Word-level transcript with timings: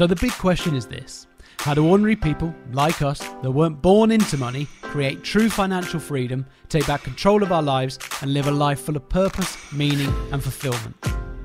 So 0.00 0.06
the 0.06 0.16
big 0.16 0.32
question 0.32 0.74
is 0.74 0.86
this 0.86 1.26
How 1.58 1.74
do 1.74 1.86
ordinary 1.86 2.16
people 2.16 2.54
like 2.72 3.02
us 3.02 3.18
that 3.18 3.50
weren't 3.50 3.82
born 3.82 4.10
into 4.10 4.38
money 4.38 4.66
create 4.80 5.22
true 5.22 5.50
financial 5.50 6.00
freedom, 6.00 6.46
take 6.70 6.86
back 6.86 7.02
control 7.02 7.42
of 7.42 7.52
our 7.52 7.60
lives, 7.60 7.98
and 8.22 8.32
live 8.32 8.46
a 8.46 8.50
life 8.50 8.80
full 8.80 8.96
of 8.96 9.06
purpose, 9.10 9.58
meaning, 9.74 10.10
and 10.32 10.42
fulfillment? 10.42 10.96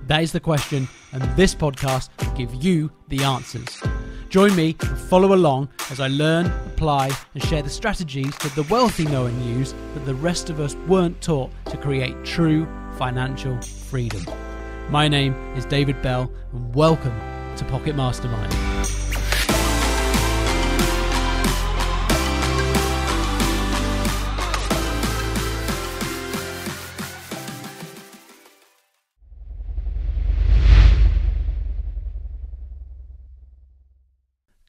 That 0.08 0.24
is 0.24 0.32
the 0.32 0.40
question, 0.40 0.88
and 1.12 1.22
this 1.36 1.54
podcast 1.54 2.08
will 2.26 2.34
give 2.34 2.64
you 2.64 2.90
the 3.10 3.26
answers. 3.26 3.78
Join 4.30 4.56
me 4.56 4.78
and 4.80 4.98
follow 4.98 5.34
along 5.34 5.68
as 5.92 6.00
I 6.00 6.08
learn, 6.08 6.46
apply, 6.46 7.12
and 7.34 7.44
share 7.44 7.62
the 7.62 7.70
strategies 7.70 8.38
that 8.38 8.56
the 8.56 8.64
wealthy 8.74 9.04
know 9.04 9.26
and 9.26 9.46
use 9.46 9.74
that 9.96 10.06
the 10.06 10.16
rest 10.16 10.50
of 10.50 10.62
us 10.62 10.76
weren't 10.88 11.20
taught 11.22 11.52
to 11.66 11.76
create 11.76 12.24
true 12.24 12.66
financial 12.98 13.60
freedom. 13.62 14.24
My 14.90 15.10
name 15.10 15.34
is 15.58 15.66
David 15.66 16.02
Bell, 16.02 16.32
and 16.54 16.74
welcome 16.74 17.35
to 17.58 17.64
Pocket 17.66 17.96
Mastermind. 17.96 18.52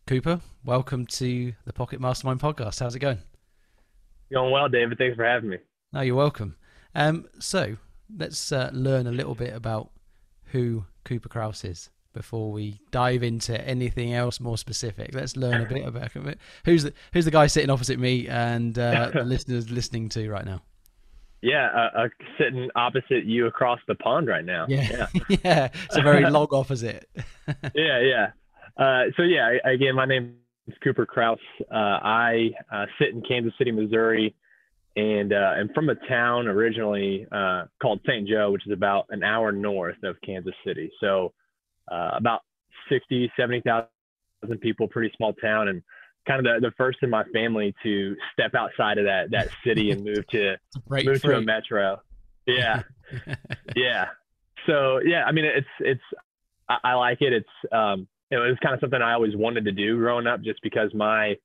Cooper, 0.06 0.40
welcome 0.64 1.06
to 1.06 1.52
the 1.64 1.72
Pocket 1.72 2.00
Mastermind 2.00 2.38
podcast. 2.38 2.78
How's 2.78 2.94
it 2.94 3.00
going? 3.00 3.18
Going 4.32 4.52
well, 4.52 4.68
David. 4.68 4.96
Thanks 4.96 5.16
for 5.16 5.24
having 5.24 5.50
me. 5.50 5.58
No, 5.92 6.02
you're 6.02 6.14
welcome. 6.14 6.54
Um, 6.94 7.26
so 7.40 7.78
let's 8.16 8.52
uh, 8.52 8.70
learn 8.72 9.08
a 9.08 9.12
little 9.12 9.34
bit 9.34 9.52
about 9.52 9.90
who 10.52 10.84
Cooper 11.04 11.28
Kraus 11.28 11.64
is 11.64 11.90
before 12.16 12.50
we 12.50 12.80
dive 12.90 13.22
into 13.22 13.60
anything 13.60 14.14
else 14.14 14.40
more 14.40 14.56
specific. 14.56 15.14
Let's 15.14 15.36
learn 15.36 15.60
a 15.60 15.66
bit 15.66 15.86
about 15.86 16.16
it. 16.16 16.38
Who's 16.64 16.84
the 16.84 16.92
Who's 17.12 17.26
the 17.26 17.30
guy 17.30 17.46
sitting 17.46 17.70
opposite 17.70 17.98
me 17.98 18.26
and 18.26 18.76
uh, 18.78 19.10
the 19.12 19.24
listeners 19.24 19.70
listening 19.70 20.08
to 20.10 20.28
right 20.30 20.44
now? 20.44 20.62
Yeah, 21.42 21.68
uh, 21.68 21.98
uh, 21.98 22.08
sitting 22.38 22.70
opposite 22.74 23.24
you 23.24 23.46
across 23.46 23.78
the 23.86 23.94
pond 23.94 24.26
right 24.26 24.44
now. 24.44 24.64
Yeah, 24.68 24.88
yeah, 24.90 25.06
yeah. 25.44 25.68
it's 25.84 25.96
a 25.96 26.02
very 26.02 26.28
log 26.28 26.54
opposite. 26.54 27.08
yeah, 27.74 28.00
yeah. 28.00 28.26
Uh, 28.76 29.04
so 29.16 29.22
yeah, 29.22 29.56
again, 29.64 29.94
my 29.94 30.06
name 30.06 30.36
is 30.66 30.74
Cooper 30.82 31.06
Kraus. 31.06 31.38
Uh, 31.70 31.74
I 31.74 32.50
uh, 32.72 32.86
sit 32.98 33.10
in 33.10 33.22
Kansas 33.22 33.52
City, 33.58 33.70
Missouri, 33.70 34.34
and 34.96 35.34
uh, 35.34 35.52
I'm 35.58 35.68
from 35.74 35.90
a 35.90 35.94
town 36.08 36.48
originally 36.48 37.26
uh, 37.30 37.64
called 37.80 38.00
St. 38.06 38.26
Joe, 38.26 38.50
which 38.50 38.66
is 38.66 38.72
about 38.72 39.06
an 39.10 39.22
hour 39.22 39.52
north 39.52 40.02
of 40.02 40.16
Kansas 40.24 40.54
City. 40.66 40.90
So 41.00 41.34
uh, 41.90 42.10
about 42.14 42.40
60, 42.88 43.30
70,000 43.38 43.88
people, 44.60 44.88
pretty 44.88 45.12
small 45.16 45.32
town, 45.34 45.68
and 45.68 45.82
kind 46.26 46.44
of 46.44 46.60
the, 46.60 46.68
the 46.68 46.74
first 46.76 46.98
in 47.02 47.10
my 47.10 47.24
family 47.32 47.74
to 47.82 48.16
step 48.32 48.54
outside 48.54 48.98
of 48.98 49.04
that 49.04 49.30
that 49.30 49.48
city 49.64 49.90
and 49.90 50.04
move 50.04 50.26
to 50.28 50.56
move 50.88 51.04
free. 51.04 51.18
to 51.18 51.36
a 51.36 51.40
metro. 51.40 52.00
Yeah, 52.46 52.82
yeah. 53.76 54.06
So 54.66 55.00
yeah, 55.04 55.24
I 55.24 55.32
mean, 55.32 55.44
it's 55.44 55.66
it's 55.80 56.02
I, 56.68 56.78
I 56.84 56.94
like 56.94 57.22
it. 57.22 57.32
It's 57.32 57.72
um, 57.72 58.08
it 58.30 58.36
was 58.36 58.56
kind 58.62 58.74
of 58.74 58.80
something 58.80 59.00
I 59.00 59.12
always 59.12 59.36
wanted 59.36 59.64
to 59.66 59.72
do 59.72 59.96
growing 59.96 60.26
up, 60.26 60.42
just 60.42 60.60
because 60.62 60.92
my 60.94 61.36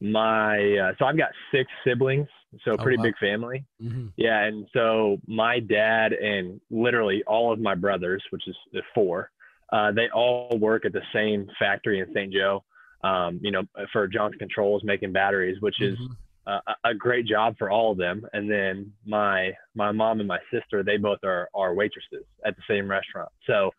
my 0.00 0.58
uh, 0.78 0.92
so 0.98 1.06
I've 1.06 1.16
got 1.16 1.30
six 1.52 1.70
siblings, 1.84 2.28
so 2.64 2.72
a 2.72 2.74
oh, 2.74 2.76
pretty 2.76 2.98
oh, 2.98 3.00
wow. 3.00 3.04
big 3.04 3.18
family. 3.18 3.64
Mm-hmm. 3.82 4.06
Yeah, 4.16 4.44
and 4.44 4.66
so 4.72 5.18
my 5.26 5.60
dad 5.60 6.12
and 6.12 6.60
literally 6.70 7.22
all 7.26 7.52
of 7.52 7.58
my 7.58 7.74
brothers, 7.74 8.22
which 8.30 8.46
is 8.46 8.56
four, 8.94 9.30
uh, 9.72 9.92
they 9.92 10.08
all 10.14 10.56
work 10.60 10.84
at 10.84 10.92
the 10.92 11.02
same 11.12 11.48
factory 11.58 12.00
in 12.00 12.06
St. 12.14 12.32
Joe. 12.32 12.64
Um, 13.04 13.38
you 13.42 13.50
know, 13.52 13.62
for 13.92 14.08
Johnson 14.08 14.38
Controls 14.38 14.82
making 14.82 15.12
batteries, 15.12 15.60
which 15.60 15.80
is 15.80 15.96
mm-hmm. 15.98 16.12
uh, 16.46 16.74
a 16.84 16.94
great 16.94 17.26
job 17.26 17.54
for 17.58 17.70
all 17.70 17.92
of 17.92 17.98
them. 17.98 18.26
And 18.32 18.50
then 18.50 18.92
my 19.04 19.52
my 19.74 19.92
mom 19.92 20.18
and 20.18 20.26
my 20.26 20.38
sister, 20.52 20.82
they 20.82 20.96
both 20.96 21.18
are 21.22 21.48
are 21.54 21.74
waitresses 21.74 22.24
at 22.44 22.56
the 22.56 22.62
same 22.68 22.90
restaurant. 22.90 23.28
So 23.46 23.70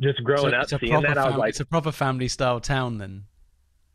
just 0.00 0.22
growing 0.22 0.52
so 0.52 0.76
up 0.76 0.80
seeing 0.80 1.02
that, 1.02 1.18
I 1.18 1.28
was 1.28 1.36
like, 1.36 1.50
it's 1.50 1.60
a 1.60 1.66
proper 1.66 1.92
family 1.92 2.28
style 2.28 2.60
town 2.60 2.98
then. 2.98 3.24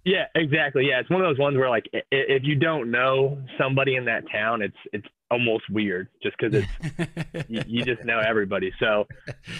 Yeah, 0.04 0.26
exactly. 0.34 0.88
Yeah, 0.88 1.00
it's 1.00 1.10
one 1.10 1.22
of 1.22 1.28
those 1.28 1.40
ones 1.40 1.58
where 1.58 1.70
like 1.70 1.86
if 2.12 2.44
you 2.44 2.56
don't 2.56 2.90
know 2.90 3.38
somebody 3.60 3.96
in 3.96 4.06
that 4.06 4.24
town, 4.32 4.62
it's 4.62 4.78
it's 4.94 5.06
almost 5.30 5.64
weird 5.70 6.10
just 6.24 6.36
because 6.38 6.64
it's 6.64 7.46
you, 7.50 7.62
you, 7.68 7.86
just 7.86 8.04
know 8.04 8.20
everybody. 8.20 8.72
So, 8.80 9.08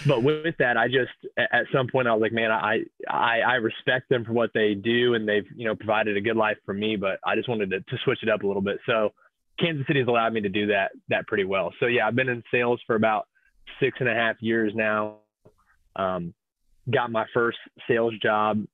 but 0.06 0.22
with 0.22 0.56
that, 0.58 0.76
I 0.76 0.88
just 0.88 1.12
at 1.38 1.66
some 1.72 1.86
point 1.86 2.08
I 2.08 2.12
was 2.12 2.20
like, 2.20 2.32
man, 2.32 2.50
I, 2.50 2.80
I 3.08 3.40
I 3.40 3.54
respect 3.54 4.08
them 4.08 4.24
for 4.24 4.32
what 4.32 4.50
they 4.52 4.74
do 4.74 5.14
and 5.14 5.28
they've 5.28 5.46
you 5.54 5.66
know 5.66 5.76
provided 5.76 6.16
a 6.16 6.20
good 6.20 6.36
life 6.36 6.58
for 6.66 6.74
me, 6.74 6.96
but 6.96 7.20
I 7.24 7.36
just 7.36 7.48
wanted 7.48 7.70
to, 7.70 7.80
to 7.80 7.96
switch 8.04 8.18
it 8.22 8.28
up 8.28 8.42
a 8.42 8.46
little 8.46 8.62
bit. 8.62 8.78
So, 8.84 9.10
Kansas 9.60 9.86
City 9.86 10.00
has 10.00 10.08
allowed 10.08 10.32
me 10.32 10.40
to 10.40 10.48
do 10.48 10.66
that 10.66 10.90
that 11.08 11.28
pretty 11.28 11.44
well. 11.44 11.72
So 11.78 11.86
yeah, 11.86 12.08
I've 12.08 12.16
been 12.16 12.28
in 12.28 12.42
sales 12.50 12.80
for 12.86 12.96
about 12.96 13.28
six 13.80 13.96
and 14.00 14.08
a 14.08 14.14
half 14.14 14.36
years 14.40 14.72
now. 14.74 15.18
Um, 15.94 16.34
got 16.90 17.12
my 17.12 17.26
first 17.32 17.58
sales 17.86 18.14
job. 18.20 18.64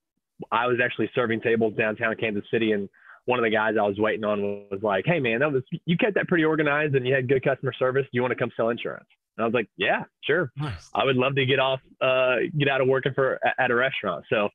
I 0.51 0.67
was 0.67 0.79
actually 0.83 1.11
serving 1.15 1.41
tables 1.41 1.75
downtown 1.77 2.15
Kansas 2.17 2.45
City, 2.51 2.73
and 2.73 2.89
one 3.25 3.39
of 3.39 3.45
the 3.45 3.51
guys 3.51 3.75
I 3.79 3.87
was 3.87 3.99
waiting 3.99 4.25
on 4.25 4.67
was 4.71 4.81
like, 4.83 5.05
"Hey 5.07 5.21
man, 5.21 5.41
that 5.41 5.53
was 5.53 5.63
you 5.85 5.97
kept 5.97 6.15
that 6.15 6.29
pretty 6.29 6.45
organized, 6.45 6.95
and 6.95 7.07
you 7.07 7.15
had 7.15 7.29
good 7.29 7.43
customer 7.45 7.73
service. 7.73 8.05
Do 8.05 8.11
you 8.13 8.23
want 8.23 8.33
to 8.33 8.39
come 8.39 8.51
sell 8.57 8.71
insurance?" 8.71 9.09
And 9.37 9.45
I 9.45 9.47
was 9.47 9.55
like, 9.55 9.69
"Yeah, 9.77 10.05
sure. 10.23 10.51
Nice. 10.57 10.91
I 10.95 11.05
would 11.05 11.17
love 11.17 11.35
to 11.37 11.47
get 11.47 11.59
off, 11.59 11.81
uh, 12.01 12.37
get 12.57 12.69
out 12.69 12.81
of 12.81 12.89
working 12.89 13.13
for 13.15 13.39
at 13.59 13.71
a 13.71 13.75
restaurant." 13.75 14.25
So 14.31 14.49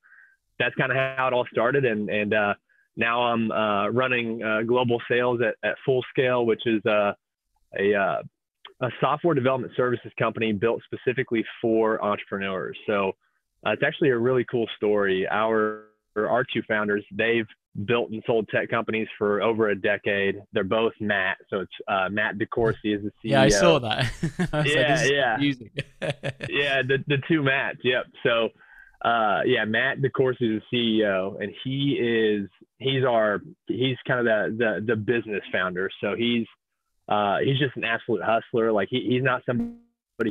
that's 0.59 0.75
kind 0.75 0.91
of 0.91 0.97
how 0.97 1.27
it 1.27 1.33
all 1.33 1.47
started, 1.51 1.85
and 1.85 2.09
and 2.09 2.33
uh, 2.33 2.53
now 2.95 3.23
I'm 3.23 3.51
uh, 3.51 3.89
running 3.89 4.43
uh, 4.43 4.61
global 4.61 5.01
sales 5.09 5.41
at, 5.41 5.55
at 5.67 5.75
Full 5.85 6.03
Scale, 6.09 6.45
which 6.45 6.65
is 6.65 6.83
uh, 6.85 7.13
a 7.77 7.93
uh, 7.93 8.21
a 8.81 8.89
software 8.99 9.33
development 9.33 9.73
services 9.75 10.11
company 10.19 10.51
built 10.51 10.81
specifically 10.85 11.45
for 11.61 12.03
entrepreneurs. 12.03 12.77
So 12.87 13.13
uh, 13.65 13.71
it's 13.71 13.83
actually 13.83 14.09
a 14.09 14.17
really 14.17 14.45
cool 14.49 14.67
story. 14.77 15.27
Our 15.29 15.85
our 16.15 16.45
two 16.53 16.61
founders, 16.67 17.03
they've 17.11 17.47
built 17.85 18.11
and 18.11 18.21
sold 18.27 18.47
tech 18.49 18.69
companies 18.69 19.07
for 19.17 19.41
over 19.41 19.69
a 19.69 19.75
decade. 19.75 20.35
They're 20.53 20.63
both 20.63 20.93
Matt, 20.99 21.37
so 21.49 21.61
it's 21.61 21.71
uh, 21.87 22.09
Matt 22.09 22.37
DeCoursey 22.37 22.95
is 22.95 23.03
the 23.03 23.11
CEO. 23.23 23.31
Yeah, 23.31 23.41
I 23.41 23.49
saw 23.49 23.79
that. 23.79 24.11
I 24.53 24.63
yeah, 24.63 25.01
like, 25.01 25.11
yeah, 25.11 26.11
yeah. 26.49 26.81
The 26.83 27.03
the 27.07 27.17
two 27.27 27.41
Matts. 27.41 27.79
Yep. 27.83 28.05
So, 28.23 28.49
uh, 29.03 29.41
yeah, 29.45 29.65
Matt 29.65 29.99
DeCoursey 29.99 30.57
is 30.57 30.61
the 30.71 31.01
CEO, 31.01 31.41
and 31.41 31.51
he 31.63 31.97
is 31.99 32.49
he's 32.77 33.03
our 33.03 33.41
he's 33.67 33.97
kind 34.07 34.19
of 34.19 34.25
the 34.25 34.55
the 34.57 34.85
the 34.87 34.95
business 34.95 35.41
founder. 35.51 35.89
So 36.01 36.15
he's 36.15 36.45
uh, 37.09 37.37
he's 37.43 37.57
just 37.57 37.75
an 37.75 37.83
absolute 37.83 38.21
hustler. 38.23 38.71
Like 38.71 38.89
he, 38.91 39.07
he's 39.09 39.23
not 39.23 39.41
somebody 39.45 39.79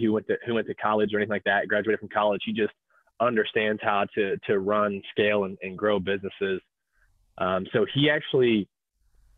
who 0.00 0.12
went 0.12 0.28
to 0.28 0.36
who 0.46 0.54
went 0.54 0.68
to 0.68 0.74
college 0.74 1.12
or 1.12 1.18
anything 1.18 1.32
like 1.32 1.44
that. 1.44 1.66
Graduated 1.66 1.98
from 1.98 2.08
college. 2.08 2.42
He 2.44 2.52
just 2.52 2.72
understands 3.26 3.80
how 3.82 4.06
to 4.14 4.36
to 4.46 4.58
run, 4.58 5.02
scale, 5.10 5.44
and, 5.44 5.56
and 5.62 5.76
grow 5.76 5.98
businesses. 5.98 6.60
Um, 7.38 7.66
so 7.72 7.86
he 7.94 8.10
actually 8.10 8.68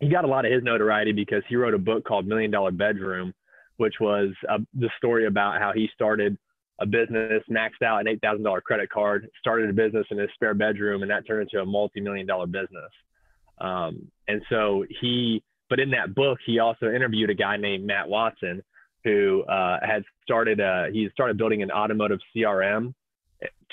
he 0.00 0.08
got 0.08 0.24
a 0.24 0.28
lot 0.28 0.44
of 0.44 0.52
his 0.52 0.62
notoriety 0.62 1.12
because 1.12 1.42
he 1.48 1.56
wrote 1.56 1.74
a 1.74 1.78
book 1.78 2.04
called 2.04 2.26
Million 2.26 2.50
Dollar 2.50 2.72
Bedroom, 2.72 3.32
which 3.76 3.94
was 4.00 4.30
uh, 4.48 4.58
the 4.74 4.90
story 4.98 5.26
about 5.26 5.60
how 5.60 5.72
he 5.74 5.88
started 5.94 6.36
a 6.80 6.86
business, 6.86 7.42
maxed 7.48 7.84
out 7.84 8.00
an 8.00 8.08
eight 8.08 8.20
thousand 8.20 8.42
dollar 8.42 8.60
credit 8.60 8.90
card, 8.90 9.28
started 9.38 9.70
a 9.70 9.72
business 9.72 10.06
in 10.10 10.18
his 10.18 10.28
spare 10.34 10.54
bedroom, 10.54 11.02
and 11.02 11.10
that 11.10 11.26
turned 11.26 11.42
into 11.42 11.62
a 11.62 11.66
multi 11.66 12.00
million 12.00 12.26
dollar 12.26 12.46
business. 12.46 12.90
Um, 13.58 14.08
and 14.26 14.42
so 14.50 14.84
he, 15.00 15.42
but 15.70 15.78
in 15.78 15.90
that 15.90 16.14
book, 16.14 16.38
he 16.44 16.58
also 16.58 16.86
interviewed 16.86 17.30
a 17.30 17.34
guy 17.34 17.56
named 17.56 17.86
Matt 17.86 18.08
Watson 18.08 18.62
who 19.04 19.42
uh, 19.44 19.78
had 19.82 20.02
started 20.22 20.60
a, 20.60 20.88
he 20.92 21.08
started 21.12 21.36
building 21.36 21.62
an 21.62 21.70
automotive 21.70 22.18
CRM 22.34 22.94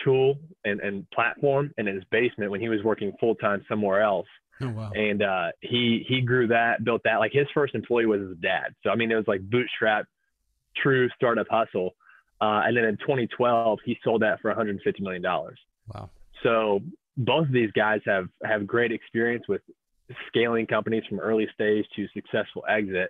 tool 0.03 0.35
and, 0.65 0.79
and 0.79 1.09
platform 1.11 1.71
in 1.77 1.87
his 1.87 2.03
basement 2.11 2.51
when 2.51 2.61
he 2.61 2.69
was 2.69 2.83
working 2.83 3.13
full 3.19 3.35
time 3.35 3.63
somewhere 3.67 4.01
else. 4.01 4.27
Oh, 4.61 4.69
wow. 4.69 4.91
And 4.93 5.23
uh, 5.23 5.47
he 5.61 6.05
he 6.07 6.21
grew 6.21 6.47
that, 6.47 6.83
built 6.83 7.01
that. 7.05 7.17
Like 7.17 7.31
his 7.33 7.47
first 7.53 7.73
employee 7.73 8.05
was 8.05 8.21
his 8.21 8.37
dad. 8.41 8.75
So 8.83 8.89
I 8.89 8.95
mean, 8.95 9.11
it 9.11 9.15
was 9.15 9.27
like 9.27 9.41
bootstrap, 9.41 10.05
true 10.77 11.09
startup 11.15 11.47
hustle. 11.49 11.91
Uh, 12.39 12.61
and 12.65 12.75
then 12.75 12.85
in 12.85 12.97
2012, 12.97 13.79
he 13.85 13.97
sold 14.03 14.23
that 14.23 14.41
for 14.41 14.49
150 14.49 15.03
million 15.03 15.21
dollars. 15.21 15.59
Wow. 15.93 16.09
So 16.43 16.81
both 17.17 17.47
of 17.47 17.51
these 17.51 17.71
guys 17.71 18.01
have 18.05 18.27
have 18.43 18.67
great 18.67 18.91
experience 18.91 19.47
with 19.47 19.61
scaling 20.27 20.67
companies 20.67 21.03
from 21.07 21.19
early 21.19 21.47
stage 21.53 21.85
to 21.95 22.07
successful 22.13 22.63
exit. 22.67 23.09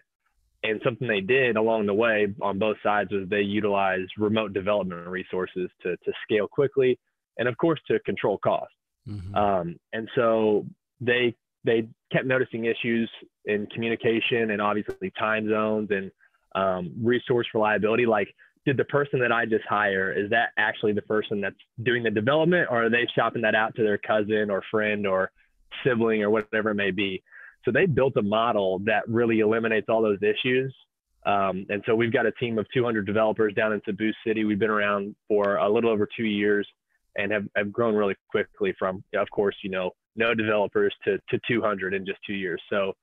And 0.63 0.79
something 0.83 1.07
they 1.07 1.21
did 1.21 1.57
along 1.57 1.87
the 1.87 1.93
way 1.93 2.27
on 2.41 2.59
both 2.59 2.77
sides 2.83 3.11
was 3.11 3.27
they 3.29 3.41
utilized 3.41 4.11
remote 4.17 4.53
development 4.53 5.07
resources 5.07 5.69
to, 5.81 5.97
to 5.97 6.11
scale 6.23 6.47
quickly 6.47 6.99
and 7.37 7.47
of 7.47 7.57
course 7.57 7.79
to 7.87 7.99
control 8.01 8.37
costs. 8.37 8.73
Mm-hmm. 9.07 9.35
Um, 9.35 9.79
and 9.93 10.07
so 10.15 10.65
they 10.99 11.35
they 11.63 11.87
kept 12.11 12.25
noticing 12.25 12.65
issues 12.65 13.09
in 13.45 13.67
communication 13.67 14.51
and 14.51 14.61
obviously 14.61 15.11
time 15.17 15.49
zones 15.49 15.89
and 15.91 16.11
um, 16.55 16.91
resource 17.01 17.47
reliability. 17.53 18.05
Like 18.05 18.33
did 18.65 18.77
the 18.77 18.85
person 18.85 19.19
that 19.21 19.31
I 19.31 19.45
just 19.45 19.65
hire, 19.67 20.13
is 20.13 20.29
that 20.29 20.49
actually 20.57 20.93
the 20.93 21.01
person 21.01 21.41
that's 21.41 21.55
doing 21.81 22.03
the 22.03 22.11
development 22.11 22.67
or 22.69 22.85
are 22.85 22.89
they 22.89 23.07
shopping 23.15 23.41
that 23.41 23.55
out 23.55 23.75
to 23.75 23.83
their 23.83 23.97
cousin 23.97 24.49
or 24.51 24.61
friend 24.69 25.07
or 25.07 25.31
sibling 25.83 26.21
or 26.21 26.29
whatever 26.29 26.71
it 26.71 26.75
may 26.75 26.91
be? 26.91 27.23
So 27.65 27.71
they 27.71 27.85
built 27.85 28.13
a 28.17 28.21
model 28.21 28.79
that 28.85 29.07
really 29.07 29.39
eliminates 29.39 29.87
all 29.89 30.01
those 30.01 30.21
issues. 30.21 30.73
Um, 31.25 31.65
and 31.69 31.83
so 31.85 31.95
we've 31.95 32.11
got 32.11 32.25
a 32.25 32.31
team 32.33 32.57
of 32.57 32.65
200 32.73 33.05
developers 33.05 33.53
down 33.53 33.73
in 33.73 33.81
Cebu 33.85 34.11
City. 34.25 34.43
We've 34.43 34.59
been 34.59 34.71
around 34.71 35.15
for 35.27 35.57
a 35.57 35.69
little 35.69 35.91
over 35.91 36.07
two 36.17 36.25
years 36.25 36.67
and 37.15 37.31
have, 37.31 37.43
have 37.55 37.71
grown 37.71 37.93
really 37.93 38.15
quickly 38.29 38.73
from, 38.79 39.03
of 39.15 39.29
course, 39.29 39.55
you 39.63 39.69
know, 39.69 39.91
no 40.15 40.33
developers 40.33 40.93
to, 41.05 41.17
to 41.29 41.39
200 41.47 41.93
in 41.93 42.05
just 42.05 42.19
two 42.25 42.33
years. 42.33 42.61
So 42.69 42.93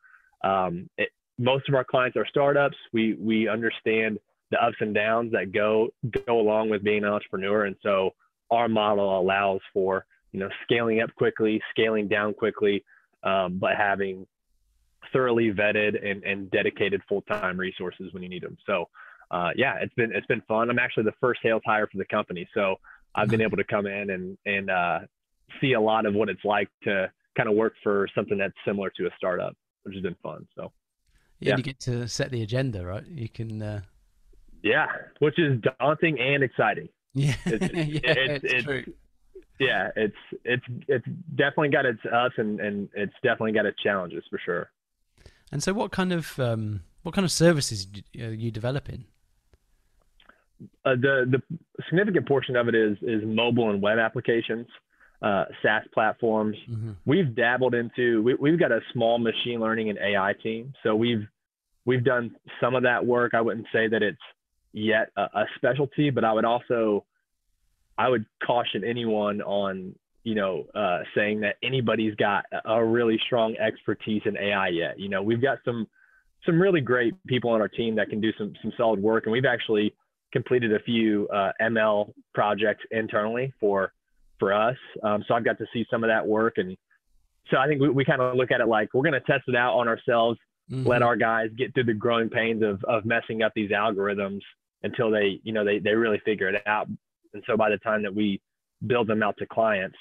um, 0.43 0.88
it, 0.99 1.11
most 1.38 1.69
of 1.69 1.75
our 1.75 1.84
clients 1.84 2.16
are 2.16 2.26
startups. 2.26 2.76
We, 2.93 3.14
we 3.14 3.49
understand 3.49 4.19
the 4.50 4.62
ups 4.62 4.76
and 4.81 4.94
downs 4.94 5.32
that 5.32 5.52
go 5.52 5.88
go 6.26 6.40
along 6.40 6.70
with 6.70 6.82
being 6.82 7.04
an 7.04 7.11
entrepreneur. 7.11 7.64
And 7.64 7.76
so 7.82 8.11
our 8.50 8.69
model 8.69 9.20
allows 9.20 9.61
for 9.72 10.06
you 10.32 10.40
know 10.40 10.49
scaling 10.62 11.00
up 11.00 11.14
quickly, 11.14 11.61
scaling 11.70 12.08
down 12.08 12.34
quickly, 12.34 12.84
um, 13.22 13.58
but 13.58 13.76
having 13.76 14.26
thoroughly 15.12 15.52
vetted 15.52 16.05
and, 16.05 16.22
and 16.25 16.50
dedicated 16.50 17.02
full 17.08 17.22
time 17.22 17.58
resources 17.58 18.12
when 18.12 18.22
you 18.22 18.28
need 18.28 18.43
them. 18.43 18.56
So 18.66 18.88
uh, 19.31 19.50
yeah, 19.56 19.76
it's 19.81 19.94
been 19.94 20.12
it's 20.14 20.26
been 20.26 20.43
fun. 20.49 20.70
I'm 20.70 20.78
actually 20.78 21.05
the 21.05 21.14
first 21.20 21.40
sales 21.43 21.62
hire 21.66 21.87
for 21.87 21.99
the 21.99 22.05
company, 22.06 22.49
so 22.55 22.76
I've 23.14 23.28
been 23.28 23.40
able 23.40 23.56
to 23.56 23.64
come 23.64 23.87
in 23.87 24.10
and 24.10 24.38
and 24.46 24.70
uh, 24.70 25.00
see 25.60 25.72
a 25.72 25.81
lot 25.81 26.06
of 26.06 26.14
what 26.14 26.28
it's 26.28 26.44
like 26.44 26.69
to 26.84 27.10
kind 27.37 27.49
of 27.49 27.55
work 27.55 27.75
for 27.82 28.08
something 28.14 28.38
that's 28.38 28.55
similar 28.66 28.90
to 28.96 29.06
a 29.06 29.10
startup, 29.16 29.55
which 29.82 29.94
has 29.94 30.02
been 30.02 30.16
fun. 30.22 30.46
So 30.56 30.72
yeah, 31.40 31.50
yeah. 31.50 31.56
you 31.58 31.62
get 31.62 31.81
to 31.81 32.08
set 32.08 32.31
the 32.31 32.43
agenda, 32.43 32.84
right? 32.84 33.06
You 33.06 33.28
can 33.28 33.61
uh, 33.61 33.81
yeah, 34.62 34.87
which 35.19 35.38
is 35.38 35.61
daunting 35.78 36.19
and 36.19 36.43
exciting. 36.43 36.88
Yeah, 37.14 37.34
it's, 37.46 37.75
yeah, 37.75 38.00
it's, 38.04 38.44
it's, 38.44 38.66
it's 38.66 38.88
yeah, 39.58 39.90
it's 39.96 40.16
it's 40.44 40.64
it's 40.87 41.06
definitely 41.34 41.70
got 41.70 41.84
its 41.84 42.00
ups 42.12 42.34
and 42.38 42.61
and 42.61 42.88
it's 42.94 43.14
definitely 43.22 43.52
got 43.52 43.66
its 43.66 43.81
challenges 43.82 44.25
for 44.31 44.40
sure. 44.44 44.70
And 45.50 45.62
so, 45.62 45.73
what 45.73 45.91
kind 45.91 46.12
of 46.12 46.39
um, 46.39 46.83
what 47.03 47.15
kind 47.15 47.25
of 47.25 47.33
services 47.33 47.87
are 48.21 48.33
you 48.33 48.50
developing? 48.50 49.05
Uh, 50.85 50.95
the 50.97 51.25
the 51.31 51.43
significant 51.89 52.27
portion 52.27 52.56
of 52.56 52.69
it 52.69 52.75
is 52.75 52.97
is 53.03 53.23
mobile 53.25 53.71
and 53.71 53.81
web 53.81 53.99
applications, 53.99 54.67
uh, 55.23 55.45
SaaS 55.62 55.85
platforms. 55.95 56.56
Mm-hmm. 56.71 56.93
We've 57.06 57.35
dabbled 57.35 57.75
into 57.75 58.23
we, 58.23 58.35
we've 58.35 58.59
got 58.59 58.73
a 58.73 58.81
small 58.93 59.19
machine 59.19 59.61
learning 59.61 59.91
and 59.91 59.99
AI 59.99 60.35
team, 60.43 60.75
so 60.83 60.95
we've 60.95 61.27
we've 61.85 62.05
done 62.05 62.37
some 62.61 62.75
of 62.75 62.83
that 62.83 63.06
work. 63.06 63.35
I 63.35 63.41
wouldn't 63.41 63.67
say 63.73 63.89
that 63.89 64.03
it's 64.03 64.19
yet 64.73 65.11
a, 65.17 65.23
a 65.23 65.45
specialty, 65.56 66.11
but 66.11 66.25
I 66.25 66.33
would 66.33 66.45
also 66.45 67.05
I 67.97 68.09
would 68.09 68.27
caution 68.45 68.85
anyone 68.85 69.41
on 69.43 69.95
you 70.28 70.34
know 70.34 70.66
uh, 70.75 70.98
saying 71.14 71.40
that 71.40 71.56
anybody's 71.62 72.14
got 72.16 72.44
a 72.66 72.84
really 72.84 73.19
strong 73.25 73.56
expertise 73.56 74.20
in 74.26 74.36
AI 74.36 74.69
yet. 74.69 75.00
You 75.00 75.08
know, 75.08 75.22
we've 75.22 75.40
got 75.40 75.58
some 75.64 75.86
some 76.44 76.60
really 76.60 76.82
great 76.82 77.14
people 77.26 77.50
on 77.50 77.62
our 77.62 77.69
team 77.69 77.94
that 77.96 78.10
can 78.10 78.20
do 78.20 78.30
some 78.36 78.52
some 78.60 78.70
solid 78.76 79.00
work, 79.00 79.25
and 79.25 79.32
we've 79.32 79.46
actually 79.46 79.94
completed 80.30 80.75
a 80.75 80.80
few 80.80 81.26
uh, 81.28 81.52
ML 81.62 82.12
projects 82.34 82.84
internally 82.90 83.54
for 83.58 83.94
for 84.38 84.52
us. 84.52 84.76
Um, 85.02 85.25
so 85.26 85.32
I've 85.32 85.46
got 85.46 85.56
to 85.58 85.66
see 85.72 85.86
some 85.90 86.04
of 86.04 86.08
that 86.08 86.26
work, 86.26 86.58
and 86.58 86.76
so 87.50 87.56
I 87.56 87.66
think 87.66 87.80
we, 87.80 87.88
we 87.88 88.04
kind 88.04 88.20
of 88.20 88.36
look 88.36 88.50
at 88.50 88.60
it 88.60 88.69
like 88.69 88.92
we're 88.92 89.08
going 89.08 89.14
to 89.14 89.20
test 89.20 89.44
it 89.48 89.56
out 89.56 89.78
on 89.78 89.88
ourselves, 89.88 90.38
mm-hmm. 90.70 90.86
let 90.86 91.00
our 91.00 91.16
guys 91.16 91.48
get 91.56 91.72
through 91.72 91.84
the 91.84 91.94
growing 91.94 92.28
pains 92.28 92.62
of 92.62 92.84
of 92.84 93.06
messing 93.06 93.42
up 93.42 93.52
these 93.54 93.70
algorithms, 93.70 94.42
until 94.82 95.10
they, 95.10 95.40
you 95.42 95.54
know, 95.54 95.64
they, 95.64 95.78
they 95.78 95.94
really 95.94 96.20
figure 96.25 96.48
it 96.48 96.62
out. 96.66 96.86
And 97.32 97.42
so 97.46 97.56
by 97.56 97.70
the 97.70 97.78
time 97.78 98.02
that 98.02 98.14
we 98.14 98.42
build 98.86 99.06
them 99.06 99.22
out 99.22 99.36
to 99.38 99.46
clients, 99.46 99.96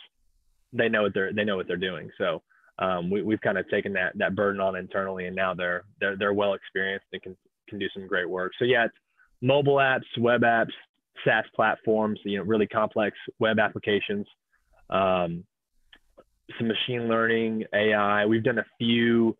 they 0.77 0.89
know 0.89 1.03
what 1.03 1.13
they're, 1.13 1.33
they 1.33 1.43
know 1.43 1.57
what 1.57 1.67
they're 1.67 1.77
doing. 1.77 2.09
So 2.17 2.41
um, 2.79 3.09
we, 3.09 3.21
we've 3.21 3.41
kind 3.41 3.57
of 3.57 3.69
taken 3.69 3.93
that, 3.93 4.17
that 4.17 4.35
burden 4.35 4.61
on 4.61 4.75
internally 4.75 5.25
and 5.25 5.35
now 5.35 5.53
they're, 5.53 5.83
they're, 5.99 6.15
they're 6.17 6.33
well 6.33 6.53
experienced 6.53 7.05
and 7.13 7.21
can, 7.21 7.37
can 7.67 7.79
do 7.79 7.87
some 7.93 8.07
great 8.07 8.29
work. 8.29 8.51
So 8.59 8.65
yeah, 8.65 8.85
it's 8.85 8.95
mobile 9.41 9.75
apps, 9.75 10.05
web 10.19 10.41
apps, 10.41 10.71
SaaS 11.25 11.45
platforms, 11.55 12.19
you 12.23 12.37
know, 12.37 12.43
really 12.43 12.67
complex 12.67 13.17
web 13.39 13.59
applications, 13.59 14.27
um, 14.89 15.43
some 16.57 16.67
machine 16.67 17.07
learning, 17.07 17.65
AI. 17.73 18.25
We've 18.25 18.43
done 18.43 18.59
a 18.59 18.65
few, 18.77 19.35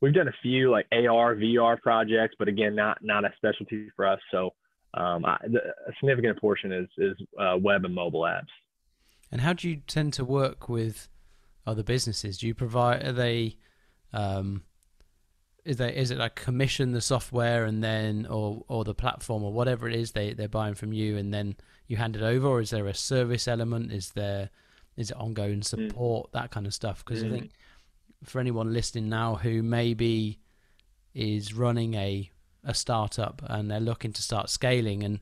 we've 0.00 0.14
done 0.14 0.28
a 0.28 0.34
few 0.42 0.70
like 0.70 0.86
AR, 0.92 1.34
VR 1.34 1.80
projects, 1.80 2.36
but 2.38 2.48
again, 2.48 2.74
not 2.74 2.98
not 3.02 3.24
a 3.24 3.32
specialty 3.36 3.88
for 3.96 4.06
us. 4.06 4.20
So 4.30 4.50
um, 4.94 5.24
I, 5.24 5.38
the, 5.42 5.58
a 5.58 5.92
significant 5.98 6.40
portion 6.40 6.72
is 6.72 6.88
is 6.98 7.16
uh, 7.38 7.56
web 7.60 7.84
and 7.84 7.94
mobile 7.94 8.22
apps. 8.22 8.52
And 9.32 9.40
how 9.40 9.54
do 9.54 9.68
you 9.68 9.76
tend 9.86 10.12
to 10.14 10.24
work 10.24 10.68
with 10.68 11.08
other 11.66 11.82
businesses? 11.82 12.38
Do 12.38 12.46
you 12.46 12.54
provide 12.54 13.02
are 13.02 13.12
they 13.12 13.56
um, 14.12 14.62
is 15.64 15.78
they 15.78 15.94
is 15.96 16.10
it 16.10 16.18
like 16.18 16.34
commission 16.34 16.92
the 16.92 17.00
software 17.00 17.64
and 17.64 17.82
then 17.82 18.26
or 18.26 18.62
or 18.68 18.84
the 18.84 18.94
platform 18.94 19.42
or 19.42 19.52
whatever 19.52 19.88
it 19.88 19.94
is 19.94 20.12
they 20.12 20.34
they're 20.34 20.48
buying 20.48 20.74
from 20.74 20.92
you 20.92 21.16
and 21.16 21.32
then 21.32 21.56
you 21.86 21.96
hand 21.96 22.14
it 22.14 22.22
over 22.22 22.46
or 22.46 22.60
is 22.60 22.70
there 22.70 22.86
a 22.86 22.94
service 22.94 23.48
element? 23.48 23.90
Is 23.90 24.10
there 24.10 24.50
is 24.96 25.10
it 25.10 25.16
ongoing 25.16 25.60
mm. 25.60 25.64
support 25.64 26.28
mm. 26.28 26.32
that 26.32 26.50
kind 26.50 26.66
of 26.66 26.74
stuff? 26.74 27.04
Because 27.04 27.24
mm. 27.24 27.28
I 27.28 27.30
think 27.30 27.50
for 28.24 28.38
anyone 28.38 28.72
listening 28.72 29.08
now 29.08 29.36
who 29.36 29.62
maybe 29.62 30.38
is 31.14 31.54
running 31.54 31.94
a 31.94 32.30
a 32.64 32.74
startup 32.74 33.42
and 33.46 33.70
they're 33.70 33.80
looking 33.80 34.12
to 34.12 34.22
start 34.22 34.50
scaling 34.50 35.02
and 35.02 35.20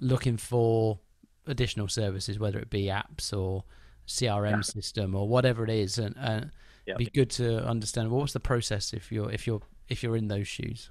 looking 0.00 0.36
for 0.36 1.00
additional 1.46 1.88
services, 1.88 2.38
whether 2.38 2.58
it 2.58 2.70
be 2.70 2.84
apps 2.84 3.36
or 3.36 3.64
CRM 4.06 4.50
yeah. 4.50 4.60
system 4.62 5.14
or 5.14 5.28
whatever 5.28 5.64
it 5.64 5.70
is, 5.70 5.98
and, 5.98 6.14
and 6.18 6.50
be 6.98 7.06
good 7.06 7.30
to 7.30 7.66
understand 7.66 8.10
well, 8.10 8.20
what's 8.20 8.32
the 8.32 8.40
process 8.40 8.92
if 8.92 9.10
you're 9.10 9.30
if 9.30 9.46
you're 9.46 9.62
if 9.88 10.02
you're 10.02 10.16
in 10.16 10.28
those 10.28 10.48
shoes. 10.48 10.90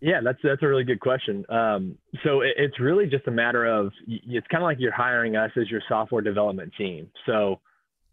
Yeah, 0.00 0.20
that's 0.22 0.38
that's 0.42 0.62
a 0.62 0.66
really 0.66 0.84
good 0.84 1.00
question. 1.00 1.44
Um, 1.48 1.96
so 2.22 2.42
it, 2.42 2.52
it's 2.58 2.78
really 2.78 3.06
just 3.06 3.26
a 3.26 3.30
matter 3.30 3.64
of 3.64 3.92
it's 4.06 4.46
kind 4.48 4.62
of 4.62 4.66
like 4.66 4.76
you're 4.78 4.92
hiring 4.92 5.36
us 5.36 5.50
as 5.56 5.70
your 5.70 5.80
software 5.88 6.22
development 6.22 6.72
team. 6.76 7.10
So 7.24 7.60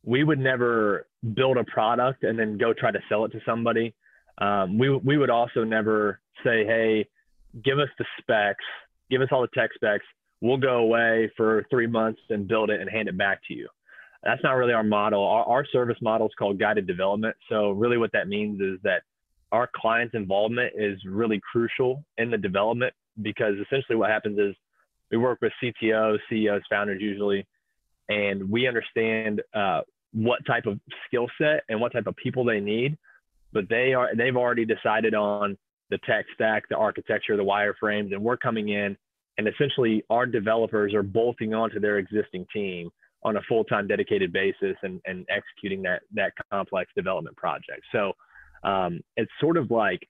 we 0.06 0.24
would 0.24 0.40
never 0.40 1.08
build 1.34 1.58
a 1.58 1.64
product 1.66 2.24
and 2.24 2.38
then 2.38 2.58
go 2.58 2.74
try 2.74 2.92
to 2.92 3.00
sell 3.10 3.25
it 3.25 3.31
to 3.34 3.40
somebody. 3.46 3.94
Um, 4.38 4.78
we 4.78 4.96
we 4.98 5.18
would 5.18 5.30
also 5.30 5.64
never 5.64 6.20
say, 6.44 6.65
hey, 6.65 7.08
give 7.63 7.80
us 7.80 7.89
the 8.00 8.06
specs, 8.20 8.63
give 9.10 9.22
us 9.22 9.27
all 9.32 9.42
the 9.42 9.50
tech 9.53 9.72
specs. 9.75 10.06
We'll 10.44 10.58
go 10.58 10.78
away 10.78 11.32
for 11.36 11.66
three 11.72 11.88
months 11.88 12.22
and 12.30 12.48
build 12.48 12.70
it 12.70 12.80
and 12.80 12.90
hand 12.90 13.08
it 13.08 13.18
back 13.18 13.40
to 13.48 13.54
you. 13.54 13.68
That's 14.24 14.44
not 14.44 14.52
really 14.52 14.74
our 14.74 14.84
model. 14.84 15.24
Our, 15.24 15.44
our 15.46 15.66
service 15.66 15.98
model 16.02 16.28
is 16.28 16.34
called 16.38 16.60
guided 16.60 16.86
development. 16.86 17.36
So 17.50 17.72
really, 17.72 17.98
what 17.98 18.12
that 18.12 18.28
means 18.28 18.62
is 18.62 18.78
that 18.84 19.02
our 19.52 19.70
client's 19.76 20.14
involvement 20.14 20.74
is 20.78 21.00
really 21.06 21.42
crucial 21.52 22.04
in 22.18 22.30
the 22.30 22.38
development 22.38 22.94
because 23.22 23.56
essentially 23.66 23.96
what 23.96 24.10
happens 24.10 24.38
is 24.38 24.56
we 25.10 25.18
work 25.18 25.40
with 25.42 25.52
CTOs, 25.64 26.18
CEOs, 26.30 26.62
founders 26.70 27.02
usually, 27.02 27.48
and 28.10 28.50
we 28.50 28.68
understand 28.68 29.42
uh, 29.56 29.82
what 30.12 30.46
type 30.46 30.66
of 30.66 30.80
skill 31.08 31.28
set 31.40 31.64
and 31.70 31.80
what 31.80 31.92
type 31.94 32.06
of 32.06 32.16
people 32.18 32.44
they 32.46 32.60
need 32.60 32.98
but 33.54 33.70
they 33.70 33.94
are 33.94 34.10
they've 34.16 34.36
already 34.36 34.66
decided 34.66 35.14
on 35.14 35.58
the 35.90 36.00
tech 36.00 36.26
stack, 36.34 36.64
the 36.70 36.76
architecture, 36.76 37.38
the 37.38 37.44
wireframes, 37.44 38.12
and 38.14 38.22
we're 38.22 38.38
coming 38.38 38.70
in 38.70 38.98
and 39.38 39.48
essentially 39.48 40.04
our 40.10 40.25
developers 40.25 40.94
are 40.94 41.04
bolting 41.04 41.54
onto 41.54 41.80
their 41.80 41.98
existing 41.98 42.46
team 42.54 42.90
on 43.24 43.38
a 43.38 43.42
full-time 43.48 43.88
dedicated 43.88 44.34
basis 44.34 44.75
and, 44.84 45.02
and 45.06 45.25
executing 45.30 45.82
that 45.82 46.02
that 46.13 46.34
complex 46.52 46.92
development 46.96 47.36
project. 47.38 47.82
So 47.92 48.13
um, 48.63 49.00
it's 49.18 49.32
sort 49.40 49.58
of 49.58 49.72
like 49.72 50.08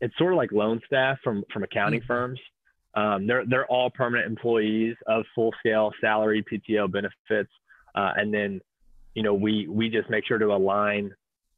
it's 0.00 0.16
sort 0.16 0.32
of 0.32 0.36
like 0.36 0.52
loan 0.52 0.80
staff 0.86 1.18
from 1.22 1.44
from 1.52 1.62
accounting 1.62 2.00
mm-hmm. 2.00 2.06
firms. 2.06 2.40
Um, 2.94 3.26
they're 3.26 3.44
they're 3.46 3.66
all 3.66 3.90
permanent 3.90 4.28
employees 4.28 4.96
of 5.06 5.24
full 5.34 5.52
scale 5.58 5.92
salary, 6.00 6.44
PTO 6.50 6.90
benefits, 6.90 7.52
uh, 7.94 8.12
and 8.16 8.32
then 8.32 8.60
you 9.14 9.22
know 9.22 9.34
we 9.34 9.66
we 9.68 9.88
just 9.88 10.08
make 10.10 10.26
sure 10.26 10.38
to 10.38 10.46
align 10.46 11.12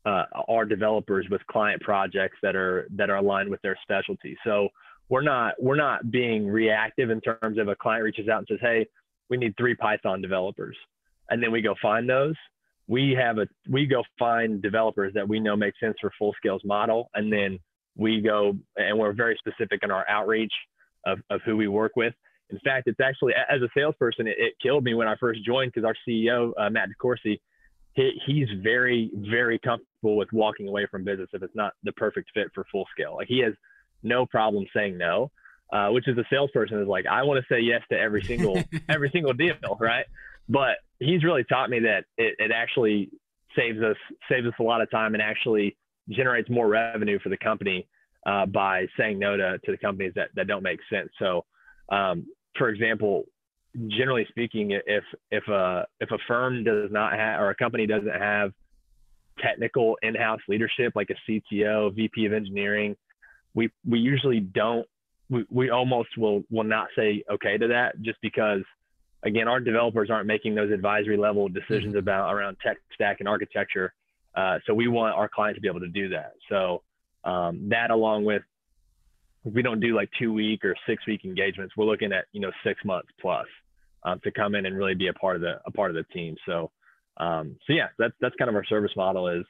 uh, 0.04 0.24
our 0.48 0.64
developers 0.64 1.26
with 1.30 1.40
client 1.46 1.80
projects 1.80 2.36
that 2.42 2.56
are 2.56 2.88
that 2.96 3.08
are 3.08 3.16
aligned 3.16 3.48
with 3.48 3.62
their 3.62 3.78
specialty. 3.82 4.36
So 4.44 4.68
we're 5.12 5.20
not 5.20 5.52
we're 5.62 5.76
not 5.76 6.10
being 6.10 6.48
reactive 6.48 7.10
in 7.10 7.20
terms 7.20 7.58
of 7.58 7.68
a 7.68 7.76
client 7.76 8.02
reaches 8.02 8.30
out 8.30 8.38
and 8.38 8.46
says, 8.48 8.58
"Hey, 8.62 8.86
we 9.28 9.36
need 9.36 9.54
three 9.58 9.74
Python 9.74 10.22
developers," 10.22 10.74
and 11.28 11.42
then 11.42 11.52
we 11.52 11.60
go 11.60 11.74
find 11.82 12.08
those. 12.08 12.34
We 12.88 13.14
have 13.20 13.36
a 13.36 13.46
we 13.68 13.84
go 13.84 14.02
find 14.18 14.62
developers 14.62 15.12
that 15.12 15.28
we 15.28 15.38
know 15.38 15.54
make 15.54 15.74
sense 15.78 15.96
for 16.00 16.10
full 16.18 16.32
scales 16.38 16.62
model, 16.64 17.10
and 17.14 17.30
then 17.30 17.58
we 17.94 18.22
go 18.22 18.56
and 18.78 18.98
we're 18.98 19.12
very 19.12 19.36
specific 19.38 19.80
in 19.82 19.90
our 19.90 20.08
outreach 20.08 20.52
of, 21.04 21.18
of 21.28 21.42
who 21.44 21.58
we 21.58 21.68
work 21.68 21.92
with. 21.94 22.14
In 22.48 22.58
fact, 22.60 22.88
it's 22.88 23.00
actually 23.00 23.34
as 23.34 23.60
a 23.60 23.68
salesperson, 23.76 24.26
it, 24.26 24.36
it 24.38 24.54
killed 24.62 24.82
me 24.82 24.94
when 24.94 25.08
I 25.08 25.16
first 25.20 25.44
joined 25.44 25.72
because 25.74 25.86
our 25.86 25.96
CEO 26.08 26.52
uh, 26.58 26.70
Matt 26.70 26.88
DeCoursey 26.88 27.38
he, 27.94 28.12
he's 28.24 28.48
very, 28.62 29.10
very 29.14 29.58
comfortable 29.58 30.16
with 30.16 30.28
walking 30.32 30.68
away 30.68 30.86
from 30.90 31.04
business 31.04 31.28
if 31.34 31.42
it's 31.42 31.54
not 31.54 31.74
the 31.82 31.92
perfect 31.92 32.30
fit 32.32 32.46
for 32.54 32.64
full 32.72 32.86
scale. 32.90 33.16
Like 33.16 33.28
he 33.28 33.40
has 33.40 33.52
no 34.02 34.26
problem 34.26 34.64
saying 34.74 34.98
no. 34.98 35.30
uh, 35.72 35.88
which 35.88 36.06
is 36.06 36.18
a 36.18 36.24
salesperson 36.30 36.80
is 36.80 36.86
like, 36.86 37.06
I 37.06 37.22
want 37.22 37.42
to 37.42 37.54
say 37.54 37.60
yes 37.60 37.80
to 37.90 37.98
every 37.98 38.22
single 38.22 38.62
every 38.88 39.10
single 39.10 39.32
deal, 39.32 39.56
right? 39.80 40.04
But 40.48 40.76
he's 40.98 41.24
really 41.24 41.44
taught 41.44 41.70
me 41.70 41.80
that 41.80 42.04
it, 42.18 42.34
it 42.38 42.50
actually 42.52 43.10
saves 43.56 43.80
us 43.82 43.96
saves 44.30 44.46
us 44.46 44.52
a 44.60 44.62
lot 44.62 44.82
of 44.82 44.90
time 44.90 45.14
and 45.14 45.22
actually 45.22 45.76
generates 46.10 46.50
more 46.50 46.68
revenue 46.68 47.18
for 47.22 47.30
the 47.30 47.38
company 47.38 47.88
uh, 48.26 48.46
by 48.46 48.86
saying 48.98 49.18
no 49.18 49.36
to, 49.36 49.58
to 49.64 49.72
the 49.72 49.78
companies 49.78 50.12
that, 50.14 50.28
that 50.36 50.46
don't 50.46 50.62
make 50.62 50.80
sense. 50.92 51.08
So, 51.18 51.44
um, 51.90 52.26
for 52.58 52.68
example, 52.68 53.24
generally 53.88 54.26
speaking, 54.28 54.72
if 54.72 55.04
if 55.30 55.48
a 55.48 55.86
if 56.00 56.10
a 56.10 56.18
firm 56.28 56.64
does 56.64 56.90
not 56.92 57.14
have 57.14 57.40
or 57.40 57.50
a 57.50 57.54
company 57.54 57.86
doesn't 57.86 58.08
have 58.08 58.52
technical 59.40 59.96
in-house 60.02 60.40
leadership 60.48 60.92
like 60.94 61.08
a 61.08 61.30
CTO, 61.30 61.94
VP 61.94 62.26
of 62.26 62.34
engineering, 62.34 62.94
we 63.54 63.70
we 63.88 63.98
usually 63.98 64.40
don't 64.40 64.86
we, 65.30 65.44
we 65.50 65.70
almost 65.70 66.10
will 66.16 66.42
will 66.50 66.64
not 66.64 66.88
say 66.96 67.24
okay 67.30 67.56
to 67.58 67.68
that 67.68 68.00
just 68.02 68.18
because 68.22 68.62
again 69.22 69.48
our 69.48 69.60
developers 69.60 70.10
aren't 70.10 70.26
making 70.26 70.54
those 70.54 70.70
advisory 70.70 71.16
level 71.16 71.48
decisions 71.48 71.90
mm-hmm. 71.90 71.98
about 71.98 72.32
around 72.32 72.56
tech 72.64 72.76
stack 72.94 73.18
and 73.20 73.28
architecture 73.28 73.92
uh, 74.34 74.58
so 74.66 74.72
we 74.72 74.88
want 74.88 75.14
our 75.14 75.28
clients 75.28 75.56
to 75.56 75.60
be 75.60 75.68
able 75.68 75.80
to 75.80 75.88
do 75.88 76.08
that 76.08 76.32
so 76.48 76.82
um, 77.24 77.68
that 77.68 77.90
along 77.90 78.24
with 78.24 78.42
we 79.44 79.62
don't 79.62 79.80
do 79.80 79.94
like 79.94 80.08
two 80.18 80.32
week 80.32 80.64
or 80.64 80.74
six 80.86 81.06
week 81.06 81.24
engagements 81.24 81.74
we're 81.76 81.84
looking 81.84 82.12
at 82.12 82.24
you 82.32 82.40
know 82.40 82.50
six 82.64 82.84
months 82.84 83.08
plus 83.20 83.46
um, 84.04 84.20
to 84.24 84.30
come 84.32 84.54
in 84.54 84.66
and 84.66 84.76
really 84.76 84.94
be 84.94 85.08
a 85.08 85.12
part 85.14 85.36
of 85.36 85.42
the 85.42 85.54
a 85.66 85.70
part 85.70 85.90
of 85.90 85.96
the 85.96 86.04
team 86.12 86.36
so 86.46 86.70
um, 87.18 87.56
so 87.66 87.72
yeah 87.72 87.88
that's 87.98 88.14
that's 88.20 88.34
kind 88.36 88.48
of 88.48 88.54
our 88.54 88.64
service 88.64 88.92
model 88.96 89.28
is 89.28 89.44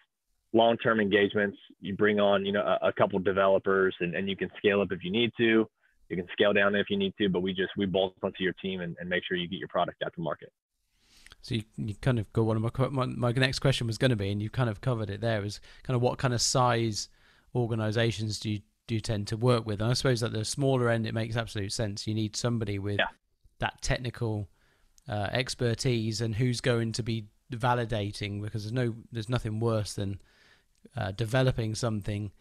long-term 0.53 1.01
engagements. 1.01 1.57
You 1.81 1.97
bring 1.97 2.21
on, 2.21 2.45
you 2.45 2.53
know, 2.53 2.63
a, 2.63 2.89
a 2.89 2.93
couple 2.93 3.19
developers 3.19 3.95
and, 4.01 4.15
and 4.15 4.29
you 4.29 4.37
can 4.37 4.51
scale 4.59 4.81
up 4.81 4.93
if 4.93 5.05
you 5.05 5.11
need 5.11 5.33
to. 5.39 5.69
You 6.09 6.17
can 6.17 6.27
scale 6.33 6.53
down 6.53 6.75
if 6.75 6.91
you 6.91 6.99
need 6.99 7.15
to, 7.19 7.29
but 7.29 7.41
we 7.41 7.55
just, 7.55 7.71
we 7.77 7.87
bolt 7.87 8.15
onto 8.23 8.43
your 8.43 8.53
team 8.55 8.81
and, 8.81 8.97
and 9.01 9.09
make 9.09 9.23
sure 9.27 9.37
you 9.37 9.49
get 9.49 9.59
your 9.59 9.69
product 9.69 10.03
out 10.03 10.13
to 10.15 10.21
market. 10.21 10.53
So 11.41 11.57
you, 11.57 11.65
you 11.77 11.95
kind 11.95 12.19
of 12.19 12.33
go 12.33 12.45
one 12.45 12.57
of 12.57 12.63
my, 12.63 12.89
my, 12.89 13.07
my 13.07 13.33
next 13.33 13.59
question 13.59 13.87
was 13.87 13.99
going 13.99 14.11
to 14.11 14.17
be, 14.17 14.31
and 14.31 14.41
you 14.41 14.49
kind 14.49 14.71
of 14.71 14.81
covered 14.81 15.11
it 15.11 15.21
there. 15.21 15.45
Is 15.45 15.61
kind 15.83 15.97
of 15.97 16.03
what 16.03 16.19
kind 16.19 16.33
of 16.35 16.41
size 16.41 17.09
organizations 17.55 18.39
do 18.39 18.51
you 18.51 18.61
do 18.87 18.95
you 18.95 19.01
tend 19.01 19.27
to 19.29 19.37
work 19.37 19.67
with? 19.67 19.81
And 19.81 19.91
I 19.91 19.95
suppose 19.95 20.23
at 20.23 20.33
the 20.33 20.45
smaller 20.45 20.89
end, 20.89 21.07
it 21.07 21.15
makes 21.15 21.37
absolute 21.37 21.73
sense. 21.73 22.07
You 22.07 22.15
need 22.15 22.37
somebody 22.37 22.79
with 22.79 22.99
yeah. 22.99 23.07
that 23.59 23.81
technical 23.81 24.49
uh, 25.09 25.29
expertise 25.33 26.21
and 26.21 26.35
who's 26.35 26.61
going 26.61 26.93
to 26.93 27.03
be 27.03 27.27
validating 27.53 28.41
because 28.43 28.65
there's 28.65 28.73
no 28.73 28.95
there's 29.11 29.29
nothing 29.29 29.61
worse 29.61 29.95
than 29.95 30.21
uh, 30.97 31.13
developing 31.13 31.75
something 31.75 32.33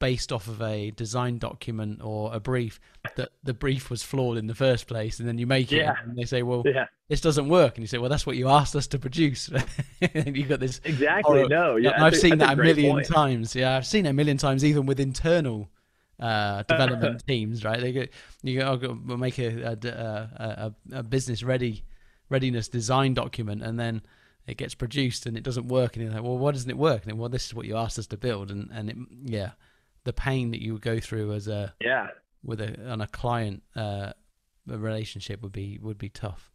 based 0.00 0.32
off 0.32 0.48
of 0.48 0.60
a 0.60 0.90
design 0.90 1.38
document 1.38 2.00
or 2.02 2.34
a 2.34 2.40
brief 2.40 2.80
that 3.16 3.30
the 3.42 3.54
brief 3.54 3.90
was 3.90 4.02
flawed 4.02 4.36
in 4.36 4.46
the 4.46 4.54
first 4.54 4.86
place 4.86 5.18
and 5.18 5.28
then 5.28 5.38
you 5.38 5.46
make 5.46 5.72
it 5.72 5.78
yeah. 5.78 5.94
and 6.02 6.16
they 6.16 6.24
say 6.24 6.42
well 6.42 6.62
yeah. 6.66 6.86
this 7.08 7.20
doesn't 7.20 7.48
work 7.48 7.76
and 7.76 7.82
you 7.82 7.86
say 7.86 7.96
well 7.96 8.10
that's 8.10 8.26
what 8.26 8.36
you 8.36 8.48
asked 8.48 8.74
us 8.74 8.86
to 8.86 8.98
produce 8.98 9.48
and 10.14 10.36
you've 10.36 10.48
got 10.48 10.60
this 10.60 10.80
exactly 10.84 11.38
horror. 11.38 11.48
no 11.48 11.76
yeah 11.76 12.04
i've 12.04 12.12
a, 12.12 12.16
seen 12.16 12.38
that 12.38 12.50
a, 12.50 12.52
a 12.52 12.56
million 12.56 12.96
point. 12.96 13.06
times 13.06 13.54
yeah 13.54 13.76
i've 13.76 13.86
seen 13.86 14.04
it 14.04 14.10
a 14.10 14.12
million 14.12 14.36
times 14.36 14.64
even 14.64 14.84
with 14.84 14.98
internal 14.98 15.70
uh, 16.20 16.62
development 16.68 17.24
teams 17.26 17.64
right 17.64 17.80
they 17.80 17.92
go 17.92 18.04
you 18.42 18.60
go 18.60 18.78
oh, 18.82 18.98
we'll 19.06 19.16
make 19.16 19.38
a, 19.38 19.78
a, 19.82 20.74
a, 20.92 20.98
a 20.98 21.02
business 21.02 21.42
ready 21.42 21.84
readiness 22.28 22.68
design 22.68 23.14
document 23.14 23.62
and 23.62 23.78
then 23.78 24.02
it 24.46 24.56
gets 24.56 24.74
produced 24.74 25.26
and 25.26 25.36
it 25.36 25.42
doesn't 25.42 25.68
work, 25.68 25.96
and 25.96 26.04
you're 26.04 26.12
like, 26.12 26.22
well, 26.22 26.38
why 26.38 26.52
doesn't 26.52 26.70
it 26.70 26.78
work? 26.78 27.02
And 27.02 27.12
then, 27.12 27.18
well, 27.18 27.28
this 27.28 27.46
is 27.46 27.54
what 27.54 27.66
you 27.66 27.76
asked 27.76 27.98
us 27.98 28.06
to 28.08 28.16
build, 28.16 28.50
and 28.50 28.70
and 28.72 28.90
it, 28.90 28.96
yeah, 29.24 29.50
the 30.04 30.12
pain 30.12 30.50
that 30.50 30.62
you 30.62 30.74
would 30.74 30.82
go 30.82 31.00
through 31.00 31.32
as 31.32 31.48
a 31.48 31.74
yeah 31.80 32.08
with 32.44 32.60
a 32.60 32.90
on 32.90 33.00
a 33.00 33.06
client 33.06 33.62
uh, 33.74 34.12
a 34.70 34.78
relationship 34.78 35.42
would 35.42 35.52
be 35.52 35.78
would 35.82 35.98
be 35.98 36.08
tough. 36.08 36.50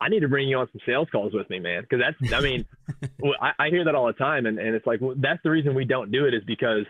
I 0.00 0.08
need 0.08 0.20
to 0.20 0.28
bring 0.28 0.48
you 0.48 0.56
on 0.56 0.68
some 0.72 0.80
sales 0.86 1.08
calls 1.12 1.34
with 1.34 1.50
me, 1.50 1.58
man, 1.58 1.82
because 1.82 2.00
that's 2.00 2.32
I 2.32 2.40
mean, 2.40 2.66
I, 3.40 3.52
I, 3.58 3.68
hear 3.68 3.84
that 3.84 3.94
all 3.94 4.06
the 4.06 4.14
time, 4.14 4.46
and 4.46 4.58
and 4.58 4.74
it's 4.74 4.86
like 4.86 5.00
well, 5.00 5.14
that's 5.16 5.42
the 5.42 5.50
reason 5.50 5.74
we 5.74 5.84
don't 5.84 6.10
do 6.10 6.26
it 6.26 6.34
is 6.34 6.42
because 6.46 6.86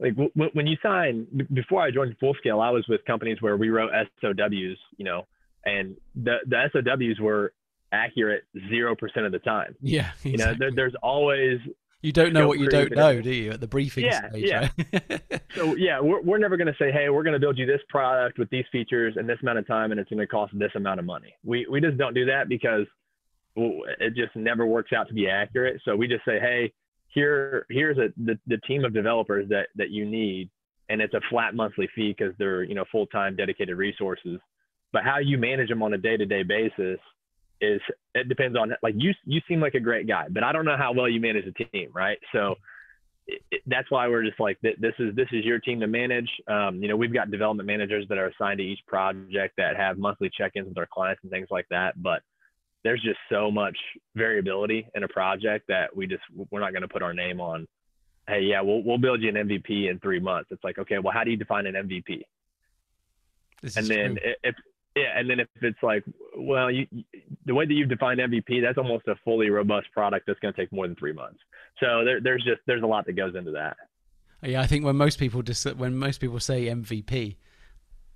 like 0.00 0.16
w- 0.16 0.50
when 0.52 0.66
you 0.66 0.76
sign 0.82 1.26
before 1.52 1.82
I 1.82 1.90
joined 1.90 2.16
Full 2.18 2.34
Scale, 2.34 2.60
I 2.60 2.70
was 2.70 2.86
with 2.88 3.04
companies 3.04 3.42
where 3.42 3.56
we 3.56 3.68
wrote 3.70 3.90
SOWs, 4.20 4.78
you 4.96 5.04
know, 5.04 5.26
and 5.64 5.96
the 6.14 6.38
the 6.46 6.70
SOWs 6.72 7.20
were 7.20 7.52
accurate 7.94 8.44
zero 8.68 8.94
percent 8.96 9.26
of 9.26 9.32
the 9.32 9.38
time. 9.38 9.74
Yeah, 9.80 10.10
exactly. 10.24 10.30
you 10.32 10.36
know, 10.38 10.54
there, 10.58 10.70
there's 10.74 10.94
always 11.02 11.60
you 12.04 12.12
don't 12.12 12.34
know 12.34 12.46
what 12.46 12.58
you 12.58 12.68
don't 12.68 12.94
know, 12.94 13.22
do 13.22 13.32
you? 13.32 13.52
At 13.52 13.60
the 13.60 13.66
briefing 13.66 14.04
yeah, 14.04 14.28
stage, 14.28 14.44
yeah. 14.46 14.68
Right? 14.92 15.42
so 15.54 15.74
yeah, 15.74 16.00
we're 16.00 16.20
we're 16.20 16.38
never 16.38 16.58
going 16.58 16.66
to 16.66 16.76
say, 16.78 16.92
hey, 16.92 17.08
we're 17.08 17.22
going 17.22 17.32
to 17.32 17.40
build 17.40 17.56
you 17.56 17.64
this 17.64 17.80
product 17.88 18.38
with 18.38 18.50
these 18.50 18.66
features 18.70 19.14
in 19.18 19.26
this 19.26 19.38
amount 19.40 19.58
of 19.58 19.66
time, 19.66 19.90
and 19.90 19.98
it's 19.98 20.10
going 20.10 20.20
to 20.20 20.26
cost 20.26 20.52
this 20.58 20.70
amount 20.74 21.00
of 21.00 21.06
money. 21.06 21.34
We 21.44 21.66
we 21.70 21.80
just 21.80 21.96
don't 21.96 22.12
do 22.12 22.26
that 22.26 22.50
because 22.50 22.86
it 23.56 24.14
just 24.14 24.36
never 24.36 24.66
works 24.66 24.92
out 24.92 25.08
to 25.08 25.14
be 25.14 25.30
accurate. 25.30 25.80
So 25.86 25.96
we 25.96 26.06
just 26.06 26.26
say, 26.26 26.38
hey, 26.38 26.74
here 27.08 27.64
here's 27.70 27.96
a 27.96 28.08
the, 28.22 28.38
the 28.48 28.58
team 28.66 28.84
of 28.84 28.92
developers 28.92 29.48
that 29.48 29.68
that 29.76 29.88
you 29.88 30.04
need, 30.04 30.50
and 30.90 31.00
it's 31.00 31.14
a 31.14 31.20
flat 31.30 31.54
monthly 31.54 31.88
fee 31.94 32.14
because 32.16 32.34
they're 32.38 32.64
you 32.64 32.74
know 32.74 32.84
full 32.92 33.06
time 33.06 33.34
dedicated 33.34 33.78
resources. 33.78 34.40
But 34.92 35.04
how 35.04 35.20
you 35.20 35.38
manage 35.38 35.70
them 35.70 35.82
on 35.82 35.94
a 35.94 35.98
day 35.98 36.18
to 36.18 36.26
day 36.26 36.42
basis 36.42 37.00
is 37.60 37.80
it 38.14 38.28
depends 38.28 38.56
on 38.58 38.74
like 38.82 38.94
you 38.96 39.12
you 39.24 39.40
seem 39.48 39.60
like 39.60 39.74
a 39.74 39.80
great 39.80 40.06
guy, 40.06 40.26
but 40.28 40.42
I 40.42 40.52
don't 40.52 40.64
know 40.64 40.76
how 40.76 40.92
well 40.92 41.08
you 41.08 41.20
manage 41.20 41.46
a 41.46 41.52
team, 41.52 41.90
right? 41.92 42.18
So 42.32 42.56
it, 43.26 43.42
it, 43.50 43.62
that's 43.66 43.90
why 43.90 44.08
we're 44.08 44.24
just 44.24 44.40
like 44.40 44.58
this 44.60 44.94
is 44.98 45.14
this 45.14 45.28
is 45.32 45.44
your 45.44 45.58
team 45.58 45.80
to 45.80 45.86
manage. 45.86 46.28
Um, 46.48 46.82
you 46.82 46.88
know, 46.88 46.96
we've 46.96 47.12
got 47.12 47.30
development 47.30 47.66
managers 47.66 48.06
that 48.08 48.18
are 48.18 48.28
assigned 48.28 48.58
to 48.58 48.64
each 48.64 48.80
project 48.86 49.54
that 49.56 49.76
have 49.76 49.98
monthly 49.98 50.30
check-ins 50.36 50.68
with 50.68 50.78
our 50.78 50.88
clients 50.92 51.22
and 51.22 51.30
things 51.30 51.48
like 51.50 51.66
that. 51.70 52.00
But 52.02 52.22
there's 52.82 53.02
just 53.02 53.18
so 53.30 53.50
much 53.50 53.76
variability 54.14 54.86
in 54.94 55.04
a 55.04 55.08
project 55.08 55.66
that 55.68 55.94
we 55.96 56.06
just 56.06 56.22
we're 56.50 56.60
not 56.60 56.72
going 56.72 56.82
to 56.82 56.88
put 56.88 57.02
our 57.02 57.14
name 57.14 57.40
on. 57.40 57.66
Hey, 58.28 58.42
yeah, 58.42 58.60
we'll 58.60 58.82
we'll 58.82 58.98
build 58.98 59.22
you 59.22 59.30
an 59.30 59.36
MVP 59.36 59.90
in 59.90 59.98
three 60.00 60.20
months. 60.20 60.50
It's 60.50 60.64
like, 60.64 60.78
okay, 60.78 60.98
well, 60.98 61.12
how 61.12 61.24
do 61.24 61.30
you 61.30 61.36
define 61.36 61.66
an 61.66 61.74
MVP? 61.74 62.22
This 63.62 63.76
and 63.76 63.86
then 63.86 64.18
if 64.42 64.54
yeah, 64.96 65.18
and 65.18 65.28
then 65.28 65.40
if 65.40 65.48
it's 65.60 65.82
like, 65.82 66.04
well, 66.36 66.70
you, 66.70 66.86
the 67.46 67.54
way 67.54 67.66
that 67.66 67.72
you've 67.72 67.88
defined 67.88 68.20
MVP, 68.20 68.62
that's 68.62 68.78
almost 68.78 69.08
a 69.08 69.16
fully 69.24 69.50
robust 69.50 69.88
product 69.92 70.26
that's 70.26 70.38
going 70.38 70.54
to 70.54 70.60
take 70.60 70.72
more 70.72 70.86
than 70.86 70.94
three 70.96 71.12
months. 71.12 71.40
So 71.80 72.04
there, 72.04 72.20
there's 72.20 72.44
just 72.44 72.60
there's 72.66 72.82
a 72.82 72.86
lot 72.86 73.06
that 73.06 73.14
goes 73.14 73.34
into 73.34 73.50
that. 73.52 73.76
Yeah, 74.42 74.60
I 74.60 74.66
think 74.66 74.84
when 74.84 74.96
most 74.96 75.18
people 75.18 75.42
just 75.42 75.64
when 75.76 75.96
most 75.96 76.20
people 76.20 76.38
say 76.38 76.66
MVP, 76.66 77.36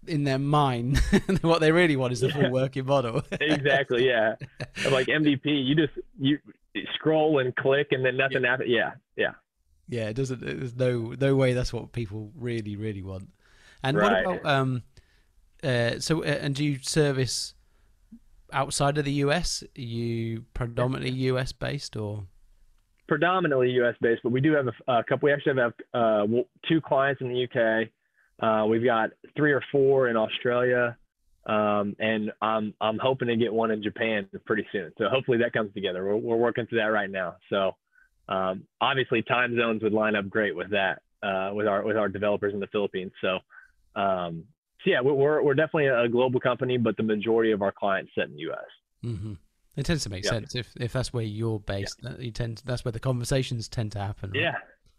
in 0.07 0.25
their 0.25 0.39
mind, 0.39 0.99
what 1.41 1.61
they 1.61 1.73
really 1.73 1.97
want 1.97 2.13
is 2.13 2.21
the 2.21 2.29
yeah. 2.29 2.35
full 2.35 2.51
working 2.51 2.87
model. 2.87 3.23
exactly. 3.41 4.07
Yeah. 4.07 4.37
Like 4.91 5.09
MVP, 5.09 5.41
you 5.45 5.75
just 5.75 5.93
you 6.19 6.39
scroll 6.95 7.41
and 7.41 7.55
click, 7.57 7.89
and 7.91 8.05
then 8.05 8.17
nothing 8.17 8.43
yeah. 8.43 8.51
happens. 8.51 8.71
Yeah. 8.71 8.91
Yeah. 9.17 9.33
Yeah. 9.89 10.09
It 10.11 10.15
doesn't. 10.15 10.41
There's 10.41 10.77
no 10.77 11.15
no 11.19 11.35
way 11.35 11.55
that's 11.55 11.73
what 11.73 11.93
people 11.93 12.31
really 12.37 12.77
really 12.77 13.03
want. 13.03 13.31
And 13.83 13.97
right. 13.97 14.25
what 14.25 14.41
about 14.41 14.47
um 14.47 14.83
uh, 15.63 15.99
so, 15.99 16.23
uh, 16.23 16.27
and 16.27 16.55
do 16.55 16.65
you 16.65 16.79
service 16.81 17.55
outside 18.53 18.99
of 18.99 19.05
the 19.05 19.13
US? 19.13 19.63
Are 19.63 19.81
you 19.81 20.45
predominantly 20.55 21.11
US 21.11 21.53
based 21.53 21.97
or? 21.97 22.25
Predominantly 23.07 23.71
US 23.83 23.95
based, 24.01 24.23
but 24.23 24.33
we 24.33 24.41
do 24.41 24.53
have 24.53 24.69
a, 24.69 24.93
a 24.93 25.05
couple. 25.05 25.27
We 25.27 25.33
actually 25.33 25.61
have 25.61 25.73
uh, 25.95 26.27
two 26.69 26.81
clients 26.81 27.21
in 27.21 27.29
the 27.29 27.45
UK. 27.45 27.89
Uh, 28.41 28.67
we've 28.67 28.85
got 28.85 29.11
three 29.37 29.53
or 29.53 29.63
four 29.73 30.09
in 30.09 30.17
Australia, 30.17 30.97
um, 31.47 31.97
and 31.99 32.31
I'm 32.43 32.75
I'm 32.81 32.99
hoping 32.99 33.29
to 33.29 33.37
get 33.37 33.53
one 33.53 33.71
in 33.71 33.83
Japan 33.83 34.29
pretty 34.45 34.67
soon. 34.71 34.93
So 34.99 35.09
hopefully 35.09 35.39
that 35.39 35.53
comes 35.53 35.73
together. 35.75 36.05
We're 36.05 36.17
we're 36.17 36.37
working 36.37 36.67
through 36.67 36.79
that 36.79 36.85
right 36.93 37.11
now. 37.11 37.37
So 37.49 37.73
um, 38.29 38.65
obviously 38.81 39.23
time 39.23 39.57
zones 39.57 39.83
would 39.83 39.95
line 39.95 40.15
up 40.15 40.29
great 40.29 40.55
with 40.55 40.71
that 40.71 41.03
uh, 41.23 41.51
with 41.55 41.67
our 41.67 41.83
with 41.83 41.97
our 41.97 42.09
developers 42.09 42.53
in 42.53 42.61
the 42.61 42.67
Philippines. 42.69 43.13
So 43.23 43.39
um, 43.97 44.45
so 44.45 44.58
yeah, 44.89 45.01
we're 45.03 45.43
we're 45.43 45.55
definitely 45.55 45.87
a 45.87 46.09
global 46.09 46.41
company, 46.41 46.79
but 46.79 46.97
the 46.97 47.03
majority 47.03 47.53
of 47.53 47.61
our 47.61 47.73
clients 47.73 48.11
sit 48.17 48.25
in 48.25 48.33
the 48.33 48.41
U.S. 48.41 48.59
Mm-hmm. 49.05 49.33
It 49.77 49.85
tends 49.85 50.03
to 50.05 50.11
make 50.11 50.25
sense 50.25 50.55
if 50.55 50.69
if 50.81 50.95
that's 50.95 51.13
where 51.13 51.23
you're 51.23 51.61
based. 51.61 52.01
Yeah. 52.03 52.13
You 52.19 52.31
tend 52.31 52.57
to, 52.59 52.67
that's 52.67 52.85
where 52.85 52.93
the 52.93 52.99
conversations 52.99 53.69
tend 53.69 53.93
to 53.93 53.99
happen. 53.99 54.31
Right? 54.31 54.41
Yeah, 54.41 54.55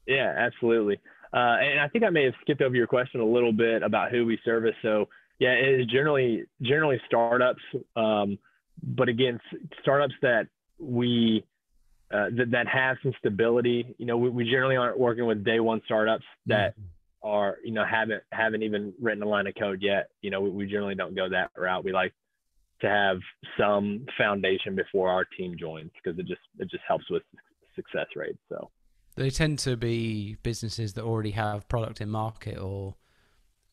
yeah, 0.05 0.35
absolutely. 0.37 0.99
Uh, 1.33 1.57
and 1.61 1.79
I 1.79 1.87
think 1.87 2.03
I 2.03 2.09
may 2.11 2.25
have 2.25 2.35
skipped 2.41 2.61
over 2.61 2.75
your 2.75 2.87
question 2.87 3.19
a 3.19 3.25
little 3.25 3.51
bit 3.51 3.81
about 3.81 4.11
who 4.11 4.25
we 4.27 4.39
service. 4.45 4.75
So 4.83 5.09
yeah, 5.39 5.53
it 5.53 5.81
is 5.81 5.87
generally 5.87 6.45
generally 6.61 7.01
startups, 7.07 7.63
um, 7.95 8.37
but 8.83 9.09
again, 9.09 9.39
startups 9.81 10.13
that 10.21 10.47
we 10.77 11.43
uh, 12.11 12.27
that, 12.37 12.51
that 12.51 12.67
have 12.67 12.97
some 13.01 13.13
stability. 13.17 13.95
You 13.97 14.05
know, 14.05 14.17
we, 14.17 14.29
we 14.29 14.43
generally 14.43 14.75
aren't 14.75 14.99
working 14.99 15.25
with 15.25 15.43
day 15.43 15.59
one 15.59 15.81
startups 15.85 16.25
that. 16.45 16.77
Mm-hmm 16.77 16.83
are 17.21 17.57
you 17.63 17.71
know 17.71 17.85
haven't 17.85 18.23
haven't 18.31 18.63
even 18.63 18.93
written 19.01 19.21
a 19.23 19.27
line 19.27 19.47
of 19.47 19.53
code 19.59 19.81
yet 19.81 20.09
you 20.21 20.31
know 20.31 20.41
we, 20.41 20.49
we 20.49 20.65
generally 20.65 20.95
don't 20.95 21.15
go 21.15 21.27
that 21.29 21.51
route 21.57 21.83
we 21.83 21.91
like 21.91 22.13
to 22.81 22.87
have 22.87 23.17
some 23.57 24.05
foundation 24.17 24.75
before 24.75 25.09
our 25.09 25.25
team 25.37 25.55
joins 25.59 25.91
because 26.01 26.17
it 26.17 26.25
just 26.25 26.41
it 26.59 26.69
just 26.69 26.83
helps 26.87 27.09
with 27.09 27.23
success 27.75 28.07
rates 28.15 28.39
so 28.47 28.69
they 29.15 29.29
tend 29.29 29.59
to 29.59 29.75
be 29.75 30.37
businesses 30.43 30.93
that 30.93 31.03
already 31.03 31.31
have 31.31 31.67
product 31.67 31.99
in 31.99 32.09
market 32.09 32.57
or 32.57 32.95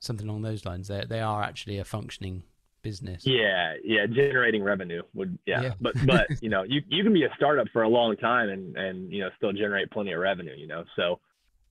something 0.00 0.28
along 0.28 0.42
those 0.42 0.64
lines. 0.64 0.88
They 0.88 1.04
they 1.08 1.20
are 1.20 1.42
actually 1.42 1.78
a 1.78 1.84
functioning 1.84 2.42
business. 2.82 3.26
Yeah, 3.26 3.74
yeah, 3.84 4.06
generating 4.06 4.62
revenue 4.62 5.02
would 5.14 5.38
yeah. 5.46 5.62
yeah. 5.62 5.72
But 5.80 5.94
but 6.06 6.26
you 6.42 6.48
know, 6.48 6.62
you 6.62 6.82
you 6.88 7.02
can 7.02 7.12
be 7.12 7.24
a 7.24 7.30
startup 7.36 7.68
for 7.72 7.82
a 7.82 7.88
long 7.88 8.16
time 8.16 8.48
and 8.48 8.76
and 8.76 9.12
you 9.12 9.20
know 9.20 9.30
still 9.36 9.52
generate 9.52 9.90
plenty 9.90 10.12
of 10.12 10.20
revenue, 10.20 10.54
you 10.56 10.66
know. 10.66 10.84
So 10.96 11.20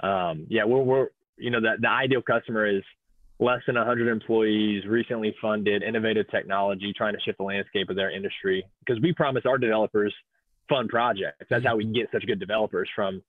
um 0.05 0.47
yeah, 0.49 0.63
we're 0.65 0.81
we're 0.81 1.07
you 1.37 1.51
know 1.51 1.61
that 1.61 1.81
the 1.81 1.89
ideal 1.89 2.21
customer 2.21 2.65
is 2.65 2.83
less 3.39 3.59
than 3.67 3.75
100 3.75 4.07
employees, 4.07 4.85
recently 4.85 5.35
funded, 5.41 5.83
innovative 5.83 6.29
technology, 6.31 6.93
trying 6.95 7.13
to 7.13 7.19
shift 7.21 7.37
the 7.37 7.43
landscape 7.43 7.89
of 7.89 7.95
their 7.95 8.15
industry. 8.15 8.65
Because 8.85 9.01
we 9.01 9.13
promise 9.13 9.43
our 9.45 9.57
developers 9.57 10.13
fun 10.69 10.87
projects. 10.87 11.45
That's 11.49 11.65
how 11.65 11.75
we 11.75 11.85
get 11.85 12.07
such 12.11 12.25
good 12.25 12.39
developers 12.39 12.89
from, 12.95 13.21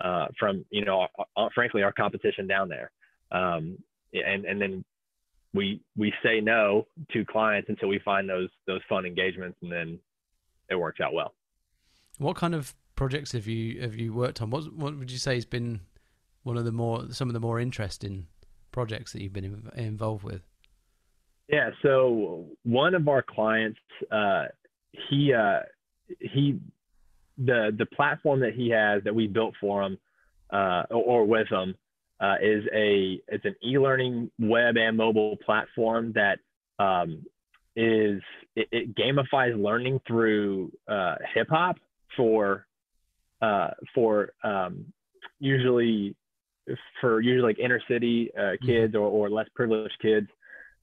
uh, 0.00 0.26
from 0.38 0.64
you 0.70 0.84
know, 0.84 1.06
uh, 1.36 1.48
frankly, 1.54 1.82
our 1.82 1.92
competition 1.92 2.46
down 2.46 2.68
there. 2.68 2.90
Um, 3.32 3.78
and 4.12 4.44
and 4.44 4.60
then 4.60 4.84
we 5.54 5.80
we 5.96 6.12
say 6.22 6.40
no 6.40 6.86
to 7.12 7.24
clients 7.24 7.68
until 7.68 7.88
we 7.88 7.98
find 8.04 8.28
those 8.28 8.48
those 8.66 8.80
fun 8.88 9.06
engagements, 9.06 9.58
and 9.62 9.72
then 9.72 9.98
it 10.70 10.76
works 10.76 11.00
out 11.00 11.14
well. 11.14 11.34
What 12.18 12.36
kind 12.36 12.54
of 12.54 12.74
projects 12.96 13.32
have 13.32 13.46
you 13.46 13.80
have 13.80 13.96
you 13.96 14.12
worked 14.12 14.40
on? 14.40 14.50
What 14.50 14.72
what 14.72 14.96
would 14.98 15.10
you 15.10 15.18
say 15.18 15.34
has 15.34 15.46
been 15.46 15.80
one 16.44 16.56
of 16.56 16.64
the 16.64 16.72
more 16.72 17.10
some 17.10 17.28
of 17.28 17.34
the 17.34 17.40
more 17.40 17.58
interesting 17.58 18.28
projects 18.70 19.12
that 19.12 19.22
you've 19.22 19.32
been 19.32 19.70
involved 19.74 20.22
with? 20.22 20.42
Yeah, 21.48 21.70
so 21.82 22.46
one 22.62 22.94
of 22.94 23.08
our 23.08 23.22
clients, 23.22 23.78
uh, 24.10 24.44
he 25.08 25.34
uh, 25.34 25.60
he 26.20 26.60
the 27.36 27.74
the 27.76 27.86
platform 27.86 28.40
that 28.40 28.54
he 28.54 28.70
has 28.70 29.02
that 29.04 29.14
we 29.14 29.26
built 29.26 29.54
for 29.60 29.82
him 29.82 29.98
uh, 30.52 30.84
or, 30.90 31.02
or, 31.02 31.24
with 31.24 31.48
him 31.48 31.74
uh, 32.20 32.36
is 32.40 32.64
a 32.74 33.20
it's 33.28 33.44
an 33.44 33.56
e-learning 33.64 34.30
web 34.38 34.76
and 34.76 34.96
mobile 34.96 35.36
platform 35.44 36.14
that 36.14 36.38
um, 36.78 37.24
is 37.76 38.22
it, 38.54 38.68
it, 38.70 38.94
gamifies 38.94 39.60
learning 39.60 40.00
through 40.06 40.70
uh, 40.88 41.16
hip 41.34 41.48
hop 41.50 41.76
for 42.16 42.66
uh, 43.42 43.70
for 43.94 44.32
um, 44.44 44.86
usually 45.40 46.14
for 47.00 47.20
usually 47.20 47.48
like 47.48 47.58
inner 47.58 47.80
city 47.88 48.30
uh, 48.36 48.40
mm-hmm. 48.40 48.66
kids 48.66 48.94
or, 48.94 49.06
or 49.06 49.30
less 49.30 49.46
privileged 49.54 49.96
kids 50.00 50.28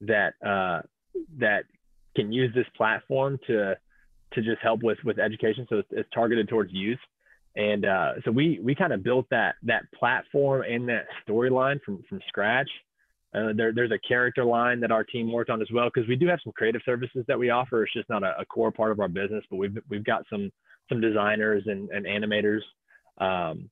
that 0.01 0.33
uh, 0.45 0.81
that 1.39 1.63
can 2.15 2.31
use 2.31 2.53
this 2.53 2.65
platform 2.75 3.39
to 3.47 3.75
to 4.33 4.41
just 4.41 4.61
help 4.61 4.83
with 4.83 4.97
with 5.03 5.19
education. 5.19 5.65
So 5.69 5.77
it's, 5.77 5.89
it's 5.91 6.09
targeted 6.13 6.50
towards 6.50 6.71
youth, 6.73 7.00
and 7.55 7.85
uh, 7.85 8.13
so 8.25 8.31
we 8.31 8.59
we 8.63 8.75
kind 8.75 8.93
of 8.93 9.03
built 9.03 9.27
that 9.31 9.55
that 9.63 9.83
platform 9.97 10.63
and 10.67 10.88
that 10.89 11.05
storyline 11.27 11.81
from 11.81 12.03
from 12.09 12.19
scratch. 12.27 12.69
Uh, 13.33 13.53
there, 13.55 13.71
there's 13.73 13.91
a 13.91 14.07
character 14.07 14.43
line 14.43 14.81
that 14.81 14.91
our 14.91 15.05
team 15.05 15.31
worked 15.31 15.50
on 15.50 15.61
as 15.61 15.67
well 15.73 15.89
because 15.93 16.05
we 16.09 16.17
do 16.17 16.27
have 16.27 16.39
some 16.43 16.51
creative 16.51 16.81
services 16.83 17.23
that 17.29 17.39
we 17.39 17.50
offer. 17.50 17.83
It's 17.83 17.93
just 17.93 18.09
not 18.09 18.23
a, 18.23 18.33
a, 18.39 18.45
core 18.45 18.73
part 18.73 18.91
of 18.91 19.00
our 19.00 19.07
business, 19.07 19.45
but 19.50 19.55
we've 19.55 19.77
we've 19.89 20.03
got 20.03 20.25
some 20.29 20.51
some 20.89 21.00
designers 21.00 21.63
and, 21.65 21.89
and 21.91 22.05
animators 22.05 22.59
um, 23.19 23.69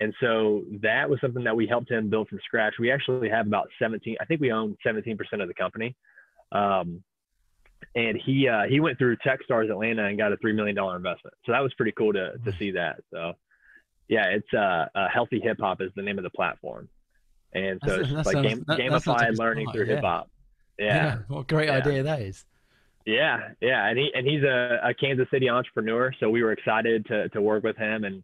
and 0.00 0.14
so 0.20 0.64
that 0.82 1.08
was 1.08 1.20
something 1.20 1.44
that 1.44 1.54
we 1.54 1.66
helped 1.66 1.90
him 1.90 2.08
build 2.08 2.28
from 2.28 2.40
scratch. 2.44 2.74
We 2.78 2.90
actually 2.90 3.28
have 3.28 3.46
about 3.46 3.68
17, 3.78 4.16
I 4.20 4.24
think 4.24 4.40
we 4.40 4.50
own 4.50 4.76
17% 4.84 5.18
of 5.42 5.48
the 5.48 5.54
company. 5.54 5.94
Um, 6.52 7.04
and 7.94 8.18
he 8.24 8.48
uh, 8.48 8.62
he 8.68 8.78
went 8.78 8.98
through 8.98 9.16
TechStars 9.16 9.70
Atlanta 9.70 10.04
and 10.04 10.16
got 10.16 10.32
a 10.32 10.36
three 10.36 10.52
million 10.52 10.76
dollar 10.76 10.96
investment. 10.96 11.34
So 11.44 11.52
that 11.52 11.60
was 11.60 11.72
pretty 11.74 11.92
cool 11.92 12.12
to 12.12 12.32
to 12.44 12.52
see 12.58 12.72
that. 12.72 13.00
So 13.12 13.32
yeah, 14.08 14.26
it's 14.26 14.52
uh, 14.54 14.86
uh 14.94 15.08
healthy 15.12 15.40
hip 15.40 15.58
hop 15.60 15.80
is 15.80 15.90
the 15.96 16.02
name 16.02 16.18
of 16.18 16.24
the 16.24 16.30
platform, 16.30 16.88
and 17.52 17.80
so 17.84 17.96
that's, 17.96 18.10
it's 18.10 18.26
like 18.26 18.34
sounds, 18.34 18.46
game, 18.46 18.64
that, 18.68 18.78
gamified 18.78 19.38
learning 19.38 19.72
through 19.72 19.86
yeah. 19.86 19.94
hip 19.94 20.04
hop. 20.04 20.30
Yeah. 20.78 20.86
yeah. 20.86 21.18
what 21.28 21.48
great 21.48 21.68
yeah. 21.68 21.76
idea 21.76 22.02
that 22.04 22.20
is. 22.20 22.44
Yeah, 23.06 23.48
yeah, 23.60 23.88
and 23.88 23.98
he 23.98 24.10
and 24.14 24.26
he's 24.26 24.42
a, 24.42 24.80
a 24.84 24.94
Kansas 24.94 25.26
City 25.32 25.48
entrepreneur, 25.48 26.12
so 26.20 26.28
we 26.28 26.42
were 26.42 26.52
excited 26.52 27.06
to 27.06 27.28
to 27.30 27.40
work 27.40 27.64
with 27.64 27.76
him 27.76 28.04
and 28.04 28.22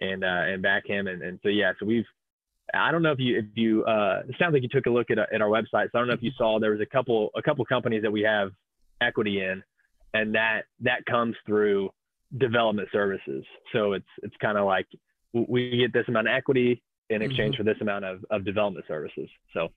and 0.00 0.24
uh, 0.24 0.44
and 0.46 0.62
back 0.62 0.86
him. 0.86 1.06
And, 1.06 1.22
and 1.22 1.38
so 1.42 1.48
yeah, 1.48 1.72
so 1.78 1.86
we've 1.86 2.04
I 2.74 2.90
don't 2.90 3.02
know 3.02 3.12
if 3.12 3.18
you 3.18 3.38
if 3.38 3.44
you 3.54 3.84
uh, 3.84 4.22
it 4.28 4.34
sounds 4.38 4.52
like 4.52 4.62
you 4.62 4.68
took 4.68 4.86
a 4.86 4.90
look 4.90 5.10
at, 5.10 5.18
at 5.18 5.40
our 5.40 5.48
website. 5.48 5.90
So 5.90 5.90
I 5.94 5.98
don't 5.98 6.08
know 6.08 6.14
if 6.14 6.22
you 6.22 6.32
saw 6.36 6.58
there 6.58 6.72
was 6.72 6.80
a 6.80 6.86
couple 6.86 7.30
a 7.36 7.42
couple 7.42 7.64
companies 7.64 8.02
that 8.02 8.10
we 8.10 8.22
have 8.22 8.50
equity 9.00 9.40
in, 9.40 9.62
and 10.14 10.34
that 10.34 10.62
that 10.80 11.04
comes 11.06 11.36
through 11.46 11.90
development 12.36 12.88
services. 12.92 13.44
So 13.72 13.92
it's 13.92 14.06
it's 14.22 14.36
kind 14.40 14.58
of 14.58 14.66
like 14.66 14.86
we 15.32 15.78
get 15.78 15.92
this 15.92 16.08
amount 16.08 16.28
of 16.28 16.34
equity 16.34 16.82
in 17.10 17.22
exchange 17.22 17.54
mm-hmm. 17.54 17.62
for 17.62 17.72
this 17.72 17.80
amount 17.80 18.04
of, 18.04 18.24
of 18.30 18.44
development 18.44 18.84
services. 18.86 19.28
So 19.54 19.68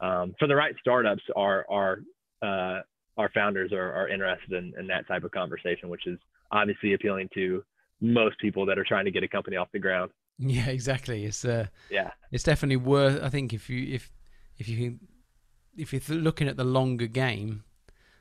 um, 0.00 0.34
for 0.38 0.48
the 0.48 0.56
right 0.56 0.74
startups, 0.80 1.22
our 1.36 1.64
our 1.70 2.00
uh, 2.42 2.80
our 3.18 3.30
founders 3.34 3.72
are, 3.72 3.92
are 3.92 4.08
interested 4.08 4.52
in, 4.52 4.72
in 4.78 4.86
that 4.88 5.06
type 5.06 5.22
of 5.22 5.30
conversation, 5.30 5.88
which 5.88 6.06
is 6.06 6.18
obviously 6.50 6.94
appealing 6.94 7.28
to 7.34 7.62
most 8.02 8.38
people 8.40 8.66
that 8.66 8.78
are 8.78 8.84
trying 8.84 9.04
to 9.04 9.10
get 9.10 9.22
a 9.22 9.28
company 9.28 9.56
off 9.56 9.68
the 9.72 9.78
ground. 9.78 10.10
Yeah, 10.38 10.66
exactly. 10.66 11.24
It's 11.24 11.44
uh, 11.44 11.66
yeah, 11.90 12.10
it's 12.30 12.44
definitely 12.44 12.76
worth. 12.76 13.22
I 13.22 13.28
think 13.28 13.52
if 13.52 13.70
you 13.70 13.94
if 13.94 14.10
if 14.58 14.68
you 14.68 14.98
if 15.76 15.92
you're 15.92 16.18
looking 16.18 16.48
at 16.48 16.56
the 16.56 16.64
longer 16.64 17.06
game, 17.06 17.64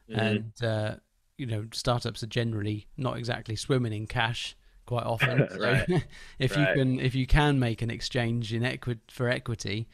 mm-hmm. 0.09 0.19
and 0.19 0.63
uh, 0.63 0.95
you 1.37 1.45
know 1.45 1.65
startups 1.73 2.21
are 2.21 2.27
generally 2.27 2.87
not 2.95 3.17
exactly 3.17 3.55
swimming 3.55 3.93
in 3.93 4.07
cash 4.07 4.55
quite 4.85 5.05
often. 5.05 5.39
right. 5.59 5.87
So 5.87 5.99
if 6.39 6.55
right. 6.55 6.69
you 6.69 6.75
can 6.75 6.99
if 6.99 7.15
you 7.15 7.25
can 7.25 7.59
make 7.59 7.81
an 7.81 7.89
exchange 7.89 8.53
in 8.53 8.63
equity 8.63 9.01
for 9.09 9.27
equity, 9.27 9.87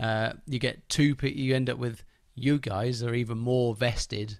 uh, 0.00 0.32
you 0.46 0.58
get 0.58 0.88
two. 0.88 1.16
You 1.22 1.54
end 1.54 1.68
up 1.68 1.78
with 1.78 2.02
you 2.34 2.58
guys 2.58 3.02
are 3.02 3.14
even 3.14 3.38
more 3.38 3.74
vested 3.74 4.38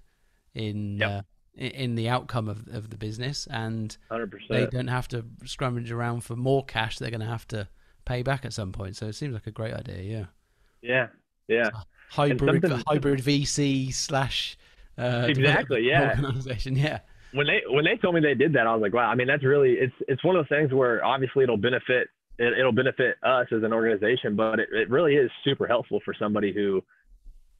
in 0.53 0.97
yep. 0.97 1.11
uh, 1.11 1.21
in 1.57 1.95
the 1.95 2.09
outcome 2.09 2.49
of, 2.49 2.67
of 2.67 2.89
the 2.89 2.97
business 2.97 3.47
and 3.49 3.97
100%. 4.11 4.29
they 4.49 4.65
don't 4.65 4.87
have 4.87 5.07
to 5.07 5.23
scrummage 5.43 5.91
around 5.91 6.21
for 6.21 6.35
more 6.35 6.65
cash 6.65 6.97
they're 6.97 7.09
going 7.09 7.21
to 7.21 7.25
have 7.25 7.47
to 7.47 7.67
pay 8.03 8.21
back 8.21 8.45
at 8.45 8.53
some 8.53 8.71
point. 8.71 8.95
So 8.95 9.07
it 9.07 9.13
seems 9.13 9.33
like 9.33 9.47
a 9.47 9.51
great 9.51 9.73
idea 9.73 10.01
yeah. 10.01 10.25
Yeah 10.81 11.07
yeah. 11.47 11.69
Hybrid 12.09 12.63
hybrid 12.87 13.19
vc 13.19 13.93
slash 13.93 14.57
uh, 14.97 15.25
exactly 15.27 15.87
yeah. 15.87 16.15
organization 16.21 16.75
yeah. 16.75 16.99
When 17.33 17.47
they 17.47 17.61
when 17.67 17.83
they 17.83 17.97
told 17.97 18.15
me 18.15 18.21
they 18.21 18.35
did 18.35 18.53
that 18.53 18.65
i 18.67 18.73
was 18.73 18.81
like 18.81 18.93
wow 18.93 19.09
i 19.09 19.15
mean 19.15 19.27
that's 19.27 19.43
really 19.43 19.73
it's 19.73 19.93
it's 20.07 20.23
one 20.23 20.35
of 20.35 20.45
those 20.45 20.57
things 20.57 20.71
where 20.71 21.03
obviously 21.03 21.43
it'll 21.43 21.57
benefit 21.57 22.07
it, 22.37 22.63
will 22.63 22.71
benefit 22.71 23.17
us 23.23 23.47
as 23.51 23.63
an 23.63 23.73
organization 23.73 24.35
but 24.35 24.59
it, 24.59 24.69
it 24.71 24.89
really 24.89 25.15
is 25.15 25.29
super 25.43 25.67
helpful 25.67 25.99
for 26.05 26.13
somebody 26.17 26.53
who 26.53 26.81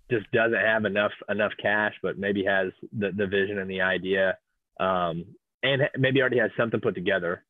just 0.10 0.30
doesn't 0.32 0.60
have 0.60 0.86
enough 0.86 1.12
enough 1.30 1.52
cash, 1.62 1.94
but 2.02 2.18
maybe 2.18 2.44
has 2.44 2.72
the, 2.98 3.12
the 3.12 3.28
vision 3.28 3.60
and 3.60 3.70
the 3.70 3.82
idea, 3.82 4.38
um, 4.80 5.26
and 5.64 5.84
maybe 5.98 6.22
already 6.22 6.40
has 6.40 6.52
something 6.58 6.80
put 6.80 6.96
together 6.96 7.44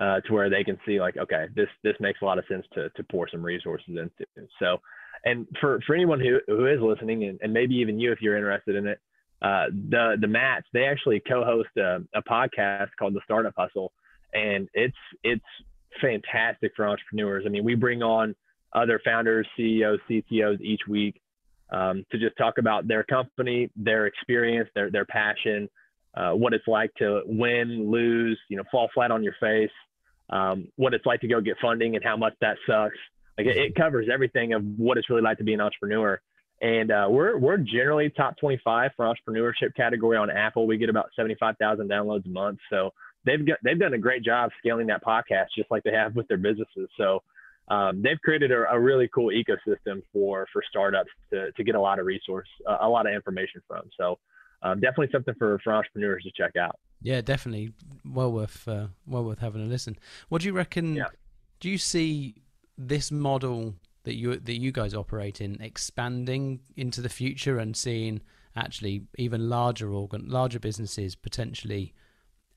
uh, 0.00 0.20
to 0.22 0.32
where 0.32 0.50
they 0.50 0.64
can 0.64 0.78
see 0.86 1.00
like, 1.00 1.16
okay, 1.16 1.46
this 1.54 1.68
this 1.84 1.94
makes 2.00 2.20
a 2.22 2.24
lot 2.24 2.38
of 2.38 2.44
sense 2.48 2.64
to 2.74 2.90
to 2.90 3.04
pour 3.04 3.28
some 3.28 3.42
resources 3.42 3.88
into. 3.88 4.48
So, 4.58 4.78
and 5.24 5.46
for 5.60 5.80
for 5.86 5.94
anyone 5.94 6.20
who 6.20 6.38
who 6.46 6.66
is 6.66 6.80
listening, 6.80 7.24
and, 7.24 7.38
and 7.42 7.52
maybe 7.52 7.74
even 7.76 8.00
you 8.00 8.10
if 8.12 8.20
you're 8.20 8.36
interested 8.36 8.76
in 8.76 8.86
it, 8.86 8.98
uh, 9.42 9.66
the 9.90 10.16
the 10.20 10.26
Matts 10.26 10.66
they 10.72 10.84
actually 10.84 11.22
co-host 11.28 11.70
a, 11.76 11.98
a 12.14 12.22
podcast 12.22 12.88
called 12.98 13.14
the 13.14 13.20
Startup 13.24 13.54
Hustle, 13.56 13.92
and 14.32 14.68
it's 14.74 14.96
it's 15.22 15.44
fantastic 16.00 16.72
for 16.74 16.88
entrepreneurs. 16.88 17.44
I 17.46 17.50
mean, 17.50 17.64
we 17.64 17.74
bring 17.74 18.02
on 18.02 18.34
other 18.72 19.00
founders, 19.04 19.46
CEOs, 19.56 19.98
CTOs 20.08 20.60
each 20.60 20.82
week 20.88 21.19
um, 21.72 22.04
to 22.10 22.18
just 22.18 22.36
talk 22.36 22.58
about 22.58 22.88
their 22.88 23.04
company, 23.04 23.70
their 23.76 24.06
experience, 24.06 24.68
their 24.74 24.90
their 24.90 25.04
passion, 25.04 25.68
uh, 26.14 26.32
what 26.32 26.52
it's 26.52 26.66
like 26.66 26.92
to 26.94 27.22
win, 27.26 27.90
lose, 27.90 28.38
you 28.48 28.56
know, 28.56 28.64
fall 28.70 28.90
flat 28.92 29.10
on 29.10 29.22
your 29.22 29.34
face, 29.40 29.70
um, 30.30 30.68
what 30.76 30.94
it's 30.94 31.06
like 31.06 31.20
to 31.20 31.28
go 31.28 31.40
get 31.40 31.56
funding 31.60 31.94
and 31.94 32.04
how 32.04 32.16
much 32.16 32.34
that 32.40 32.56
sucks. 32.66 32.96
Like 33.38 33.46
it, 33.46 33.56
it 33.56 33.74
covers 33.74 34.08
everything 34.12 34.52
of 34.52 34.62
what 34.76 34.98
it's 34.98 35.08
really 35.08 35.22
like 35.22 35.38
to 35.38 35.44
be 35.44 35.54
an 35.54 35.60
entrepreneur. 35.60 36.20
And 36.62 36.90
uh, 36.90 37.06
we're 37.08 37.38
we're 37.38 37.56
generally 37.56 38.10
top 38.10 38.36
25 38.38 38.90
for 38.96 39.06
entrepreneurship 39.06 39.74
category 39.76 40.18
on 40.18 40.28
Apple. 40.28 40.66
We 40.66 40.76
get 40.76 40.90
about 40.90 41.08
75,000 41.16 41.88
downloads 41.88 42.26
a 42.26 42.28
month. 42.28 42.58
So 42.68 42.92
they've 43.24 43.46
got 43.46 43.58
they've 43.64 43.78
done 43.78 43.94
a 43.94 43.98
great 43.98 44.22
job 44.22 44.50
scaling 44.58 44.88
that 44.88 45.02
podcast 45.02 45.46
just 45.56 45.70
like 45.70 45.84
they 45.84 45.92
have 45.92 46.14
with 46.16 46.28
their 46.28 46.36
businesses. 46.36 46.88
So 46.98 47.22
um, 47.70 48.02
they've 48.02 48.20
created 48.22 48.50
a, 48.50 48.64
a, 48.72 48.78
really 48.78 49.08
cool 49.14 49.28
ecosystem 49.28 50.02
for 50.12 50.46
for 50.52 50.62
startups 50.68 51.10
to, 51.32 51.52
to 51.52 51.64
get 51.64 51.76
a 51.76 51.80
lot 51.80 52.00
of 52.00 52.06
resource, 52.06 52.48
uh, 52.68 52.78
a 52.80 52.88
lot 52.88 53.06
of 53.06 53.14
information 53.14 53.62
from. 53.66 53.82
So 53.96 54.18
um, 54.62 54.80
definitely 54.80 55.08
something 55.12 55.34
for, 55.38 55.58
for 55.62 55.72
entrepreneurs 55.72 56.24
to 56.24 56.32
check 56.36 56.56
out. 56.56 56.78
Yeah, 57.00 57.20
definitely 57.20 57.72
well 58.04 58.32
worth 58.32 58.66
uh, 58.66 58.88
well 59.06 59.24
worth 59.24 59.38
having 59.38 59.62
a 59.62 59.66
listen. 59.66 59.96
What 60.28 60.42
do 60.42 60.48
you 60.48 60.52
reckon? 60.52 60.96
Yeah. 60.96 61.04
Do 61.60 61.70
you 61.70 61.78
see 61.78 62.34
this 62.76 63.12
model 63.12 63.74
that 64.02 64.16
you 64.16 64.36
that 64.36 64.60
you 64.60 64.72
guys 64.72 64.92
operate 64.92 65.40
in 65.40 65.60
expanding 65.60 66.60
into 66.76 67.00
the 67.00 67.08
future 67.08 67.58
and 67.58 67.76
seeing 67.76 68.20
actually 68.56 69.04
even 69.16 69.48
larger 69.48 69.92
organ 69.92 70.28
larger 70.28 70.58
businesses 70.58 71.14
potentially 71.14 71.94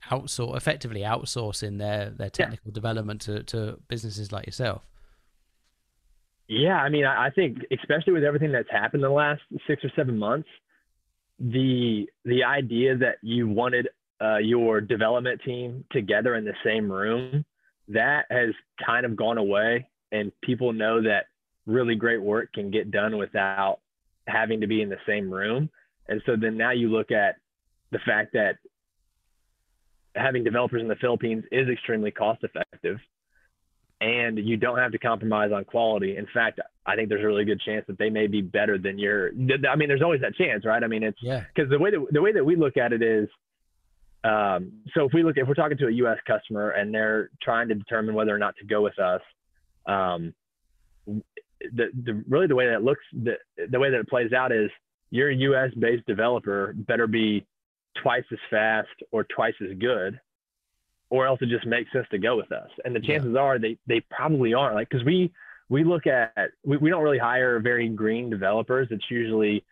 outsource 0.10 0.58
effectively 0.58 1.02
outsourcing 1.02 1.78
their 1.78 2.10
their 2.10 2.32
technical 2.32 2.72
yeah. 2.72 2.74
development 2.74 3.22
to, 3.22 3.44
to 3.44 3.78
businesses 3.88 4.32
like 4.32 4.48
yourself? 4.48 4.88
Yeah, 6.48 6.76
I 6.76 6.90
mean, 6.90 7.06
I, 7.06 7.30
think 7.30 7.60
especially 7.72 8.14
with 8.14 8.24
everything 8.24 8.52
that's 8.52 8.70
happened 8.70 9.04
in 9.04 9.10
the 9.10 9.16
last 9.16 9.42
six 9.66 9.84
or 9.84 9.92
seven 9.96 10.18
months, 10.18 10.48
the 11.40 12.06
the 12.26 12.44
idea 12.44 12.98
that 12.98 13.16
you 13.22 13.48
wanted 13.48 13.88
uh, 14.22 14.38
your 14.38 14.82
development 14.82 15.42
team 15.44 15.84
together 15.92 16.36
in 16.36 16.46
the 16.46 16.54
same 16.64 16.92
room 16.92 17.44
that 17.88 18.26
has 18.30 18.54
kind 18.86 19.06
of 19.06 19.16
gone 19.16 19.38
away, 19.38 19.88
and 20.12 20.32
people 20.42 20.74
know 20.74 21.02
that 21.02 21.26
really 21.66 21.96
great 21.96 22.22
work 22.22 22.52
can 22.54 22.70
get 22.70 22.92
done 22.92 23.18
without 23.18 23.80
having 24.28 24.62
to 24.62 24.68
be 24.68 24.82
in 24.82 24.90
the 24.90 24.98
same 25.08 25.30
room. 25.32 25.70
And 26.08 26.22
so 26.26 26.36
then 26.40 26.58
now 26.58 26.72
you 26.72 26.90
look 26.90 27.12
at 27.12 27.36
the 27.92 28.00
fact 28.06 28.34
that 28.34 28.58
having 30.16 30.44
developers 30.44 30.82
in 30.82 30.88
the 30.88 30.96
Philippines 30.96 31.44
is 31.52 31.70
extremely 31.70 32.12
cost 32.12 32.44
effective 32.44 33.00
and 34.04 34.38
you 34.38 34.58
don't 34.58 34.80
have 34.80 34.92
to 34.92 35.00
compromise 35.00 35.52
on 35.54 35.64
quality. 35.64 36.18
In 36.18 36.28
fact, 36.34 36.60
I 36.86 36.96
think 36.96 37.08
there's 37.08 37.24
a 37.24 37.28
really 37.28 37.46
good 37.46 37.62
chance 37.62 37.86
that 37.88 37.98
they 37.98 38.10
may 38.10 38.28
be 38.28 38.42
better 38.42 38.78
than 38.78 39.00
your. 39.00 39.30
I 39.30 39.78
mean, 39.78 39.88
there's 39.88 40.02
always 40.02 40.20
that 40.22 40.36
chance, 40.36 40.66
right? 40.66 40.84
I 40.84 40.88
mean, 40.88 41.04
it's 41.04 41.18
yeah. 41.22 41.46
Because 41.56 41.70
the 41.70 41.80
way 41.80 41.90
that 41.92 42.06
the 42.12 42.22
way 42.22 42.34
that 42.34 42.46
we 42.46 42.58
look 42.58 42.76
at 42.76 42.92
it 42.92 43.02
is, 43.02 43.30
um, 44.26 44.74
so 44.94 45.06
if 45.06 45.14
we 45.14 45.24
look 45.24 45.38
if 45.38 45.48
we're 45.48 45.54
talking 45.54 45.78
to 45.78 45.88
a 45.88 45.92
U.S. 45.92 46.18
customer 46.28 46.72
and 46.72 46.94
they're 46.94 47.30
trying 47.42 47.70
to 47.70 47.76
determine 47.76 48.14
whether 48.14 48.36
or 48.36 48.38
not 48.38 48.56
to 48.58 48.66
go 48.66 48.82
with 48.82 49.00
us, 49.00 49.22
um, 49.86 50.34
the, 51.08 51.90
the 52.04 52.24
really 52.28 52.48
the 52.48 52.56
way 52.56 52.66
that 52.66 52.76
it 52.76 52.84
looks 52.84 53.04
the 53.14 53.36
the 53.70 53.80
way 53.80 53.90
that 53.90 54.02
it 54.02 54.10
plays 54.10 54.34
out 54.34 54.52
is 54.52 54.70
your 55.12 55.32
U.S. 55.32 55.72
based 55.80 56.06
developer 56.08 56.74
better 56.76 57.08
be 57.08 57.46
twice 58.02 58.26
as 58.34 58.40
fast 58.50 58.90
or 59.12 59.24
twice 59.24 59.54
as 59.62 59.78
good 59.78 60.20
or 61.14 61.28
else 61.28 61.40
it 61.44 61.50
just 61.50 61.68
makes 61.68 61.92
sense 61.92 62.08
to 62.10 62.18
go 62.18 62.36
with 62.36 62.52
us. 62.52 62.70
And 62.84 62.96
the 62.96 63.00
chances 63.00 63.34
yeah. 63.36 63.42
are 63.42 63.60
they 63.60 63.78
they 63.86 64.00
probably 64.10 64.56
aren't. 64.56 64.74
Like 64.74 64.90
because 64.90 65.06
we 65.06 65.32
we 65.70 65.84
look 65.84 66.08
at 66.08 66.50
we, 66.66 66.78
we 66.78 66.90
don't 66.90 67.04
really 67.04 67.20
hire 67.20 67.60
very 67.60 67.88
green 67.88 68.32
developers. 68.32 68.88
It's 68.90 69.06
usually 69.12 69.64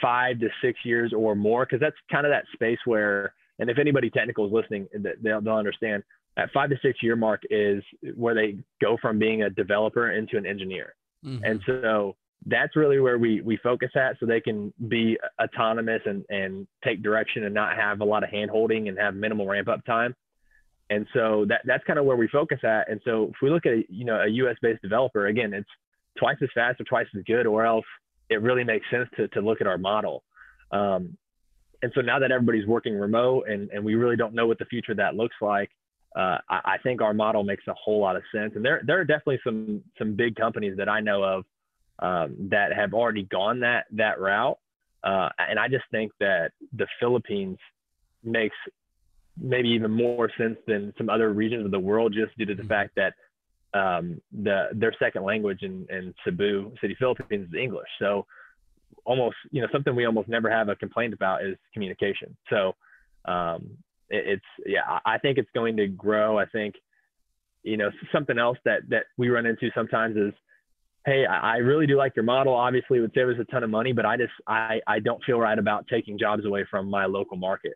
five 0.00 0.40
to 0.40 0.48
six 0.60 0.80
years 0.84 1.12
or 1.16 1.36
more 1.36 1.64
because 1.64 1.78
that's 1.78 1.94
kind 2.10 2.26
of 2.26 2.32
that 2.32 2.46
space 2.52 2.80
where 2.84 3.32
and 3.60 3.70
if 3.70 3.78
anybody 3.78 4.10
technical 4.10 4.44
is 4.44 4.52
listening, 4.52 4.88
they'll, 5.22 5.40
they'll 5.40 5.54
understand 5.54 6.02
that 6.36 6.50
five 6.52 6.70
to 6.70 6.76
six 6.82 7.00
year 7.00 7.14
mark 7.14 7.42
is 7.48 7.84
where 8.16 8.34
they 8.34 8.56
go 8.80 8.96
from 9.00 9.20
being 9.20 9.44
a 9.44 9.50
developer 9.50 10.10
into 10.10 10.36
an 10.36 10.46
engineer. 10.46 10.96
Mm-hmm. 11.24 11.44
And 11.44 11.60
so 11.64 12.16
that's 12.46 12.74
really 12.74 12.98
where 12.98 13.18
we 13.18 13.40
we 13.40 13.56
focus 13.58 13.90
at 13.94 14.16
so 14.18 14.26
they 14.26 14.40
can 14.40 14.74
be 14.88 15.16
autonomous 15.40 16.02
and 16.06 16.24
and 16.28 16.66
take 16.82 17.04
direction 17.04 17.44
and 17.44 17.54
not 17.54 17.76
have 17.76 18.00
a 18.00 18.04
lot 18.04 18.24
of 18.24 18.30
hand 18.30 18.50
holding 18.50 18.88
and 18.88 18.98
have 18.98 19.14
minimal 19.14 19.46
ramp 19.46 19.68
up 19.68 19.84
time 19.84 20.16
and 20.90 21.06
so 21.14 21.44
that 21.48 21.62
that's 21.64 21.84
kind 21.84 21.98
of 21.98 22.04
where 22.04 22.16
we 22.16 22.28
focus 22.28 22.58
at. 22.64 22.90
And 22.90 23.00
so 23.04 23.30
if 23.34 23.36
we 23.42 23.50
look 23.50 23.66
at 23.66 23.90
you 23.90 24.04
know 24.04 24.20
a 24.20 24.28
U.S. 24.28 24.56
based 24.62 24.82
developer, 24.82 25.26
again, 25.26 25.52
it's 25.54 25.68
twice 26.18 26.36
as 26.42 26.48
fast 26.54 26.80
or 26.80 26.84
twice 26.84 27.06
as 27.16 27.22
good, 27.24 27.46
or 27.46 27.64
else 27.64 27.86
it 28.28 28.42
really 28.42 28.64
makes 28.64 28.86
sense 28.90 29.08
to 29.16 29.28
to 29.28 29.40
look 29.40 29.60
at 29.60 29.66
our 29.66 29.78
model. 29.78 30.22
Um, 30.70 31.16
and 31.82 31.92
so 31.94 32.00
now 32.00 32.18
that 32.18 32.30
everybody's 32.30 32.66
working 32.66 32.94
remote 32.94 33.48
and 33.48 33.70
and 33.70 33.84
we 33.84 33.94
really 33.94 34.16
don't 34.16 34.34
know 34.34 34.46
what 34.46 34.58
the 34.58 34.64
future 34.66 34.94
that 34.94 35.14
looks 35.14 35.36
like, 35.40 35.70
uh, 36.16 36.38
I, 36.48 36.60
I, 36.64 36.78
think 36.82 37.02
our 37.02 37.12
model 37.12 37.42
makes 37.42 37.66
a 37.68 37.74
whole 37.74 38.00
lot 38.00 38.16
of 38.16 38.22
sense. 38.34 38.52
And 38.54 38.64
there 38.64 38.82
there 38.86 39.00
are 39.00 39.04
definitely 39.04 39.40
some 39.44 39.82
some 39.98 40.14
big 40.14 40.36
companies 40.36 40.76
that 40.76 40.88
I 40.88 41.00
know 41.00 41.22
of 41.22 41.44
um, 41.98 42.48
that 42.50 42.72
have 42.74 42.94
already 42.94 43.24
gone 43.24 43.60
that 43.60 43.86
that 43.92 44.20
route. 44.20 44.58
Uh, 45.02 45.30
and 45.38 45.58
I 45.58 45.68
just 45.68 45.84
think 45.90 46.12
that 46.20 46.52
the 46.72 46.86
Philippines 47.00 47.58
makes 48.22 48.56
maybe 49.40 49.68
even 49.68 49.90
more 49.90 50.30
sense 50.36 50.58
than 50.66 50.92
some 50.98 51.08
other 51.08 51.32
regions 51.32 51.64
of 51.64 51.70
the 51.70 51.78
world 51.78 52.12
just 52.12 52.36
due 52.36 52.44
to 52.46 52.54
the 52.54 52.62
mm-hmm. 52.62 52.68
fact 52.68 52.96
that 52.96 53.14
um, 53.74 54.20
the 54.32 54.68
their 54.72 54.94
second 54.98 55.24
language 55.24 55.62
in, 55.62 55.86
in 55.90 56.14
Cebu 56.24 56.74
City, 56.80 56.94
Philippines 56.98 57.48
is 57.48 57.54
English. 57.58 57.88
So 57.98 58.26
almost, 59.04 59.36
you 59.50 59.62
know, 59.62 59.68
something 59.72 59.96
we 59.96 60.04
almost 60.04 60.28
never 60.28 60.50
have 60.50 60.68
a 60.68 60.76
complaint 60.76 61.14
about 61.14 61.44
is 61.44 61.56
communication. 61.72 62.36
So 62.50 62.74
um, 63.24 63.70
it, 64.10 64.24
it's, 64.26 64.66
yeah, 64.66 64.98
I 65.04 65.18
think 65.18 65.38
it's 65.38 65.50
going 65.54 65.76
to 65.78 65.88
grow. 65.88 66.38
I 66.38 66.44
think, 66.46 66.74
you 67.62 67.76
know, 67.76 67.90
something 68.12 68.38
else 68.38 68.58
that, 68.64 68.82
that 68.90 69.04
we 69.16 69.28
run 69.28 69.46
into 69.46 69.70
sometimes 69.74 70.16
is, 70.16 70.34
Hey, 71.04 71.26
I 71.26 71.56
really 71.56 71.88
do 71.88 71.96
like 71.96 72.14
your 72.14 72.24
model. 72.24 72.54
Obviously 72.54 72.98
it 72.98 73.00
would 73.00 73.10
save 73.12 73.28
us 73.28 73.34
a 73.40 73.44
ton 73.50 73.64
of 73.64 73.70
money, 73.70 73.92
but 73.92 74.06
I 74.06 74.16
just, 74.16 74.32
I, 74.46 74.80
I 74.86 75.00
don't 75.00 75.20
feel 75.24 75.40
right 75.40 75.58
about 75.58 75.88
taking 75.88 76.16
jobs 76.16 76.44
away 76.44 76.64
from 76.70 76.88
my 76.88 77.06
local 77.06 77.36
market 77.36 77.72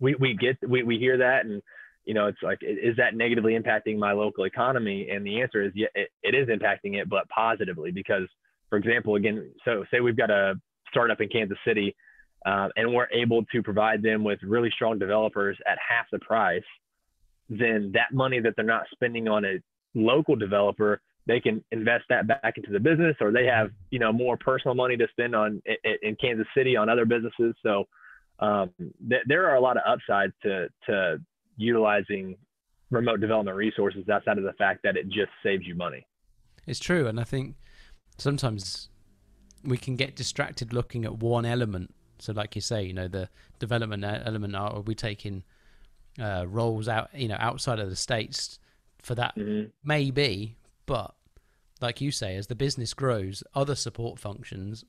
we 0.00 0.14
we 0.18 0.34
get 0.34 0.56
we 0.68 0.82
we 0.82 0.98
hear 0.98 1.18
that 1.18 1.44
and 1.44 1.62
you 2.04 2.14
know 2.14 2.26
it's 2.26 2.42
like 2.42 2.58
is 2.62 2.96
that 2.96 3.14
negatively 3.14 3.58
impacting 3.58 3.98
my 3.98 4.12
local 4.12 4.44
economy? 4.44 5.08
And 5.10 5.24
the 5.24 5.40
answer 5.40 5.62
is 5.62 5.72
yeah 5.74 5.88
it, 5.94 6.10
it 6.22 6.34
is 6.34 6.48
impacting 6.48 7.00
it 7.00 7.08
but 7.08 7.28
positively 7.28 7.90
because 7.90 8.28
for 8.70 8.78
example 8.78 9.16
again 9.16 9.50
so 9.64 9.84
say 9.90 10.00
we've 10.00 10.16
got 10.16 10.30
a 10.30 10.54
startup 10.90 11.20
in 11.20 11.28
kansas 11.28 11.58
city 11.66 11.94
uh, 12.46 12.68
and 12.76 12.92
we're 12.92 13.08
able 13.10 13.44
to 13.46 13.62
provide 13.62 14.02
them 14.02 14.22
with 14.22 14.38
really 14.42 14.70
strong 14.70 14.98
developers 14.98 15.56
at 15.66 15.78
half 15.86 16.06
the 16.12 16.18
price 16.20 16.62
then 17.48 17.90
that 17.92 18.12
money 18.12 18.40
that 18.40 18.54
they're 18.56 18.64
not 18.64 18.84
spending 18.92 19.28
on 19.28 19.44
a 19.44 19.56
local 19.94 20.36
developer 20.36 21.00
they 21.26 21.40
can 21.40 21.64
invest 21.72 22.04
that 22.08 22.26
back 22.26 22.54
into 22.56 22.70
the 22.70 22.80
business 22.80 23.16
or 23.20 23.32
they 23.32 23.46
have 23.46 23.70
you 23.90 23.98
know 23.98 24.12
more 24.12 24.36
personal 24.36 24.74
money 24.74 24.96
to 24.96 25.06
spend 25.10 25.34
on 25.34 25.62
in, 25.66 25.96
in 26.02 26.16
kansas 26.16 26.46
city 26.56 26.76
on 26.76 26.88
other 26.88 27.04
businesses. 27.04 27.54
So 27.62 27.84
um, 28.44 28.70
th- 29.08 29.22
there 29.26 29.48
are 29.48 29.54
a 29.54 29.60
lot 29.60 29.76
of 29.76 29.82
upsides 29.86 30.32
to 30.42 30.68
to 30.86 31.18
utilizing 31.56 32.36
remote 32.90 33.20
development 33.20 33.56
resources 33.56 34.08
outside 34.08 34.38
of 34.38 34.44
the 34.44 34.52
fact 34.54 34.80
that 34.84 34.96
it 34.96 35.06
just 35.08 35.30
saves 35.42 35.66
you 35.66 35.74
money. 35.74 36.06
It's 36.66 36.80
true, 36.80 37.06
and 37.06 37.18
I 37.18 37.24
think 37.24 37.56
sometimes 38.18 38.88
we 39.62 39.76
can 39.78 39.96
get 39.96 40.14
distracted 40.14 40.72
looking 40.72 41.04
at 41.04 41.18
one 41.18 41.46
element. 41.46 41.94
So, 42.18 42.32
like 42.32 42.54
you 42.54 42.60
say, 42.60 42.84
you 42.84 42.92
know, 42.92 43.08
the 43.08 43.28
development 43.58 44.04
element 44.04 44.54
are 44.54 44.80
we 44.80 44.94
taking 44.94 45.42
uh, 46.20 46.44
roles 46.46 46.88
out, 46.88 47.10
you 47.14 47.28
know, 47.28 47.36
outside 47.38 47.78
of 47.78 47.90
the 47.90 47.96
states 47.96 48.58
for 49.02 49.14
that? 49.14 49.34
Mm-hmm. 49.36 49.70
Maybe, 49.84 50.56
but 50.86 51.14
like 51.80 52.00
you 52.00 52.10
say, 52.10 52.36
as 52.36 52.46
the 52.46 52.54
business 52.54 52.94
grows, 52.94 53.42
other 53.54 53.74
support 53.74 54.18
functions 54.18 54.84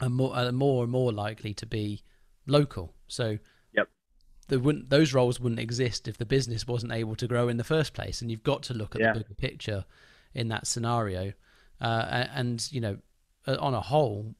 are 0.00 0.08
more 0.08 0.34
are 0.34 0.50
more 0.52 0.82
and 0.82 0.92
more 0.92 1.12
likely 1.12 1.54
to 1.54 1.66
be 1.66 2.02
local. 2.46 2.94
So 3.08 3.38
yep. 3.72 3.88
The, 4.48 4.58
wouldn't, 4.60 4.90
those 4.90 5.14
roles 5.14 5.40
wouldn't 5.40 5.60
exist 5.60 6.08
if 6.08 6.18
the 6.18 6.26
business 6.26 6.66
wasn't 6.66 6.92
able 6.92 7.16
to 7.16 7.26
grow 7.26 7.48
in 7.48 7.56
the 7.56 7.64
first 7.64 7.92
place. 7.94 8.20
And 8.20 8.30
you've 8.30 8.42
got 8.42 8.62
to 8.64 8.74
look 8.74 8.94
at 8.94 9.00
yeah. 9.00 9.12
the 9.12 9.20
bigger 9.20 9.34
picture 9.34 9.84
in 10.34 10.48
that 10.48 10.66
scenario. 10.66 11.32
Uh, 11.80 12.26
and, 12.34 12.70
you 12.72 12.80
know, 12.80 12.98
on 13.46 13.74
a 13.74 13.80
whole, 13.80 14.34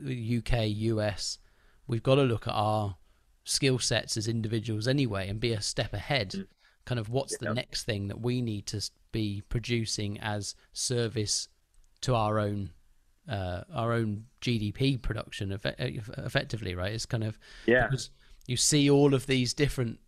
UK, 0.00 0.68
US, 0.68 1.38
we've 1.86 2.02
got 2.02 2.16
to 2.16 2.22
look 2.22 2.46
at 2.46 2.54
our 2.54 2.96
skill 3.44 3.78
sets 3.78 4.16
as 4.16 4.28
individuals 4.28 4.86
anyway 4.86 5.28
and 5.28 5.40
be 5.40 5.52
a 5.52 5.60
step 5.60 5.92
ahead. 5.92 6.30
Mm. 6.30 6.46
Kind 6.84 6.98
of 6.98 7.08
what's 7.08 7.36
the 7.38 7.54
next 7.54 7.84
thing 7.84 8.08
that 8.08 8.20
we 8.20 8.42
need 8.42 8.66
to 8.66 8.82
be 9.12 9.42
producing 9.48 10.18
as 10.20 10.56
service 10.72 11.48
to 12.00 12.14
our 12.14 12.40
own 12.40 12.70
uh, 13.28 13.62
our 13.72 13.92
own 13.92 14.24
GDP 14.40 15.00
production 15.00 15.52
effectively, 15.52 16.74
right? 16.74 16.92
It's 16.92 17.06
kind 17.06 17.24
of 17.24 17.38
yeah. 17.66 17.86
Because 17.86 18.10
you 18.46 18.56
see 18.56 18.90
all 18.90 19.14
of 19.14 19.26
these 19.26 19.54
different 19.54 19.98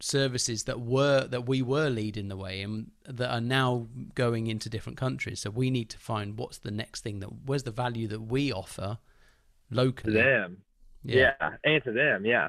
services 0.00 0.64
that 0.64 0.80
were 0.80 1.26
that 1.28 1.46
we 1.46 1.62
were 1.62 1.88
leading 1.88 2.26
the 2.26 2.36
way 2.36 2.60
and 2.62 2.90
that 3.06 3.30
are 3.30 3.40
now 3.40 3.86
going 4.14 4.48
into 4.48 4.68
different 4.68 4.98
countries. 4.98 5.40
So 5.40 5.50
we 5.50 5.70
need 5.70 5.88
to 5.90 5.98
find 5.98 6.36
what's 6.36 6.58
the 6.58 6.70
next 6.70 7.02
thing 7.02 7.20
that 7.20 7.28
where's 7.46 7.62
the 7.62 7.70
value 7.70 8.08
that 8.08 8.20
we 8.20 8.52
offer 8.52 8.98
locally 9.70 10.14
to 10.14 10.18
them. 10.18 10.58
Yeah, 11.04 11.32
yeah 11.40 11.50
and 11.64 11.84
to 11.84 11.92
them. 11.92 12.24
Yeah, 12.24 12.48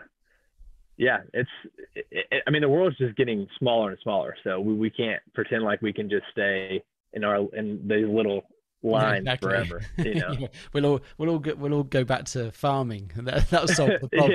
yeah. 0.98 1.20
It's 1.34 1.50
it, 1.96 2.06
it, 2.12 2.44
I 2.48 2.50
mean 2.52 2.62
the 2.62 2.70
world's 2.70 2.98
just 2.98 3.16
getting 3.16 3.48
smaller 3.58 3.92
and 3.92 4.00
smaller, 4.02 4.36
so 4.44 4.60
we, 4.60 4.74
we 4.74 4.90
can't 4.90 5.22
pretend 5.34 5.64
like 5.64 5.82
we 5.82 5.94
can 5.94 6.10
just 6.10 6.26
stay 6.32 6.84
in 7.14 7.24
our 7.24 7.48
in 7.56 7.88
these 7.88 8.08
little 8.08 8.44
line 8.84 9.26
yeah, 9.26 9.34
exactly. 9.34 9.50
forever. 9.50 9.82
You 9.98 10.16
know, 10.20 10.32
yeah. 10.40 10.48
we'll 10.74 10.86
all 10.86 11.02
we'll 11.18 11.30
all 11.30 11.40
go, 11.40 11.56
we'll 11.56 11.74
all 11.74 11.84
go 11.84 12.04
back 12.04 12.26
to 12.26 12.52
farming. 12.52 13.12
That 13.24 13.50
that'll 13.50 13.70
solve 13.70 14.02
the 14.02 14.10
problem. 14.12 14.32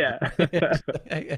yeah. 1.11 1.37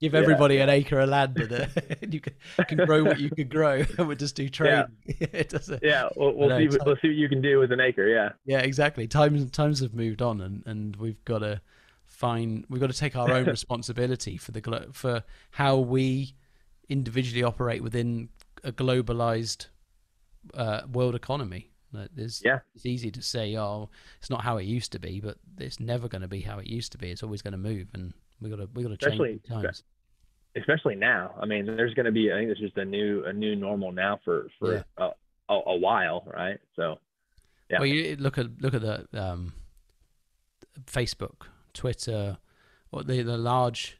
Give 0.00 0.14
everybody 0.14 0.58
an 0.58 0.68
acre 0.68 0.98
of 0.98 1.08
land, 1.08 1.38
and 1.38 1.52
uh, 1.52 1.66
you 2.08 2.20
can, 2.20 2.34
can, 2.66 2.84
grow 2.84 3.04
what 3.04 3.20
you 3.20 3.30
can 3.30 3.46
grow. 3.46 3.84
and 3.96 4.08
we'll 4.08 4.16
just 4.16 4.34
do 4.34 4.48
trade. 4.48 4.86
Yeah, 5.06 5.26
it 5.32 5.50
doesn't, 5.50 5.82
yeah. 5.82 6.08
We'll, 6.16 6.34
we'll 6.34 6.58
see. 6.58 6.78
we'll 6.84 6.96
see 6.96 7.08
what 7.08 7.16
you 7.16 7.28
can 7.28 7.40
do 7.40 7.60
with 7.60 7.70
an 7.70 7.80
acre. 7.80 8.08
Yeah. 8.08 8.30
Yeah, 8.44 8.58
exactly. 8.58 9.06
Times 9.06 9.48
times 9.52 9.80
have 9.80 9.94
moved 9.94 10.20
on, 10.20 10.40
and 10.40 10.64
and 10.66 10.96
we've 10.96 11.24
got 11.24 11.38
to 11.38 11.60
find 12.06 12.66
we've 12.68 12.80
got 12.80 12.90
to 12.90 12.98
take 12.98 13.14
our 13.14 13.30
own 13.30 13.46
responsibility 13.46 14.36
for 14.36 14.50
the 14.50 14.88
for 14.92 15.22
how 15.52 15.78
we 15.78 16.34
individually 16.88 17.44
operate 17.44 17.82
within 17.82 18.28
a 18.64 18.72
globalized 18.72 19.68
uh, 20.54 20.82
world 20.90 21.14
economy 21.14 21.69
there's, 21.92 22.42
yeah. 22.44 22.60
It's 22.74 22.86
easy 22.86 23.10
to 23.10 23.22
say, 23.22 23.56
oh, 23.56 23.90
it's 24.18 24.30
not 24.30 24.42
how 24.42 24.56
it 24.58 24.64
used 24.64 24.92
to 24.92 24.98
be, 24.98 25.20
but 25.20 25.36
it's 25.58 25.80
never 25.80 26.08
going 26.08 26.22
to 26.22 26.28
be 26.28 26.40
how 26.40 26.58
it 26.58 26.66
used 26.66 26.92
to 26.92 26.98
be. 26.98 27.10
It's 27.10 27.22
always 27.22 27.42
going 27.42 27.52
to 27.52 27.58
move, 27.58 27.88
and 27.94 28.12
we 28.40 28.50
got 28.50 28.56
to 28.56 28.68
we 28.74 28.82
got 28.82 28.98
to 28.98 29.10
change 29.10 29.42
times. 29.48 29.82
Especially 30.56 30.96
now. 30.96 31.34
I 31.40 31.46
mean, 31.46 31.66
there's 31.66 31.94
going 31.94 32.06
to 32.06 32.12
be. 32.12 32.32
I 32.32 32.36
think 32.36 32.50
it's 32.50 32.60
just 32.60 32.76
a 32.76 32.84
new 32.84 33.24
a 33.24 33.32
new 33.32 33.56
normal 33.56 33.92
now 33.92 34.20
for 34.24 34.48
for 34.58 34.74
yeah. 34.74 34.82
a, 34.98 35.10
a, 35.48 35.60
a 35.66 35.76
while, 35.76 36.24
right? 36.26 36.58
So, 36.76 36.98
yeah. 37.68 37.78
Well, 37.78 37.86
you 37.86 38.16
look 38.16 38.38
at 38.38 38.60
look 38.60 38.74
at 38.74 38.82
the 38.82 39.06
um, 39.12 39.52
Facebook, 40.86 41.46
Twitter, 41.72 42.38
what 42.90 43.06
the 43.06 43.22
the 43.22 43.38
large, 43.38 43.98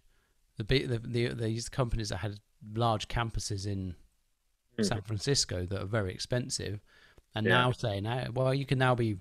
the 0.57 0.64
big 0.64 0.88
the, 0.88 0.98
the 0.98 1.29
these 1.35 1.68
companies 1.68 2.09
that 2.09 2.18
had 2.18 2.40
large 2.74 3.09
campuses 3.09 3.66
in 3.66 3.94
Mhm. 4.81 4.87
San 4.87 5.03
Francisco 5.03 5.66
that 5.66 5.83
are 5.83 5.87
very 5.87 6.12
expensive, 6.12 6.81
and 7.35 7.47
Yeah. 7.47 7.53
now 7.53 7.73
saying, 7.73 8.05
"Hey, 8.05 8.29
well, 8.33 8.53
you 8.55 8.66
can 8.66 8.79
now 8.79 8.95
be 8.95 9.19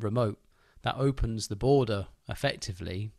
remote. 0.00 0.40
That 0.82 0.96
opens 0.96 1.48
the 1.48 1.56
border 1.56 2.08
effectively 2.28 3.12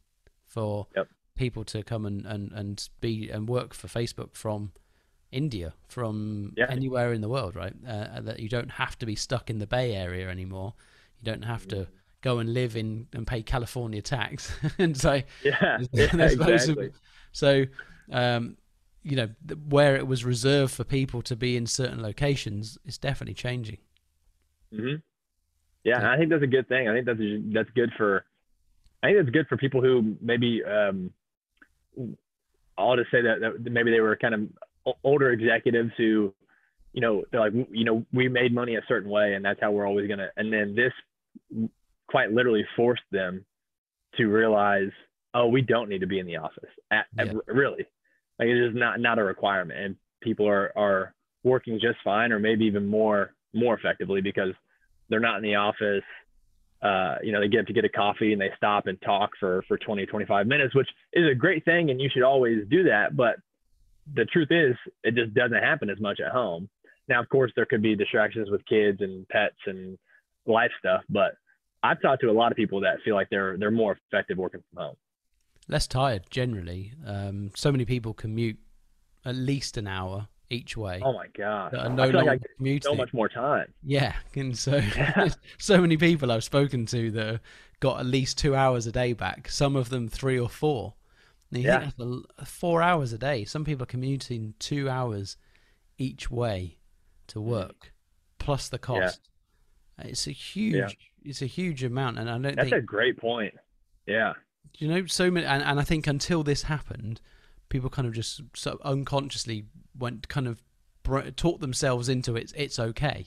for 0.45 0.87
Yep. 0.95 1.07
people 1.35 1.63
to 1.65 1.83
come 1.83 2.05
and, 2.05 2.25
and, 2.25 2.51
and 2.51 2.89
be 3.01 3.29
and 3.29 3.47
work 3.49 3.73
for 3.73 3.87
Facebook 3.87 4.35
from 4.35 4.71
India, 5.31 5.73
from 5.87 6.53
Yeah. 6.55 6.67
anywhere 6.69 7.11
in 7.13 7.21
the 7.21 7.29
world, 7.29 7.55
right? 7.55 7.73
Uh, 7.85 8.21
that 8.21 8.39
you 8.39 8.47
don't 8.49 8.71
have 8.71 8.97
to 8.99 9.05
be 9.05 9.15
stuck 9.15 9.49
in 9.49 9.57
the 9.59 9.67
Bay 9.67 9.93
Area 9.95 10.29
anymore. 10.29 10.73
You 11.19 11.25
don't 11.25 11.43
have 11.43 11.67
to 11.69 11.87
go 12.21 12.39
and 12.39 12.53
live 12.53 12.75
in 12.75 13.07
and 13.13 13.25
pay 13.27 13.41
California 13.43 14.01
tax. 14.01 14.51
and 14.79 14.95
so, 14.97 15.21
Yeah, 15.43 15.79
yeah 15.91 16.09
loads 16.13 16.67
of- 16.69 16.77
exactly. 16.77 16.91
so, 17.31 17.65
um, 18.11 18.57
you 19.03 19.15
know, 19.15 19.29
where 19.69 19.95
it 19.95 20.07
was 20.07 20.23
reserved 20.25 20.73
for 20.73 20.83
people 20.83 21.21
to 21.23 21.35
be 21.35 21.55
in 21.57 21.67
certain 21.67 22.01
locations, 22.01 22.77
it's 22.85 22.97
definitely 22.97 23.33
changing. 23.35 23.77
Hmm 24.75 24.95
Yeah, 25.83 26.01
Yeah. 26.01 26.11
I 26.11 26.17
think 26.17 26.29
that's 26.29 26.43
a 26.43 26.47
good 26.47 26.67
thing. 26.67 26.87
I 26.89 26.93
think 26.93 27.05
that's 27.05 27.19
that's 27.53 27.69
good 27.75 27.91
for. 27.97 28.25
I 29.03 29.07
think 29.07 29.17
that's 29.19 29.29
good 29.29 29.47
for 29.47 29.57
people 29.57 29.81
who 29.81 30.15
maybe. 30.21 30.63
Um, 30.63 31.11
I'll 32.77 32.97
just 32.97 33.11
say 33.11 33.21
that, 33.21 33.39
that 33.39 33.71
maybe 33.71 33.91
they 33.91 34.01
were 34.01 34.17
kind 34.17 34.33
of 34.33 34.95
older 35.03 35.31
executives 35.31 35.91
who, 35.97 36.33
you 36.91 37.01
know, 37.01 37.23
they're 37.31 37.39
like, 37.39 37.53
you 37.71 37.85
know, 37.85 38.05
we 38.11 38.27
made 38.27 38.53
money 38.53 38.75
a 38.75 38.81
certain 38.87 39.09
way, 39.09 39.33
and 39.33 39.45
that's 39.45 39.59
how 39.61 39.71
we're 39.71 39.87
always 39.87 40.07
gonna. 40.09 40.29
And 40.35 40.51
then 40.51 40.75
this 40.75 41.69
quite 42.07 42.31
literally 42.31 42.65
forced 42.75 43.03
them 43.11 43.45
to 44.17 44.25
realize, 44.27 44.91
oh, 45.33 45.47
we 45.47 45.61
don't 45.61 45.89
need 45.89 45.99
to 46.01 46.07
be 46.07 46.19
in 46.19 46.25
the 46.27 46.37
office. 46.37 46.69
At, 46.91 47.05
at- 47.17 47.27
really, 47.47 47.85
like 48.39 48.47
it 48.47 48.57
is 48.57 48.75
not 48.75 48.99
not 48.99 49.19
a 49.19 49.23
requirement, 49.23 49.79
and 49.79 49.95
people 50.21 50.47
are 50.47 50.71
are 50.77 51.13
working 51.43 51.79
just 51.79 51.97
fine, 52.03 52.31
or 52.31 52.39
maybe 52.39 52.65
even 52.65 52.85
more 52.87 53.33
more 53.53 53.75
effectively 53.75 54.19
because 54.21 54.51
they're 55.09 55.19
not 55.19 55.37
in 55.37 55.43
the 55.43 55.55
office. 55.55 56.03
Uh, 56.81 57.15
you 57.23 57.31
know, 57.31 57.39
they 57.39 57.47
get 57.47 57.65
to 57.67 57.73
get 57.73 57.85
a 57.85 57.89
coffee 57.89 58.33
and 58.33 58.41
they 58.41 58.51
stop 58.57 58.87
and 58.87 59.01
talk 59.01 59.31
for 59.39 59.63
for 59.67 59.77
20, 59.77 60.05
25 60.05 60.47
minutes, 60.47 60.75
which 60.75 60.89
is 61.13 61.29
a 61.29 61.35
great 61.35 61.65
thing, 61.65 61.89
and 61.89 61.99
you 61.99 62.09
should 62.13 62.23
always 62.23 62.59
do 62.69 62.83
that. 62.83 63.15
But 63.15 63.37
the 64.13 64.25
truth 64.25 64.49
is, 64.51 64.75
it 65.03 65.15
just 65.15 65.33
doesn't 65.33 65.63
happen 65.63 65.89
as 65.89 65.99
much 65.99 66.19
at 66.19 66.31
home. 66.31 66.69
Now, 67.07 67.21
of 67.21 67.29
course, 67.29 67.51
there 67.55 67.65
could 67.65 67.81
be 67.81 67.95
distractions 67.95 68.49
with 68.49 68.65
kids 68.65 69.01
and 69.01 69.27
pets 69.29 69.55
and 69.65 69.97
life 70.45 70.71
stuff, 70.79 71.01
but 71.09 71.35
I've 71.81 72.01
talked 72.01 72.21
to 72.21 72.29
a 72.29 72.33
lot 72.33 72.51
of 72.51 72.55
people 72.55 72.81
that 72.81 72.97
feel 73.03 73.15
like 73.15 73.29
they're 73.29 73.57
they're 73.57 73.71
more 73.71 73.97
effective 74.11 74.37
working 74.37 74.61
from 74.69 74.83
home. 74.83 74.95
Less 75.67 75.87
tired 75.87 76.23
generally. 76.29 76.93
Um, 77.05 77.51
so 77.55 77.71
many 77.71 77.85
people 77.85 78.13
commute 78.13 78.59
at 79.23 79.35
least 79.35 79.77
an 79.77 79.87
hour 79.87 80.27
each 80.49 80.77
way. 80.77 81.01
Oh 81.03 81.13
my 81.13 81.27
god, 81.37 81.71
that 81.71 81.79
are 81.79 81.89
I 81.91 81.95
no 81.95 82.11
feel 82.11 82.25
like 82.25 82.41
I 82.41 82.45
commuting. 82.57 82.81
so 82.91 82.95
much 82.95 83.13
more 83.13 83.27
time. 83.29 83.73
Yeah, 83.83 84.13
and 84.35 84.57
so 84.57 84.75
Yeah. 84.95 85.29
so 85.57 85.79
many 85.81 85.97
people 85.97 86.31
I've 86.31 86.43
spoken 86.43 86.85
to 86.87 87.11
that 87.11 87.41
got 87.79 87.99
at 87.99 88.05
least 88.05 88.37
two 88.37 88.55
hours 88.55 88.85
a 88.87 88.91
day 88.91 89.13
back. 89.13 89.49
Some 89.49 89.75
of 89.75 89.89
them 89.89 90.07
three 90.07 90.39
or 90.39 90.49
four. 90.49 90.93
And 91.51 91.61
you 91.63 91.67
Yeah. 91.69 91.79
think 91.79 91.95
that's 91.97 91.99
a 91.99 92.11
l- 92.11 92.25
four 92.45 92.81
hours 92.81 93.13
a 93.13 93.17
day. 93.17 93.45
Some 93.45 93.63
people 93.65 93.83
are 93.83 93.87
commuting 93.87 94.53
two 94.59 94.89
hours 94.89 95.37
each 95.97 96.29
way 96.31 96.77
to 97.27 97.39
work, 97.41 97.93
plus 98.39 98.67
the 98.69 98.77
Mm. 98.79 98.95
Yeah. 98.97 99.01
cost. 99.05 99.29
It's 99.99 100.27
a 100.27 100.31
huge, 100.31 100.75
Yeah. 100.75 100.87
it's 101.23 101.41
a 101.41 101.45
huge 101.45 101.83
amount, 101.83 102.19
and 102.19 102.29
I 102.29 102.33
don't 102.33 102.55
That's 102.55 102.69
think 102.69 102.73
a 102.73 102.85
great 102.85 103.17
point. 103.17 103.53
Yeah, 104.05 104.33
you 104.77 104.87
know 104.89 105.05
so 105.05 105.31
many. 105.31 105.45
And, 105.45 105.63
and 105.63 105.79
I 105.79 105.83
think 105.83 106.05
until 106.07 106.43
this 106.43 106.63
happened, 106.63 107.21
people 107.69 107.89
kind 107.89 108.07
of 108.07 108.13
just 108.13 108.41
so 108.55 108.77
unconsciously 108.83 109.65
went 109.97 110.27
kind 110.27 110.47
of 110.47 110.61
br- 111.03 111.29
taught 111.35 111.59
themselves 111.61 112.09
into 112.09 112.35
it's 112.35 112.53
it's 112.53 112.79
okay, 112.79 113.25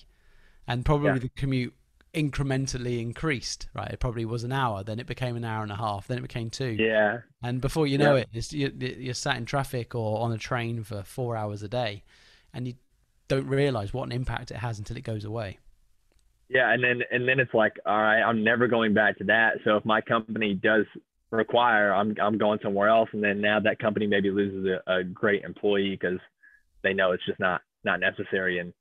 and 0.67 0.85
probably 0.85 1.09
Yeah. 1.11 1.19
the 1.19 1.29
commute 1.31 1.75
incrementally 2.15 3.01
increased. 3.01 3.69
Right, 3.75 3.91
it 3.91 4.01
probably 4.01 4.25
was 4.25 4.45
an 4.45 4.53
hour, 4.53 4.83
then 4.83 4.99
it 4.99 5.07
became 5.07 5.37
an 5.37 5.45
hour 5.45 5.63
and 5.63 5.73
a 5.73 5.77
half, 5.77 6.07
then 6.07 6.19
it 6.19 6.23
became 6.23 6.51
two, 6.51 6.71
yeah, 6.79 7.21
and 7.43 7.61
before 7.61 7.87
you 7.87 7.99
know 7.99 8.15
Yeah. 8.15 8.23
it, 8.23 8.29
it's, 8.33 8.53
you, 8.53 8.73
you're 8.79 9.15
sat 9.15 9.37
in 9.37 9.45
traffic 9.45 9.95
or 9.95 10.21
on 10.21 10.33
a 10.33 10.39
train 10.39 10.83
for 10.83 11.03
four 11.03 11.37
hours 11.37 11.63
a 11.63 11.69
day, 11.69 12.03
and 12.53 12.67
you 12.67 12.75
don't 13.29 13.47
realize 13.47 13.93
what 13.93 14.05
an 14.05 14.13
impact 14.13 14.51
it 14.51 14.57
has 14.57 14.79
until 14.79 14.97
it 14.97 15.05
goes 15.05 15.25
away. 15.25 15.59
yeah. 16.49 16.73
And 16.73 16.83
then 16.83 17.03
and 17.11 17.29
then 17.29 17.39
it's 17.41 17.53
like, 17.53 17.75
all 17.85 17.99
right, 18.01 18.23
I'm 18.23 18.43
never 18.43 18.67
going 18.69 18.95
back 18.95 19.19
to 19.19 19.25
that. 19.25 19.59
So 19.65 19.77
if 19.77 19.85
my 19.85 20.01
company 20.01 20.55
does 20.55 20.87
require, 21.31 21.93
I'm 21.93 22.17
I'm 22.23 22.39
going 22.39 22.59
somewhere 22.63 22.89
else, 22.89 23.11
and 23.13 23.23
then 23.23 23.41
now 23.43 23.61
that 23.61 23.79
company 23.79 24.07
maybe 24.07 24.31
loses 24.31 24.67
a, 24.87 24.93
a 24.93 25.05
great 25.05 25.43
employee 25.45 25.91
because 25.91 26.19
they 26.83 26.95
know 26.95 27.13
it's 27.13 27.25
just 27.27 27.41
not 27.41 27.61
not 27.85 28.01
necessary, 28.01 28.59
and 28.59 28.73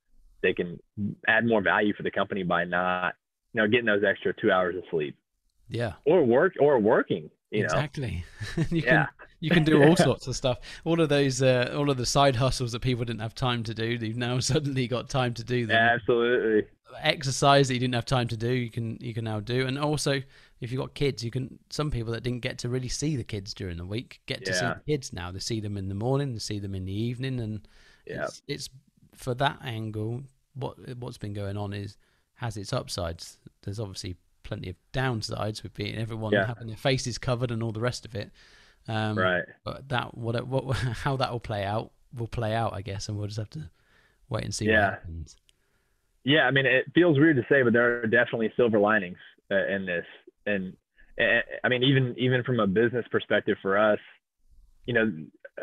they 0.42 0.54
can 0.54 0.80
add 1.28 1.46
more 1.46 1.62
value 1.62 1.94
for 1.96 2.04
the 2.04 2.12
company 2.12 2.44
by 2.44 2.64
not, 2.64 3.14
you 3.54 3.62
know, 3.62 3.68
getting 3.68 3.86
those 3.86 4.04
extra 4.04 4.34
two 4.34 4.52
hours 4.52 4.76
of 4.76 4.84
sleep 4.92 5.16
Yeah, 5.70 5.94
or 6.06 6.24
work 6.24 6.54
or 6.60 6.80
working. 6.80 7.30
You 7.52 7.62
know, 7.62 7.66
exactly. 7.66 8.26
you 8.70 8.82
yeah, 8.86 9.06
can 9.06 9.08
you 9.40 9.50
can 9.52 9.64
do 9.64 9.84
all 9.84 9.96
sorts 10.08 10.28
of 10.28 10.36
stuff. 10.36 10.60
All 10.84 11.00
of 11.00 11.10
those, 11.10 11.42
uh, 11.42 11.74
all 11.78 11.90
of 11.90 11.98
the 11.98 12.06
side 12.06 12.36
hustles 12.36 12.72
that 12.74 12.82
people 12.82 13.06
didn't 13.06 13.22
have 13.22 13.36
time 13.36 13.64
to 13.64 13.74
do, 13.74 13.86
you've 13.86 14.18
now 14.18 14.40
suddenly 14.54 14.88
got 14.88 15.10
time 15.10 15.34
to 15.36 15.44
do 15.44 15.66
them. 15.66 15.78
absolutely. 15.78 16.68
Exercise 17.02 17.68
that 17.68 17.74
you 17.76 17.80
didn't 17.80 17.96
have 17.96 18.06
time 18.06 18.28
to 18.30 18.38
do, 18.38 18.50
you 18.50 18.70
can 18.70 18.98
you 19.02 19.14
can 19.14 19.24
now 19.26 19.40
do. 19.40 19.68
And 19.68 19.78
also, 19.78 20.22
if 20.62 20.72
you've 20.72 20.82
got 20.82 20.94
kids, 20.94 21.24
you 21.24 21.32
can. 21.32 21.60
Some 21.70 21.92
people 21.92 22.14
that 22.14 22.24
didn't 22.24 22.42
get 22.42 22.58
to 22.60 22.70
really 22.70 22.88
see 22.88 23.16
the 23.16 23.24
kids 23.24 23.54
during 23.54 23.78
the 23.78 23.86
week 23.86 24.22
get 24.26 24.46
to 24.46 24.54
see 24.54 24.66
the 24.66 24.82
kids 24.88 25.14
now. 25.14 25.32
They 25.32 25.40
see 25.40 25.60
them 25.60 25.78
in 25.78 25.90
the 25.90 25.96
morning, 25.96 26.34
they 26.34 26.40
see 26.40 26.60
them 26.60 26.74
in 26.76 26.86
the 26.86 26.94
evening, 26.94 27.40
and 27.40 27.68
Yeah, 28.10 28.24
it's, 28.26 28.42
it's 28.48 28.70
for 29.16 29.34
that 29.36 29.60
angle. 29.64 30.24
What 30.54 30.78
what's 30.98 31.18
been 31.18 31.34
going 31.34 31.58
on 31.58 31.74
is 31.74 31.98
has 32.36 32.58
its 32.58 32.74
upsides. 32.74 33.38
There's 33.64 33.80
obviously 33.80 34.16
plenty 34.44 34.70
of 34.70 34.76
downsides 34.94 35.62
with 35.64 35.74
being 35.74 35.96
everyone 35.98 36.32
Yeah. 36.34 36.46
having 36.48 36.68
their 36.68 36.78
faces 36.78 37.18
covered 37.18 37.52
and 37.52 37.62
all 37.62 37.72
the 37.72 37.82
rest 37.82 38.06
of 38.06 38.16
it. 38.16 38.32
Um, 38.88 39.18
right. 39.18 39.44
But 39.64 39.90
that 39.90 40.18
what 40.18 40.48
what 40.48 40.76
how 40.78 41.18
that 41.18 41.32
will 41.32 41.40
play 41.40 41.64
out 41.64 41.92
will 42.16 42.28
play 42.28 42.54
out, 42.56 42.74
I 42.74 42.82
guess, 42.82 43.10
and 43.10 43.18
we'll 43.18 43.28
just 43.28 43.38
have 43.40 43.50
to 43.52 43.70
wait 44.30 44.44
and 44.46 44.54
see 44.56 44.66
Yeah. 44.66 44.86
what 44.86 44.94
happens. 45.00 45.36
Yeah, 46.24 46.42
I 46.48 46.52
mean, 46.52 46.66
it 46.66 46.86
feels 46.94 47.18
weird 47.18 47.38
to 47.38 47.46
say, 47.50 47.62
but 47.64 47.72
there 47.74 48.02
are 48.02 48.08
definitely 48.08 48.52
silver 48.58 48.80
linings 48.80 49.18
uh, 49.50 49.66
in 49.68 49.86
this. 49.86 50.06
And 50.46 50.76
uh, 51.20 51.40
I 51.64 51.70
mean, 51.70 51.84
even 51.84 52.16
even 52.18 52.44
from 52.44 52.60
a 52.60 52.68
business 52.68 53.06
perspective 53.12 53.58
for 53.62 53.78
us, 53.78 54.00
you 54.86 54.94
know, 54.94 55.12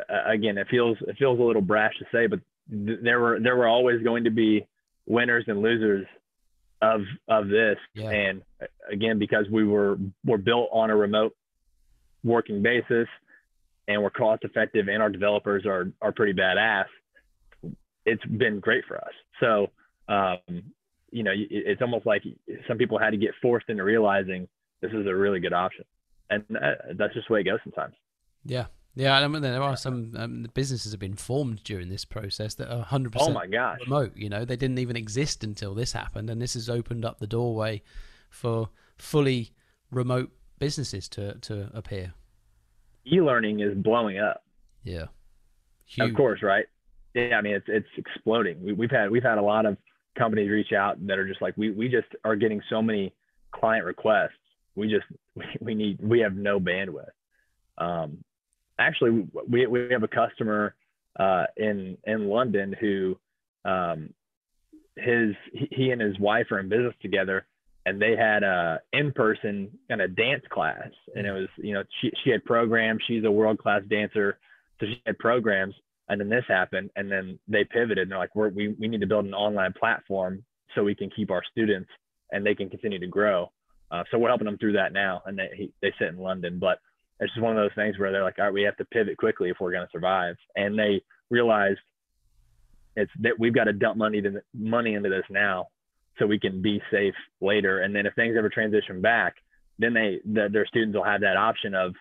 uh, 0.08 0.30
again, 0.30 0.58
it 0.58 0.66
feels 0.70 0.96
it 1.06 1.16
feels 1.18 1.38
a 1.38 1.42
little 1.42 1.62
brash 1.62 1.92
to 1.98 2.04
say, 2.12 2.26
but 2.26 2.40
th- 2.70 3.00
there 3.02 3.20
were 3.20 3.38
there 3.40 3.56
were 3.56 3.66
always 3.68 4.02
going 4.02 4.24
to 4.24 4.30
be 4.30 4.66
winners 5.06 5.44
and 5.46 5.60
losers 5.62 6.06
of 6.82 7.02
of 7.28 7.48
this. 7.48 7.76
Yeah. 7.94 8.10
And 8.10 8.42
uh, 8.60 8.66
again, 8.90 9.18
because 9.18 9.46
we 9.50 9.64
were 9.64 9.98
were 10.24 10.38
built 10.38 10.68
on 10.72 10.90
a 10.90 10.96
remote 10.96 11.34
working 12.22 12.62
basis, 12.62 13.08
and 13.88 14.02
we're 14.02 14.10
cost 14.10 14.44
effective, 14.44 14.88
and 14.88 15.02
our 15.02 15.10
developers 15.10 15.64
are 15.66 15.92
are 16.02 16.12
pretty 16.12 16.32
badass. 16.32 16.86
It's 18.06 18.24
been 18.26 18.60
great 18.60 18.84
for 18.86 18.96
us. 18.98 19.12
So 19.40 19.70
um, 20.08 20.38
you 21.10 21.22
know, 21.22 21.30
it- 21.30 21.48
it's 21.50 21.82
almost 21.82 22.06
like 22.06 22.22
some 22.68 22.76
people 22.78 22.98
had 22.98 23.10
to 23.10 23.16
get 23.16 23.30
forced 23.40 23.68
into 23.68 23.84
realizing 23.84 24.48
this 24.80 24.92
is 24.92 25.06
a 25.06 25.14
really 25.14 25.40
good 25.40 25.52
option, 25.54 25.84
and 26.28 26.44
that, 26.50 26.98
that's 26.98 27.14
just 27.14 27.28
the 27.28 27.34
way 27.34 27.40
it 27.40 27.44
goes 27.44 27.60
sometimes. 27.62 27.94
Yeah, 28.44 28.66
yeah. 28.94 29.18
I 29.18 29.26
mean, 29.28 29.42
there 29.42 29.62
are 29.62 29.76
some 29.76 30.12
um, 30.16 30.46
businesses 30.54 30.92
have 30.92 31.00
been 31.00 31.16
formed 31.16 31.62
during 31.64 31.88
this 31.88 32.04
process 32.04 32.54
that 32.54 32.68
are 32.70 32.78
100 32.78 33.14
Oh 33.16 33.18
percent 33.18 33.34
my 33.34 33.46
gosh, 33.46 33.78
remote. 33.86 34.16
You 34.16 34.28
know, 34.28 34.44
they 34.44 34.56
didn't 34.56 34.78
even 34.78 34.96
exist 34.96 35.44
until 35.44 35.74
this 35.74 35.92
happened, 35.92 36.30
and 36.30 36.40
this 36.40 36.54
has 36.54 36.68
opened 36.70 37.04
up 37.04 37.18
the 37.18 37.26
doorway 37.26 37.82
for 38.30 38.68
fully 38.98 39.52
remote 39.90 40.30
businesses 40.58 41.08
to 41.10 41.34
to 41.40 41.70
appear. 41.74 42.14
e-learning 43.06 43.60
is 43.60 43.74
blowing 43.74 44.18
up. 44.18 44.44
Yeah, 44.82 45.06
Of 46.00 46.14
course, 46.14 46.42
right? 46.42 46.66
Yeah, 47.14 47.36
I 47.36 47.42
mean 47.42 47.54
it's 47.54 47.66
it's 47.68 47.88
exploding. 47.96 48.62
We, 48.62 48.72
we've 48.72 48.90
had 48.90 49.10
we've 49.10 49.22
had 49.22 49.38
a 49.38 49.42
lot 49.42 49.66
of 49.66 49.76
companies 50.18 50.50
reach 50.50 50.72
out 50.72 51.04
that 51.06 51.18
are 51.18 51.26
just 51.26 51.40
like 51.42 51.56
we 51.56 51.70
we 51.70 51.88
just 51.88 52.08
are 52.24 52.36
getting 52.36 52.60
so 52.68 52.82
many 52.82 53.12
client 53.52 53.84
requests. 53.84 54.32
We 54.74 54.88
just 54.88 55.04
we, 55.34 55.44
we 55.60 55.74
need 55.74 55.98
we 56.00 56.20
have 56.20 56.34
no 56.34 56.58
bandwidth. 56.60 57.08
Um, 57.78 58.23
actually, 58.78 59.26
we 59.48 59.66
we 59.66 59.88
have 59.90 60.02
a 60.02 60.08
customer 60.08 60.74
uh, 61.18 61.44
in 61.56 61.96
in 62.04 62.28
London 62.28 62.74
who 62.78 63.18
um, 63.64 64.10
his 64.96 65.34
he- 65.52 65.90
and 65.90 66.00
his 66.00 66.18
wife 66.18 66.46
are 66.50 66.60
in 66.60 66.68
business 66.68 66.94
together, 67.02 67.46
and 67.86 68.00
they 68.00 68.16
had 68.16 68.42
a 68.42 68.80
in 68.92 69.12
person 69.12 69.70
kind 69.88 70.00
of 70.00 70.16
dance 70.16 70.44
class, 70.50 70.88
and 71.14 71.26
it 71.26 71.32
was 71.32 71.48
you 71.56 71.74
know 71.74 71.82
she 72.00 72.10
she 72.22 72.30
had 72.30 72.44
programs. 72.44 73.02
She's 73.06 73.24
a 73.24 73.30
world 73.30 73.58
class 73.58 73.82
dancer, 73.88 74.38
so 74.80 74.86
she 74.86 75.02
had 75.06 75.18
programs 75.18 75.74
and 76.08 76.20
then 76.20 76.28
this 76.28 76.44
happened 76.48 76.90
and 76.96 77.10
then 77.10 77.38
they 77.48 77.64
pivoted 77.64 77.98
and 77.98 78.10
they're 78.10 78.18
like 78.18 78.34
We're, 78.34 78.50
we 78.50 78.68
we 78.78 78.88
need 78.88 79.00
to 79.00 79.06
build 79.06 79.24
an 79.24 79.34
online 79.34 79.72
platform 79.72 80.44
so 80.74 80.84
we 80.84 80.94
can 80.94 81.10
keep 81.10 81.30
our 81.30 81.42
students 81.50 81.88
and 82.32 82.44
they 82.44 82.54
can 82.54 82.68
continue 82.68 82.98
to 82.98 83.06
grow. 83.06 83.50
Uh, 83.90 84.02
so 84.10 84.18
we're 84.18 84.28
helping 84.28 84.46
them 84.46 84.58
through 84.58 84.72
that 84.72 84.92
now, 84.92 85.22
and 85.26 85.38
they 85.38 85.48
he, 85.56 85.72
they 85.80 85.92
sit 85.98 86.08
in 86.08 86.18
London, 86.18 86.58
but 86.58 86.78
it's 87.20 87.32
just 87.32 87.42
one 87.42 87.56
of 87.56 87.62
those 87.62 87.74
things 87.74 87.98
where 87.98 88.12
they're 88.12 88.24
like, 88.24 88.38
all 88.38 88.46
right, 88.46 88.54
we 88.54 88.62
have 88.62 88.76
to 88.78 88.84
pivot 88.86 89.16
quickly 89.16 89.50
if 89.50 89.56
we're 89.60 89.72
going 89.72 89.86
to 89.86 89.92
survive, 89.92 90.36
and 90.56 90.78
they 90.78 91.02
realized 91.30 91.80
it's 92.96 93.10
that 93.20 93.38
we've 93.38 93.54
got 93.54 93.64
to 93.64 93.72
dump 93.72 93.96
money 93.96 94.20
to 94.22 94.42
money 94.52 94.94
into 94.94 95.08
this 95.08 95.24
now 95.30 95.68
so 96.18 96.26
we 96.26 96.38
can 96.38 96.62
be 96.62 96.80
safe 96.90 97.14
later, 97.40 97.80
and 97.80 97.94
then 97.94 98.06
if 98.06 98.14
things 98.14 98.36
ever 98.38 98.48
transition 98.48 99.00
back, 99.00 99.34
then 99.78 99.94
they 99.94 100.20
the, 100.24 100.48
their 100.52 100.66
students 100.66 100.96
will 100.96 101.04
have 101.04 101.20
that 101.22 101.36
option 101.36 101.74
of 101.74 101.94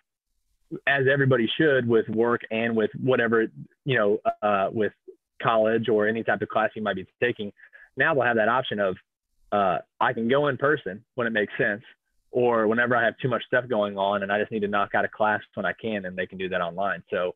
as 0.87 1.05
everybody 1.11 1.47
should 1.57 1.87
with 1.87 2.07
work 2.09 2.41
and 2.49 2.75
with 2.75 2.89
whatever 2.99 3.45
you 3.85 3.97
know 3.97 4.17
uh, 4.41 4.69
with 4.71 4.93
college 5.41 5.89
or 5.89 6.07
any 6.07 6.23
type 6.23 6.41
of 6.41 6.49
class 6.49 6.69
you 6.75 6.81
might 6.81 6.95
be 6.95 7.05
taking 7.21 7.51
now 7.97 8.13
they'll 8.13 8.23
have 8.23 8.37
that 8.37 8.47
option 8.47 8.79
of 8.79 8.95
uh, 9.53 9.77
I 10.01 10.13
can 10.13 10.27
go 10.27 10.47
in 10.47 10.57
person 10.57 11.05
when 11.15 11.27
it 11.27 11.29
makes 11.29 11.53
sense, 11.57 11.83
or 12.33 12.67
whenever 12.67 12.95
I 12.95 13.05
have 13.05 13.13
too 13.21 13.29
much 13.29 13.43
stuff 13.45 13.65
going 13.69 13.95
on 13.95 14.23
and 14.23 14.31
I 14.31 14.39
just 14.39 14.51
need 14.51 14.61
to 14.61 14.67
knock 14.67 14.95
out 14.95 15.05
a 15.05 15.07
class 15.07 15.39
when 15.53 15.67
I 15.67 15.73
can, 15.79 16.05
and 16.05 16.17
they 16.17 16.25
can 16.25 16.39
do 16.39 16.49
that 16.49 16.61
online. 16.61 17.03
So 17.11 17.35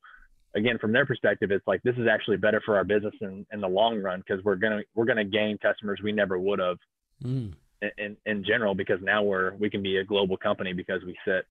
again, 0.56 0.80
from 0.80 0.92
their 0.92 1.06
perspective, 1.06 1.52
it's 1.52 1.66
like 1.68 1.84
this 1.84 1.96
is 1.98 2.08
actually 2.12 2.38
better 2.38 2.62
for 2.66 2.76
our 2.76 2.84
business 2.84 3.14
in, 3.22 3.46
in 3.54 3.62
the 3.62 3.68
long 3.68 4.02
run 4.02 4.24
because 4.28 4.44
we're 4.44 4.56
gonna 4.56 4.82
we're 4.96 5.06
gonna 5.06 5.24
gain 5.24 5.60
customers 5.60 6.00
we 6.04 6.12
never 6.12 6.40
would 6.40 6.60
have 6.60 6.78
mm. 7.24 7.54
in, 8.00 8.18
in 8.26 8.44
general 8.44 8.74
because 8.74 9.00
now 9.02 9.22
we're 9.22 9.54
we 9.56 9.70
can 9.70 9.84
be 9.84 9.98
a 9.98 10.04
global 10.04 10.36
company 10.36 10.74
because 10.74 11.04
we 11.06 11.16
sit 11.26 11.46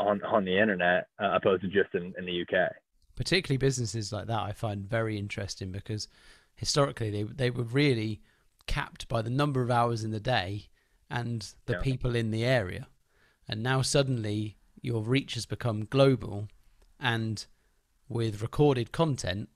on 0.00 0.20
on 0.24 0.44
the 0.44 0.58
internet 0.58 1.06
uh, 1.22 1.30
opposed 1.36 1.62
to 1.62 1.68
just 1.68 1.94
in, 1.94 2.12
in 2.18 2.26
the 2.26 2.42
UK. 2.42 2.72
Particularly 3.14 3.58
businesses 3.58 4.12
like 4.12 4.26
that, 4.26 4.40
I 4.40 4.52
find 4.52 4.88
very 4.88 5.16
interesting 5.18 5.70
because 5.70 6.08
historically 6.56 7.10
they 7.10 7.22
they 7.22 7.50
were 7.50 7.62
really 7.62 8.20
capped 8.66 9.06
by 9.08 9.22
the 9.22 9.30
number 9.30 9.62
of 9.62 9.70
hours 9.70 10.02
in 10.02 10.10
the 10.10 10.20
day 10.20 10.68
and 11.10 11.54
the 11.66 11.74
yeah. 11.74 11.80
people 11.80 12.14
in 12.14 12.30
the 12.30 12.44
area. 12.44 12.86
And 13.48 13.62
now 13.62 13.82
suddenly 13.82 14.56
your 14.80 15.02
reach 15.02 15.34
has 15.34 15.44
become 15.44 15.84
global 15.84 16.48
and 16.98 17.44
with 18.08 18.42
recorded 18.42 18.92
content 18.92 19.48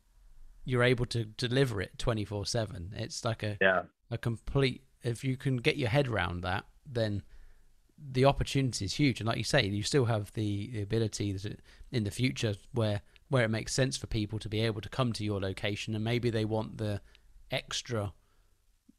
you're 0.64 0.82
able 0.82 1.06
to 1.06 1.24
deliver 1.24 1.80
it 1.80 1.96
24/7. 1.98 2.92
It's 2.94 3.24
like 3.24 3.42
a 3.42 3.56
yeah. 3.60 3.82
a 4.10 4.18
complete 4.18 4.82
if 5.02 5.22
you 5.22 5.36
can 5.36 5.58
get 5.58 5.76
your 5.76 5.90
head 5.90 6.08
around 6.08 6.42
that 6.42 6.64
then 6.90 7.22
the 7.96 8.24
opportunity 8.24 8.84
is 8.84 8.94
huge 8.94 9.20
and 9.20 9.28
like 9.28 9.38
you 9.38 9.44
say 9.44 9.64
you 9.64 9.82
still 9.82 10.06
have 10.06 10.32
the, 10.32 10.70
the 10.72 10.82
ability 10.82 11.36
in 11.92 12.04
the 12.04 12.10
future 12.10 12.54
where 12.72 13.02
where 13.28 13.44
it 13.44 13.50
makes 13.50 13.72
sense 13.72 13.96
for 13.96 14.06
people 14.06 14.38
to 14.38 14.48
be 14.48 14.60
able 14.60 14.80
to 14.80 14.88
come 14.88 15.12
to 15.12 15.24
your 15.24 15.40
location 15.40 15.94
and 15.94 16.02
maybe 16.02 16.28
they 16.30 16.44
want 16.44 16.78
the 16.78 17.00
extra 17.50 18.12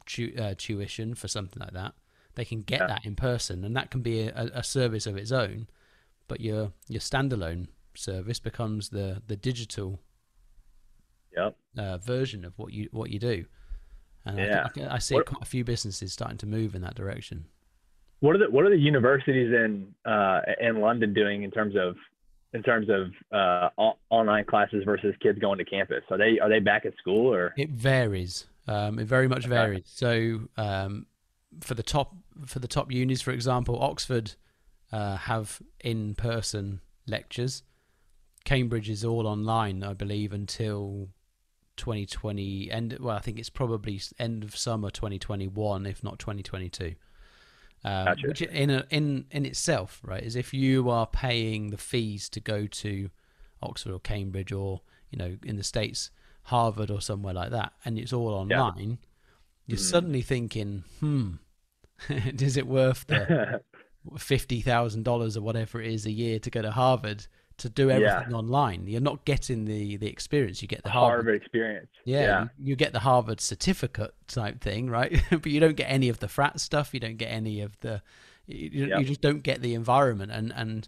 tu- 0.06 0.34
uh, 0.40 0.54
tuition 0.58 1.14
for 1.14 1.28
something 1.28 1.62
like 1.62 1.74
that 1.74 1.94
they 2.36 2.46
can 2.46 2.62
get 2.62 2.82
yeah. 2.82 2.88
that 2.88 3.06
in 3.06 3.16
person 3.16 3.64
and 3.64 3.76
that 3.76 3.92
can 3.92 4.02
be 4.02 4.22
a, 4.22 4.50
a, 4.54 4.64
service 4.64 5.06
of 5.06 5.18
its 5.18 5.32
own 5.32 5.68
but 6.28 6.42
your 6.42 6.72
your 6.88 7.00
standalone 7.00 7.68
service 7.96 8.40
becomes 8.40 8.90
the 8.90 9.22
the 9.28 9.36
digital 9.36 10.00
yep. 11.36 11.56
uh, 11.78 11.98
version 11.98 12.46
of 12.46 12.58
what 12.58 12.74
you 12.74 12.88
what 12.92 13.10
you 13.10 13.20
do 13.20 13.46
and 14.26 14.38
yeah. 14.38 14.68
I, 14.90 14.96
I 14.96 14.98
see 15.00 15.16
what, 15.16 15.28
quite 15.28 15.42
a 15.42 15.46
few 15.46 15.64
businesses 15.64 16.14
starting 16.14 16.38
to 16.40 16.46
move 16.46 16.76
in 16.76 16.82
that 16.82 16.96
direction 16.96 17.46
what 18.20 18.36
are 18.36 18.40
the 18.40 18.50
what 18.50 18.66
are 18.66 18.70
the 18.70 18.78
universities 18.78 19.54
in 19.54 19.94
uh, 20.06 20.42
in 20.60 20.80
London 20.80 21.14
doing 21.14 21.44
in 21.44 21.52
terms 21.52 21.76
of 21.76 21.96
in 22.54 22.64
terms 22.64 22.88
of 22.90 23.12
uh, 23.32 23.70
online 24.10 24.46
classes 24.46 24.84
versus 24.86 25.14
kids 25.22 25.38
going 25.40 25.58
to 25.58 25.66
campus? 25.66 26.04
Are 26.10 26.18
they 26.18 26.40
are 26.40 26.50
they 26.50 26.60
back 26.60 26.86
at 26.86 26.94
school 26.98 27.32
or? 27.34 27.54
It 27.58 27.70
varies. 27.70 28.48
Um, 28.68 28.98
it 28.98 29.06
very 29.06 29.28
much 29.28 29.46
okay. 29.46 29.50
varies. 29.50 29.84
So 29.86 30.40
um, 30.58 31.06
for 31.62 31.74
the 31.74 31.84
top 31.84 32.16
for 32.46 32.60
the 32.60 32.68
top 32.68 32.92
unis, 32.92 33.22
for 33.22 33.32
example, 33.32 33.82
Oxford 33.82 34.34
uh, 34.92 35.18
have 35.18 35.62
in 35.82 36.16
person 36.16 36.82
lectures. 37.08 37.64
Cambridge 38.44 38.90
is 38.90 39.04
all 39.04 39.26
online, 39.26 39.84
I 39.84 39.94
believe, 39.94 40.32
until 40.32 41.10
2020 41.78 42.72
end. 42.72 42.98
Well, 43.00 43.16
I 43.16 43.20
think 43.20 43.40
it's 43.40 43.50
probably 43.50 44.00
end 44.20 44.44
of 44.44 44.56
summer 44.56 44.90
2021, 44.90 45.86
if 45.86 46.04
not 46.04 46.20
2022. 46.20 46.96
Um, 47.84 48.06
gotcha. 48.06 48.28
Which 48.28 48.42
in 48.42 48.70
a, 48.70 48.86
in 48.90 49.26
in 49.32 49.46
itself, 49.46 50.02
right, 50.04 50.24
is 50.24 50.36
if 50.36 50.54
you 50.54 50.90
are 50.90 51.06
paying 51.06 51.70
the 51.70 51.78
fees 51.78 52.30
to 52.30 52.40
go 52.40 52.66
to 52.66 53.10
Oxford 53.62 53.92
or 53.92 54.00
Cambridge 54.00 54.52
or 54.52 54.82
you 55.12 55.18
know 55.18 55.38
in 55.44 55.58
the 55.58 55.64
states 55.64 56.10
Harvard 56.44 56.90
or 56.90 57.02
somewhere 57.02 57.34
like 57.34 57.52
that, 57.52 57.74
and 57.86 58.00
it's 58.00 58.14
all 58.14 58.34
online, 58.34 58.90
yeah. 58.90 58.96
you're 59.68 59.78
mm. 59.78 59.92
suddenly 59.92 60.22
thinking, 60.22 60.84
hmm, 61.00 61.34
is 62.10 62.58
it 62.58 62.68
worth 62.68 63.06
the 63.08 63.62
fifty 64.18 64.62
thousand 64.62 65.04
dollars 65.04 65.36
or 65.38 65.42
whatever 65.42 65.82
it 65.82 65.92
is 65.92 66.06
a 66.06 66.12
year 66.12 66.40
to 66.40 66.50
go 66.50 66.62
to 66.62 66.72
Harvard 66.72 67.28
to 67.58 67.70
do 67.70 67.90
everything 67.90 68.32
yeah. 68.32 68.38
online. 68.38 68.86
You're 68.88 69.02
not 69.02 69.26
getting 69.26 69.66
the 69.66 69.98
the 69.98 70.08
experience. 70.08 70.62
You 70.62 70.68
get 70.68 70.84
the 70.84 70.90
Harvard, 70.90 71.26
Harvard 71.26 71.42
experience. 71.42 71.90
Yeah, 72.04 72.22
yeah. 72.22 72.42
You, 72.42 72.50
you, 72.70 72.76
get 72.76 72.94
the 72.94 73.00
Harvard 73.00 73.40
certificate 73.40 74.14
type 74.28 74.62
thing, 74.62 74.90
right? 74.90 75.22
but 75.30 75.46
you 75.46 75.60
don't 75.60 75.76
get 75.76 75.86
any 75.86 76.10
of 76.10 76.20
the 76.20 76.28
frat 76.28 76.60
stuff. 76.60 76.94
You 76.94 77.00
don't 77.00 77.18
get 77.18 77.28
any 77.28 77.62
of 77.62 77.80
the. 77.80 78.02
You, 78.48 78.88
yep. 78.88 79.00
you 79.00 79.06
just 79.06 79.22
don't 79.22 79.42
get 79.42 79.62
the 79.62 79.74
environment, 79.74 80.32
and 80.32 80.54
and 80.56 80.88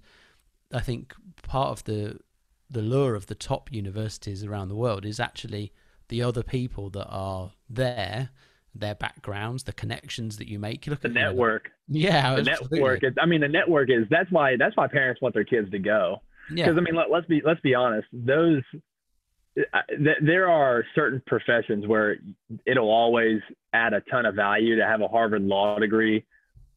I 0.74 0.82
think 0.82 1.16
part 1.44 1.70
of 1.70 1.84
the 1.86 2.20
the 2.70 2.82
lure 2.82 3.16
of 3.16 3.28
the 3.28 3.36
top 3.36 3.72
universities 3.72 4.44
around 4.44 4.68
the 4.68 4.76
world 4.76 5.06
is 5.06 5.20
actually 5.20 5.72
the 6.10 6.22
other 6.22 6.44
people 6.44 6.90
that 6.90 7.08
are 7.08 7.54
there 7.70 8.30
their 8.80 8.96
backgrounds, 8.96 9.64
the 9.64 9.74
connections 9.74 10.38
that 10.38 10.48
you 10.48 10.60
make. 10.60 10.86
You 10.86 10.92
look 10.92 11.02
the 11.02 11.10
at 11.10 11.14
network. 11.14 11.70
Yeah, 11.88 12.36
the 12.36 12.52
absolutely. 12.52 12.80
network. 12.80 13.04
Is, 13.04 13.14
I 13.22 13.26
mean, 13.26 13.42
the 13.42 13.48
network 13.48 13.90
is 13.90 14.06
that's 14.10 14.32
why 14.32 14.56
that's 14.58 14.76
why 14.76 14.88
parents 14.88 15.22
want 15.22 15.34
their 15.34 15.44
kids 15.44 15.70
to 15.72 15.80
go. 15.80 16.22
Because 16.50 16.66
yeah. 16.66 16.72
I 16.72 16.82
mean, 16.82 16.96
let, 16.96 17.12
us 17.12 17.26
be 17.28 17.42
let's 17.46 17.60
be 17.62 17.76
honest. 17.76 18.08
Those 18.14 18.64
th- 19.56 20.18
there 20.22 20.50
are 20.50 20.84
certain 20.96 21.22
professions 21.26 21.88
where 21.88 22.18
it'll 22.66 22.90
always 22.90 23.42
add 23.74 23.94
a 23.94 24.02
ton 24.02 24.26
of 24.26 24.36
value 24.36 24.76
to 24.78 24.86
have 24.86 25.02
a 25.02 25.08
Harvard 25.08 25.42
law 25.42 25.78
degree, 25.80 26.26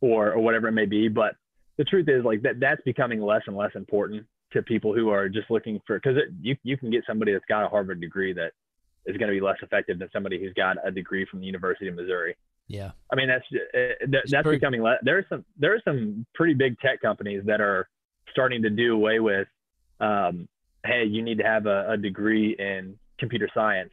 or 0.00 0.32
or 0.32 0.40
whatever 0.40 0.68
it 0.68 0.72
may 0.72 0.86
be. 0.86 1.08
But 1.08 1.36
the 1.78 1.84
truth 1.84 2.08
is, 2.08 2.24
like 2.24 2.42
that 2.42 2.60
that's 2.60 2.82
becoming 2.82 3.20
less 3.20 3.42
and 3.46 3.56
less 3.56 3.72
important 3.74 4.26
to 4.52 4.62
people 4.62 4.94
who 4.94 5.10
are 5.10 5.28
just 5.28 5.50
looking 5.50 5.80
for 5.86 5.98
because 5.98 6.18
you 6.40 6.56
you 6.62 6.76
can 6.76 6.90
get 6.90 7.04
somebody 7.06 7.32
that's 7.32 7.44
got 7.48 7.64
a 7.64 7.68
Harvard 7.68 8.00
degree 8.00 8.32
that 8.32 8.52
is 9.10 9.16
going 9.16 9.28
to 9.28 9.34
be 9.34 9.40
less 9.40 9.58
effective 9.62 9.98
than 9.98 10.08
somebody 10.12 10.38
who's 10.40 10.54
got 10.54 10.76
a 10.84 10.90
degree 10.90 11.26
from 11.30 11.40
the 11.40 11.46
University 11.46 11.88
of 11.88 11.94
Missouri. 11.94 12.36
Yeah, 12.68 12.92
I 13.12 13.16
mean 13.16 13.28
that's 13.28 13.44
uh, 13.52 14.06
that's 14.08 14.30
pretty- 14.30 14.58
becoming 14.58 14.82
less. 14.82 14.98
There 15.02 15.18
are 15.18 15.26
some 15.28 15.44
there 15.58 15.74
are 15.74 15.82
some 15.84 16.24
pretty 16.34 16.54
big 16.54 16.78
tech 16.78 17.00
companies 17.02 17.42
that 17.46 17.60
are 17.60 17.88
starting 18.30 18.62
to 18.62 18.70
do 18.70 18.94
away 18.94 19.18
with 19.18 19.48
um, 20.00 20.48
hey, 20.84 21.04
you 21.04 21.22
need 21.22 21.38
to 21.38 21.44
have 21.44 21.66
a, 21.66 21.90
a 21.90 21.96
degree 21.96 22.56
in 22.58 22.98
computer 23.18 23.48
science. 23.52 23.90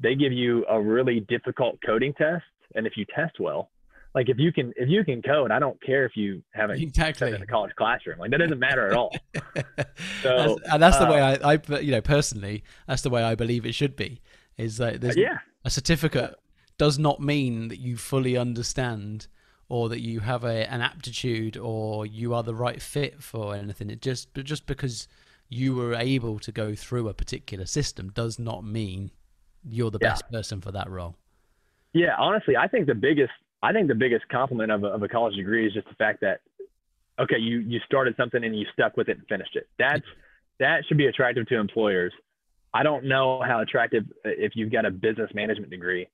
They 0.00 0.14
give 0.14 0.32
you 0.32 0.64
a 0.68 0.80
really 0.80 1.20
difficult 1.20 1.78
coding 1.84 2.12
test, 2.14 2.44
and 2.74 2.86
if 2.86 2.96
you 2.96 3.04
test 3.14 3.38
well, 3.38 3.70
like 4.14 4.30
if 4.30 4.38
you 4.38 4.52
can 4.52 4.72
if 4.76 4.88
you 4.88 5.04
can 5.04 5.22
code, 5.22 5.50
I 5.50 5.58
don't 5.58 5.80
care 5.82 6.04
if 6.06 6.16
you 6.16 6.42
haven't 6.52 6.80
exactly. 6.80 7.32
in 7.32 7.42
a 7.42 7.46
college 7.46 7.72
classroom. 7.76 8.18
Like 8.18 8.30
that 8.30 8.38
doesn't 8.38 8.58
matter 8.58 8.88
at 8.88 8.94
all. 8.94 9.14
So 10.22 10.36
that's, 10.36 10.72
and 10.72 10.82
that's 10.82 10.96
uh, 10.96 11.04
the 11.04 11.10
way 11.12 11.20
I, 11.20 11.52
I, 11.52 11.78
you 11.80 11.92
know, 11.92 12.00
personally, 12.00 12.64
that's 12.88 13.02
the 13.02 13.10
way 13.10 13.22
I 13.22 13.34
believe 13.34 13.64
it 13.66 13.74
should 13.74 13.96
be. 13.96 14.20
Is 14.58 14.78
that 14.78 14.94
uh, 14.94 14.98
there's 15.00 15.16
yeah. 15.16 15.38
a 15.64 15.70
certificate 15.70 16.34
does 16.78 16.98
not 16.98 17.20
mean 17.20 17.68
that 17.68 17.78
you 17.78 17.96
fully 17.96 18.36
understand 18.36 19.28
or 19.68 19.88
that 19.88 20.00
you 20.00 20.20
have 20.20 20.44
a 20.44 20.70
an 20.70 20.80
aptitude 20.80 21.56
or 21.56 22.06
you 22.06 22.34
are 22.34 22.42
the 22.42 22.54
right 22.54 22.80
fit 22.80 23.22
for 23.22 23.54
anything. 23.54 23.90
It 23.90 24.00
just 24.00 24.32
just 24.34 24.66
because 24.66 25.08
you 25.48 25.74
were 25.74 25.94
able 25.94 26.38
to 26.40 26.52
go 26.52 26.74
through 26.74 27.08
a 27.08 27.14
particular 27.14 27.66
system 27.66 28.10
does 28.10 28.38
not 28.38 28.64
mean 28.64 29.10
you're 29.64 29.90
the 29.90 29.98
yeah. 30.00 30.10
best 30.10 30.30
person 30.30 30.60
for 30.60 30.72
that 30.72 30.88
role. 30.88 31.16
Yeah, 31.92 32.14
honestly, 32.18 32.56
I 32.56 32.68
think 32.68 32.86
the 32.86 32.94
biggest 32.94 33.32
I 33.62 33.72
think 33.72 33.88
the 33.88 33.94
biggest 33.94 34.28
compliment 34.28 34.70
of 34.70 34.84
a, 34.84 34.88
of 34.88 35.02
a 35.02 35.08
college 35.08 35.36
degree 35.36 35.66
is 35.66 35.72
just 35.72 35.88
the 35.88 35.94
fact 35.94 36.20
that 36.20 36.40
okay, 37.18 37.38
you 37.38 37.60
you 37.60 37.80
started 37.86 38.14
something 38.16 38.44
and 38.44 38.58
you 38.58 38.66
stuck 38.72 38.96
with 38.96 39.08
it 39.08 39.18
and 39.18 39.26
finished 39.28 39.56
it. 39.56 39.68
That's 39.78 40.06
that 40.60 40.84
should 40.86 40.98
be 40.98 41.06
attractive 41.06 41.46
to 41.48 41.58
employers. 41.58 42.12
I 42.76 42.82
don't 42.82 43.04
know 43.04 43.40
how 43.40 43.60
attractive 43.60 44.04
if 44.24 44.52
you've 44.54 44.70
got 44.70 44.84
a 44.84 44.90
business 44.90 45.30
management 45.32 45.70
degree. 45.70 46.08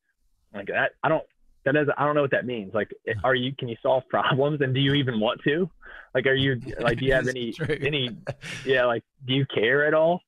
Like 0.54 0.68
that, 0.68 0.92
I 1.02 1.08
don't 1.08 1.24
that 1.64 1.74
doesn't 1.74 1.94
i 1.96 2.04
don't 2.04 2.14
know 2.14 2.22
what 2.22 2.30
that 2.30 2.46
means. 2.46 2.72
Like 2.72 2.90
are 3.24 3.34
you 3.34 3.52
can 3.58 3.68
you 3.68 3.76
solve 3.82 4.04
problems? 4.08 4.60
And 4.60 4.72
do 4.72 4.80
you 4.80 4.94
even 4.94 5.18
want 5.18 5.40
to? 5.42 5.68
Like 6.14 6.26
are 6.26 6.34
you 6.34 6.60
like 6.78 6.98
do 6.98 7.04
you 7.06 7.14
have 7.14 7.26
any 7.36 7.52
any 7.68 8.16
yeah 8.64 8.84
like 8.84 9.02
do 9.26 9.34
you 9.34 9.44
care 9.52 9.86
at 9.86 9.94
all? 9.94 10.20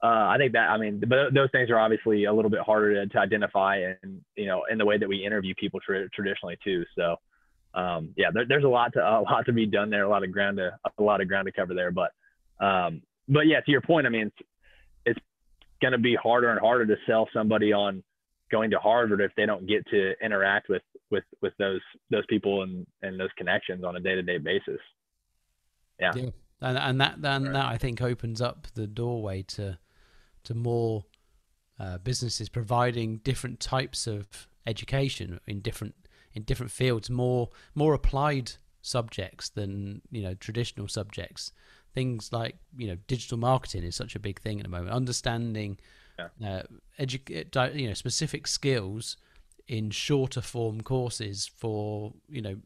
Uh, 0.00 0.30
i 0.30 0.36
think 0.38 0.52
that 0.52 0.70
i 0.70 0.78
mean 0.78 1.02
but 1.08 1.34
those 1.34 1.50
things 1.50 1.70
are 1.70 1.78
obviously 1.80 2.26
a 2.26 2.32
little 2.32 2.52
bit 2.52 2.60
harder 2.60 2.94
to, 2.94 3.06
to 3.12 3.18
identify 3.18 3.78
and 3.78 4.20
you 4.36 4.46
know 4.46 4.62
in 4.70 4.78
the 4.78 4.84
way 4.84 4.96
that 4.96 5.08
we 5.08 5.26
interview 5.26 5.54
people 5.58 5.80
tra- 5.80 6.08
traditionally 6.10 6.56
too. 6.62 6.84
So 6.96 7.16
um, 7.74 8.10
yeah 8.16 8.28
there, 8.32 8.44
there's 8.46 8.64
a 8.64 8.68
lot 8.68 8.92
to 8.92 9.00
a 9.00 9.22
lot 9.22 9.46
to 9.46 9.52
be 9.52 9.66
done 9.66 9.88
there 9.88 10.04
a 10.04 10.08
lot 10.08 10.22
of 10.22 10.30
ground 10.32 10.58
to 10.58 10.78
a 10.98 11.02
lot 11.02 11.22
of 11.22 11.28
ground 11.28 11.46
to 11.46 11.52
cover 11.52 11.72
there. 11.74 11.90
But 11.90 12.12
um, 12.60 13.02
but 13.26 13.46
yeah 13.46 13.60
to 13.60 13.70
your 13.70 13.80
point 13.80 14.06
i 14.06 14.10
mean 14.10 14.30
going 15.80 15.92
to 15.92 15.98
be 15.98 16.14
harder 16.14 16.50
and 16.50 16.60
harder 16.60 16.86
to 16.86 16.96
sell 17.06 17.28
somebody 17.32 17.72
on 17.72 18.02
going 18.50 18.70
to 18.70 18.78
Harvard 18.78 19.20
if 19.20 19.30
they 19.36 19.46
don't 19.46 19.66
get 19.66 19.86
to 19.88 20.14
interact 20.22 20.68
with 20.68 20.82
with 21.10 21.24
with 21.42 21.52
those 21.58 21.80
those 22.10 22.24
people 22.28 22.62
and 22.62 22.86
and 23.02 23.18
those 23.18 23.30
connections 23.36 23.84
on 23.84 23.96
a 23.96 24.00
day 24.00 24.14
to 24.14 24.22
day 24.22 24.38
basis. 24.38 24.80
Yeah. 26.00 26.12
yeah. 26.14 26.30
And 26.60 26.78
and 26.78 27.00
that 27.00 27.20
then 27.22 27.44
right. 27.44 27.52
that 27.52 27.66
I 27.66 27.76
think 27.76 28.00
opens 28.00 28.40
up 28.40 28.66
the 28.74 28.86
doorway 28.86 29.42
to 29.42 29.78
to 30.44 30.54
more 30.54 31.04
uh, 31.78 31.98
businesses 31.98 32.48
providing 32.48 33.18
different 33.18 33.60
types 33.60 34.06
of 34.06 34.48
education 34.66 35.40
in 35.46 35.60
different 35.60 35.94
in 36.32 36.42
different 36.42 36.72
fields, 36.72 37.10
more 37.10 37.50
more 37.74 37.94
applied 37.94 38.52
subjects 38.82 39.48
than 39.48 40.02
you 40.10 40.22
know 40.22 40.34
traditional 40.34 40.88
subjects. 40.88 41.52
Things 41.98 42.32
like 42.32 42.54
you 42.76 42.86
know 42.86 42.96
digital 43.08 43.38
marketing 43.38 43.82
is 43.82 43.96
such 43.96 44.14
a 44.14 44.20
big 44.20 44.40
thing 44.40 44.60
at 44.60 44.62
the 44.62 44.70
moment. 44.70 44.90
Understanding 44.94 45.78
yeah. 46.16 46.28
uh, 46.48 46.62
edu- 47.00 47.74
you 47.74 47.88
know 47.88 47.94
specific 47.94 48.46
skills 48.46 49.16
in 49.66 49.90
shorter 49.90 50.40
form 50.40 50.80
courses 50.80 51.50
for 51.56 52.12
you 52.28 52.40
know 52.40 52.56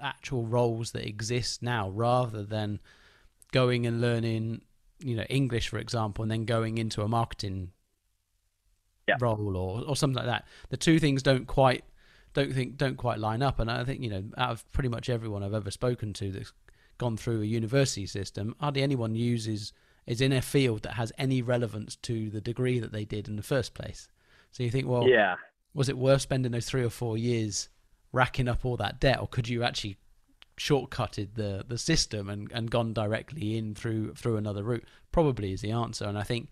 actual 0.00 0.46
roles 0.46 0.92
that 0.92 1.06
exist 1.06 1.62
now, 1.62 1.90
rather 1.90 2.42
than 2.42 2.80
going 3.52 3.86
and 3.86 4.00
learning 4.00 4.62
you 4.98 5.14
know 5.14 5.24
English, 5.24 5.68
for 5.68 5.78
example, 5.78 6.22
and 6.22 6.30
then 6.30 6.46
going 6.46 6.78
into 6.78 7.02
a 7.02 7.08
marketing 7.08 7.72
yeah. 9.06 9.16
role 9.20 9.58
or 9.58 9.82
or 9.86 9.94
something 9.94 10.16
like 10.16 10.26
that. 10.26 10.46
The 10.70 10.78
two 10.78 10.98
things 10.98 11.22
don't 11.22 11.46
quite 11.46 11.84
don't 12.32 12.54
think 12.54 12.78
don't 12.78 12.96
quite 12.96 13.18
line 13.18 13.42
up. 13.42 13.58
And 13.58 13.70
I 13.70 13.84
think 13.84 14.02
you 14.02 14.08
know 14.10 14.24
out 14.38 14.52
of 14.52 14.72
pretty 14.72 14.88
much 14.88 15.10
everyone 15.10 15.42
I've 15.42 15.54
ever 15.54 15.70
spoken 15.70 16.12
to 16.14 16.32
that's 16.32 16.52
gone 16.98 17.16
through 17.16 17.42
a 17.42 17.46
university 17.46 18.06
system, 18.06 18.54
hardly 18.60 18.82
anyone 18.82 19.14
uses 19.14 19.72
is 20.06 20.20
in 20.20 20.32
a 20.32 20.40
field 20.40 20.82
that 20.82 20.94
has 20.94 21.12
any 21.18 21.42
relevance 21.42 21.96
to 21.96 22.30
the 22.30 22.40
degree 22.40 22.78
that 22.78 22.92
they 22.92 23.04
did 23.04 23.28
in 23.28 23.36
the 23.36 23.42
first 23.42 23.74
place. 23.74 24.08
So 24.50 24.62
you 24.62 24.70
think, 24.70 24.86
well, 24.86 25.06
yeah, 25.06 25.36
was 25.74 25.88
it 25.88 25.98
worth 25.98 26.22
spending 26.22 26.52
those 26.52 26.66
three 26.66 26.84
or 26.84 26.90
four 26.90 27.18
years 27.18 27.68
racking 28.12 28.48
up 28.48 28.64
all 28.64 28.76
that 28.78 29.00
debt, 29.00 29.20
or 29.20 29.28
could 29.28 29.48
you 29.48 29.62
actually 29.62 29.98
shortcutted 30.56 31.34
the 31.34 31.64
the 31.68 31.78
system 31.78 32.28
and, 32.28 32.50
and 32.52 32.70
gone 32.70 32.92
directly 32.92 33.56
in 33.56 33.74
through 33.74 34.14
through 34.14 34.36
another 34.36 34.62
route? 34.62 34.84
Probably 35.12 35.52
is 35.52 35.60
the 35.60 35.70
answer. 35.70 36.06
And 36.06 36.18
I 36.18 36.22
think 36.22 36.48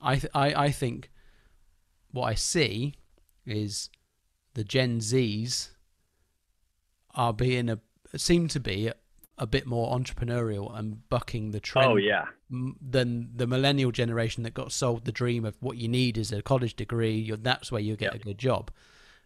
I 0.00 0.16
th- 0.16 0.32
I, 0.34 0.64
I 0.66 0.70
think 0.70 1.10
what 2.10 2.24
I 2.24 2.34
see 2.34 2.94
is 3.46 3.90
the 4.54 4.64
Gen 4.64 4.98
Zs 4.98 5.70
are 7.14 7.32
being 7.32 7.70
a 7.70 7.78
seem 8.16 8.48
to 8.48 8.60
be 8.60 8.90
a 9.42 9.46
bit 9.46 9.66
more 9.66 9.92
entrepreneurial 9.92 10.76
and 10.78 11.08
bucking 11.08 11.50
the 11.50 11.58
trend. 11.58 11.90
Oh 11.90 11.96
yeah. 11.96 12.26
Than 12.48 13.30
the 13.34 13.46
millennial 13.46 13.90
generation 13.90 14.44
that 14.44 14.54
got 14.54 14.70
sold 14.70 15.04
the 15.04 15.12
dream 15.12 15.44
of 15.44 15.56
what 15.60 15.76
you 15.78 15.88
need 15.88 16.16
is 16.16 16.30
a 16.32 16.42
college 16.42 16.76
degree. 16.76 17.16
You're, 17.16 17.36
that's 17.36 17.72
where 17.72 17.80
you 17.80 17.96
get 17.96 18.12
yep. 18.12 18.22
a 18.22 18.24
good 18.24 18.38
job. 18.38 18.70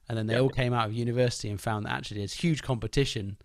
And 0.08 0.16
then 0.16 0.26
they 0.26 0.34
yep. 0.34 0.42
all 0.42 0.48
came 0.48 0.72
out 0.72 0.86
of 0.86 0.94
university 0.94 1.50
and 1.50 1.60
found 1.60 1.84
that 1.84 1.92
actually 1.92 2.18
there's 2.18 2.32
huge 2.32 2.62
competition 2.62 3.36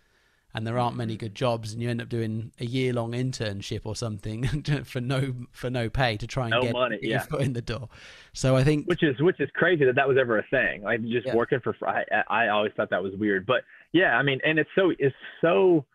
and 0.53 0.67
there 0.67 0.78
aren't 0.78 0.95
many 0.95 1.17
good 1.17 1.36
jobs 1.36 1.74
and 1.74 1.82
you 1.82 1.89
end 1.89 2.01
up 2.01 2.09
doing 2.09 2.51
a 2.59 2.65
year 2.65 2.93
long 2.93 3.11
internship 3.11 3.82
or 3.86 3.95
something 3.95 4.43
for 4.84 5.01
no 5.01 5.34
for 5.51 5.69
no 5.69 5.89
pay 5.89 6.17
to 6.17 6.28
try 6.28 6.43
and 6.43 6.51
no 6.51 6.61
get, 6.61 6.74
money, 6.74 6.97
get 7.01 7.09
yeah. 7.09 7.19
foot 7.19 7.41
in 7.41 7.53
the 7.53 7.61
door 7.61 7.88
so 8.34 8.55
i 8.55 8.63
think 8.63 8.86
which 8.88 9.01
is 9.01 9.19
which 9.22 9.39
is 9.39 9.49
crazy 9.55 9.86
that 9.86 9.95
that 9.95 10.07
was 10.07 10.17
ever 10.19 10.38
a 10.38 10.43
thing 10.49 10.84
like 10.84 11.01
just 11.03 11.28
yeah. 11.28 11.36
working 11.36 11.59
for 11.61 11.74
I, 11.88 12.03
I 12.28 12.47
always 12.49 12.74
thought 12.76 12.89
that 12.89 13.01
was 13.01 13.13
weird 13.15 13.45
but 13.45 13.61
yeah 13.93 14.17
i 14.17 14.24
mean 14.24 14.39
and 14.43 14.59
it's 14.59 14.69
so 14.76 14.91
it's 14.99 15.15
so 15.39 15.86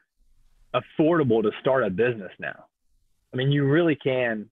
affordable 0.74 1.42
to 1.42 1.50
start 1.60 1.84
a 1.84 1.90
business 1.90 2.32
now 2.38 2.64
i 3.32 3.36
mean 3.36 3.50
you 3.50 3.64
really 3.64 3.96
can 3.96 4.48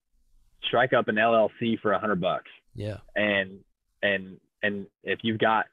strike 0.66 0.92
up 0.92 1.08
an 1.08 1.16
llc 1.16 1.80
for 1.80 1.92
a 1.92 1.98
hundred 1.98 2.20
bucks 2.20 2.50
yeah 2.74 2.98
and 3.16 3.58
and 4.02 4.38
and 4.62 4.86
if 5.02 5.20
you've 5.22 5.38
got 5.38 5.66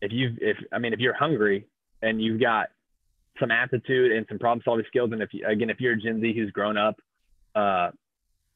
if 0.00 0.12
you've 0.12 0.36
if 0.40 0.56
i 0.72 0.78
mean 0.78 0.92
if 0.92 0.98
you're 0.98 1.14
hungry 1.14 1.66
and 2.02 2.20
you've 2.20 2.40
got 2.40 2.68
some 3.40 3.50
aptitude 3.50 4.12
and 4.12 4.26
some 4.28 4.38
problem 4.38 4.62
solving 4.64 4.84
skills. 4.88 5.10
And 5.12 5.22
if 5.22 5.30
you, 5.32 5.46
again, 5.46 5.70
if 5.70 5.80
you're 5.80 5.94
a 5.94 6.00
Gen 6.00 6.20
Z 6.20 6.32
who's 6.34 6.50
grown 6.50 6.76
up, 6.76 6.96
uh, 7.54 7.90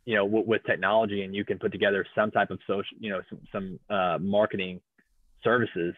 you 0.04 0.16
know, 0.16 0.24
w- 0.24 0.46
with 0.46 0.62
technology 0.64 1.22
and 1.22 1.34
you 1.34 1.44
can 1.44 1.58
put 1.58 1.72
together 1.72 2.04
some 2.14 2.30
type 2.30 2.50
of 2.50 2.58
social, 2.66 2.96
you 2.98 3.10
know, 3.10 3.20
some, 3.28 3.40
some 3.52 3.80
uh, 3.94 4.18
marketing 4.20 4.80
services, 5.42 5.94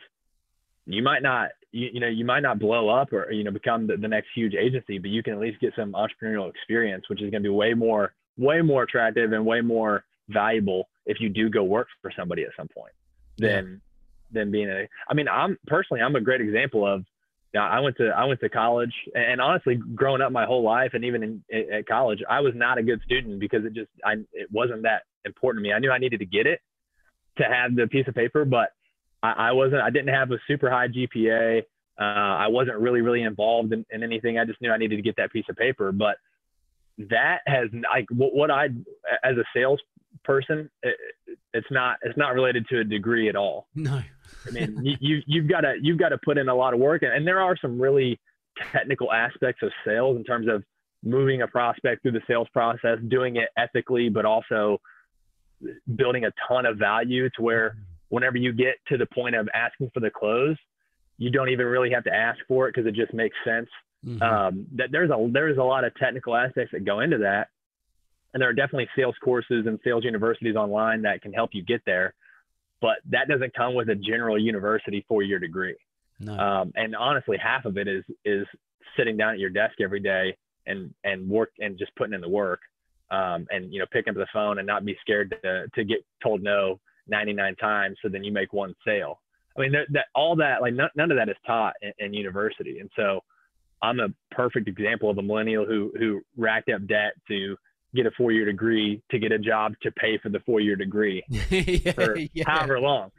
you 0.86 1.02
might 1.02 1.22
not, 1.22 1.50
you, 1.70 1.90
you 1.94 2.00
know, 2.00 2.08
you 2.08 2.24
might 2.24 2.40
not 2.40 2.58
blow 2.58 2.88
up 2.88 3.12
or, 3.12 3.30
you 3.30 3.44
know, 3.44 3.50
become 3.50 3.86
the, 3.86 3.96
the 3.96 4.08
next 4.08 4.28
huge 4.34 4.54
agency, 4.54 4.98
but 4.98 5.10
you 5.10 5.22
can 5.22 5.34
at 5.34 5.40
least 5.40 5.60
get 5.60 5.72
some 5.76 5.92
entrepreneurial 5.92 6.50
experience, 6.50 7.04
which 7.08 7.22
is 7.22 7.30
going 7.30 7.42
to 7.42 7.48
be 7.48 7.54
way 7.54 7.74
more, 7.74 8.14
way 8.36 8.60
more 8.60 8.82
attractive 8.82 9.32
and 9.32 9.44
way 9.44 9.60
more 9.60 10.04
valuable 10.28 10.88
if 11.06 11.18
you 11.20 11.28
do 11.28 11.48
go 11.48 11.62
work 11.62 11.88
for 12.00 12.12
somebody 12.16 12.42
at 12.42 12.50
some 12.56 12.68
point 12.68 12.92
than, 13.38 13.80
yeah. 14.32 14.40
than 14.40 14.50
being 14.50 14.68
a, 14.68 14.88
I 15.08 15.14
mean, 15.14 15.28
I'm 15.28 15.58
personally, 15.66 16.02
I'm 16.02 16.16
a 16.16 16.20
great 16.20 16.40
example 16.40 16.86
of, 16.86 17.04
yeah, 17.54 17.68
I 17.68 17.80
went 17.80 17.98
to 17.98 18.08
I 18.08 18.24
went 18.24 18.40
to 18.40 18.48
college, 18.48 18.94
and 19.14 19.38
honestly, 19.38 19.78
growing 19.94 20.22
up 20.22 20.32
my 20.32 20.46
whole 20.46 20.62
life, 20.62 20.92
and 20.94 21.04
even 21.04 21.22
in, 21.22 21.70
at 21.70 21.86
college, 21.86 22.20
I 22.28 22.40
was 22.40 22.54
not 22.56 22.78
a 22.78 22.82
good 22.82 23.02
student 23.04 23.40
because 23.40 23.66
it 23.66 23.74
just 23.74 23.90
I 24.02 24.14
it 24.32 24.48
wasn't 24.50 24.84
that 24.84 25.02
important 25.26 25.62
to 25.62 25.68
me. 25.68 25.74
I 25.74 25.78
knew 25.78 25.90
I 25.90 25.98
needed 25.98 26.20
to 26.20 26.24
get 26.24 26.46
it 26.46 26.60
to 27.36 27.44
have 27.44 27.76
the 27.76 27.88
piece 27.88 28.08
of 28.08 28.14
paper, 28.14 28.46
but 28.46 28.70
I, 29.22 29.32
I 29.32 29.52
wasn't. 29.52 29.82
I 29.82 29.90
didn't 29.90 30.14
have 30.14 30.30
a 30.30 30.38
super 30.46 30.70
high 30.70 30.88
GPA. 30.88 31.62
Uh, 32.00 32.04
I 32.04 32.48
wasn't 32.48 32.78
really 32.78 33.00
really 33.00 33.22
involved 33.22 33.72
in, 33.72 33.84
in 33.90 34.02
anything. 34.02 34.38
I 34.38 34.44
just 34.44 34.60
knew 34.60 34.70
I 34.70 34.78
needed 34.78 34.96
to 34.96 35.02
get 35.02 35.16
that 35.16 35.32
piece 35.32 35.44
of 35.48 35.56
paper. 35.56 35.92
But 35.92 36.16
that 36.98 37.38
has 37.46 37.68
like 37.92 38.06
what, 38.10 38.34
what 38.34 38.50
I 38.50 38.66
as 39.24 39.36
a 39.36 39.44
salesperson, 39.54 40.70
it, 40.82 40.96
it's 41.54 41.66
not 41.70 41.98
it's 42.02 42.16
not 42.16 42.34
related 42.34 42.66
to 42.68 42.80
a 42.80 42.84
degree 42.84 43.28
at 43.28 43.36
all. 43.36 43.68
No. 43.76 44.00
I 44.46 44.50
mean, 44.50 44.78
you, 44.82 44.96
you 44.98 45.22
you've 45.26 45.48
got 45.48 45.60
to 45.60 45.74
you've 45.80 45.98
got 45.98 46.08
to 46.08 46.18
put 46.24 46.36
in 46.36 46.48
a 46.48 46.54
lot 46.54 46.74
of 46.74 46.80
work, 46.80 47.02
and, 47.02 47.12
and 47.12 47.26
there 47.26 47.40
are 47.40 47.56
some 47.60 47.80
really 47.80 48.18
technical 48.72 49.12
aspects 49.12 49.62
of 49.62 49.70
sales 49.84 50.16
in 50.16 50.24
terms 50.24 50.48
of 50.48 50.64
moving 51.04 51.42
a 51.42 51.46
prospect 51.46 52.02
through 52.02 52.12
the 52.12 52.22
sales 52.26 52.48
process, 52.52 52.98
doing 53.08 53.36
it 53.36 53.48
ethically, 53.56 54.08
but 54.08 54.24
also 54.24 54.80
building 55.96 56.24
a 56.24 56.32
ton 56.48 56.66
of 56.66 56.76
value 56.76 57.28
to 57.30 57.42
where 57.42 57.76
whenever 58.12 58.36
you 58.36 58.52
get 58.52 58.74
to 58.88 58.96
the 58.96 59.06
point 59.06 59.34
of 59.34 59.48
asking 59.54 59.90
for 59.92 60.00
the 60.00 60.10
close, 60.10 60.56
you 61.18 61.30
don't 61.30 61.48
even 61.48 61.66
really 61.66 61.90
have 61.90 62.04
to 62.04 62.14
ask 62.14 62.38
for 62.48 62.68
it 62.68 62.74
because 62.74 62.86
it 62.86 62.94
just 62.94 63.12
makes 63.12 63.36
sense. 63.44 63.68
Mm-hmm. 64.06 64.22
Um, 64.22 64.66
that 64.76 64.88
there's 64.90 65.10
a 65.10 65.28
there's 65.32 65.58
a 65.58 65.62
lot 65.62 65.84
of 65.84 65.94
technical 65.96 66.34
aspects 66.34 66.72
that 66.72 66.84
go 66.84 67.00
into 67.00 67.18
that, 67.18 67.48
and 68.32 68.40
there 68.40 68.48
are 68.48 68.54
definitely 68.54 68.88
sales 68.96 69.14
courses 69.22 69.66
and 69.66 69.78
sales 69.84 70.04
universities 70.04 70.56
online 70.56 71.02
that 71.02 71.22
can 71.22 71.32
help 71.32 71.50
you 71.52 71.62
get 71.62 71.82
there 71.86 72.14
but 72.82 72.96
that 73.08 73.28
doesn't 73.28 73.54
come 73.54 73.74
with 73.74 73.88
a 73.88 73.94
general 73.94 74.38
university 74.38 75.06
four 75.08 75.22
year 75.22 75.38
degree. 75.38 75.76
No. 76.18 76.36
Um, 76.36 76.72
and 76.74 76.94
honestly, 76.94 77.38
half 77.42 77.64
of 77.64 77.78
it 77.78 77.88
is 77.88 78.04
is 78.26 78.44
sitting 78.98 79.16
down 79.16 79.34
at 79.34 79.38
your 79.38 79.50
desk 79.50 79.74
every 79.80 80.00
day 80.00 80.36
and 80.66 80.92
and 81.04 81.26
work 81.30 81.50
and 81.60 81.78
just 81.78 81.94
putting 81.96 82.12
in 82.12 82.20
the 82.20 82.28
work. 82.28 82.60
Um, 83.10 83.46
and 83.50 83.72
you 83.72 83.78
know, 83.78 83.86
picking 83.90 84.10
up 84.10 84.16
the 84.16 84.26
phone 84.32 84.58
and 84.58 84.66
not 84.66 84.84
be 84.84 84.96
scared 85.00 85.34
to 85.42 85.68
to 85.74 85.84
get 85.84 86.04
told 86.22 86.42
no 86.42 86.80
99 87.12 87.54
times, 87.56 87.96
so 88.02 88.08
then 88.08 88.24
you 88.24 88.32
make 88.32 88.52
one 88.52 88.74
sale. 88.84 89.20
I 89.56 89.60
mean, 89.60 89.72
that, 89.72 89.86
that 89.92 90.06
all 90.14 90.34
that 90.36 90.62
like 90.62 90.74
none, 90.74 90.90
none 90.96 91.10
of 91.12 91.16
that 91.18 91.28
is 91.28 91.36
taught 91.46 91.74
in, 91.82 91.92
in 91.98 92.14
university, 92.14 92.80
and 92.80 92.90
so 92.96 93.20
I'm 93.82 94.00
a 94.00 94.08
perfect 94.30 94.66
example 94.66 95.10
of 95.10 95.18
a 95.18 95.22
millennial 95.22 95.66
who 95.66 95.92
who 95.98 96.20
racked 96.36 96.70
up 96.70 96.86
debt 96.86 97.12
to 97.28 97.56
get 97.94 98.06
a 98.06 98.10
four 98.12 98.32
year 98.32 98.44
degree 98.44 99.02
to 99.10 99.18
get 99.18 99.32
a 99.32 99.38
job 99.38 99.74
to 99.82 99.90
pay 99.92 100.18
for 100.18 100.30
the 100.30 100.40
four 100.40 100.60
year 100.60 100.76
degree 100.76 101.22
yeah, 101.28 101.92
for 101.92 102.16
yeah. 102.32 102.44
however 102.46 102.80
long. 102.80 103.10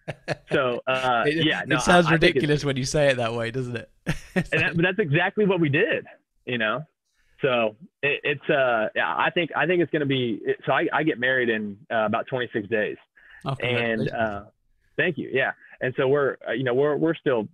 So 0.52 0.82
uh, 0.88 1.24
it, 1.28 1.46
yeah, 1.46 1.62
no, 1.68 1.78
it 1.78 1.82
sounds 1.82 2.08
I, 2.08 2.14
ridiculous 2.14 2.64
I 2.64 2.68
when 2.68 2.78
you 2.78 2.86
say 2.86 3.10
it 3.10 3.18
that 3.18 3.34
way, 3.34 3.52
doesn't 3.52 3.76
it? 3.76 3.90
and 4.36 4.62
that, 4.62 4.76
but 4.76 4.84
that's 4.84 5.00
exactly 5.00 5.46
what 5.46 5.60
we 5.60 5.70
did, 5.70 6.06
you 6.46 6.58
know. 6.58 6.84
So 7.42 7.76
it, 8.02 8.22
it's 8.24 8.50
uh, 8.50 8.88
yeah, 8.96 9.14
I 9.16 9.30
think 9.34 9.52
I 9.56 9.68
think 9.68 9.82
it's 9.82 9.92
gonna 9.92 10.06
be. 10.06 10.40
So 10.66 10.72
I, 10.72 10.88
I 10.94 11.04
get 11.04 11.20
married 11.20 11.50
in 11.50 11.78
uh, 11.92 12.06
about 12.06 12.28
26 12.28 12.68
days, 12.70 12.98
oh, 13.46 13.56
and 13.62 14.10
uh, 14.12 14.44
thank 14.98 15.18
you, 15.18 15.30
yeah. 15.32 15.52
And 15.82 15.94
so 15.98 16.08
we're 16.08 16.38
uh, 16.48 16.52
you 16.52 16.64
know 16.64 16.74
we're 16.74 16.96
we're 16.96 17.16
still 17.16 17.48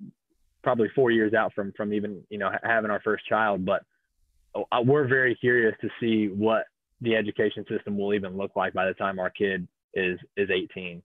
probably 0.64 0.90
four 0.96 1.12
years 1.12 1.34
out 1.34 1.54
from 1.54 1.74
from 1.76 1.94
even 1.94 2.22
you 2.30 2.38
know 2.38 2.52
having 2.64 2.92
our 2.92 3.02
first 3.02 3.26
child, 3.26 3.66
but 3.66 3.84
uh, 4.56 4.82
we're 4.84 5.08
very 5.08 5.36
curious 5.36 5.76
to 5.82 5.90
see 6.00 6.28
what 6.28 6.66
the 7.02 7.16
education 7.16 7.66
system 7.70 7.98
will 7.98 8.14
even 8.14 8.36
look 8.36 8.56
like 8.56 8.74
by 8.74 8.86
the 8.86 8.94
time 8.94 9.20
our 9.20 9.30
kid 9.30 9.68
is 9.94 10.20
is 10.38 10.50
18 10.50 11.02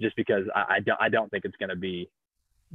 just 0.00 0.16
because 0.16 0.44
I, 0.54 0.64
I, 0.76 0.80
don't, 0.80 1.00
I 1.00 1.08
don't 1.08 1.30
think 1.30 1.44
it's 1.44 1.56
going 1.56 1.70
to 1.70 1.76
be 1.76 2.10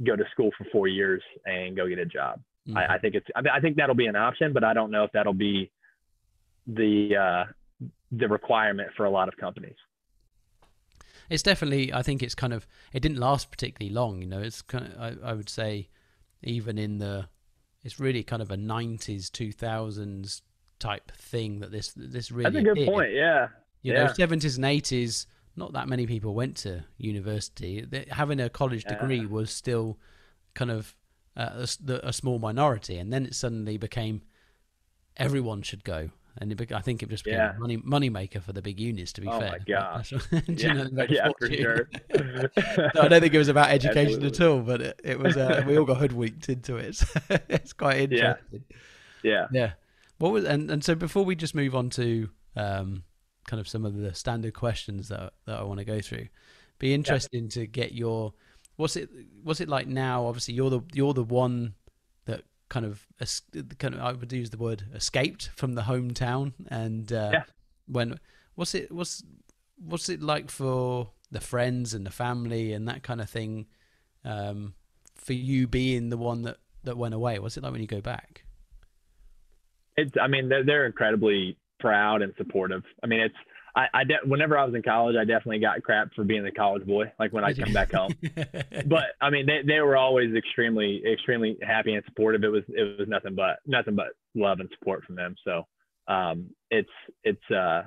go 0.04 0.16
to 0.16 0.24
school 0.32 0.50
for 0.58 0.66
four 0.72 0.88
years 0.88 1.22
and 1.46 1.76
go 1.76 1.88
get 1.88 1.98
a 1.98 2.06
job. 2.06 2.40
Mm-hmm. 2.68 2.78
I, 2.78 2.94
I, 2.94 2.98
think 2.98 3.14
it's 3.14 3.26
I, 3.36 3.60
think 3.60 3.76
that'll 3.76 3.94
be 3.94 4.06
an 4.06 4.16
option, 4.16 4.52
but 4.52 4.64
I 4.64 4.74
don't 4.74 4.90
know 4.90 5.04
if 5.04 5.12
that'll 5.12 5.34
be 5.34 5.70
the 6.66 7.16
uh, 7.16 7.86
the 8.12 8.28
requirement 8.28 8.90
for 8.96 9.06
a 9.06 9.10
lot 9.10 9.28
of 9.28 9.36
companies. 9.36 9.76
It's 11.30 11.42
definitely 11.42 11.92
I 11.92 12.02
think 12.02 12.22
it's 12.22 12.34
kind 12.34 12.52
of 12.52 12.66
it 12.92 13.00
didn't 13.00 13.18
last 13.18 13.50
particularly 13.50 13.94
long. 13.94 14.20
You 14.20 14.28
know, 14.28 14.40
it's 14.40 14.62
kind 14.62 14.86
of 14.86 15.00
I, 15.00 15.30
I 15.30 15.32
would 15.34 15.48
say 15.48 15.88
even 16.42 16.78
in 16.78 16.98
the 16.98 17.28
it's 17.82 17.98
really 17.98 18.22
kind 18.22 18.42
of 18.42 18.50
a 18.50 18.56
90s 18.56 19.30
2000s 19.30 20.42
type 20.82 21.12
thing 21.12 21.60
that 21.60 21.70
this 21.70 21.92
this 21.96 22.30
really. 22.30 22.50
That's 22.50 22.62
a 22.62 22.62
good 22.62 22.76
did. 22.76 22.88
point. 22.88 23.12
Yeah. 23.12 23.48
You 23.82 23.92
yeah. 23.94 24.04
know, 24.04 24.12
seventies 24.12 24.56
and 24.56 24.64
eighties, 24.64 25.26
not 25.56 25.72
that 25.72 25.88
many 25.88 26.06
people 26.06 26.34
went 26.34 26.56
to 26.58 26.84
university. 26.98 27.86
Having 28.10 28.40
a 28.40 28.50
college 28.50 28.84
degree 28.84 29.20
yeah. 29.20 29.26
was 29.26 29.50
still 29.50 29.98
kind 30.54 30.70
of 30.70 30.96
uh, 31.36 31.66
a, 31.88 31.92
a, 32.08 32.12
small 32.12 32.38
minority, 32.38 32.98
and 32.98 33.12
then 33.12 33.24
it 33.24 33.34
suddenly 33.34 33.76
became 33.76 34.22
everyone 35.16 35.62
should 35.62 35.82
go. 35.82 36.10
And 36.38 36.50
it, 36.50 36.72
I 36.72 36.80
think 36.80 37.02
it 37.02 37.10
just 37.10 37.24
became 37.24 37.38
yeah. 37.38 37.54
a 37.54 37.58
money 37.58 37.76
money 37.76 38.08
maker 38.08 38.40
for 38.40 38.52
the 38.52 38.62
big 38.62 38.80
unis. 38.80 39.12
To 39.14 39.20
be 39.20 39.28
oh 39.28 39.38
fair, 39.38 39.50
my 39.50 39.58
gosh, 39.58 40.12
yeah, 40.48 40.72
know, 40.72 41.06
yeah 41.08 41.28
for 41.38 41.50
sure. 41.50 41.90
no, 42.14 43.02
I 43.02 43.08
don't 43.08 43.20
think 43.20 43.34
it 43.34 43.38
was 43.38 43.48
about 43.48 43.70
education 43.70 44.24
at 44.24 44.40
all, 44.40 44.60
but 44.60 44.80
it, 44.80 45.00
it 45.04 45.18
was. 45.18 45.36
Uh, 45.36 45.62
we 45.66 45.76
all 45.76 45.84
got 45.84 45.98
hoodwinked 45.98 46.48
into 46.48 46.76
it. 46.76 46.96
So 46.96 47.06
it's 47.48 47.74
quite 47.74 47.98
interesting. 47.98 48.64
Yeah, 49.22 49.30
yeah. 49.30 49.46
yeah. 49.52 49.72
What 50.18 50.32
was 50.32 50.44
and 50.44 50.70
and 50.70 50.82
so 50.82 50.94
before 50.94 51.24
we 51.24 51.36
just 51.36 51.54
move 51.54 51.74
on 51.74 51.90
to 51.90 52.30
um, 52.56 53.04
kind 53.46 53.60
of 53.60 53.68
some 53.68 53.84
of 53.84 53.96
the 53.96 54.14
standard 54.14 54.54
questions 54.54 55.08
that 55.08 55.34
that 55.46 55.58
I 55.58 55.62
want 55.64 55.80
to 55.80 55.84
go 55.84 56.00
through, 56.00 56.28
be 56.78 56.94
interesting 56.94 57.44
yeah. 57.44 57.50
to 57.50 57.66
get 57.66 57.92
your 57.92 58.32
what's 58.76 58.96
it 58.96 59.10
what's 59.42 59.60
it 59.60 59.68
like 59.68 59.86
now? 59.86 60.26
Obviously, 60.26 60.54
you're 60.54 60.70
the 60.70 60.80
you're 60.92 61.14
the 61.14 61.24
one 61.24 61.74
kind 62.72 62.86
of 62.86 63.06
kind 63.78 63.94
of 63.94 64.00
I 64.00 64.12
would 64.12 64.32
use 64.32 64.48
the 64.48 64.56
word 64.56 64.84
escaped 64.94 65.50
from 65.54 65.74
the 65.74 65.82
hometown, 65.82 66.54
and 66.68 67.12
uh, 67.12 67.30
yeah. 67.34 67.42
when 67.86 68.18
what's 68.54 68.74
it 68.74 68.90
what's 68.90 69.22
what's 69.76 70.08
it 70.08 70.22
like 70.22 70.50
for 70.50 71.10
the 71.30 71.40
friends 71.40 71.92
and 71.92 72.06
the 72.06 72.10
family 72.10 72.72
and 72.72 72.88
that 72.88 73.02
kind 73.02 73.20
of 73.20 73.28
thing 73.28 73.66
um, 74.24 74.72
for 75.14 75.34
you 75.34 75.66
being 75.66 76.08
the 76.08 76.16
one 76.16 76.42
that 76.42 76.56
that 76.84 76.96
went 76.96 77.12
away? 77.12 77.38
What's 77.38 77.58
it 77.58 77.62
like 77.62 77.72
when 77.72 77.82
you 77.82 77.86
go 77.86 78.00
back? 78.00 78.44
It's 79.98 80.12
I 80.18 80.26
mean 80.26 80.48
they're 80.48 80.64
they're 80.64 80.86
incredibly 80.86 81.58
proud 81.78 82.22
and 82.22 82.32
supportive. 82.38 82.84
I 83.02 83.06
mean 83.06 83.20
it's 83.20 83.34
I, 83.74 83.86
I 83.94 84.04
de- 84.04 84.20
whenever 84.26 84.58
I 84.58 84.64
was 84.64 84.74
in 84.74 84.82
college, 84.82 85.16
I 85.16 85.24
definitely 85.24 85.60
got 85.60 85.82
crap 85.82 86.12
for 86.14 86.24
being 86.24 86.44
the 86.44 86.50
college 86.50 86.86
boy. 86.86 87.10
Like 87.18 87.32
when 87.32 87.42
I 87.42 87.54
come 87.54 87.72
back 87.72 87.92
home, 87.92 88.14
but 88.86 89.04
I 89.20 89.30
mean, 89.30 89.46
they, 89.46 89.60
they 89.66 89.80
were 89.80 89.96
always 89.96 90.34
extremely, 90.34 91.02
extremely 91.10 91.56
happy 91.62 91.94
and 91.94 92.04
supportive. 92.04 92.44
It 92.44 92.48
was, 92.48 92.64
it 92.68 92.98
was 92.98 93.08
nothing 93.08 93.34
but 93.34 93.60
nothing 93.66 93.94
but 93.94 94.08
love 94.34 94.60
and 94.60 94.68
support 94.78 95.04
from 95.04 95.16
them. 95.16 95.36
So, 95.44 95.66
um, 96.06 96.50
it's, 96.70 96.90
it's, 97.24 97.50
uh, 97.50 97.84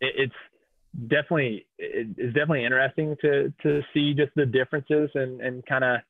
it, 0.00 0.14
it's 0.16 1.08
definitely, 1.08 1.66
it, 1.78 2.08
it's 2.18 2.34
definitely 2.34 2.64
interesting 2.64 3.16
to, 3.22 3.52
to 3.62 3.80
see 3.94 4.12
just 4.12 4.32
the 4.36 4.44
differences 4.44 5.08
and, 5.14 5.40
and 5.40 5.64
kind 5.64 5.84
of 5.84 6.00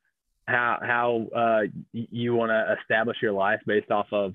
how, 0.47 0.77
how, 0.81 1.27
uh, 1.33 1.61
you 1.93 2.35
want 2.35 2.49
to 2.49 2.75
establish 2.81 3.17
your 3.21 3.31
life 3.31 3.61
based 3.65 3.91
off 3.91 4.07
of, 4.11 4.33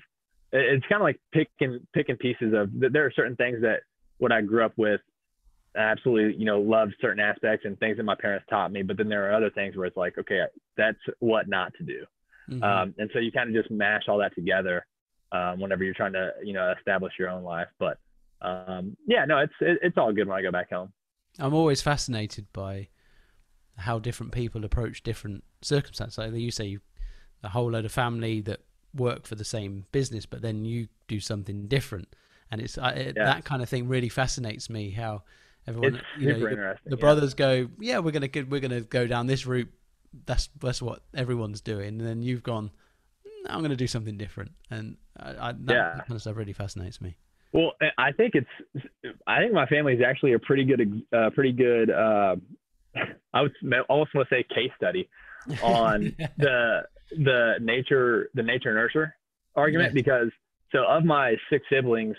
it's 0.53 0.85
kind 0.87 1.01
of 1.01 1.03
like 1.03 1.19
picking, 1.33 1.85
picking 1.93 2.15
pieces 2.15 2.53
of, 2.55 2.69
there 2.73 3.05
are 3.05 3.11
certain 3.11 3.35
things 3.35 3.61
that, 3.61 3.81
what 4.17 4.31
I 4.31 4.41
grew 4.41 4.65
up 4.65 4.73
with, 4.77 5.01
I 5.75 5.81
absolutely, 5.81 6.35
you 6.37 6.45
know, 6.45 6.59
loved 6.59 6.95
certain 6.99 7.19
aspects 7.19 7.65
and 7.65 7.77
things 7.79 7.97
that 7.97 8.03
my 8.03 8.15
parents 8.15 8.45
taught 8.49 8.71
me. 8.71 8.81
But 8.81 8.97
then 8.97 9.09
there 9.09 9.29
are 9.29 9.35
other 9.35 9.51
things 9.51 9.75
where 9.75 9.85
it's 9.85 9.97
like, 9.97 10.17
okay, 10.17 10.41
that's 10.75 10.97
what 11.19 11.47
not 11.47 11.73
to 11.75 11.83
do. 11.83 12.05
Mm-hmm. 12.49 12.63
Um, 12.63 12.95
and 12.97 13.09
so 13.13 13.19
you 13.19 13.31
kind 13.31 13.49
of 13.49 13.61
just 13.61 13.71
mash 13.71 14.03
all 14.07 14.17
that 14.19 14.33
together 14.33 14.85
um, 15.31 15.59
whenever 15.59 15.83
you're 15.83 15.93
trying 15.93 16.13
to, 16.13 16.31
you 16.43 16.53
know, 16.53 16.73
establish 16.77 17.13
your 17.19 17.29
own 17.29 17.43
life. 17.43 17.67
But 17.79 17.99
um, 18.41 18.95
yeah, 19.05 19.25
no, 19.25 19.39
it's 19.39 19.53
it, 19.61 19.79
it's 19.81 19.97
all 19.97 20.13
good 20.13 20.27
when 20.27 20.37
I 20.37 20.41
go 20.41 20.51
back 20.51 20.71
home. 20.71 20.91
I'm 21.39 21.53
always 21.53 21.81
fascinated 21.81 22.47
by 22.53 22.87
how 23.77 23.99
different 23.99 24.31
people 24.31 24.65
approach 24.65 25.03
different 25.03 25.43
circumstances. 25.61 26.17
Like 26.17 26.33
you 26.33 26.51
say, 26.51 26.79
a 27.43 27.49
whole 27.49 27.71
load 27.71 27.85
of 27.85 27.91
family 27.91 28.41
that 28.41 28.61
work 28.95 29.27
for 29.27 29.35
the 29.35 29.45
same 29.45 29.85
business, 29.91 30.25
but 30.25 30.41
then 30.41 30.65
you 30.65 30.87
do 31.07 31.19
something 31.19 31.67
different 31.67 32.15
and 32.51 32.61
it's 32.61 32.77
uh, 32.77 32.93
it, 32.95 33.13
yeah. 33.15 33.25
that 33.25 33.45
kind 33.45 33.61
of 33.61 33.69
thing 33.69 33.87
really 33.87 34.09
fascinates 34.09 34.69
me. 34.69 34.91
How 34.91 35.23
everyone, 35.67 35.95
it's 35.95 36.03
you 36.19 36.33
know, 36.33 36.39
the, 36.39 36.77
the, 36.85 36.97
brothers 36.97 37.33
go, 37.33 37.69
yeah, 37.79 37.99
we're 37.99 38.11
gonna 38.11 38.29
we're 38.49 38.61
gonna 38.61 38.81
go 38.81 39.07
down 39.07 39.27
this 39.27 39.45
route. 39.45 39.71
That's 40.25 40.49
that's 40.59 40.81
what 40.81 41.01
everyone's 41.13 41.61
doing, 41.61 41.99
and 41.99 42.01
then 42.01 42.21
you've 42.21 42.43
gone. 42.43 42.71
No, 43.43 43.51
I'm 43.51 43.59
going 43.59 43.71
to 43.71 43.75
do 43.75 43.87
something 43.87 44.17
different, 44.17 44.51
and 44.71 44.97
I, 45.17 45.49
I, 45.49 45.51
that, 45.51 45.73
yeah. 45.73 45.93
that 45.95 46.07
kind 46.07 46.15
of 46.15 46.21
stuff 46.21 46.37
really 46.37 46.53
fascinates 46.53 47.01
me. 47.01 47.17
Well, 47.53 47.73
I 47.97 48.11
think 48.11 48.33
it's. 48.35 48.85
I 49.25 49.39
think 49.39 49.53
my 49.53 49.65
family 49.67 49.93
is 49.93 50.01
actually 50.05 50.33
a 50.33 50.39
pretty 50.39 50.63
good, 50.63 51.03
uh, 51.15 51.29
pretty 51.31 51.51
good. 51.51 51.89
Uh, 51.89 52.35
I 53.33 53.41
would 53.41 53.53
almost 53.89 54.13
want 54.15 54.27
to 54.29 54.35
say 54.35 54.43
case 54.43 54.71
study 54.75 55.09
on 55.63 56.15
the 56.37 56.83
the 57.11 57.55
nature 57.61 58.29
the 58.33 58.43
nature 58.43 58.73
nurture 58.73 59.15
argument 59.55 59.91
yeah. 59.91 60.01
because 60.01 60.31
so 60.71 60.85
of 60.85 61.05
my 61.05 61.35
six 61.49 61.65
siblings, 61.71 62.15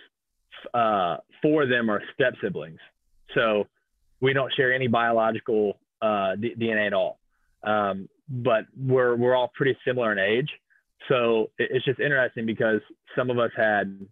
uh, 0.75 1.19
four 1.43 1.65
of 1.65 1.69
them 1.69 1.91
are 1.91 2.03
step 2.15 2.35
siblings. 2.43 2.79
So 3.35 3.67
we 4.21 4.33
don't 4.33 4.53
share 4.55 4.73
any 4.73 4.89
biological 4.89 5.79
uh, 6.03 6.37
D- 6.37 6.55
DNA 6.59 6.87
at 6.87 6.93
all. 6.93 7.19
Um, 7.63 8.09
but 8.29 8.67
we're 8.77 9.17
we're 9.17 9.35
all 9.35 9.51
pretty 9.55 9.77
similar 9.87 10.13
in 10.13 10.19
age. 10.19 10.49
So 11.09 11.51
it, 11.59 11.71
it's 11.73 11.85
just 11.85 12.01
interesting 12.01 12.47
because 12.47 12.81
some 13.17 13.31
of 13.31 13.39
us 13.39 13.51
had. 13.57 14.07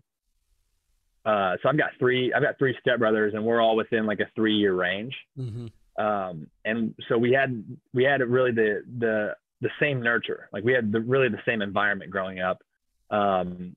Uh, 1.24 1.56
so 1.62 1.68
I've 1.68 1.76
got 1.76 1.90
three. 1.98 2.32
I've 2.32 2.42
got 2.42 2.58
three 2.58 2.76
stepbrothers, 2.86 3.34
and 3.34 3.44
we're 3.44 3.60
all 3.60 3.76
within 3.76 4.06
like 4.06 4.20
a 4.20 4.28
three-year 4.34 4.74
range. 4.74 5.14
Mm-hmm. 5.38 5.66
Um, 6.02 6.46
and 6.64 6.94
so 7.08 7.18
we 7.18 7.32
had 7.32 7.64
we 7.92 8.04
had 8.04 8.20
really 8.20 8.52
the 8.52 8.82
the 8.98 9.34
the 9.60 9.70
same 9.80 10.02
nurture. 10.02 10.48
Like 10.52 10.64
we 10.64 10.72
had 10.72 10.92
the, 10.92 11.00
really 11.00 11.28
the 11.28 11.40
same 11.46 11.62
environment 11.62 12.10
growing 12.10 12.40
up. 12.40 12.62
Um, 13.10 13.74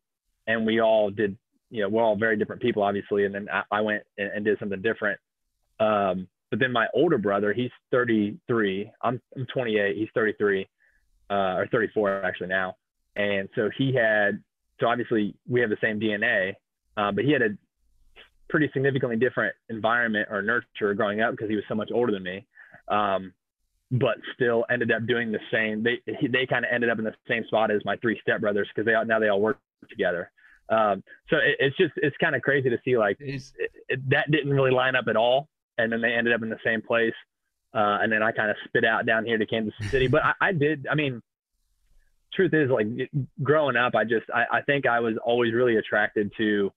and 0.48 0.66
we 0.66 0.82
all 0.82 1.10
did 1.10 1.38
you 1.70 1.82
know 1.82 1.90
we're 1.90 2.04
all 2.04 2.16
very 2.16 2.38
different 2.38 2.62
people 2.62 2.84
obviously 2.84 3.26
and 3.26 3.34
then 3.34 3.48
i, 3.52 3.64
I 3.72 3.82
went 3.82 4.04
and, 4.18 4.32
and, 4.32 4.46
did 4.46 4.60
something 4.60 4.82
different. 4.82 5.20
Um, 5.80 6.28
but 6.50 6.60
then 6.60 6.72
my 6.72 6.88
older 6.94 7.18
brother 7.18 7.54
he's 7.54 7.72
33 7.92 8.92
i'm, 9.02 9.22
I'm 9.36 9.46
28 9.54 9.96
he's 9.96 10.10
33 10.14 10.68
uh, 11.30 11.34
or 11.34 11.68
34 11.72 12.24
actually 12.26 12.48
now. 12.48 12.76
And 13.16 13.50
so 13.56 13.70
he 13.78 13.94
had 13.94 14.42
so 14.80 14.88
obviously 14.88 15.36
we 15.48 15.62
have 15.62 15.70
the 15.70 15.78
same 15.82 16.00
dna 16.00 16.54
uh, 16.98 17.12
but 17.12 17.24
he 17.24 17.32
had 17.32 17.42
a 17.42 17.50
pretty 18.50 18.70
significantly 18.74 19.16
different 19.16 19.56
environment 19.70 20.28
or 20.32 20.42
nurture 20.42 20.94
growing 20.96 21.22
up 21.22 21.32
because 21.32 21.50
he 21.50 21.56
was 21.56 21.64
so 21.70 21.76
much 21.76 21.90
older 21.94 22.12
than 22.12 22.24
me. 22.24 22.46
Um, 22.88 23.34
but 23.92 24.18
still 24.36 24.66
ended 24.70 24.92
up 24.92 25.06
doing 25.08 25.32
the 25.32 25.40
same 25.52 25.82
they 25.84 26.00
they 26.06 26.46
kind 26.46 26.64
of 26.64 26.72
ended 26.72 26.92
up 26.92 27.00
in 27.00 27.06
the 27.06 27.14
same 27.28 27.44
spot 27.46 27.72
as 27.72 27.82
my 27.86 27.96
three 27.98 28.22
stepbrothers 28.28 28.66
because 28.74 28.86
they 28.86 28.94
now 29.08 29.20
they 29.20 29.30
all 29.30 29.42
work 29.42 29.58
together 29.90 30.30
um, 30.70 31.04
so 31.30 31.38
it, 31.38 31.56
it's 31.60 31.78
just 31.78 31.94
it's 31.98 32.16
kind 32.18 32.36
of 32.36 32.42
crazy 32.42 32.70
to 32.70 32.78
see 32.86 32.98
like 32.98 33.18
it, 33.20 33.42
it, 33.88 34.10
that 34.10 34.30
didn't 34.32 34.54
really 34.54 34.72
line 34.72 34.96
up 34.96 35.06
at 35.08 35.16
all, 35.16 35.50
and 35.78 35.92
then 35.92 36.02
they 36.02 36.14
ended 36.14 36.34
up 36.34 36.44
in 36.44 36.50
the 36.50 36.60
same 36.64 36.82
place. 36.82 37.14
Uh, 37.74 38.00
and 38.02 38.12
then 38.12 38.24
I 38.24 38.32
kind 38.32 38.50
of 38.50 38.58
spit 38.66 38.84
out 38.84 39.06
down 39.06 39.26
here 39.26 39.38
to 39.38 39.46
Kansas 39.46 39.74
City. 39.90 40.08
But 40.08 40.24
I, 40.24 40.34
I 40.42 40.52
did. 40.52 40.88
I 40.90 40.96
mean, 40.96 41.22
truth 42.34 42.54
is, 42.54 42.70
like 42.70 42.88
growing 43.44 43.76
up, 43.76 43.96
I 43.96 44.04
just 44.04 44.26
I, 44.34 44.46
I 44.58 44.62
think 44.62 44.86
I 44.86 45.00
was 45.00 45.16
always 45.24 45.54
really 45.54 45.78
attracted 45.78 46.32
to 46.38 46.72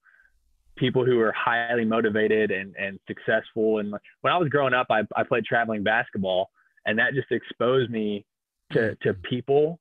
people 0.75 1.05
who 1.05 1.19
are 1.19 1.33
highly 1.33 1.85
motivated 1.85 2.51
and 2.51 2.75
and 2.75 2.99
successful. 3.07 3.79
And 3.79 3.93
when 4.21 4.33
I 4.33 4.37
was 4.37 4.49
growing 4.49 4.73
up, 4.73 4.87
I 4.89 5.01
I 5.15 5.23
played 5.23 5.45
traveling 5.45 5.83
basketball, 5.83 6.49
and 6.85 6.97
that 6.97 7.13
just 7.13 7.31
exposed 7.31 7.91
me 7.91 8.25
to 8.71 8.95
to 9.03 9.13
people 9.13 9.79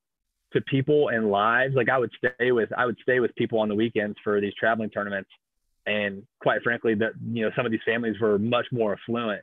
to 0.53 0.61
people 0.63 1.09
and 1.09 1.31
lives. 1.31 1.75
Like 1.75 1.89
I 1.89 1.99
would 1.99 2.11
stay 2.19 2.53
with 2.53 2.71
I 2.77 2.87
would 2.87 2.99
stay 3.03 3.21
with 3.21 3.35
people 3.35 3.59
on 3.59 3.69
the 3.69 3.75
weekends 3.75 4.17
for 4.23 4.41
these 4.41 4.55
traveling 4.59 4.91
tournaments, 4.91 5.31
and 5.87 6.25
quite 6.41 6.63
frankly, 6.63 6.95
that 6.97 7.13
you 7.33 7.45
know 7.45 7.51
some 7.57 7.67
of 7.67 7.73
these 7.73 7.81
families 7.85 8.21
were 8.21 8.39
much 8.39 8.67
more 8.73 8.95
affluent 8.95 9.43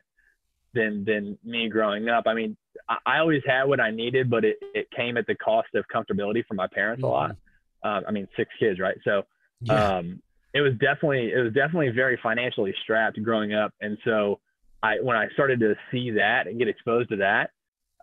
than 0.74 1.05
than 1.05 1.38
me 1.43 1.70
growing 1.70 2.10
up. 2.10 2.26
I 2.28 2.34
mean, 2.34 2.57
I, 2.88 2.97
I 3.05 3.20
always 3.20 3.41
had 3.45 3.66
what 3.66 3.80
I 3.80 3.91
needed, 3.91 4.30
but 4.30 4.45
it 4.45 4.57
it 4.74 4.89
came 4.91 5.18
at 5.18 5.28
the 5.28 5.36
cost 5.36 5.70
of 5.76 5.86
comfortability 5.93 6.45
for 6.45 6.53
my 6.53 6.68
parents 6.68 7.03
mm-hmm. 7.03 7.12
a 7.12 7.16
lot. 7.16 7.36
Um, 7.82 8.03
I 8.07 8.12
mean, 8.12 8.28
six 8.36 8.49
kids, 8.60 8.80
right? 8.80 8.97
So. 9.03 9.24
Yeah. 9.62 9.97
Um, 9.97 10.22
it 10.53 10.62
was 10.62 10.74
definitely 10.74 11.32
it 11.32 11.43
was 11.43 11.53
definitely 11.53 11.89
very 11.89 12.18
financially 12.22 12.74
strapped 12.82 13.22
growing 13.22 13.53
up 13.53 13.74
and 13.82 13.97
so 14.03 14.39
i 14.82 14.95
when 15.01 15.16
i 15.16 15.28
started 15.34 15.60
to 15.60 15.76
see 15.91 16.12
that 16.12 16.47
and 16.47 16.57
get 16.57 16.68
exposed 16.68 17.10
to 17.10 17.18
that 17.18 17.51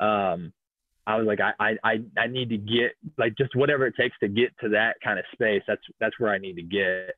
um, 0.00 0.52
I 1.06 1.16
was 1.16 1.26
like, 1.26 1.38
I, 1.40 1.76
I, 1.84 1.98
I 2.18 2.26
need 2.26 2.48
to 2.48 2.56
get 2.56 2.92
like 3.16 3.36
just 3.38 3.54
whatever 3.54 3.86
it 3.86 3.94
takes 3.96 4.18
to 4.18 4.28
get 4.28 4.50
to 4.60 4.70
that 4.70 4.96
kind 5.04 5.20
of 5.20 5.24
space. 5.32 5.62
That's, 5.68 5.82
that's 6.00 6.18
where 6.18 6.32
I 6.32 6.38
need 6.38 6.54
to 6.54 6.62
get. 6.62 7.14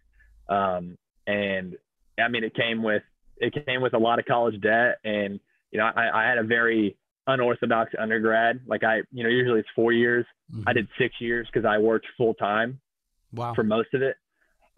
Um, 0.54 0.98
and 1.26 1.74
I 2.18 2.28
mean, 2.28 2.44
it 2.44 2.54
came 2.54 2.82
with, 2.82 3.02
it 3.38 3.54
came 3.64 3.80
with 3.80 3.94
a 3.94 3.98
lot 3.98 4.18
of 4.18 4.26
college 4.26 4.60
debt 4.60 4.98
and, 5.04 5.40
you 5.70 5.78
know, 5.78 5.84
I, 5.84 6.22
I 6.22 6.28
had 6.28 6.36
a 6.36 6.42
very 6.42 6.98
unorthodox 7.26 7.92
undergrad. 7.98 8.60
Like 8.66 8.84
I, 8.84 9.02
you 9.10 9.22
know, 9.22 9.30
usually 9.30 9.60
it's 9.60 9.68
four 9.74 9.92
years. 9.92 10.26
Mm-hmm. 10.52 10.68
I 10.68 10.74
did 10.74 10.86
six 10.98 11.14
years 11.18 11.48
cause 11.54 11.64
I 11.64 11.78
worked 11.78 12.06
full 12.16 12.34
time 12.34 12.80
wow. 13.32 13.54
for 13.54 13.62
most 13.62 13.94
of 13.94 14.02
it. 14.02 14.16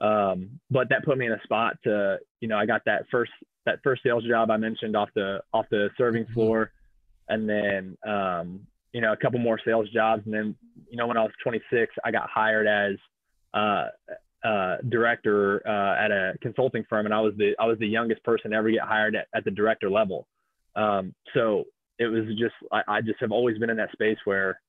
Um, 0.00 0.60
but 0.70 0.88
that 0.90 1.04
put 1.04 1.18
me 1.18 1.26
in 1.26 1.32
a 1.32 1.42
spot 1.42 1.78
to, 1.82 2.18
you 2.40 2.46
know, 2.46 2.56
I 2.56 2.66
got 2.66 2.82
that 2.86 3.06
first, 3.10 3.32
that 3.66 3.80
first 3.82 4.02
sales 4.04 4.24
job 4.24 4.52
I 4.52 4.56
mentioned 4.56 4.94
off 4.96 5.08
the, 5.16 5.40
off 5.52 5.66
the 5.70 5.90
serving 5.98 6.24
mm-hmm. 6.24 6.34
floor. 6.34 6.72
And 7.28 7.48
then, 7.48 7.96
um, 8.06 8.66
you 8.92 9.00
know, 9.00 9.12
a 9.12 9.16
couple 9.16 9.38
more 9.38 9.58
sales 9.64 9.88
jobs. 9.90 10.22
And 10.24 10.34
then, 10.34 10.54
you 10.90 10.96
know, 10.96 11.06
when 11.06 11.16
I 11.16 11.22
was 11.22 11.32
26, 11.42 11.94
I 12.04 12.10
got 12.10 12.28
hired 12.28 12.66
as 12.66 12.96
uh, 13.54 13.88
uh, 14.46 14.76
director 14.88 15.62
uh, 15.66 16.04
at 16.04 16.10
a 16.10 16.32
consulting 16.40 16.84
firm, 16.88 17.06
and 17.06 17.14
I 17.14 17.20
was 17.20 17.34
the 17.36 17.52
I 17.58 17.66
was 17.66 17.78
the 17.78 17.86
youngest 17.86 18.24
person 18.24 18.50
to 18.50 18.56
ever 18.56 18.70
get 18.70 18.82
hired 18.82 19.14
at, 19.14 19.26
at 19.34 19.44
the 19.44 19.50
director 19.50 19.90
level. 19.90 20.26
Um, 20.76 21.14
so 21.34 21.64
it 21.98 22.06
was 22.06 22.24
just 22.38 22.54
I, 22.72 22.82
I, 22.88 23.00
just 23.00 23.20
have 23.20 23.32
always 23.32 23.58
been 23.58 23.70
in 23.70 23.76
that 23.76 23.92
space 23.92 24.16
where 24.24 24.60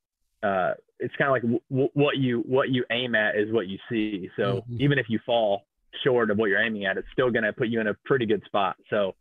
uh, 0.43 0.73
it's 0.99 1.15
kind 1.15 1.29
of 1.29 1.31
like 1.31 1.61
w- 1.69 1.89
what 1.93 2.17
you 2.17 2.39
what 2.47 2.69
you 2.69 2.83
aim 2.91 3.15
at 3.15 3.37
is 3.37 3.51
what 3.53 3.67
you 3.67 3.77
see. 3.89 4.29
So 4.35 4.43
mm-hmm. 4.43 4.81
even 4.81 4.99
if 4.99 5.05
you 5.09 5.19
fall 5.25 5.61
short 6.03 6.31
of 6.31 6.37
what 6.37 6.49
you're 6.49 6.61
aiming 6.61 6.85
at, 6.85 6.97
it's 6.97 7.07
still 7.13 7.29
going 7.31 7.43
to 7.43 7.53
put 7.53 7.67
you 7.67 7.79
in 7.79 7.87
a 7.87 7.93
pretty 8.05 8.25
good 8.25 8.43
spot. 8.45 8.75
So 8.89 9.15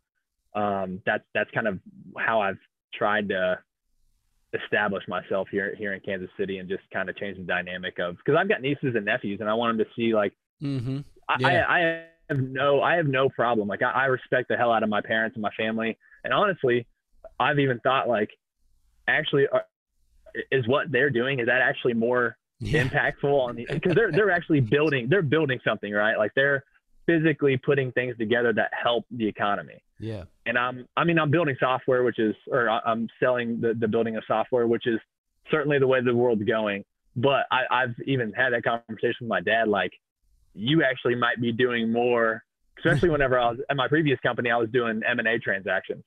um, 0.55 1.01
that's 1.07 1.25
that's 1.35 1.51
kind 1.53 1.69
of 1.69 1.79
how 2.19 2.41
I've 2.41 2.59
tried 2.95 3.29
to 3.29 3.59
establish 4.53 5.05
myself 5.07 5.49
here 5.51 5.75
here 5.77 5.93
in 5.93 6.01
Kansas 6.01 6.31
City 6.39 6.59
and 6.59 6.69
just 6.69 6.83
kind 6.93 7.09
of 7.09 7.17
change 7.17 7.37
the 7.37 7.45
dynamic 7.45 7.99
of 7.99 8.17
because 8.17 8.39
I've 8.39 8.49
got 8.49 8.61
nieces 8.61 8.95
and 8.97 9.05
nephews 9.05 9.41
and 9.41 9.49
I 9.49 9.55
want 9.55 9.77
them 9.77 9.87
to 9.87 9.93
see 9.95 10.15
like 10.15 10.33
mm-hmm. 10.63 10.99
yeah. 11.39 11.65
I, 11.69 11.79
I 11.79 12.05
have 12.29 12.41
no 12.41 12.83
I 12.83 12.97
have 12.97 13.07
no 13.07 13.29
problem 13.29 13.69
like 13.69 13.83
I, 13.83 13.91
I 13.91 14.05
respect 14.07 14.49
the 14.49 14.57
hell 14.57 14.73
out 14.73 14.83
of 14.83 14.89
my 14.89 15.01
parents 15.01 15.37
and 15.37 15.43
my 15.43 15.53
family 15.57 15.97
and 16.25 16.33
honestly 16.33 16.87
I've 17.39 17.61
even 17.61 17.79
thought 17.81 18.09
like 18.09 18.31
actually 19.07 19.47
uh, 19.53 19.61
is 20.51 20.67
what 20.67 20.91
they're 20.91 21.11
doing 21.11 21.39
is 21.39 21.47
that 21.47 21.61
actually 21.61 21.95
more 21.95 22.37
yeah. 22.59 22.83
impactful 22.85 23.33
on 23.33 23.55
the 23.55 23.67
because 23.71 23.95
they're 23.95 24.11
they're 24.11 24.31
actually 24.33 24.61
building 24.61 25.09
they're 25.09 25.23
building 25.23 25.61
something 25.65 25.93
right 25.93 26.19
like 26.19 26.33
they're 26.35 26.65
physically 27.07 27.57
putting 27.57 27.93
things 27.93 28.17
together 28.19 28.53
that 28.53 28.71
help 28.73 29.05
the 29.13 29.27
economy 29.27 29.81
yeah. 30.01 30.25
And 30.47 30.59
i'm 30.59 30.87
i 30.97 31.05
mean 31.05 31.19
i'm 31.19 31.31
building 31.31 31.57
software 31.61 32.03
which 32.03 32.19
is 32.19 32.35
or 32.51 32.69
i'm 32.69 33.09
selling 33.21 33.61
the, 33.61 33.75
the 33.79 33.87
building 33.87 34.17
of 34.17 34.25
software 34.27 34.67
which 34.67 34.87
is 34.87 34.99
certainly 35.51 35.79
the 35.79 35.87
way 35.87 36.01
the 36.03 36.15
world's 36.15 36.45
going. 36.45 36.85
But 37.17 37.47
I, 37.51 37.63
i've 37.71 37.95
even 38.07 38.33
had 38.33 38.53
that 38.53 38.65
conversation 38.65 39.17
with 39.23 39.29
my 39.29 39.41
dad 39.41 39.69
like 39.69 39.93
you 40.55 40.83
actually 40.83 41.15
might 41.15 41.41
be 41.41 41.53
doing 41.53 41.93
more 41.93 42.43
especially 42.79 43.11
whenever 43.15 43.39
i 43.39 43.51
was 43.51 43.61
at 43.69 43.77
my 43.77 43.89
previous 43.89 44.19
company 44.21 44.51
i 44.51 44.57
was 44.57 44.71
doing 44.71 45.03
m&a 45.07 45.39
transactions. 45.39 46.03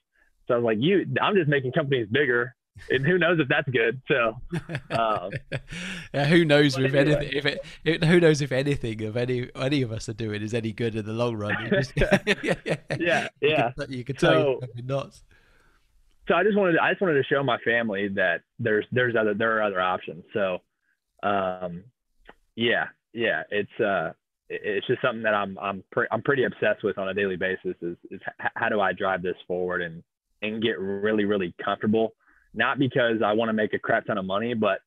So 0.47 0.55
i 0.55 0.57
was 0.57 0.65
like 0.65 0.77
you 0.79 1.05
i'm 1.21 1.35
just 1.35 1.49
making 1.49 1.71
companies 1.71 2.07
bigger 2.11 2.55
and 2.89 3.05
who 3.05 3.17
knows 3.17 3.39
if 3.39 3.47
that's 3.47 3.69
good. 3.69 4.01
So, 4.07 4.37
um, 4.97 5.31
yeah, 6.13 6.25
who 6.25 6.45
knows 6.45 6.77
if 6.77 6.93
anyway. 6.93 7.15
anything, 7.15 7.37
if 7.37 7.45
it, 7.45 7.65
it, 7.83 8.03
who 8.03 8.19
knows 8.19 8.41
if 8.41 8.51
anything 8.51 9.03
of 9.03 9.17
any 9.17 9.49
any 9.55 9.81
of 9.81 9.91
us 9.91 10.09
are 10.09 10.13
doing 10.13 10.41
is 10.41 10.53
any 10.53 10.71
good 10.71 10.95
in 10.95 11.05
the 11.05 11.13
long 11.13 11.35
run. 11.35 11.55
Just, 11.69 11.93
yeah, 11.97 12.57
yeah, 12.99 13.27
yeah. 13.41 13.67
You 13.67 13.73
could, 13.77 13.95
you 13.95 14.03
could 14.03 14.19
tell 14.19 14.59
so, 14.59 14.67
nuts. 14.83 15.23
So 16.27 16.35
I 16.35 16.43
just 16.43 16.57
wanted 16.57 16.77
I 16.77 16.91
just 16.91 17.01
wanted 17.01 17.15
to 17.15 17.23
show 17.23 17.43
my 17.43 17.57
family 17.59 18.09
that 18.09 18.41
there's 18.59 18.85
there's 18.91 19.15
other 19.15 19.33
there 19.33 19.57
are 19.57 19.63
other 19.63 19.81
options. 19.81 20.23
So, 20.33 20.59
um, 21.21 21.83
yeah, 22.55 22.85
yeah, 23.13 23.43
it's 23.49 23.79
uh, 23.79 24.13
it's 24.49 24.87
just 24.87 25.01
something 25.01 25.23
that 25.23 25.33
I'm 25.33 25.57
I'm 25.59 25.83
pre- 25.91 26.07
I'm 26.11 26.21
pretty 26.21 26.43
obsessed 26.43 26.83
with 26.83 26.97
on 26.97 27.09
a 27.09 27.13
daily 27.13 27.35
basis. 27.35 27.75
Is 27.81 27.97
is 28.09 28.21
how 28.37 28.69
do 28.69 28.81
I 28.81 28.93
drive 28.93 29.21
this 29.21 29.35
forward 29.47 29.81
and 29.81 30.03
and 30.41 30.61
get 30.61 30.79
really 30.79 31.25
really 31.25 31.53
comfortable 31.63 32.13
not 32.53 32.79
because 32.79 33.21
I 33.25 33.33
want 33.33 33.49
to 33.49 33.53
make 33.53 33.73
a 33.73 33.79
crap 33.79 34.05
ton 34.05 34.17
of 34.17 34.25
money, 34.25 34.53
but 34.53 34.79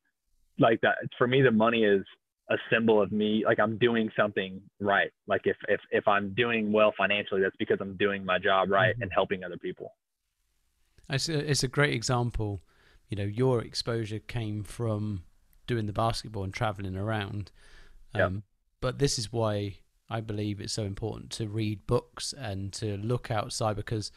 like 0.58 0.80
that 0.82 0.96
for 1.18 1.26
me, 1.26 1.42
the 1.42 1.50
money 1.50 1.84
is 1.84 2.04
a 2.50 2.56
symbol 2.72 3.02
of 3.02 3.12
me. 3.12 3.42
Like 3.44 3.58
I'm 3.58 3.76
doing 3.78 4.10
something 4.16 4.60
right. 4.80 5.10
Like 5.26 5.42
if, 5.44 5.56
if, 5.68 5.80
if 5.90 6.06
I'm 6.06 6.34
doing 6.34 6.72
well 6.72 6.92
financially, 6.96 7.40
that's 7.40 7.56
because 7.56 7.78
I'm 7.80 7.96
doing 7.96 8.24
my 8.24 8.38
job 8.38 8.70
right 8.70 8.94
mm-hmm. 8.94 9.02
and 9.02 9.12
helping 9.12 9.44
other 9.44 9.56
people. 9.56 9.92
It's 11.10 11.28
a, 11.28 11.50
it's 11.50 11.62
a 11.62 11.68
great 11.68 11.94
example. 11.94 12.62
You 13.08 13.16
know, 13.16 13.24
your 13.24 13.62
exposure 13.62 14.18
came 14.18 14.62
from 14.62 15.24
doing 15.66 15.86
the 15.86 15.92
basketball 15.92 16.44
and 16.44 16.54
traveling 16.54 16.96
around. 16.96 17.50
Um, 18.14 18.20
yep. 18.20 18.42
But 18.80 18.98
this 18.98 19.18
is 19.18 19.32
why 19.32 19.78
I 20.08 20.20
believe 20.20 20.60
it's 20.60 20.72
so 20.72 20.84
important 20.84 21.30
to 21.32 21.48
read 21.48 21.86
books 21.86 22.32
and 22.32 22.72
to 22.74 22.96
look 22.96 23.30
outside 23.30 23.76
because 23.76 24.12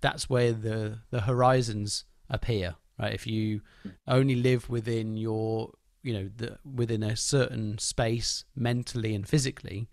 that's 0.00 0.28
where 0.28 0.52
the 0.52 0.98
the 1.10 1.22
horizons 1.22 2.04
appear 2.28 2.76
right? 2.98 3.12
If 3.12 3.26
you 3.26 3.62
only 4.06 4.34
live 4.34 4.68
within 4.68 5.16
your, 5.16 5.72
you 6.02 6.14
know, 6.14 6.30
the, 6.36 6.58
within 6.64 7.02
a 7.02 7.16
certain 7.16 7.78
space 7.78 8.44
mentally 8.54 9.14
and 9.14 9.26
physically, 9.26 9.88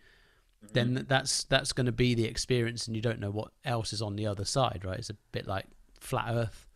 mm-hmm. 0.63 0.73
then 0.73 1.05
that's 1.07 1.43
that's 1.45 1.73
going 1.73 1.85
to 1.85 1.91
be 1.91 2.13
the 2.13 2.25
experience, 2.25 2.87
and 2.87 2.95
you 2.95 3.01
don't 3.01 3.19
know 3.19 3.31
what 3.31 3.51
else 3.65 3.93
is 3.93 4.01
on 4.01 4.15
the 4.15 4.27
other 4.27 4.45
side, 4.45 4.83
right? 4.85 4.99
It's 4.99 5.09
a 5.09 5.17
bit 5.31 5.47
like 5.47 5.65
flat 5.99 6.33
Earth. 6.33 6.67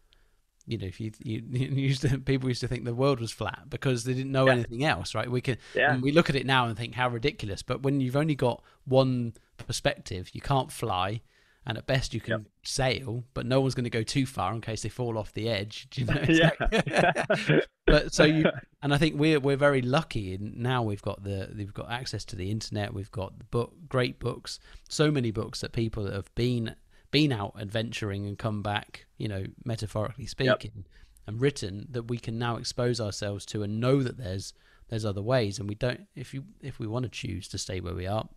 You 0.70 0.78
know, 0.78 0.86
if 0.86 1.00
you, 1.00 1.12
you, 1.24 1.44
you 1.50 1.68
used 1.68 2.02
to 2.02 2.18
people 2.18 2.50
used 2.50 2.62
to 2.62 2.68
think 2.68 2.84
the 2.84 2.94
world 2.94 3.20
was 3.20 3.32
flat 3.32 3.70
because 3.70 4.04
they 4.04 4.14
didn't 4.14 4.32
know 4.32 4.48
yeah. 4.48 4.54
anything 4.54 4.84
else, 4.84 5.16
right? 5.16 5.30
We 5.30 5.42
can 5.42 5.58
yeah. 5.74 5.98
we 5.98 6.12
look 6.12 6.30
at 6.30 6.36
it 6.36 6.46
now 6.46 6.66
and 6.68 6.78
think 6.78 6.96
how 6.96 7.10
ridiculous, 7.10 7.62
but 7.62 7.84
when 7.84 8.02
you've 8.02 8.18
only 8.18 8.36
got 8.36 8.64
one 8.86 9.34
perspective, 9.58 10.30
you 10.34 10.42
can't 10.42 10.72
fly, 10.72 11.22
and 11.68 11.78
at 11.78 11.86
best 11.86 12.14
you 12.14 12.22
can 12.22 12.32
yep. 12.32 12.42
sail, 12.64 13.26
but 13.34 13.46
no 13.46 13.60
one's 13.60 13.76
going 13.76 13.84
to 13.84 13.90
go 13.90 14.02
too 14.02 14.26
far 14.26 14.54
in 14.54 14.62
case 14.62 14.84
they 14.84 14.90
fall 14.90 15.18
off 15.18 15.34
the 15.34 15.50
edge. 15.50 15.88
Do 15.92 16.02
you 16.02 16.08
know? 16.14 16.24
yeah. 16.30 17.60
but 17.86 18.14
so 18.14 18.24
you 18.24 18.46
and 18.82 18.94
I 18.94 18.98
think 18.98 19.20
we're 19.20 19.40
we're 19.42 19.58
very 19.58 19.82
lucky, 19.82 20.34
and 20.34 20.58
now 20.58 20.82
we've 20.82 21.02
got 21.02 21.24
the 21.24 21.54
we've 21.56 21.74
got 21.74 21.92
access 21.92 22.24
to 22.26 22.38
the 22.38 22.50
internet. 22.50 22.94
We've 22.94 23.12
got 23.12 23.52
book, 23.52 23.74
great 23.90 24.18
books, 24.18 24.60
so 24.88 25.12
many 25.12 25.30
books 25.30 25.60
that 25.60 25.74
people 25.74 26.06
that 26.06 26.14
have 26.14 26.34
been 26.36 26.74
been 27.12 27.34
out 27.34 27.54
adventuring 27.60 28.26
and 28.26 28.40
come 28.40 28.64
back, 28.64 29.06
you 29.18 29.28
know, 29.28 29.44
metaphorically 29.66 30.26
speaking, 30.26 30.72
yep. 30.74 30.86
and 31.28 31.42
written 31.42 31.88
that 31.92 32.04
we 32.04 32.18
can 32.18 32.40
now 32.40 32.56
expose 32.56 33.02
ourselves 33.02 33.46
to 33.48 33.62
and 33.64 33.82
know 33.82 34.02
that 34.02 34.18
there's 34.18 34.54
there's 34.88 35.04
other 35.04 35.22
ways, 35.22 35.60
and 35.60 35.68
we 35.68 35.76
don't 35.76 36.08
if 36.16 36.34
you 36.34 36.46
if 36.62 36.80
we 36.80 36.88
want 36.88 37.04
to 37.04 37.10
choose 37.10 37.50
to 37.50 37.58
stay 37.58 37.82
where 37.82 37.94
we 37.94 38.08
are, 38.08 38.30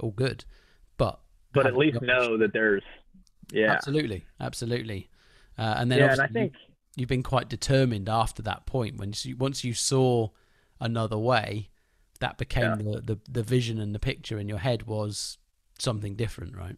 all 0.00 0.12
good, 0.12 0.46
but 0.96 1.20
but 1.54 1.66
at 1.66 1.76
least 1.76 2.02
know 2.02 2.38
that 2.38 2.52
there's 2.52 2.82
yeah. 3.52 3.72
Absolutely 3.72 4.24
absolutely. 4.40 5.10
Uh, 5.56 5.74
and 5.78 5.90
then 5.90 5.98
yeah, 5.98 6.12
and 6.12 6.20
I 6.20 6.26
think 6.26 6.52
you, 6.52 6.70
you've 6.96 7.08
been 7.08 7.22
quite 7.22 7.48
determined 7.48 8.08
after 8.08 8.42
that 8.42 8.66
point. 8.66 8.96
When 8.98 9.12
you, 9.22 9.36
once 9.36 9.64
you 9.64 9.74
saw 9.74 10.28
another 10.80 11.18
way 11.18 11.70
that 12.20 12.38
became 12.38 12.64
yeah. 12.64 12.76
the, 12.76 13.00
the 13.00 13.18
the 13.30 13.42
vision 13.42 13.78
and 13.78 13.94
the 13.94 13.98
picture 13.98 14.38
in 14.38 14.48
your 14.48 14.58
head 14.58 14.86
was 14.86 15.38
something 15.78 16.14
different 16.14 16.56
right? 16.56 16.76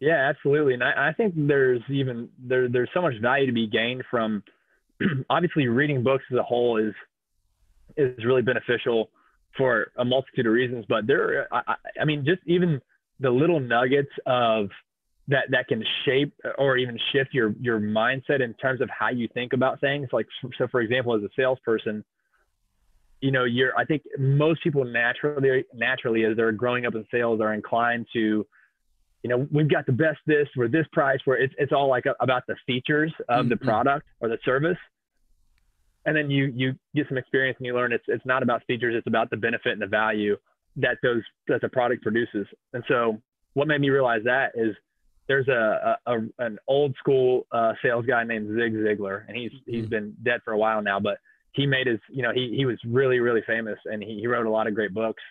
Yeah 0.00 0.30
absolutely. 0.30 0.74
And 0.74 0.82
I, 0.82 1.08
I 1.08 1.12
think 1.12 1.34
there's 1.36 1.82
even 1.90 2.28
there 2.38 2.68
there's 2.68 2.90
so 2.94 3.02
much 3.02 3.14
value 3.20 3.46
to 3.46 3.52
be 3.52 3.66
gained 3.66 4.04
from 4.10 4.42
obviously 5.30 5.66
reading 5.66 6.02
books 6.02 6.24
as 6.32 6.38
a 6.38 6.42
whole 6.42 6.76
is 6.76 6.94
is 7.96 8.24
really 8.24 8.42
beneficial 8.42 9.10
for 9.56 9.88
a 9.98 10.04
multitude 10.04 10.46
of 10.46 10.52
reasons. 10.52 10.84
But 10.88 11.06
there 11.06 11.52
I, 11.52 11.74
I 12.00 12.04
mean 12.04 12.24
just 12.24 12.40
even 12.46 12.80
the 13.20 13.30
little 13.30 13.60
nuggets 13.60 14.10
of 14.26 14.68
that 15.28 15.44
that 15.50 15.68
can 15.68 15.84
shape 16.04 16.34
or 16.58 16.76
even 16.76 16.98
shift 17.12 17.32
your 17.32 17.54
your 17.60 17.80
mindset 17.80 18.40
in 18.40 18.54
terms 18.54 18.80
of 18.80 18.90
how 18.90 19.10
you 19.10 19.28
think 19.32 19.52
about 19.52 19.80
things. 19.80 20.08
Like 20.12 20.26
so 20.58 20.66
for 20.68 20.80
example 20.80 21.14
as 21.14 21.22
a 21.22 21.28
salesperson 21.36 22.04
you 23.22 23.30
know 23.30 23.44
you're 23.44 23.76
i 23.76 23.84
think 23.84 24.00
most 24.18 24.62
people 24.62 24.82
naturally 24.82 25.62
naturally 25.74 26.24
as 26.24 26.34
they're 26.38 26.52
growing 26.52 26.86
up 26.86 26.94
in 26.94 27.04
sales 27.10 27.38
are 27.38 27.52
inclined 27.52 28.06
to 28.10 28.46
you 29.22 29.28
know 29.28 29.46
we've 29.50 29.68
got 29.68 29.86
the 29.86 29.92
best 29.92 30.18
this 30.26 30.48
for 30.54 30.68
this 30.68 30.86
price 30.92 31.18
where 31.24 31.36
it's, 31.36 31.54
it's 31.58 31.72
all 31.72 31.88
like 31.88 32.04
about 32.20 32.42
the 32.46 32.56
features 32.66 33.12
of 33.28 33.40
mm-hmm. 33.40 33.50
the 33.50 33.56
product 33.56 34.06
or 34.20 34.28
the 34.28 34.38
service. 34.44 34.78
And 36.06 36.16
then 36.16 36.30
you 36.30 36.46
you 36.56 36.74
get 36.94 37.08
some 37.08 37.18
experience 37.18 37.56
and 37.58 37.66
you 37.66 37.74
learn 37.74 37.92
it's 37.92 38.04
it's 38.08 38.24
not 38.24 38.42
about 38.42 38.62
features 38.66 38.94
it's 38.96 39.06
about 39.06 39.28
the 39.28 39.36
benefit 39.36 39.72
and 39.72 39.82
the 39.82 39.86
value 39.86 40.36
that 40.76 40.98
those 41.02 41.22
that 41.48 41.60
the 41.60 41.68
product 41.68 42.02
produces. 42.02 42.46
And 42.72 42.84
so 42.88 43.20
what 43.54 43.68
made 43.68 43.80
me 43.80 43.90
realize 43.90 44.22
that 44.24 44.52
is 44.54 44.74
there's 45.28 45.48
a, 45.48 45.96
a, 46.06 46.12
a 46.12 46.18
an 46.38 46.58
old 46.66 46.94
school 46.98 47.46
uh, 47.52 47.72
sales 47.82 48.04
guy 48.06 48.24
named 48.24 48.48
Zig 48.48 48.74
Ziglar, 48.74 49.24
and 49.28 49.36
he's 49.36 49.52
he's 49.66 49.82
mm-hmm. 49.82 49.90
been 49.90 50.16
dead 50.22 50.40
for 50.44 50.52
a 50.52 50.58
while 50.58 50.82
now, 50.82 50.98
but 51.00 51.18
he 51.52 51.66
made 51.66 51.86
his 51.86 51.98
you 52.08 52.22
know 52.22 52.32
he 52.34 52.54
he 52.56 52.64
was 52.64 52.78
really 52.86 53.20
really 53.20 53.42
famous, 53.46 53.78
and 53.84 54.02
he, 54.02 54.20
he 54.20 54.26
wrote 54.26 54.46
a 54.46 54.50
lot 54.50 54.66
of 54.66 54.74
great 54.74 54.94
books. 54.94 55.22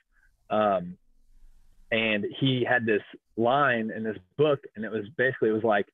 Um, 0.50 0.98
and 1.92 2.26
he 2.40 2.66
had 2.70 2.86
this 2.86 3.02
line 3.36 3.92
in 3.96 4.04
this 4.04 4.18
book, 4.38 4.60
and 4.76 4.86
it 4.86 4.92
was 4.92 5.06
basically 5.18 5.50
it 5.50 5.54
was 5.54 5.64
like, 5.64 5.88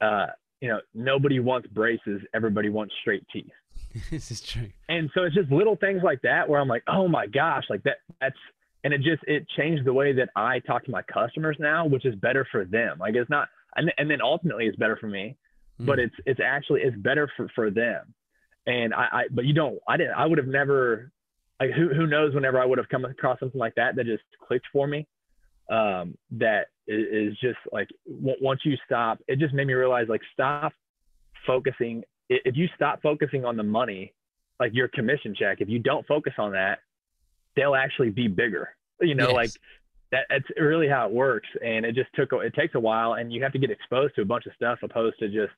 uh, 0.00 0.26
you 0.60 0.68
know, 0.68 0.80
nobody 0.94 1.40
wants 1.40 1.68
braces, 1.68 2.22
everybody 2.34 2.68
wants 2.68 2.94
straight 3.00 3.24
teeth. 3.32 3.52
this 4.10 4.30
is 4.30 4.40
true. 4.40 4.70
And 4.88 5.10
so 5.14 5.24
it's 5.24 5.34
just 5.34 5.50
little 5.50 5.76
things 5.76 6.00
like 6.02 6.22
that 6.22 6.48
where 6.48 6.60
I'm 6.60 6.68
like, 6.68 6.84
oh 6.88 7.08
my 7.08 7.26
gosh, 7.26 7.64
like 7.68 7.82
that 7.84 7.98
that's 8.20 8.36
and 8.84 8.94
it 8.94 9.02
just 9.02 9.22
it 9.26 9.46
changed 9.56 9.84
the 9.84 9.92
way 9.92 10.12
that 10.12 10.30
I 10.36 10.60
talk 10.60 10.84
to 10.84 10.90
my 10.90 11.02
customers 11.02 11.56
now, 11.58 11.86
which 11.86 12.04
is 12.04 12.14
better 12.16 12.46
for 12.50 12.64
them. 12.64 12.98
Like 12.98 13.14
it's 13.14 13.30
not, 13.30 13.48
and, 13.76 13.92
and 13.98 14.10
then 14.10 14.20
ultimately 14.22 14.66
it's 14.66 14.76
better 14.76 14.96
for 14.96 15.06
me, 15.06 15.36
mm. 15.80 15.86
but 15.86 15.98
it's 15.98 16.14
it's 16.26 16.40
actually 16.44 16.82
it's 16.82 16.96
better 16.96 17.30
for 17.36 17.48
for 17.54 17.70
them. 17.70 18.14
And 18.66 18.94
I, 18.94 19.08
I 19.12 19.22
but 19.30 19.44
you 19.44 19.52
don't 19.52 19.78
I 19.88 19.96
didn't 19.96 20.14
I 20.14 20.26
would 20.26 20.38
have 20.38 20.46
never 20.46 21.12
like 21.60 21.70
who 21.72 21.88
who 21.88 22.06
knows 22.06 22.34
whenever 22.34 22.60
I 22.60 22.64
would 22.64 22.78
have 22.78 22.88
come 22.88 23.04
across 23.04 23.38
something 23.40 23.58
like 23.58 23.74
that 23.74 23.96
that 23.96 24.06
just 24.06 24.22
clicked 24.46 24.66
for 24.72 24.86
me. 24.86 25.06
Um, 25.70 26.16
that 26.32 26.68
is 26.88 27.36
just 27.40 27.58
like 27.70 27.88
once 28.06 28.60
you 28.64 28.76
stop, 28.84 29.20
it 29.28 29.38
just 29.38 29.54
made 29.54 29.66
me 29.66 29.74
realize 29.74 30.06
like 30.08 30.22
stop 30.32 30.72
focusing. 31.46 32.02
If 32.28 32.56
you 32.56 32.68
stop 32.74 33.02
focusing 33.02 33.44
on 33.44 33.56
the 33.56 33.62
money, 33.62 34.14
like 34.58 34.72
your 34.74 34.88
commission 34.88 35.34
check, 35.36 35.60
if 35.60 35.68
you 35.68 35.78
don't 35.78 36.06
focus 36.06 36.32
on 36.38 36.52
that, 36.52 36.80
they'll 37.60 37.74
actually 37.74 38.10
be 38.10 38.26
bigger. 38.26 38.74
You 39.02 39.14
know, 39.14 39.28
yes. 39.28 39.34
like 39.34 39.50
that, 40.12 40.26
that's 40.28 40.44
really 40.58 40.88
how 40.88 41.06
it 41.06 41.12
works. 41.12 41.48
And 41.64 41.84
it 41.84 41.94
just 41.94 42.10
took, 42.14 42.32
it 42.32 42.54
takes 42.54 42.74
a 42.74 42.80
while 42.80 43.14
and 43.14 43.32
you 43.32 43.42
have 43.42 43.52
to 43.52 43.58
get 43.58 43.70
exposed 43.70 44.14
to 44.16 44.22
a 44.22 44.24
bunch 44.24 44.46
of 44.46 44.52
stuff 44.54 44.78
opposed 44.82 45.18
to 45.20 45.28
just, 45.28 45.52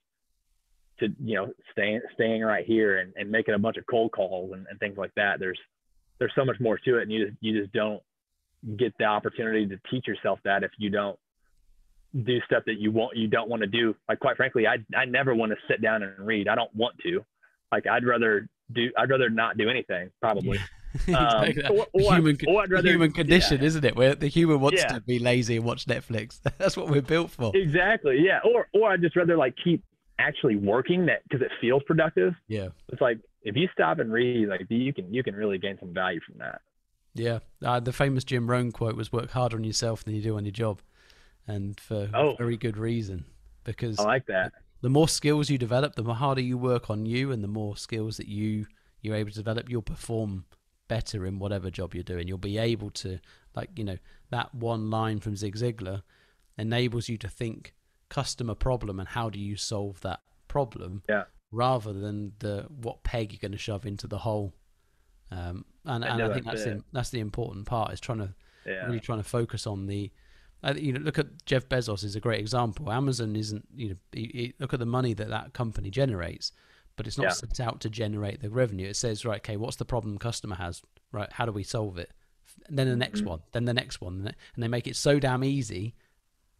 to 1.00 1.08
you 1.24 1.34
know 1.34 1.52
staying 1.72 2.00
staying 2.14 2.42
right 2.42 2.66
here 2.66 2.98
and, 2.98 3.12
and 3.16 3.30
making 3.30 3.54
a 3.54 3.58
bunch 3.58 3.76
of 3.78 3.86
cold 3.86 4.12
calls 4.12 4.52
and, 4.52 4.66
and 4.70 4.78
things 4.78 4.96
like 4.96 5.10
that. 5.16 5.40
There's 5.40 5.58
there's 6.18 6.32
so 6.34 6.44
much 6.44 6.60
more 6.60 6.78
to 6.78 6.98
it, 6.98 7.02
and 7.02 7.10
you 7.10 7.26
just 7.26 7.38
you 7.40 7.58
just 7.58 7.72
don't 7.72 8.02
get 8.76 8.92
the 8.98 9.04
opportunity 9.04 9.66
to 9.66 9.80
teach 9.90 10.06
yourself 10.06 10.38
that 10.44 10.62
if 10.62 10.70
you 10.78 10.90
don't 10.90 11.18
do 12.24 12.38
stuff 12.42 12.62
that 12.66 12.78
you 12.78 12.92
want 12.92 13.16
you 13.16 13.26
don't 13.26 13.48
want 13.48 13.62
to 13.62 13.66
do. 13.66 13.96
Like 14.08 14.20
quite 14.20 14.36
frankly, 14.36 14.66
I 14.66 14.76
I 14.96 15.06
never 15.06 15.34
want 15.34 15.50
to 15.50 15.58
sit 15.66 15.80
down 15.80 16.02
and 16.02 16.26
read. 16.26 16.46
I 16.46 16.54
don't 16.54 16.74
want 16.76 16.96
to. 17.04 17.24
Like 17.72 17.86
I'd 17.86 18.04
rather 18.04 18.48
do 18.72 18.90
I'd 18.96 19.10
rather 19.10 19.30
not 19.30 19.56
do 19.56 19.68
anything 19.70 20.10
probably. 20.20 20.58
Um, 21.08 21.52
or, 21.70 21.86
or 21.92 22.14
human, 22.14 22.38
or 22.46 22.64
rather, 22.66 22.88
human 22.88 23.12
condition, 23.12 23.60
yeah. 23.60 23.66
isn't 23.66 23.84
it? 23.84 23.96
Where 23.96 24.14
the 24.14 24.28
human 24.28 24.60
wants 24.60 24.82
yeah. 24.82 24.92
to 24.94 25.00
be 25.00 25.18
lazy 25.18 25.56
and 25.56 25.64
watch 25.64 25.86
Netflix. 25.86 26.40
That's 26.58 26.76
what 26.76 26.88
we're 26.88 27.02
built 27.02 27.30
for. 27.30 27.52
Exactly. 27.54 28.18
Yeah. 28.20 28.40
Or 28.44 28.68
or 28.74 28.92
I'd 28.92 29.00
just 29.00 29.16
rather 29.16 29.36
like 29.36 29.54
keep 29.62 29.82
actually 30.18 30.56
working 30.56 31.06
that 31.06 31.22
because 31.24 31.42
it 31.42 31.50
feels 31.60 31.82
productive. 31.84 32.34
Yeah. 32.48 32.68
It's 32.88 33.00
like 33.00 33.18
if 33.42 33.56
you 33.56 33.68
stop 33.72 33.98
and 33.98 34.12
read, 34.12 34.48
like 34.48 34.66
you 34.68 34.92
can 34.92 35.12
you 35.12 35.22
can 35.22 35.34
really 35.34 35.58
gain 35.58 35.78
some 35.80 35.92
value 35.92 36.20
from 36.26 36.38
that. 36.38 36.60
Yeah. 37.14 37.40
Uh, 37.64 37.80
the 37.80 37.92
famous 37.92 38.24
Jim 38.24 38.48
Rohn 38.48 38.72
quote 38.72 38.96
was 38.96 39.12
"Work 39.12 39.30
harder 39.30 39.56
on 39.56 39.64
yourself 39.64 40.04
than 40.04 40.14
you 40.14 40.22
do 40.22 40.36
on 40.36 40.44
your 40.44 40.52
job," 40.52 40.80
and 41.46 41.78
for 41.80 42.08
oh. 42.14 42.34
very 42.36 42.56
good 42.56 42.76
reason. 42.76 43.24
Because 43.64 43.98
I 43.98 44.04
like 44.04 44.26
that. 44.26 44.52
The 44.80 44.88
more 44.88 45.08
skills 45.08 45.48
you 45.48 45.58
develop, 45.58 45.94
the 45.94 46.02
more 46.02 46.16
harder 46.16 46.40
you 46.40 46.58
work 46.58 46.90
on 46.90 47.06
you, 47.06 47.30
and 47.30 47.42
the 47.42 47.48
more 47.48 47.76
skills 47.76 48.16
that 48.16 48.28
you 48.28 48.66
you're 49.00 49.16
able 49.16 49.30
to 49.30 49.36
develop, 49.36 49.68
you'll 49.68 49.82
perform 49.82 50.44
better 50.92 51.24
in 51.24 51.38
whatever 51.38 51.70
job 51.70 51.94
you're 51.94 52.02
doing. 52.02 52.28
You'll 52.28 52.36
be 52.36 52.58
able 52.58 52.90
to, 52.90 53.18
like, 53.56 53.70
you 53.76 53.82
know, 53.82 53.96
that 54.28 54.54
one 54.54 54.90
line 54.90 55.20
from 55.20 55.36
Zig 55.36 55.56
Ziglar 55.56 56.02
enables 56.58 57.08
you 57.08 57.16
to 57.16 57.28
think 57.28 57.72
customer 58.10 58.54
problem 58.54 59.00
and 59.00 59.08
how 59.08 59.30
do 59.30 59.38
you 59.38 59.56
solve 59.56 59.98
that 60.02 60.20
problem 60.48 61.02
yeah. 61.08 61.24
rather 61.50 61.94
than 61.94 62.32
the 62.40 62.66
what 62.68 63.02
peg 63.04 63.32
you're 63.32 63.38
going 63.40 63.52
to 63.52 63.58
shove 63.58 63.86
into 63.86 64.06
the 64.06 64.18
hole. 64.18 64.52
Um, 65.30 65.64
and, 65.86 66.04
and 66.04 66.22
I 66.22 66.30
think 66.34 66.44
that's 66.44 66.64
the, 66.64 66.84
that's 66.92 67.08
the 67.08 67.20
important 67.20 67.64
part 67.64 67.94
is 67.94 68.00
trying 68.00 68.18
to 68.18 68.34
yeah. 68.66 68.84
really 68.84 69.00
trying 69.00 69.18
to 69.18 69.24
focus 69.24 69.66
on 69.66 69.86
the 69.86 70.10
uh, 70.62 70.74
you 70.76 70.92
know 70.92 71.00
look 71.00 71.18
at 71.18 71.46
Jeff 71.46 71.70
Bezos 71.70 72.04
is 72.04 72.16
a 72.16 72.20
great 72.20 72.40
example. 72.40 72.92
Amazon 72.92 73.34
isn't 73.34 73.66
you 73.74 73.88
know 73.88 73.96
he, 74.12 74.30
he, 74.34 74.54
look 74.58 74.74
at 74.74 74.78
the 74.78 74.84
money 74.84 75.14
that 75.14 75.30
that 75.30 75.54
company 75.54 75.90
generates 75.90 76.52
but 76.96 77.06
it's 77.06 77.18
not 77.18 77.24
yeah. 77.24 77.30
set 77.30 77.60
out 77.60 77.80
to 77.80 77.90
generate 77.90 78.40
the 78.40 78.50
revenue. 78.50 78.88
It 78.88 78.96
says, 78.96 79.24
right, 79.24 79.38
okay, 79.38 79.56
what's 79.56 79.76
the 79.76 79.84
problem 79.84 80.18
customer 80.18 80.56
has? 80.56 80.82
Right, 81.10 81.30
how 81.32 81.46
do 81.46 81.52
we 81.52 81.62
solve 81.62 81.98
it? 81.98 82.10
And 82.66 82.78
then 82.78 82.88
the 82.88 82.96
next 82.96 83.20
mm-hmm. 83.20 83.30
one, 83.30 83.42
then 83.52 83.64
the 83.64 83.74
next 83.74 84.00
one, 84.00 84.34
and 84.54 84.62
they 84.62 84.68
make 84.68 84.86
it 84.86 84.96
so 84.96 85.18
damn 85.18 85.44
easy 85.44 85.94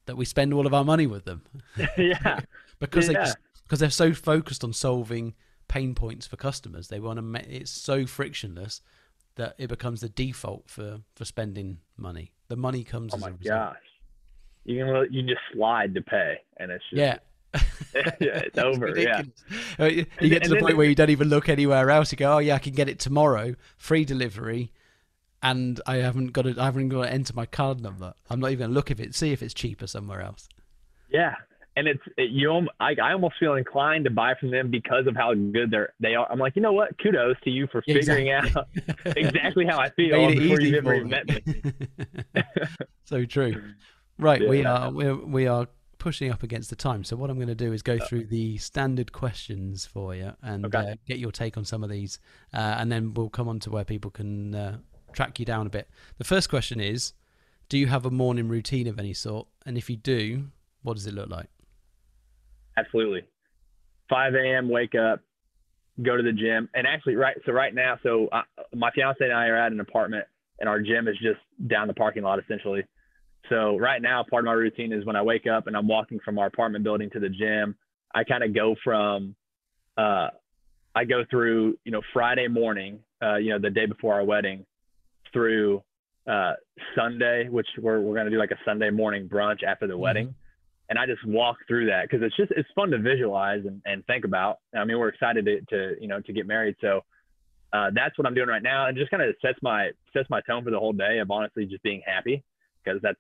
that 0.06 0.16
we 0.16 0.24
spend 0.24 0.52
all 0.52 0.66
of 0.66 0.74
our 0.74 0.84
money 0.84 1.06
with 1.06 1.24
them. 1.24 1.42
yeah, 1.96 2.40
because 2.78 3.08
yeah. 3.08 3.24
they 3.24 3.32
because 3.64 3.80
they're 3.80 3.90
so 3.90 4.12
focused 4.12 4.64
on 4.64 4.72
solving 4.72 5.34
pain 5.68 5.94
points 5.94 6.26
for 6.26 6.36
customers. 6.36 6.88
They 6.88 7.00
want 7.00 7.18
to. 7.18 7.22
make 7.22 7.46
it's 7.48 7.70
so 7.70 8.06
frictionless 8.06 8.80
that 9.36 9.54
it 9.58 9.68
becomes 9.68 10.00
the 10.00 10.08
default 10.08 10.68
for 10.68 11.00
for 11.14 11.24
spending 11.24 11.78
money. 11.96 12.32
The 12.48 12.56
money 12.56 12.84
comes. 12.84 13.14
Oh 13.14 13.18
my 13.18 13.30
gosh! 13.30 13.76
You 14.64 14.84
can 14.84 15.06
you 15.10 15.22
just 15.22 15.40
slide 15.52 15.94
to 15.94 16.02
pay, 16.02 16.38
and 16.58 16.70
it's 16.70 16.84
just, 16.90 17.00
yeah. 17.00 17.18
yeah, 17.94 18.38
it's 18.38 18.58
over. 18.58 18.88
It's 18.88 18.98
yeah. 18.98 19.22
Uh, 19.78 19.86
you 19.86 20.28
get 20.28 20.44
to 20.44 20.50
the 20.50 20.56
point 20.56 20.76
where 20.76 20.86
you 20.86 20.94
don't 20.94 21.10
even 21.10 21.28
look 21.28 21.48
anywhere 21.48 21.90
else. 21.90 22.12
You 22.12 22.16
go, 22.16 22.34
oh 22.34 22.38
yeah, 22.38 22.54
I 22.54 22.58
can 22.58 22.72
get 22.72 22.88
it 22.88 22.98
tomorrow, 22.98 23.54
free 23.76 24.04
delivery, 24.04 24.72
and 25.42 25.80
I 25.86 25.96
haven't 25.96 26.28
got 26.28 26.42
to, 26.42 26.54
I 26.58 26.64
haven't 26.64 26.88
got 26.88 27.04
to 27.04 27.12
enter 27.12 27.34
my 27.34 27.46
card 27.46 27.80
number. 27.80 28.14
I'm 28.30 28.40
not 28.40 28.48
even 28.48 28.58
going 28.60 28.70
to 28.70 28.74
look 28.74 28.90
if 28.90 29.00
it, 29.00 29.14
see 29.14 29.32
if 29.32 29.42
it's 29.42 29.54
cheaper 29.54 29.86
somewhere 29.86 30.22
else. 30.22 30.48
Yeah, 31.10 31.34
and 31.76 31.88
it's 31.88 32.02
it, 32.16 32.30
you. 32.30 32.68
I, 32.80 32.94
I 33.02 33.12
almost 33.12 33.34
feel 33.38 33.54
inclined 33.54 34.04
to 34.04 34.10
buy 34.10 34.34
from 34.38 34.50
them 34.50 34.70
because 34.70 35.06
of 35.06 35.16
how 35.16 35.34
good 35.34 35.70
they're 35.70 35.92
they 36.00 36.14
are. 36.14 36.30
I'm 36.30 36.38
like, 36.38 36.56
you 36.56 36.62
know 36.62 36.72
what? 36.72 36.98
Kudos 37.02 37.36
to 37.44 37.50
you 37.50 37.66
for 37.68 37.82
figuring 37.82 38.28
exactly. 38.28 38.82
out 38.88 38.96
exactly 39.16 39.66
how 39.66 39.78
I 39.78 39.90
feel 39.90 40.28
before 40.28 40.60
you've 40.60 40.86
ever 40.86 41.04
met 41.04 41.28
me. 41.28 41.42
so 43.04 43.24
true. 43.24 43.62
Right, 44.18 44.42
yeah. 44.42 44.48
we 44.48 44.64
are 44.64 44.90
we 44.90 45.12
we 45.12 45.46
are 45.46 45.66
pushing 46.02 46.32
up 46.32 46.42
against 46.42 46.68
the 46.68 46.74
time. 46.74 47.04
So 47.04 47.14
what 47.14 47.30
I'm 47.30 47.36
going 47.36 47.46
to 47.46 47.54
do 47.54 47.72
is 47.72 47.80
go 47.80 47.94
uh, 47.94 48.04
through 48.06 48.24
the 48.24 48.58
standard 48.58 49.12
questions 49.12 49.86
for 49.86 50.16
you 50.16 50.32
and 50.42 50.66
okay. 50.66 50.78
uh, 50.78 50.94
get 51.06 51.20
your 51.20 51.30
take 51.30 51.56
on 51.56 51.64
some 51.64 51.84
of 51.84 51.90
these, 51.90 52.18
uh, 52.52 52.74
and 52.78 52.90
then 52.90 53.14
we'll 53.14 53.30
come 53.30 53.48
on 53.48 53.60
to 53.60 53.70
where 53.70 53.84
people 53.84 54.10
can 54.10 54.52
uh, 54.52 54.78
track 55.12 55.38
you 55.38 55.44
down 55.44 55.64
a 55.64 55.70
bit. 55.70 55.88
The 56.18 56.24
first 56.24 56.50
question 56.50 56.80
is, 56.80 57.12
do 57.68 57.78
you 57.78 57.86
have 57.86 58.04
a 58.04 58.10
morning 58.10 58.48
routine 58.48 58.88
of 58.88 58.98
any 58.98 59.14
sort? 59.14 59.46
And 59.64 59.78
if 59.78 59.88
you 59.88 59.96
do, 59.96 60.48
what 60.82 60.94
does 60.94 61.06
it 61.06 61.14
look 61.14 61.30
like? 61.30 61.46
Absolutely. 62.76 63.22
5 64.10 64.34
a.m. 64.34 64.68
Wake 64.68 64.96
up, 64.96 65.20
go 66.02 66.16
to 66.16 66.22
the 66.24 66.32
gym, 66.32 66.68
and 66.74 66.84
actually, 66.84 67.14
right. 67.14 67.36
So 67.46 67.52
right 67.52 67.72
now, 67.72 68.00
so 68.02 68.28
I, 68.32 68.40
uh, 68.40 68.64
my 68.74 68.90
fiance 68.90 69.24
and 69.24 69.32
I 69.32 69.46
are 69.46 69.56
at 69.56 69.70
an 69.70 69.78
apartment, 69.78 70.24
and 70.58 70.68
our 70.68 70.80
gym 70.80 71.06
is 71.06 71.14
just 71.22 71.38
down 71.68 71.86
the 71.86 71.94
parking 71.94 72.24
lot, 72.24 72.40
essentially. 72.40 72.82
So 73.48 73.76
right 73.76 74.00
now, 74.00 74.24
part 74.28 74.44
of 74.44 74.46
my 74.46 74.52
routine 74.52 74.92
is 74.92 75.04
when 75.04 75.16
I 75.16 75.22
wake 75.22 75.46
up 75.46 75.66
and 75.66 75.76
I'm 75.76 75.88
walking 75.88 76.20
from 76.24 76.38
our 76.38 76.46
apartment 76.46 76.84
building 76.84 77.10
to 77.10 77.20
the 77.20 77.28
gym, 77.28 77.76
I 78.14 78.24
kind 78.24 78.44
of 78.44 78.54
go 78.54 78.76
from, 78.84 79.34
uh, 79.96 80.28
I 80.94 81.04
go 81.04 81.24
through, 81.30 81.78
you 81.84 81.92
know, 81.92 82.02
Friday 82.12 82.48
morning, 82.48 83.00
uh, 83.22 83.36
you 83.36 83.50
know, 83.50 83.58
the 83.58 83.70
day 83.70 83.86
before 83.86 84.14
our 84.14 84.24
wedding 84.24 84.64
through, 85.32 85.82
uh, 86.30 86.52
Sunday, 86.94 87.48
which 87.48 87.66
we're, 87.78 88.00
we're 88.00 88.14
going 88.14 88.26
to 88.26 88.30
do 88.30 88.38
like 88.38 88.52
a 88.52 88.58
Sunday 88.64 88.90
morning 88.90 89.28
brunch 89.28 89.62
after 89.64 89.86
the 89.86 89.94
mm-hmm. 89.94 90.02
wedding. 90.02 90.34
And 90.88 90.98
I 90.98 91.06
just 91.06 91.26
walk 91.26 91.56
through 91.66 91.86
that 91.86 92.02
because 92.02 92.22
it's 92.22 92.36
just, 92.36 92.52
it's 92.54 92.68
fun 92.74 92.90
to 92.90 92.98
visualize 92.98 93.64
and, 93.66 93.80
and 93.86 94.04
think 94.06 94.24
about. 94.24 94.58
I 94.76 94.84
mean, 94.84 94.98
we're 94.98 95.08
excited 95.08 95.46
to, 95.46 95.60
to, 95.70 96.00
you 96.00 96.06
know, 96.06 96.20
to 96.20 96.32
get 96.32 96.46
married. 96.46 96.76
So, 96.80 97.00
uh, 97.72 97.90
that's 97.94 98.16
what 98.18 98.26
I'm 98.26 98.34
doing 98.34 98.48
right 98.48 98.62
now. 98.62 98.86
And 98.86 98.96
just 98.96 99.10
kind 99.10 99.22
of 99.22 99.34
sets 99.40 99.58
my, 99.62 99.90
sets 100.12 100.28
my 100.28 100.42
tone 100.42 100.62
for 100.62 100.70
the 100.70 100.78
whole 100.78 100.92
day 100.92 101.18
of 101.18 101.30
honestly 101.30 101.64
just 101.64 101.82
being 101.82 102.02
happy 102.04 102.44
because 102.84 103.00
that's 103.02 103.18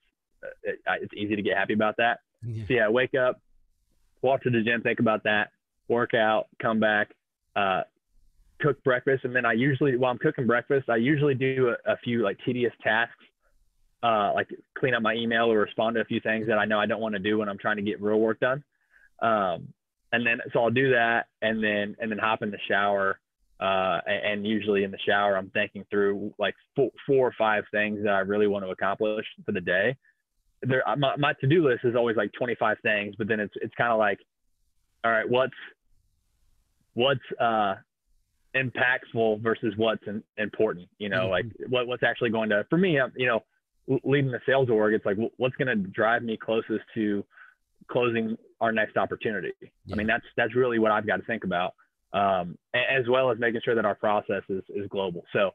it, 0.62 0.80
it's 0.86 1.12
easy 1.14 1.36
to 1.36 1.42
get 1.42 1.56
happy 1.56 1.74
about 1.74 1.96
that. 1.98 2.20
Yeah. 2.46 2.64
So 2.66 2.74
yeah, 2.74 2.88
wake 2.88 3.14
up, 3.14 3.40
walk 4.22 4.42
to 4.42 4.50
the 4.50 4.62
gym, 4.62 4.82
think 4.82 5.00
about 5.00 5.24
that, 5.24 5.50
work 5.88 6.14
out, 6.14 6.48
come 6.60 6.80
back, 6.80 7.10
uh, 7.56 7.82
cook 8.60 8.82
breakfast, 8.84 9.24
and 9.24 9.34
then 9.34 9.44
I 9.44 9.52
usually 9.52 9.96
while 9.96 10.10
I'm 10.10 10.18
cooking 10.18 10.46
breakfast, 10.46 10.88
I 10.88 10.96
usually 10.96 11.34
do 11.34 11.74
a, 11.86 11.92
a 11.92 11.96
few 11.98 12.22
like 12.22 12.38
tedious 12.44 12.72
tasks, 12.82 13.14
uh, 14.02 14.32
like 14.34 14.48
clean 14.78 14.94
up 14.94 15.02
my 15.02 15.14
email 15.14 15.50
or 15.52 15.58
respond 15.58 15.96
to 15.96 16.00
a 16.00 16.04
few 16.04 16.20
things 16.20 16.46
that 16.46 16.58
I 16.58 16.64
know 16.64 16.78
I 16.78 16.86
don't 16.86 17.00
want 17.00 17.14
to 17.14 17.18
do 17.18 17.38
when 17.38 17.48
I'm 17.48 17.58
trying 17.58 17.76
to 17.76 17.82
get 17.82 18.00
real 18.00 18.20
work 18.20 18.40
done. 18.40 18.62
Um, 19.20 19.68
and 20.12 20.26
then 20.26 20.38
so 20.52 20.60
I'll 20.60 20.70
do 20.70 20.90
that, 20.90 21.26
and 21.40 21.62
then 21.62 21.96
and 22.00 22.10
then 22.10 22.18
hop 22.18 22.42
in 22.42 22.50
the 22.50 22.58
shower. 22.68 23.18
Uh, 23.60 24.00
and, 24.06 24.24
and 24.24 24.46
usually 24.46 24.82
in 24.82 24.90
the 24.90 24.98
shower, 25.06 25.36
I'm 25.36 25.48
thinking 25.50 25.84
through 25.88 26.34
like 26.36 26.56
four, 26.74 26.90
four 27.06 27.28
or 27.28 27.34
five 27.38 27.62
things 27.70 28.02
that 28.02 28.12
I 28.12 28.18
really 28.18 28.48
want 28.48 28.64
to 28.64 28.70
accomplish 28.72 29.24
for 29.46 29.52
the 29.52 29.60
day 29.60 29.96
there 30.62 30.82
my, 30.96 31.16
my 31.16 31.32
to-do 31.40 31.68
list 31.68 31.84
is 31.84 31.94
always 31.96 32.16
like 32.16 32.30
25 32.38 32.76
things 32.82 33.14
but 33.18 33.28
then 33.28 33.40
it's 33.40 33.54
it's 33.56 33.74
kind 33.74 33.92
of 33.92 33.98
like 33.98 34.18
all 35.04 35.10
right 35.10 35.28
what's 35.28 35.54
what's 36.94 37.20
uh 37.40 37.74
impactful 38.54 39.42
versus 39.42 39.72
what's 39.76 40.02
in, 40.06 40.22
important 40.38 40.88
you 40.98 41.08
know 41.08 41.22
mm-hmm. 41.22 41.30
like 41.30 41.46
what 41.68 41.86
what's 41.86 42.02
actually 42.02 42.30
going 42.30 42.50
to 42.50 42.64
for 42.68 42.76
me 42.76 42.98
you 43.16 43.26
know 43.26 43.42
leading 44.04 44.30
the 44.30 44.40
sales 44.46 44.68
org 44.70 44.94
it's 44.94 45.06
like 45.06 45.16
what's 45.38 45.56
going 45.56 45.68
to 45.68 45.88
drive 45.90 46.22
me 46.22 46.36
closest 46.36 46.84
to 46.94 47.24
closing 47.90 48.36
our 48.60 48.70
next 48.70 48.96
opportunity 48.96 49.52
yeah. 49.60 49.94
i 49.94 49.96
mean 49.96 50.06
that's 50.06 50.24
that's 50.36 50.54
really 50.54 50.78
what 50.78 50.92
i've 50.92 51.06
got 51.06 51.16
to 51.16 51.24
think 51.24 51.44
about 51.44 51.74
um, 52.14 52.58
as 52.74 53.08
well 53.08 53.30
as 53.30 53.38
making 53.38 53.62
sure 53.64 53.74
that 53.74 53.86
our 53.86 53.94
process 53.94 54.42
is, 54.50 54.62
is 54.68 54.86
global 54.88 55.24
so 55.32 55.52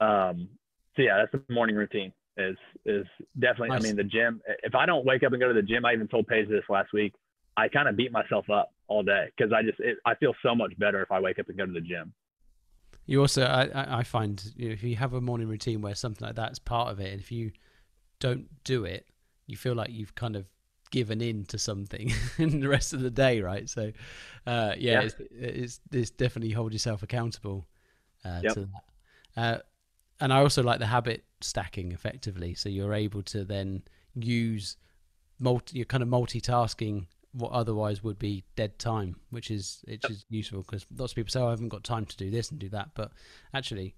um, 0.00 0.48
so 0.96 1.02
yeah 1.02 1.18
that's 1.18 1.32
the 1.32 1.52
morning 1.52 1.76
routine 1.76 2.12
is 2.38 2.56
is 2.84 3.06
definitely. 3.38 3.70
Nice. 3.70 3.84
I 3.84 3.86
mean, 3.86 3.96
the 3.96 4.04
gym. 4.04 4.40
If 4.62 4.74
I 4.74 4.86
don't 4.86 5.04
wake 5.04 5.22
up 5.22 5.32
and 5.32 5.40
go 5.40 5.48
to 5.48 5.54
the 5.54 5.62
gym, 5.62 5.84
I 5.84 5.92
even 5.92 6.08
told 6.08 6.26
Paige 6.26 6.48
this 6.48 6.64
last 6.68 6.92
week. 6.92 7.14
I 7.56 7.68
kind 7.68 7.88
of 7.88 7.96
beat 7.96 8.12
myself 8.12 8.48
up 8.50 8.72
all 8.86 9.02
day 9.02 9.26
because 9.36 9.52
I 9.52 9.62
just 9.62 9.80
it, 9.80 9.98
I 10.06 10.14
feel 10.14 10.32
so 10.42 10.54
much 10.54 10.78
better 10.78 11.02
if 11.02 11.10
I 11.10 11.20
wake 11.20 11.38
up 11.38 11.48
and 11.48 11.58
go 11.58 11.66
to 11.66 11.72
the 11.72 11.80
gym. 11.80 12.12
You 13.06 13.22
also, 13.22 13.42
I, 13.42 14.00
I 14.00 14.02
find 14.02 14.42
you 14.54 14.68
know, 14.68 14.74
if 14.74 14.82
you 14.82 14.94
have 14.96 15.14
a 15.14 15.20
morning 15.20 15.48
routine 15.48 15.80
where 15.80 15.94
something 15.94 16.26
like 16.26 16.36
that's 16.36 16.58
part 16.58 16.90
of 16.90 17.00
it, 17.00 17.10
and 17.10 17.20
if 17.20 17.32
you 17.32 17.52
don't 18.20 18.46
do 18.64 18.84
it, 18.84 19.06
you 19.46 19.56
feel 19.56 19.74
like 19.74 19.90
you've 19.90 20.14
kind 20.14 20.36
of 20.36 20.46
given 20.90 21.20
in 21.20 21.44
to 21.46 21.58
something 21.58 22.12
in 22.38 22.60
the 22.60 22.68
rest 22.68 22.92
of 22.92 23.00
the 23.00 23.10
day, 23.10 23.40
right? 23.40 23.68
So, 23.68 23.92
uh, 24.46 24.74
yeah, 24.76 24.92
yeah. 24.92 25.00
It's, 25.00 25.14
it's, 25.30 25.80
it's, 25.90 26.10
definitely 26.10 26.52
hold 26.52 26.72
yourself 26.72 27.02
accountable 27.02 27.66
uh, 28.24 28.40
yep. 28.42 28.54
to 28.54 28.60
that. 28.60 28.82
Uh, 29.36 29.58
and 30.20 30.32
I 30.32 30.38
also 30.38 30.62
like 30.62 30.78
the 30.78 30.86
habit 30.86 31.24
stacking 31.40 31.92
effectively. 31.92 32.54
So 32.54 32.68
you're 32.68 32.94
able 32.94 33.22
to 33.24 33.44
then 33.44 33.82
use 34.14 34.76
multi, 35.38 35.78
you're 35.78 35.84
kind 35.86 36.02
of 36.02 36.08
multitasking 36.08 37.06
what 37.32 37.52
otherwise 37.52 38.02
would 38.02 38.18
be 38.18 38.44
dead 38.56 38.78
time, 38.78 39.16
which 39.30 39.50
is 39.50 39.84
which 39.86 40.04
is 40.10 40.24
useful 40.30 40.62
because 40.62 40.86
lots 40.96 41.12
of 41.12 41.16
people 41.16 41.30
say, 41.30 41.40
oh, 41.40 41.48
"I 41.48 41.50
haven't 41.50 41.68
got 41.68 41.84
time 41.84 42.06
to 42.06 42.16
do 42.16 42.30
this 42.30 42.50
and 42.50 42.58
do 42.58 42.68
that," 42.70 42.90
but 42.94 43.12
actually, 43.54 43.94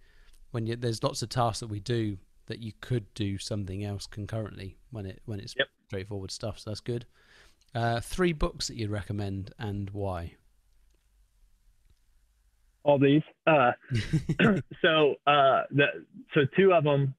when 0.51 0.67
you, 0.67 0.77
there's 0.77 1.03
lots 1.03 1.23
of 1.23 1.29
tasks 1.29 1.61
that 1.61 1.69
we 1.69 1.81
do 1.81 2.19
that 2.47 2.59
you 2.59 2.73
could 2.81 3.13
do 3.15 3.39
something 3.39 3.85
else 3.85 4.07
concurrently 4.07 4.77
when 4.91 5.07
it 5.07 5.23
when 5.25 5.41
it's 5.41 5.55
yep. 5.57 5.69
straightforward 5.87 6.31
stuff. 6.31 6.59
So 6.59 6.71
that's 6.71 6.81
good. 6.81 7.07
Uh, 7.75 8.01
three 8.01 8.33
books 8.33 8.67
that 8.67 8.77
you'd 8.77 8.91
recommend 8.91 9.53
and 9.59 9.89
why? 9.91 10.35
All 12.83 12.99
these. 12.99 13.23
Uh, 13.47 13.73
so 14.83 15.15
uh, 15.27 15.63
the 15.71 15.87
so 16.35 16.43
two 16.57 16.73
of 16.73 16.85
them 16.85 17.15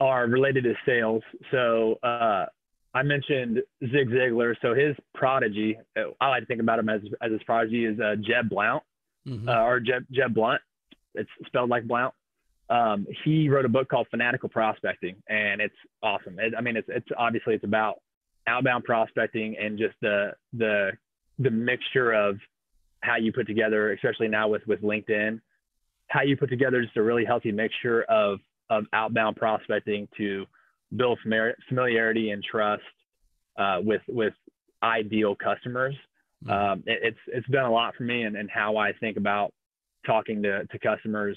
are 0.00 0.26
related 0.26 0.64
to 0.64 0.74
sales. 0.86 1.22
So 1.50 1.98
uh, 2.02 2.46
I 2.94 3.02
mentioned 3.02 3.60
Zig 3.82 4.08
Ziglar. 4.08 4.54
So 4.62 4.74
his 4.74 4.96
prodigy, 5.14 5.78
I 6.20 6.28
like 6.28 6.42
to 6.42 6.46
think 6.46 6.60
about 6.60 6.78
him 6.78 6.88
as 6.88 7.00
as 7.22 7.32
his 7.32 7.42
prodigy 7.44 7.84
is 7.84 7.98
uh, 8.00 8.16
Jeb 8.16 8.48
Blount 8.48 8.82
mm-hmm. 9.26 9.48
uh, 9.48 9.62
or 9.62 9.80
Jeb 9.80 10.04
Jeb 10.10 10.34
Blunt. 10.34 10.60
It's 11.14 11.30
spelled 11.46 11.70
like 11.70 11.86
Blount. 11.86 12.14
Um, 12.68 13.06
he 13.24 13.48
wrote 13.48 13.64
a 13.64 13.68
book 13.68 13.88
called 13.88 14.06
Fanatical 14.10 14.48
Prospecting, 14.48 15.16
and 15.28 15.60
it's 15.60 15.74
awesome. 16.02 16.38
It, 16.38 16.54
I 16.56 16.60
mean, 16.60 16.76
it's 16.76 16.88
it's 16.88 17.08
obviously 17.18 17.54
it's 17.54 17.64
about 17.64 18.00
outbound 18.46 18.84
prospecting 18.84 19.56
and 19.58 19.78
just 19.78 19.94
the 20.00 20.32
the 20.52 20.92
the 21.38 21.50
mixture 21.50 22.12
of 22.12 22.38
how 23.00 23.16
you 23.16 23.32
put 23.32 23.46
together, 23.46 23.92
especially 23.92 24.28
now 24.28 24.48
with 24.48 24.66
with 24.66 24.82
LinkedIn, 24.82 25.40
how 26.08 26.22
you 26.22 26.36
put 26.36 26.50
together 26.50 26.82
just 26.82 26.96
a 26.96 27.02
really 27.02 27.24
healthy 27.24 27.52
mixture 27.52 28.02
of 28.04 28.40
of 28.68 28.84
outbound 28.92 29.36
prospecting 29.36 30.08
to 30.16 30.46
build 30.96 31.18
familiarity 31.68 32.30
and 32.30 32.42
trust 32.42 32.82
uh, 33.58 33.78
with 33.82 34.02
with 34.08 34.34
ideal 34.82 35.34
customers. 35.34 35.94
Mm-hmm. 36.44 36.50
Um, 36.52 36.82
it, 36.86 37.00
it's 37.02 37.18
it's 37.28 37.48
done 37.48 37.64
a 37.64 37.72
lot 37.72 37.94
for 37.96 38.04
me 38.04 38.22
and, 38.22 38.36
and 38.36 38.50
how 38.50 38.76
I 38.76 38.92
think 38.92 39.16
about 39.16 39.52
talking 40.06 40.42
to, 40.42 40.64
to 40.66 40.78
customers 40.78 41.36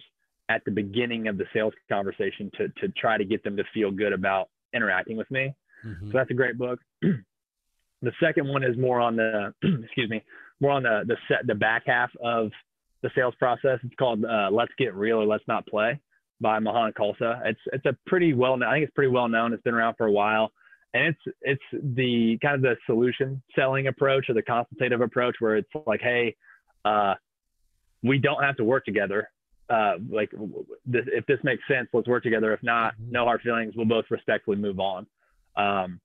at 0.50 0.64
the 0.66 0.72
beginning 0.72 1.28
of 1.28 1.38
the 1.38 1.46
sales 1.54 1.74
conversation 1.90 2.52
to 2.58 2.68
to 2.82 2.90
try 2.98 3.18
to 3.18 3.26
get 3.26 3.44
them 3.44 3.58
to 3.58 3.64
feel 3.74 3.92
good 3.92 4.14
about 4.14 4.50
interacting 4.74 5.18
with 5.18 5.30
me. 5.32 5.54
Mm-hmm. 5.86 6.08
So 6.08 6.18
that's 6.18 6.32
a 6.32 6.36
great 6.36 6.58
book. 6.58 6.80
the 7.02 8.12
second 8.20 8.48
one 8.48 8.64
is 8.64 8.78
more 8.78 9.00
on 9.00 9.16
the 9.16 9.54
excuse 9.84 10.10
me 10.10 10.24
more 10.60 10.72
on 10.72 10.84
the 10.84 11.04
the 11.08 11.18
set 11.28 11.46
the 11.48 11.56
back 11.56 11.84
half 11.86 12.12
of 12.24 12.52
the 13.02 13.10
sales 13.16 13.36
process. 13.38 13.80
It's 13.84 13.96
called 13.96 14.24
uh, 14.26 14.50
Let's 14.52 14.72
Get 14.78 14.96
Real 14.96 15.18
or 15.18 15.26
Let's 15.26 15.44
Not 15.48 15.68
Play 15.68 16.00
by 16.42 16.60
Mahan 16.60 16.94
Khalsa. 16.94 17.42
It's 17.46 17.60
it's 17.72 17.86
a 17.86 17.96
pretty 18.08 18.34
well 18.34 18.58
known. 18.58 18.70
I 18.70 18.76
think 18.76 18.86
it's 18.86 18.94
pretty 18.94 19.12
well 19.12 19.28
known. 19.28 19.54
It's 19.54 19.64
been 19.64 19.74
around 19.74 19.96
for 19.96 20.06
a 20.08 20.12
while, 20.12 20.52
and 20.94 21.08
it's 21.08 21.36
it's 21.42 21.84
the 21.96 22.38
kind 22.42 22.56
of 22.56 22.62
the 22.62 22.76
solution 22.86 23.42
selling 23.56 23.88
approach 23.88 24.30
or 24.30 24.34
the 24.34 24.42
consultative 24.42 25.02
approach 25.02 25.36
where 25.40 25.58
it's 25.58 25.70
like, 25.86 26.02
hey, 26.02 26.36
uh, 26.86 27.16
we 28.04 28.18
don't 28.18 28.44
have 28.44 28.58
to 28.58 28.64
work 28.64 28.86
together. 28.86 29.30
Uh, 29.70 29.94
like 30.10 30.30
this, 30.86 31.04
if 31.08 31.26
this 31.26 31.40
makes 31.44 31.64
sense, 31.68 31.88
let's 31.94 32.08
work 32.08 32.24
together. 32.24 32.54
If 32.54 32.62
not, 32.64 32.94
mm-hmm. 32.94 33.12
no 33.12 33.26
hard 33.26 33.42
feelings. 33.42 33.74
We'll 33.76 33.86
both 33.86 34.06
respectfully 34.10 34.58
move 34.58 34.80
on. 34.80 35.08
Um, 35.56 36.00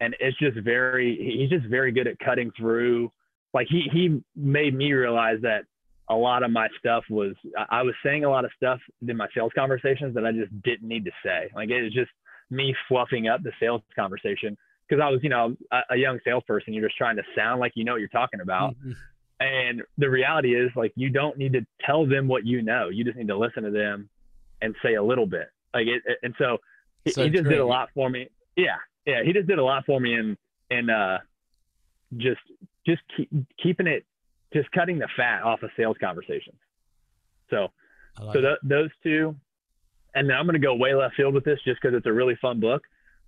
and 0.00 0.16
it's 0.20 0.38
just 0.38 0.58
very 0.58 1.16
he's 1.16 1.50
just 1.50 1.66
very 1.66 1.92
good 1.92 2.06
at 2.06 2.18
cutting 2.18 2.50
through. 2.56 3.12
Like 3.52 3.66
he 3.68 3.88
he 3.92 4.20
made 4.36 4.74
me 4.74 4.92
realize 4.92 5.38
that 5.42 5.64
a 6.08 6.14
lot 6.14 6.42
of 6.42 6.50
my 6.50 6.68
stuff 6.78 7.04
was 7.08 7.34
I 7.70 7.82
was 7.82 7.94
saying 8.04 8.24
a 8.24 8.30
lot 8.30 8.44
of 8.44 8.50
stuff 8.56 8.80
in 9.06 9.16
my 9.16 9.28
sales 9.34 9.52
conversations 9.54 10.14
that 10.14 10.24
I 10.24 10.32
just 10.32 10.50
didn't 10.62 10.88
need 10.88 11.04
to 11.04 11.12
say. 11.24 11.50
Like 11.54 11.70
it 11.70 11.82
was 11.82 11.92
just 11.92 12.10
me 12.50 12.74
fluffing 12.88 13.28
up 13.28 13.42
the 13.42 13.52
sales 13.60 13.82
conversation 13.94 14.56
because 14.90 15.02
I 15.02 15.08
was, 15.08 15.20
you 15.22 15.28
know, 15.28 15.56
a, 15.70 15.80
a, 15.90 15.96
young 15.96 16.18
salesperson. 16.24 16.74
You're 16.74 16.88
just 16.88 16.98
trying 16.98 17.16
to 17.16 17.22
sound 17.36 17.60
like 17.60 17.72
you 17.76 17.84
know 17.84 17.92
what 17.92 18.00
you're 18.00 18.08
talking 18.08 18.40
about. 18.40 18.74
Mm-hmm. 18.76 18.92
And 19.40 19.82
the 19.96 20.10
reality 20.10 20.54
is, 20.54 20.70
like, 20.76 20.92
you 20.96 21.08
don't 21.08 21.38
need 21.38 21.54
to 21.54 21.64
tell 21.86 22.06
them 22.06 22.28
what 22.28 22.44
you 22.44 22.60
know. 22.60 22.88
You 22.90 23.04
just 23.04 23.16
need 23.16 23.28
to 23.28 23.38
listen 23.38 23.62
to 23.62 23.70
them 23.70 24.10
and 24.60 24.74
say 24.84 24.94
a 24.94 25.02
little 25.02 25.26
bit. 25.26 25.48
Like, 25.72 25.86
it, 25.86 26.02
and 26.22 26.34
so, 26.36 26.58
so 27.08 27.24
he 27.24 27.30
just 27.30 27.44
great. 27.44 27.54
did 27.54 27.60
a 27.60 27.66
lot 27.66 27.88
for 27.94 28.10
me. 28.10 28.28
Yeah, 28.56 28.76
yeah, 29.06 29.22
he 29.24 29.32
just 29.32 29.46
did 29.46 29.58
a 29.58 29.64
lot 29.64 29.86
for 29.86 29.98
me 29.98 30.14
in 30.14 30.36
in 30.70 30.90
uh, 30.90 31.18
just 32.16 32.40
just 32.86 33.02
keep, 33.16 33.30
keeping 33.62 33.86
it 33.86 34.04
just 34.52 34.70
cutting 34.72 34.98
the 34.98 35.08
fat 35.16 35.42
off 35.42 35.62
of 35.62 35.70
sales 35.76 35.96
conversations. 36.00 36.56
So, 37.50 37.68
like 38.20 38.34
so 38.34 38.40
th- 38.40 38.58
those 38.62 38.90
two, 39.02 39.36
and 40.14 40.28
then 40.28 40.36
I'm 40.36 40.44
going 40.46 40.60
to 40.60 40.66
go 40.66 40.74
way 40.74 40.94
left 40.94 41.14
field 41.16 41.34
with 41.34 41.44
this 41.44 41.58
just 41.64 41.80
because 41.80 41.96
it's 41.96 42.06
a 42.06 42.12
really 42.12 42.36
fun 42.40 42.60
book. 42.60 42.82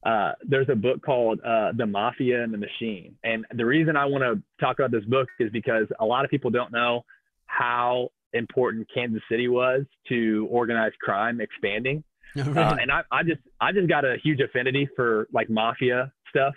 Uh, 0.04 0.32
there's 0.44 0.68
a 0.68 0.74
book 0.74 1.00
called 1.04 1.40
uh, 1.46 1.70
The 1.76 1.86
Mafia 1.86 2.42
and 2.42 2.52
the 2.52 2.58
Machine. 2.58 3.14
And 3.22 3.46
the 3.54 3.64
reason 3.64 3.96
I 3.96 4.04
want 4.06 4.24
to 4.24 4.42
talk 4.60 4.78
about 4.78 4.90
this 4.90 5.04
book 5.04 5.28
is 5.38 5.50
because 5.52 5.86
a 6.00 6.04
lot 6.04 6.24
of 6.24 6.30
people 6.30 6.50
don't 6.50 6.72
know 6.72 7.04
how 7.46 8.08
important 8.32 8.88
Kansas 8.92 9.22
City 9.30 9.46
was 9.46 9.84
to 10.08 10.48
organized 10.50 10.98
crime 11.00 11.40
expanding. 11.40 12.02
Uh, 12.34 12.76
and 12.80 12.90
I, 12.90 13.02
I 13.10 13.22
just 13.24 13.42
I 13.60 13.72
just 13.72 13.90
got 13.90 14.06
a 14.06 14.16
huge 14.24 14.40
affinity 14.40 14.88
for 14.96 15.28
like 15.34 15.50
mafia 15.50 16.10
stuff. 16.30 16.54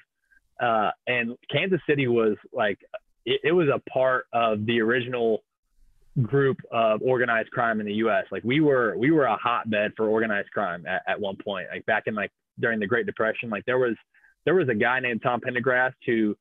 Uh, 0.62 0.91
and 1.08 1.36
Kansas 1.51 1.82
City 1.88 2.08
was 2.08 2.38
like 2.53 2.80
it, 3.26 3.41
it 3.43 3.51
was 3.51 3.68
a 3.74 3.80
part 3.89 4.26
of 4.34 4.66
the 4.66 4.80
original 4.82 5.43
group 6.22 6.58
of 6.72 7.01
organized 7.01 7.51
crime 7.51 7.80
in 7.80 7.86
the 7.86 7.93
U.S. 7.95 8.26
Like 8.32 8.43
we 8.43 8.62
were, 8.62 8.95
we 8.97 9.12
were 9.12 9.26
a 9.26 9.36
hotbed 9.36 9.91
for 9.97 10.08
organized 10.08 10.51
crime 10.51 10.86
at, 10.88 11.01
at 11.08 11.20
one 11.20 11.36
point. 11.43 11.68
Like 11.72 11.86
back 11.86 12.03
in 12.06 12.16
like 12.16 12.32
during 12.60 12.80
the 12.80 12.88
Great 12.88 13.06
Depression, 13.06 13.49
like 13.49 13.66
there 13.66 13.80
was 13.80 13.95
there 14.45 14.56
was 14.56 14.70
a 14.70 14.76
guy 14.76 14.99
named 14.99 15.22
Tom 15.24 15.41
Pendergast 15.41 15.95
who 16.06 16.36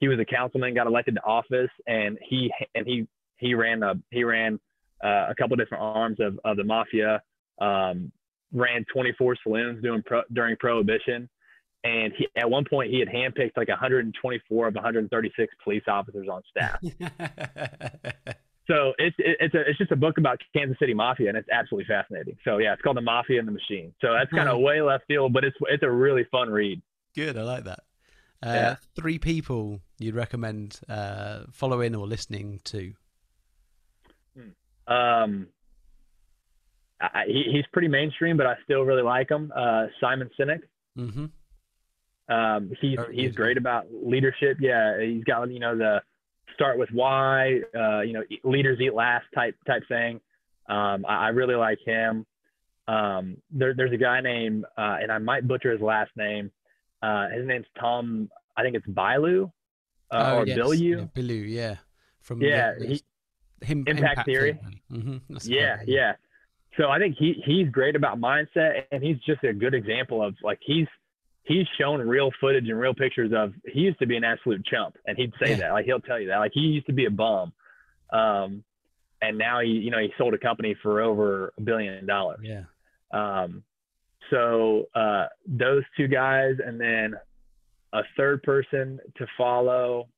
he 0.00 0.08
was 0.08 0.18
a 0.20 0.24
councilman, 0.24 0.74
got 0.74 0.86
elected 0.86 1.16
to 1.16 1.24
office, 1.24 1.70
and 1.86 2.18
he 2.26 2.52
and 2.74 2.86
he 2.86 3.06
he 3.36 3.54
ran 3.54 3.82
a 3.82 3.94
he 4.10 4.24
ran 4.24 4.58
uh, 5.04 5.26
a 5.28 5.34
couple 5.38 5.56
different 5.56 5.82
arms 5.82 6.18
of 6.20 6.38
of 6.44 6.56
the 6.56 6.64
mafia. 6.64 7.20
Um, 7.60 8.12
ran 8.52 8.84
24 8.94 9.36
saloons 9.42 9.82
doing 9.82 10.02
pro, 10.06 10.22
during 10.32 10.56
Prohibition 10.56 11.28
and 11.84 12.12
he, 12.16 12.26
at 12.36 12.50
one 12.50 12.64
point 12.68 12.90
he 12.90 12.98
had 12.98 13.08
handpicked 13.08 13.56
like 13.56 13.68
124 13.68 14.68
of 14.68 14.74
136 14.74 15.54
police 15.62 15.82
officers 15.86 16.28
on 16.30 16.42
staff. 16.50 16.80
so 18.66 18.92
it's 18.98 19.16
it's 19.18 19.54
a 19.54 19.60
it's 19.68 19.78
just 19.78 19.92
a 19.92 19.96
book 19.96 20.18
about 20.18 20.40
Kansas 20.54 20.78
City 20.78 20.94
Mafia, 20.94 21.28
and 21.28 21.38
it's 21.38 21.48
absolutely 21.50 21.86
fascinating. 21.86 22.36
So 22.44 22.58
yeah, 22.58 22.72
it's 22.72 22.82
called 22.82 22.96
The 22.96 23.02
Mafia 23.02 23.38
and 23.38 23.46
the 23.46 23.52
Machine. 23.52 23.94
So 24.00 24.12
that's 24.12 24.30
kind 24.30 24.48
of 24.48 24.60
way 24.60 24.80
left 24.82 25.04
field, 25.06 25.32
but 25.32 25.44
it's 25.44 25.56
it's 25.62 25.82
a 25.82 25.90
really 25.90 26.24
fun 26.30 26.50
read. 26.50 26.82
Good, 27.14 27.36
I 27.36 27.42
like 27.42 27.64
that. 27.64 27.80
Uh, 28.42 28.52
yeah. 28.52 28.76
Three 28.94 29.18
people 29.18 29.80
you'd 29.98 30.14
recommend 30.14 30.80
uh, 30.88 31.44
following 31.52 31.94
or 31.94 32.06
listening 32.06 32.60
to. 32.64 32.92
Hmm. 34.36 34.92
Um, 34.92 35.48
I, 37.00 37.24
he, 37.26 37.44
he's 37.52 37.64
pretty 37.72 37.88
mainstream, 37.88 38.36
but 38.36 38.46
I 38.46 38.54
still 38.64 38.82
really 38.82 39.02
like 39.02 39.30
him. 39.30 39.52
Uh, 39.54 39.86
Simon 40.00 40.30
Sinek. 40.38 40.60
Mm-hmm. 40.96 41.26
Um, 42.28 42.72
he's 42.80 42.98
he's 43.12 43.32
great 43.32 43.56
about 43.56 43.86
leadership. 43.90 44.58
Yeah, 44.60 45.00
he's 45.00 45.24
got 45.24 45.50
you 45.50 45.60
know 45.60 45.76
the 45.76 46.02
start 46.58 46.76
with 46.76 46.90
why, 46.90 47.60
uh, 47.74 48.00
you 48.00 48.12
know, 48.12 48.22
leaders 48.42 48.80
eat 48.80 48.92
last 48.92 49.26
type 49.34 49.54
type 49.66 49.84
thing. 49.88 50.20
Um, 50.68 51.06
I, 51.08 51.26
I, 51.26 51.28
really 51.28 51.54
like 51.54 51.78
him. 51.86 52.26
Um, 52.88 53.36
there, 53.50 53.74
there's 53.74 53.92
a 53.92 53.96
guy 53.96 54.20
named, 54.20 54.64
uh, 54.76 54.96
and 55.00 55.10
I 55.10 55.18
might 55.18 55.46
butcher 55.46 55.70
his 55.70 55.80
last 55.80 56.10
name. 56.16 56.50
Uh, 57.00 57.28
his 57.28 57.46
name's 57.46 57.66
Tom. 57.80 58.28
I 58.56 58.62
think 58.62 58.74
it's 58.74 58.86
Bilyeu 58.86 59.50
uh, 60.10 60.32
oh, 60.32 60.38
or 60.38 60.46
yes. 60.46 60.58
Bilyeu. 60.58 61.08
Yeah, 61.14 61.22
Bilyeu, 61.22 61.48
yeah. 61.48 61.76
From 62.22 62.42
yeah, 62.42 62.72
the, 62.78 62.86
he, 62.86 63.02
him, 63.62 63.84
impact, 63.86 63.98
impact 63.98 64.24
theory. 64.26 64.58
theory. 64.60 64.82
Mm-hmm. 64.92 65.36
Yeah, 65.44 65.76
yeah. 65.86 66.12
So 66.76 66.88
I 66.88 66.98
think 66.98 67.16
he 67.18 67.42
he's 67.44 67.68
great 67.70 67.96
about 67.96 68.20
mindset, 68.20 68.82
and 68.92 69.02
he's 69.02 69.18
just 69.26 69.42
a 69.44 69.52
good 69.52 69.74
example 69.74 70.22
of 70.22 70.34
like 70.42 70.58
he's 70.60 70.86
he's 71.48 71.66
shown 71.80 72.00
real 72.06 72.30
footage 72.40 72.68
and 72.68 72.78
real 72.78 72.94
pictures 72.94 73.32
of 73.34 73.54
he 73.66 73.80
used 73.80 73.98
to 73.98 74.06
be 74.06 74.16
an 74.16 74.22
absolute 74.22 74.64
chump 74.66 74.96
and 75.06 75.16
he'd 75.16 75.32
say 75.42 75.50
yeah. 75.50 75.56
that 75.56 75.72
like 75.72 75.86
he'll 75.86 76.00
tell 76.00 76.20
you 76.20 76.28
that. 76.28 76.38
Like 76.38 76.52
he 76.54 76.60
used 76.60 76.86
to 76.86 76.92
be 76.92 77.06
a 77.06 77.10
bum. 77.10 77.52
Um 78.12 78.62
and 79.20 79.36
now 79.38 79.60
he 79.60 79.70
you 79.70 79.90
know 79.90 79.98
he 79.98 80.12
sold 80.18 80.34
a 80.34 80.38
company 80.38 80.76
for 80.82 81.00
over 81.00 81.52
a 81.58 81.60
billion 81.60 82.06
dollars. 82.06 82.40
Yeah. 82.42 82.64
Um 83.12 83.64
so 84.30 84.84
uh 84.94 85.26
those 85.46 85.82
two 85.96 86.06
guys 86.06 86.56
and 86.64 86.78
then 86.78 87.14
a 87.94 88.02
third 88.16 88.42
person 88.42 89.00
to 89.16 89.26
follow. 89.36 90.08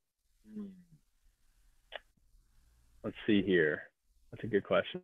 Let's 3.04 3.16
see 3.26 3.42
here. 3.42 3.82
That's 4.32 4.44
a 4.44 4.48
good 4.48 4.64
question. 4.64 5.00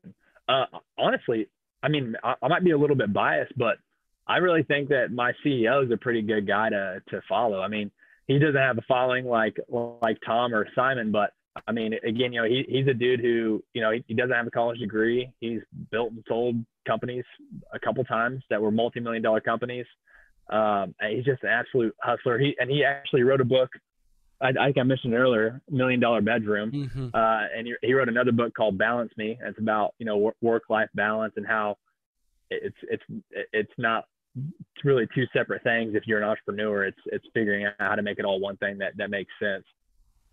Uh 0.49 0.65
honestly 0.99 1.49
i 1.83 1.89
mean 1.89 2.17
I, 2.25 2.35
I 2.43 2.49
might 2.49 2.65
be 2.65 2.71
a 2.71 2.79
little 2.79 2.97
bit 2.97 3.13
biased 3.13 3.57
but 3.57 3.77
I 4.29 4.39
really 4.39 4.63
think 4.63 4.89
that 4.89 5.13
my 5.13 5.33
CEO 5.45 5.85
is 5.85 5.91
a 5.91 5.97
pretty 5.97 6.23
good 6.23 6.47
guy 6.47 6.71
to 6.71 7.03
to 7.09 7.21
follow. 7.29 7.61
I 7.61 7.69
mean, 7.69 7.91
he 8.27 8.39
doesn't 8.39 8.57
have 8.57 8.79
a 8.79 8.83
following 8.89 9.27
like 9.27 9.57
like 9.69 10.19
Tom 10.27 10.55
or 10.55 10.67
Simon, 10.75 11.13
but 11.13 11.33
I 11.67 11.73
mean, 11.73 11.95
again, 12.05 12.33
you 12.33 12.43
know, 12.43 12.49
he, 12.49 12.65
he's 12.69 12.87
a 12.87 12.95
dude 12.95 13.21
who, 13.21 13.63
you 13.73 13.81
know, 13.81 13.91
he, 13.91 14.05
he 14.09 14.15
doesn't 14.15 14.35
have 14.35 14.47
a 14.47 14.51
college 14.51 14.79
degree. 14.79 15.33
He's 15.41 15.61
built 15.91 16.13
and 16.13 16.25
sold 16.29 16.57
companies 16.87 17.25
a 17.73 17.79
couple 17.79 18.05
times 18.05 18.43
that 18.51 18.61
were 18.61 18.71
multi-million 18.71 19.23
dollar 19.23 19.41
companies. 19.41 19.87
Um, 20.51 20.95
he's 21.09 21.25
just 21.25 21.43
an 21.43 21.49
absolute 21.49 21.95
hustler. 22.03 22.39
He 22.39 22.57
and 22.59 22.71
he 22.71 22.85
actually 22.85 23.23
wrote 23.23 23.41
a 23.41 23.45
book. 23.45 23.71
I, 24.41 24.49
I 24.49 24.67
think 24.67 24.79
I 24.79 24.83
mentioned 24.83 25.15
earlier, 25.15 25.63
Million 25.71 25.99
Dollar 25.99 26.21
Bedroom, 26.21 26.71
mm-hmm. 26.71 27.09
uh, 27.15 27.41
and 27.57 27.67
he, 27.67 27.75
he 27.83 27.95
wrote 27.95 28.09
another 28.09 28.33
book 28.33 28.55
called 28.55 28.77
Balance 28.77 29.13
Me. 29.17 29.39
It's 29.41 29.59
about 29.59 29.95
you 29.99 30.07
know 30.07 30.33
work-life 30.43 30.91
balance 30.95 31.33
and 31.37 31.47
how 31.47 31.79
it's 32.51 32.77
it's 32.83 33.03
it's 33.53 33.73
not 33.79 34.05
it's 34.37 34.85
really 34.85 35.07
two 35.15 35.25
separate 35.33 35.63
things. 35.63 35.95
If 35.95 36.07
you're 36.07 36.19
an 36.19 36.29
entrepreneur, 36.29 36.85
it's 36.85 36.99
it's 37.07 37.25
figuring 37.33 37.67
out 37.67 37.73
how 37.79 37.95
to 37.95 38.03
make 38.03 38.19
it 38.19 38.25
all 38.25 38.41
one 38.41 38.57
thing 38.59 38.79
that 38.79 38.97
that 38.97 39.11
makes 39.11 39.33
sense. 39.41 39.65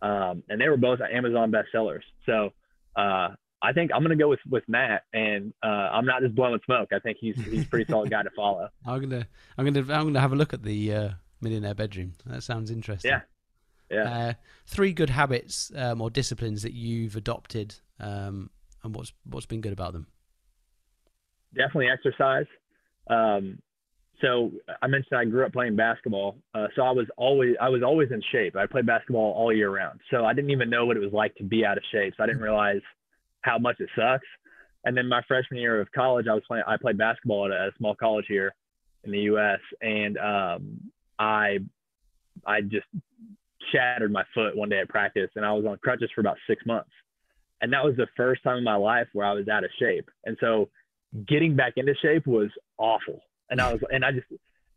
Um, 0.02 0.44
and 0.50 0.60
they 0.60 0.68
were 0.68 0.78
both 0.78 1.00
Amazon 1.02 1.52
bestsellers. 1.52 2.02
So 2.26 2.50
uh, 2.96 3.30
I 3.62 3.72
think 3.74 3.92
I'm 3.94 4.02
gonna 4.02 4.18
go 4.18 4.28
with 4.28 4.42
with 4.50 4.64
Matt, 4.68 5.04
and 5.14 5.54
uh, 5.64 5.68
I'm 5.68 6.06
not 6.06 6.22
just 6.22 6.36
blowing 6.36 6.60
smoke. 6.66 6.90
I 6.92 7.00
think 7.00 7.18
he's 7.20 7.38
he's 7.46 7.64
a 7.64 7.68
pretty 7.68 7.90
solid 7.90 8.10
guy 8.10 8.24
to 8.24 8.30
follow. 8.36 8.68
I'm 8.86 9.02
gonna 9.02 9.28
I'm 9.58 9.66
gonna 9.66 9.94
I'm 9.94 10.06
gonna 10.06 10.20
have 10.20 10.34
a 10.34 10.36
look 10.36 10.54
at 10.54 10.64
the 10.64 10.94
uh, 10.94 11.10
millionaire 11.42 11.74
bedroom. 11.74 12.14
That 12.26 12.44
sounds 12.44 12.70
interesting. 12.70 13.12
Yeah, 13.12 13.22
yeah. 13.90 14.18
Uh, 14.18 14.34
three 14.68 14.92
good 14.92 15.10
habits 15.10 15.72
um, 15.76 16.02
or 16.02 16.10
disciplines 16.10 16.64
that 16.64 16.74
you've 16.74 17.16
adopted, 17.16 17.76
um, 18.02 18.50
and 18.84 18.94
what's 18.94 19.14
what's 19.24 19.46
been 19.46 19.62
good 19.62 19.74
about 19.74 19.94
them. 19.94 20.08
Definitely 21.56 21.88
exercise. 21.88 22.48
Um, 23.10 23.60
so 24.22 24.52
I 24.82 24.88
mentioned 24.88 25.18
I 25.18 25.26
grew 25.26 25.46
up 25.46 25.54
playing 25.54 25.76
basketball, 25.76 26.38
uh, 26.54 26.68
so 26.76 26.84
I 26.84 26.92
was 26.92 27.08
always 27.18 27.56
I 27.60 27.70
was 27.70 27.84
always 27.84 28.12
in 28.12 28.22
shape. 28.32 28.56
I 28.56 28.66
played 28.68 28.86
basketball 28.86 29.34
all 29.34 29.52
year 29.52 29.70
round, 29.70 30.00
so 30.12 30.26
I 30.26 30.34
didn't 30.34 30.52
even 30.52 30.70
know 30.70 30.86
what 30.86 30.98
it 30.98 31.02
was 31.02 31.14
like 31.14 31.36
to 31.36 31.44
be 31.44 31.66
out 31.66 31.78
of 31.78 31.84
shape. 31.92 32.14
So 32.16 32.24
I 32.24 32.28
didn't 32.28 32.42
realize 32.42 32.82
how 33.42 33.58
much 33.58 33.80
it 33.80 33.90
sucks. 33.96 34.28
And 34.86 34.96
then 34.96 35.08
my 35.08 35.22
freshman 35.28 35.60
year 35.60 35.80
of 35.80 35.92
college, 35.92 36.28
I 36.30 36.34
was 36.34 36.44
playing. 36.48 36.64
I 36.68 36.78
played 36.78 36.98
basketball 36.98 37.46
at 37.46 37.52
a, 37.52 37.68
a 37.68 37.72
small 37.78 37.96
college 37.96 38.26
here 38.28 38.54
in 39.04 39.12
the 39.12 39.20
U.S. 39.20 39.60
and 39.82 40.18
um, 40.18 40.92
I 41.20 41.60
I 42.46 42.62
just 42.62 42.88
shattered 43.72 44.12
my 44.12 44.24
foot 44.34 44.56
one 44.56 44.70
day 44.70 44.80
at 44.80 44.90
practice, 44.90 45.30
and 45.36 45.46
I 45.46 45.54
was 45.54 45.66
on 45.66 45.78
crutches 45.78 46.10
for 46.14 46.22
about 46.22 46.38
six 46.48 46.66
months. 46.66 46.92
And 47.62 47.72
that 47.72 47.84
was 47.84 47.96
the 47.96 48.08
first 48.18 48.44
time 48.44 48.58
in 48.58 48.64
my 48.64 48.76
life 48.76 49.08
where 49.14 49.26
I 49.26 49.34
was 49.34 49.48
out 49.48 49.64
of 49.64 49.70
shape. 49.80 50.10
And 50.26 50.38
so 50.42 50.70
getting 51.28 51.56
back 51.56 51.74
into 51.78 51.94
shape 52.02 52.28
was 52.28 52.50
awful. 52.78 53.22
And 53.54 53.62
I 53.62 53.72
was, 53.74 53.82
and 53.92 54.04
I 54.04 54.12
just, 54.12 54.28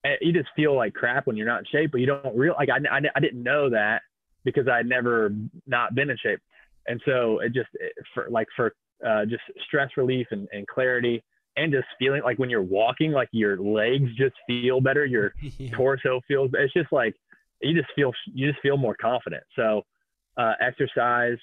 eh, 0.05 0.17
you 0.21 0.33
just 0.33 0.49
feel 0.55 0.77
like 0.77 0.95
crap 0.95 1.27
when 1.27 1.37
you're 1.37 1.47
not 1.47 1.61
in 1.61 1.65
shape, 1.73 1.91
but 1.93 2.01
you 2.01 2.07
don't 2.07 2.37
real 2.37 2.55
like 2.59 2.69
I, 2.69 2.79
I, 2.91 3.01
I 3.15 3.21
didn't 3.21 3.43
know 3.43 3.71
that 3.71 4.03
because 4.45 4.69
I'd 4.69 4.87
never 4.87 5.35
not 5.67 5.95
been 5.95 6.11
in 6.11 6.17
shape 6.19 6.41
and 6.89 7.01
so 7.05 7.41
it 7.41 7.53
just 7.53 7.69
for 8.15 8.29
like 8.31 8.47
for 8.55 8.75
uh, 9.07 9.25
just 9.27 9.43
stress 9.67 9.91
relief 9.97 10.27
and, 10.31 10.49
and 10.53 10.67
clarity 10.67 11.23
and 11.57 11.73
just 11.73 11.87
feeling 11.99 12.23
like 12.23 12.39
when 12.39 12.51
you're 12.51 12.63
walking 12.63 13.13
like 13.13 13.29
your 13.33 13.59
legs 13.59 14.09
just 14.17 14.35
feel 14.47 14.81
better 14.81 15.05
your 15.05 15.35
yeah. 15.41 15.71
torso 15.71 16.21
feels 16.27 16.51
it's 16.55 16.73
just 16.73 16.93
like 16.93 17.15
you 17.63 17.75
just 17.75 17.93
feel 17.95 18.13
you 18.33 18.51
just 18.51 18.63
feel 18.63 18.77
more 18.77 18.97
confident 19.01 19.43
so 19.55 19.83
uh, 20.37 20.53
exercise 20.61 21.39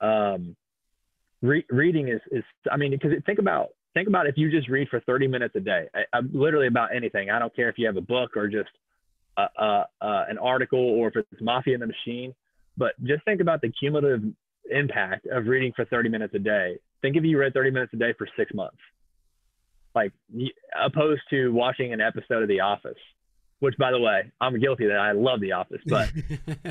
um, 0.00 0.56
re- 1.42 1.66
reading 1.70 2.08
is 2.08 2.20
is 2.30 2.44
i 2.70 2.76
mean 2.76 2.90
because 2.90 3.12
think 3.26 3.38
about 3.38 3.70
think 3.94 4.08
about 4.08 4.26
if 4.26 4.36
you 4.36 4.50
just 4.50 4.68
read 4.68 4.88
for 4.88 5.00
30 5.00 5.28
minutes 5.28 5.54
a 5.56 5.60
day. 5.60 5.86
I, 5.94 6.00
I'm 6.12 6.30
literally 6.32 6.66
about 6.66 6.94
anything. 6.94 7.30
I 7.30 7.38
don't 7.38 7.54
care 7.54 7.68
if 7.68 7.78
you 7.78 7.86
have 7.86 7.96
a 7.96 8.02
book 8.02 8.36
or 8.36 8.48
just 8.48 8.70
uh, 9.36 9.46
uh, 9.58 9.84
uh, 10.00 10.24
an 10.28 10.38
article 10.38 10.78
or 10.78 11.08
if 11.08 11.16
it's 11.16 11.40
mafia 11.40 11.74
in 11.74 11.80
the 11.80 11.86
machine 11.86 12.34
but 12.76 12.92
just 13.04 13.24
think 13.24 13.40
about 13.40 13.60
the 13.60 13.70
cumulative 13.70 14.22
impact 14.70 15.26
of 15.26 15.46
reading 15.46 15.72
for 15.74 15.84
30 15.84 16.08
minutes 16.08 16.34
a 16.34 16.38
day. 16.38 16.78
Think 17.02 17.16
if 17.16 17.24
you 17.24 17.38
read 17.38 17.52
30 17.52 17.70
minutes 17.70 17.92
a 17.94 17.96
day 17.96 18.14
for 18.16 18.26
six 18.36 18.52
months, 18.54 18.78
like 19.94 20.12
opposed 20.82 21.22
to 21.30 21.50
watching 21.50 21.92
an 21.92 22.00
episode 22.00 22.42
of 22.42 22.48
The 22.48 22.60
Office, 22.60 22.98
which 23.64 23.78
by 23.78 23.90
the 23.90 23.98
way, 23.98 24.30
I'm 24.42 24.60
guilty 24.60 24.86
that 24.88 24.98
I 24.98 25.12
love 25.12 25.40
The 25.40 25.52
Office, 25.52 25.80
but 25.86 26.12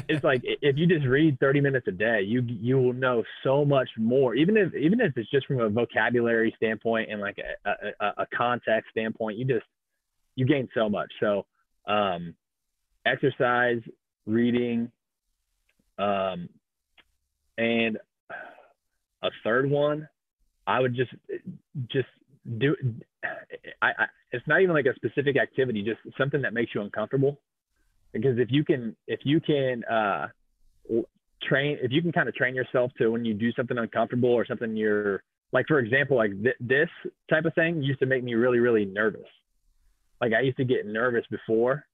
it's 0.07 0.23
like 0.23 0.41
if 0.43 0.77
you 0.77 0.85
just 0.85 1.07
read 1.07 1.39
30 1.39 1.59
minutes 1.59 1.87
a 1.87 1.91
day, 1.91 2.21
you 2.21 2.43
you 2.43 2.77
will 2.77 2.93
know 2.93 3.23
so 3.43 3.65
much 3.65 3.89
more. 3.97 4.35
Even 4.35 4.55
if 4.55 4.75
even 4.75 5.01
if 5.01 5.17
it's 5.17 5.29
just 5.31 5.47
from 5.47 5.59
a 5.59 5.69
vocabulary 5.69 6.53
standpoint 6.55 7.09
and 7.11 7.19
like 7.19 7.39
a, 7.65 7.69
a, 7.99 8.13
a 8.19 8.27
context 8.37 8.91
standpoint, 8.91 9.39
you 9.39 9.45
just 9.45 9.65
you 10.35 10.45
gain 10.45 10.69
so 10.75 10.87
much. 10.87 11.11
So 11.19 11.47
um, 11.87 12.35
exercise, 13.07 13.81
reading, 14.27 14.91
um, 15.97 16.47
and 17.57 17.97
a 19.23 19.29
third 19.43 19.67
one, 19.67 20.07
I 20.67 20.79
would 20.79 20.95
just 20.95 21.11
just 21.91 22.07
do. 22.57 22.75
I, 23.81 23.87
I 23.87 24.05
it's 24.31 24.47
not 24.47 24.61
even 24.61 24.73
like 24.73 24.85
a 24.85 24.95
specific 24.95 25.37
activity, 25.37 25.83
just 25.83 25.99
something 26.17 26.41
that 26.41 26.53
makes 26.53 26.73
you 26.73 26.81
uncomfortable. 26.81 27.39
Because 28.11 28.37
if 28.37 28.49
you 28.51 28.63
can 28.63 28.95
if 29.07 29.21
you 29.23 29.39
can 29.39 29.83
uh, 29.85 30.27
train 31.43 31.77
if 31.81 31.91
you 31.91 32.01
can 32.01 32.11
kind 32.11 32.29
of 32.29 32.35
train 32.35 32.55
yourself 32.55 32.91
to 32.97 33.09
when 33.09 33.25
you 33.25 33.33
do 33.33 33.51
something 33.53 33.77
uncomfortable 33.77 34.29
or 34.29 34.45
something 34.45 34.75
you're 34.75 35.23
like 35.51 35.65
for 35.67 35.79
example 35.79 36.17
like 36.17 36.31
th- 36.41 36.55
this 36.59 36.89
type 37.29 37.45
of 37.45 37.53
thing 37.53 37.81
used 37.81 37.99
to 37.99 38.05
make 38.05 38.23
me 38.23 38.33
really 38.33 38.59
really 38.59 38.85
nervous 38.85 39.27
like 40.21 40.31
i 40.33 40.41
used 40.41 40.57
to 40.57 40.63
get 40.63 40.85
nervous 40.85 41.25
before 41.29 41.85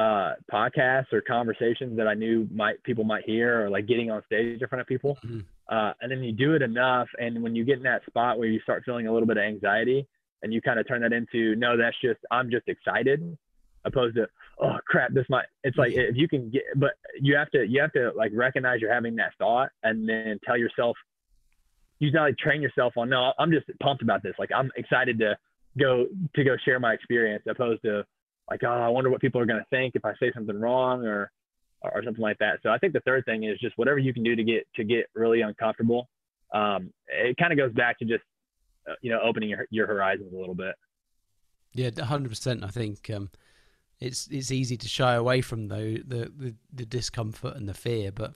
uh, 0.00 0.34
podcasts 0.50 1.12
or 1.12 1.20
conversations 1.20 1.94
that 1.98 2.08
I 2.08 2.14
knew 2.14 2.48
might 2.50 2.82
people 2.84 3.04
might 3.04 3.24
hear, 3.24 3.66
or 3.66 3.70
like 3.70 3.86
getting 3.86 4.10
on 4.10 4.22
stage 4.24 4.62
in 4.62 4.68
front 4.68 4.80
of 4.80 4.86
people. 4.86 5.18
Mm-hmm. 5.24 5.40
Uh, 5.68 5.92
and 6.00 6.10
then 6.10 6.22
you 6.22 6.32
do 6.32 6.54
it 6.54 6.62
enough, 6.62 7.08
and 7.18 7.42
when 7.42 7.54
you 7.54 7.64
get 7.64 7.76
in 7.76 7.82
that 7.82 8.02
spot 8.06 8.38
where 8.38 8.48
you 8.48 8.60
start 8.60 8.82
feeling 8.86 9.06
a 9.08 9.12
little 9.12 9.28
bit 9.28 9.36
of 9.36 9.42
anxiety, 9.42 10.06
and 10.42 10.54
you 10.54 10.62
kind 10.62 10.80
of 10.80 10.88
turn 10.88 11.02
that 11.02 11.12
into 11.12 11.54
no, 11.56 11.76
that's 11.76 11.96
just 12.02 12.18
I'm 12.30 12.50
just 12.50 12.66
excited, 12.66 13.36
opposed 13.84 14.16
to 14.16 14.26
oh 14.62 14.78
crap, 14.86 15.12
this 15.12 15.26
might. 15.28 15.44
It's 15.64 15.76
like 15.76 15.92
if 15.92 16.16
you 16.16 16.28
can 16.28 16.50
get, 16.50 16.62
but 16.76 16.92
you 17.20 17.36
have 17.36 17.50
to 17.50 17.66
you 17.66 17.82
have 17.82 17.92
to 17.92 18.10
like 18.16 18.32
recognize 18.34 18.80
you're 18.80 18.94
having 18.94 19.16
that 19.16 19.32
thought, 19.38 19.68
and 19.82 20.08
then 20.08 20.40
tell 20.46 20.56
yourself. 20.56 20.96
You 21.98 22.10
not 22.12 22.22
like 22.22 22.38
train 22.38 22.62
yourself 22.62 22.94
on 22.96 23.10
no, 23.10 23.34
I'm 23.38 23.52
just 23.52 23.66
pumped 23.82 24.02
about 24.02 24.22
this. 24.22 24.32
Like 24.38 24.48
I'm 24.56 24.70
excited 24.74 25.18
to 25.18 25.36
go 25.78 26.06
to 26.34 26.44
go 26.44 26.56
share 26.64 26.80
my 26.80 26.94
experience, 26.94 27.44
opposed 27.46 27.82
to 27.82 28.04
like, 28.50 28.62
oh, 28.64 28.68
I 28.68 28.88
wonder 28.88 29.10
what 29.10 29.20
people 29.20 29.40
are 29.40 29.46
going 29.46 29.60
to 29.60 29.66
think 29.70 29.94
if 29.94 30.04
I 30.04 30.12
say 30.20 30.32
something 30.34 30.58
wrong 30.58 31.06
or, 31.06 31.30
or 31.82 32.02
something 32.04 32.22
like 32.22 32.38
that. 32.38 32.58
So 32.62 32.70
I 32.70 32.78
think 32.78 32.92
the 32.92 33.00
third 33.00 33.24
thing 33.24 33.44
is 33.44 33.58
just 33.60 33.78
whatever 33.78 33.98
you 33.98 34.12
can 34.12 34.22
do 34.22 34.36
to 34.36 34.44
get 34.44 34.66
to 34.76 34.84
get 34.84 35.06
really 35.14 35.40
uncomfortable. 35.40 36.08
Um, 36.52 36.92
it 37.06 37.36
kind 37.36 37.52
of 37.52 37.58
goes 37.58 37.72
back 37.72 37.98
to 38.00 38.04
just 38.04 38.24
uh, 38.88 38.94
you 39.00 39.10
know 39.10 39.20
opening 39.22 39.48
your 39.48 39.66
your 39.70 39.86
horizons 39.86 40.32
a 40.32 40.36
little 40.36 40.54
bit. 40.54 40.74
Yeah, 41.72 41.90
hundred 42.04 42.30
percent. 42.30 42.64
I 42.64 42.68
think 42.68 43.08
um, 43.10 43.30
it's 44.00 44.26
it's 44.30 44.50
easy 44.50 44.76
to 44.76 44.88
shy 44.88 45.14
away 45.14 45.40
from 45.40 45.68
the, 45.68 46.02
the 46.06 46.32
the, 46.36 46.54
the 46.72 46.86
discomfort 46.86 47.56
and 47.56 47.68
the 47.68 47.74
fear, 47.74 48.10
but 48.10 48.34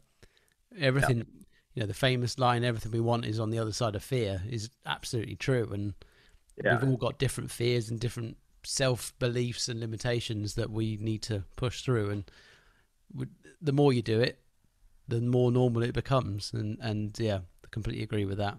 everything 0.79 1.19
yeah. 1.19 1.25
you 1.75 1.81
know 1.81 1.87
the 1.87 1.95
famous 1.95 2.39
line 2.39 2.63
"everything 2.63 2.93
we 2.93 3.01
want 3.01 3.25
is 3.25 3.41
on 3.41 3.51
the 3.51 3.59
other 3.59 3.73
side 3.73 3.97
of 3.97 4.05
fear" 4.05 4.43
is 4.49 4.71
absolutely 4.87 5.37
true, 5.37 5.69
and 5.73 5.95
yeah. 6.63 6.79
we've 6.79 6.89
all 6.89 6.97
got 6.97 7.19
different 7.19 7.51
fears 7.51 7.91
and 7.91 7.99
different 7.99 8.37
self 8.65 9.17
beliefs 9.19 9.69
and 9.69 9.81
limitations 9.81 10.55
that 10.55 10.71
we 10.71 10.97
need 11.01 11.23
to 11.23 11.45
push 11.57 11.83
through. 11.83 12.11
And 12.11 12.31
the 13.61 13.73
more 13.73 13.93
you 13.93 14.03
do 14.03 14.21
it, 14.21 14.39
the 15.09 15.21
more 15.21 15.53
normal 15.53 15.83
it 15.83 15.95
becomes. 15.95 16.53
And 16.53 16.79
and 16.81 17.19
yeah, 17.19 17.39
I 17.65 17.69
completely 17.71 18.03
agree 18.03 18.25
with 18.25 18.39
that. 18.39 18.57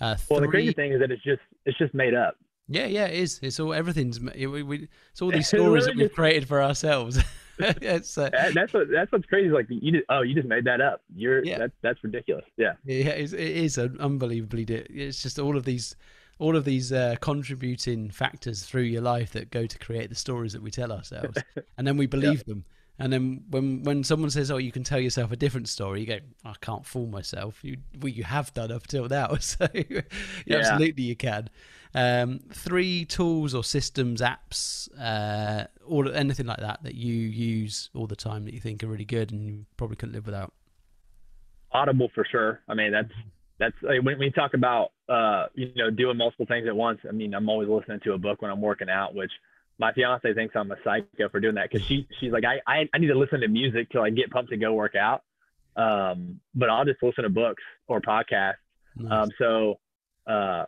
Uh, 0.00 0.16
well, 0.30 0.40
the 0.40 0.48
crazy 0.48 0.72
thing 0.72 0.92
is 0.92 1.00
that 1.00 1.10
it's 1.10 1.22
just 1.22 1.42
it's 1.64 1.78
just 1.78 1.94
made 1.94 2.14
up. 2.14 2.36
Yeah, 2.68 2.86
yeah, 2.86 3.06
it 3.06 3.18
is. 3.18 3.40
It's 3.42 3.58
all 3.58 3.72
everything's. 3.72 4.20
It, 4.34 4.46
we, 4.46 4.88
it's 5.10 5.22
all 5.22 5.30
these 5.32 5.48
stories 5.48 5.86
that 5.86 5.96
we've 5.96 6.12
created 6.12 6.46
for 6.46 6.62
ourselves. 6.62 7.18
it's, 7.58 8.16
uh, 8.16 8.30
that's 8.54 8.72
what 8.72 8.88
that's 8.90 9.10
what's 9.10 9.26
crazy. 9.26 9.48
Like 9.48 9.66
you 9.68 9.92
just 9.92 10.04
oh 10.08 10.20
you 10.22 10.34
just 10.34 10.46
made 10.46 10.64
that 10.64 10.80
up. 10.80 11.02
You're 11.14 11.44
yeah. 11.44 11.58
that's 11.58 11.72
that's 11.82 12.04
ridiculous. 12.04 12.44
Yeah. 12.56 12.74
Yeah, 12.84 13.10
it's, 13.10 13.32
it 13.32 13.40
is 13.40 13.78
unbelievably. 13.78 14.64
It's 14.64 15.22
just 15.22 15.38
all 15.38 15.56
of 15.56 15.64
these 15.64 15.96
all 16.38 16.56
of 16.56 16.64
these 16.64 16.92
uh, 16.92 17.16
contributing 17.20 18.10
factors 18.10 18.62
through 18.62 18.82
your 18.82 19.02
life 19.02 19.32
that 19.32 19.50
go 19.50 19.66
to 19.66 19.78
create 19.78 20.08
the 20.08 20.16
stories 20.16 20.52
that 20.52 20.62
we 20.62 20.70
tell 20.70 20.92
ourselves, 20.92 21.38
and 21.78 21.86
then 21.86 21.96
we 21.96 22.06
believe 22.06 22.44
them. 22.44 22.64
And 23.00 23.12
then 23.12 23.44
when 23.50 23.84
when 23.84 24.02
someone 24.02 24.30
says, 24.30 24.50
"Oh, 24.50 24.56
you 24.56 24.72
can 24.72 24.82
tell 24.82 24.98
yourself 24.98 25.30
a 25.30 25.36
different 25.36 25.68
story," 25.68 26.00
you 26.00 26.06
go, 26.06 26.18
"I 26.44 26.54
can't 26.60 26.84
fool 26.84 27.06
myself." 27.06 27.62
You 27.62 27.78
well, 28.00 28.08
you 28.08 28.24
have 28.24 28.52
done 28.54 28.72
up 28.72 28.86
till 28.86 29.08
now, 29.08 29.34
so 29.40 29.68
yeah. 29.74 30.02
absolutely 30.50 31.04
you 31.04 31.16
can. 31.16 31.48
Um, 31.94 32.40
three 32.52 33.04
tools 33.04 33.54
or 33.54 33.64
systems, 33.64 34.20
apps, 34.20 34.88
uh, 35.00 35.66
or 35.86 36.12
anything 36.12 36.46
like 36.46 36.60
that 36.60 36.82
that 36.82 36.94
you 36.94 37.14
use 37.14 37.88
all 37.94 38.06
the 38.06 38.16
time 38.16 38.44
that 38.44 38.52
you 38.52 38.60
think 38.60 38.82
are 38.82 38.88
really 38.88 39.06
good 39.06 39.30
and 39.30 39.46
you 39.46 39.64
probably 39.76 39.96
couldn't 39.96 40.14
live 40.14 40.26
without. 40.26 40.52
Audible 41.72 42.10
for 42.14 42.26
sure. 42.30 42.60
I 42.68 42.74
mean, 42.74 42.92
that's 42.92 43.12
that's 43.58 43.74
like, 43.82 44.02
when 44.02 44.18
we 44.18 44.30
talk 44.30 44.54
about 44.54 44.92
uh, 45.08 45.46
you 45.54 45.72
know 45.76 45.90
doing 45.90 46.16
multiple 46.16 46.46
things 46.46 46.66
at 46.68 46.76
once. 46.76 47.00
I 47.08 47.12
mean, 47.12 47.34
I'm 47.34 47.48
always 47.48 47.68
listening 47.68 48.00
to 48.04 48.12
a 48.12 48.18
book 48.18 48.42
when 48.42 48.50
I'm 48.50 48.60
working 48.60 48.88
out, 48.88 49.14
which 49.14 49.32
my 49.78 49.92
fiance 49.92 50.32
thinks 50.34 50.54
I'm 50.56 50.70
a 50.70 50.76
psycho 50.84 51.28
for 51.28 51.40
doing 51.40 51.54
that 51.56 51.70
because 51.70 51.86
she 51.86 52.06
she's 52.20 52.32
like 52.32 52.44
I, 52.44 52.60
I, 52.66 52.88
I 52.92 52.98
need 52.98 53.08
to 53.08 53.18
listen 53.18 53.40
to 53.40 53.48
music 53.48 53.90
till 53.90 54.02
I 54.02 54.10
get 54.10 54.30
pumped 54.30 54.50
to 54.50 54.56
go 54.56 54.72
work 54.72 54.94
out. 54.94 55.22
Um, 55.76 56.40
but 56.54 56.70
I'll 56.70 56.84
just 56.84 57.02
listen 57.02 57.24
to 57.24 57.30
books 57.30 57.62
or 57.86 58.00
podcasts. 58.00 58.54
Nice. 58.96 59.12
Um, 59.12 59.30
so 59.38 59.78
uh, 60.26 60.64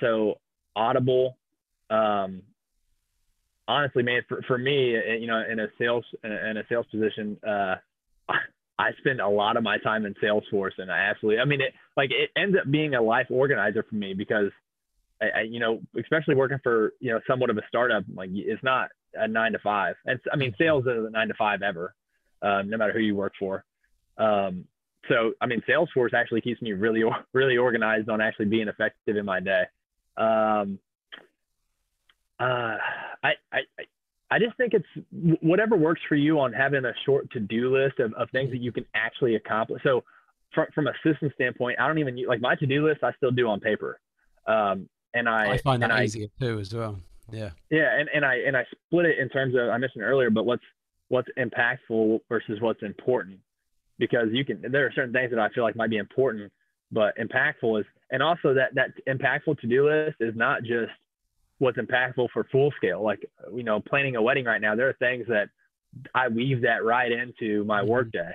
so 0.00 0.38
Audible. 0.76 1.36
Um, 1.90 2.42
honestly, 3.66 4.02
man, 4.02 4.22
for, 4.28 4.42
for 4.46 4.58
me, 4.58 4.96
eh, 4.96 5.16
you 5.20 5.26
know, 5.26 5.42
in 5.48 5.60
a 5.60 5.66
sales 5.78 6.04
in 6.24 6.56
a 6.56 6.64
sales 6.68 6.86
position, 6.90 7.36
uh, 7.46 7.76
I 8.78 8.90
spend 8.98 9.20
a 9.20 9.28
lot 9.28 9.56
of 9.56 9.64
my 9.64 9.78
time 9.78 10.06
in 10.06 10.14
Salesforce, 10.22 10.78
and 10.78 10.90
I 10.90 10.98
absolutely, 10.98 11.40
I 11.40 11.44
mean, 11.44 11.60
it 11.60 11.74
like 11.96 12.10
it 12.10 12.30
ends 12.40 12.56
up 12.58 12.70
being 12.70 12.94
a 12.94 13.02
life 13.02 13.26
organizer 13.30 13.82
for 13.82 13.96
me 13.96 14.14
because, 14.14 14.50
I, 15.20 15.40
I, 15.40 15.40
you 15.42 15.58
know, 15.58 15.80
especially 15.98 16.36
working 16.36 16.58
for 16.62 16.92
you 17.00 17.10
know 17.10 17.20
somewhat 17.26 17.50
of 17.50 17.58
a 17.58 17.62
startup, 17.68 18.04
like 18.14 18.30
it's 18.32 18.62
not 18.62 18.90
a 19.14 19.26
nine 19.26 19.52
to 19.52 19.58
five. 19.58 19.96
And 20.06 20.20
I 20.32 20.36
mean, 20.36 20.54
sales 20.58 20.84
is 20.86 21.06
a 21.06 21.10
nine 21.10 21.28
to 21.28 21.34
five 21.34 21.62
ever, 21.62 21.94
um, 22.42 22.70
no 22.70 22.76
matter 22.76 22.92
who 22.92 23.00
you 23.00 23.16
work 23.16 23.32
for. 23.38 23.64
Um, 24.16 24.64
so 25.08 25.32
I 25.40 25.46
mean, 25.46 25.62
Salesforce 25.68 26.14
actually 26.14 26.40
keeps 26.42 26.62
me 26.62 26.72
really 26.72 27.02
really 27.32 27.56
organized 27.56 28.08
on 28.08 28.20
actually 28.20 28.46
being 28.46 28.68
effective 28.68 29.16
in 29.16 29.24
my 29.24 29.40
day. 29.40 29.64
Um, 30.16 30.78
uh, 32.40 32.76
I, 33.24 33.32
I 33.52 33.60
I 34.30 34.38
just 34.38 34.56
think 34.56 34.74
it's 34.74 35.38
whatever 35.40 35.76
works 35.76 36.00
for 36.08 36.14
you 36.14 36.38
on 36.38 36.52
having 36.52 36.84
a 36.84 36.92
short 37.06 37.30
to 37.32 37.40
do 37.40 37.74
list 37.74 37.98
of, 37.98 38.12
of 38.14 38.30
things 38.30 38.50
that 38.50 38.58
you 38.58 38.72
can 38.72 38.84
actually 38.94 39.36
accomplish. 39.36 39.82
So 39.82 40.04
from 40.54 40.66
from 40.74 40.86
a 40.86 40.92
system 41.04 41.30
standpoint, 41.34 41.78
I 41.80 41.86
don't 41.86 41.98
even 41.98 42.16
like 42.26 42.40
my 42.40 42.54
to 42.56 42.66
do 42.66 42.86
list. 42.86 43.02
I 43.02 43.12
still 43.16 43.30
do 43.30 43.48
on 43.48 43.60
paper, 43.60 44.00
um, 44.46 44.88
and 45.14 45.28
I 45.28 45.52
I 45.52 45.58
find 45.58 45.82
that 45.82 45.90
I, 45.90 46.04
easier 46.04 46.28
too 46.40 46.58
as 46.58 46.74
well. 46.74 47.00
Yeah. 47.30 47.50
Yeah, 47.70 47.98
and, 47.98 48.08
and 48.14 48.24
I 48.24 48.36
and 48.46 48.56
I 48.56 48.64
split 48.86 49.06
it 49.06 49.18
in 49.18 49.28
terms 49.28 49.54
of 49.54 49.68
I 49.68 49.76
mentioned 49.78 50.04
earlier, 50.04 50.30
but 50.30 50.44
what's 50.44 50.64
what's 51.08 51.28
impactful 51.38 52.20
versus 52.28 52.60
what's 52.60 52.82
important, 52.82 53.38
because 53.98 54.28
you 54.32 54.44
can 54.44 54.62
there 54.70 54.86
are 54.86 54.92
certain 54.94 55.12
things 55.12 55.30
that 55.30 55.38
I 55.38 55.48
feel 55.50 55.64
like 55.64 55.76
might 55.76 55.90
be 55.90 55.98
important, 55.98 56.52
but 56.90 57.16
impactful 57.18 57.80
is, 57.80 57.86
and 58.10 58.22
also 58.22 58.54
that 58.54 58.74
that 58.74 58.90
impactful 59.06 59.60
to 59.60 59.66
do 59.66 59.88
list 59.88 60.16
is 60.20 60.34
not 60.36 60.62
just 60.62 60.92
what's 61.58 61.78
impactful 61.78 62.28
for 62.32 62.44
full 62.50 62.72
scale. 62.76 63.02
Like 63.02 63.20
you 63.54 63.64
know, 63.64 63.80
planning 63.80 64.16
a 64.16 64.22
wedding 64.22 64.44
right 64.44 64.60
now, 64.60 64.74
there 64.74 64.88
are 64.88 64.94
things 64.94 65.26
that 65.28 65.48
I 66.14 66.28
weave 66.28 66.62
that 66.62 66.84
right 66.84 67.10
into 67.10 67.64
my 67.64 67.80
mm-hmm. 67.80 67.90
workday. 67.90 68.32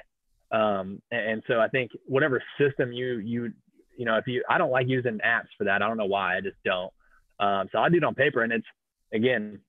Um, 0.51 1.01
and, 1.11 1.29
and 1.31 1.43
so 1.47 1.59
I 1.59 1.67
think 1.67 1.91
whatever 2.05 2.41
system 2.59 2.91
you 2.91 3.17
you 3.17 3.51
you 3.97 4.05
know, 4.05 4.17
if 4.17 4.27
you 4.27 4.43
I 4.49 4.57
don't 4.57 4.71
like 4.71 4.87
using 4.87 5.19
apps 5.25 5.49
for 5.57 5.63
that. 5.65 5.81
I 5.81 5.87
don't 5.87 5.97
know 5.97 6.05
why. 6.05 6.37
I 6.37 6.41
just 6.41 6.57
don't. 6.65 6.91
Um, 7.39 7.69
so 7.71 7.79
I 7.79 7.89
do 7.89 7.97
it 7.97 8.03
on 8.03 8.15
paper, 8.15 8.43
and 8.43 8.53
it's 8.53 8.67
again 9.13 9.59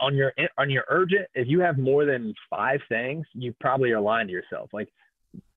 on 0.00 0.14
your 0.16 0.32
on 0.56 0.70
your 0.70 0.84
urgent 0.88 1.26
if 1.34 1.46
you 1.46 1.60
have 1.60 1.78
more 1.78 2.04
than 2.04 2.34
five 2.50 2.80
things 2.88 3.24
you 3.32 3.54
probably 3.60 3.92
are 3.92 4.00
lying 4.00 4.26
to 4.26 4.32
yourself 4.32 4.68
like 4.72 4.88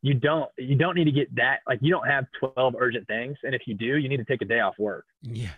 you 0.01 0.13
don't 0.13 0.49
you 0.57 0.75
don't 0.75 0.95
need 0.95 1.05
to 1.05 1.11
get 1.11 1.33
that 1.35 1.59
like 1.67 1.79
you 1.81 1.91
don't 1.91 2.07
have 2.07 2.25
12 2.39 2.75
urgent 2.79 3.07
things 3.07 3.35
and 3.43 3.55
if 3.55 3.63
you 3.65 3.73
do 3.73 3.97
you 3.97 4.07
need 4.07 4.17
to 4.17 4.25
take 4.25 4.41
a 4.41 4.45
day 4.45 4.59
off 4.59 4.75
work 4.77 5.05
yeah 5.23 5.49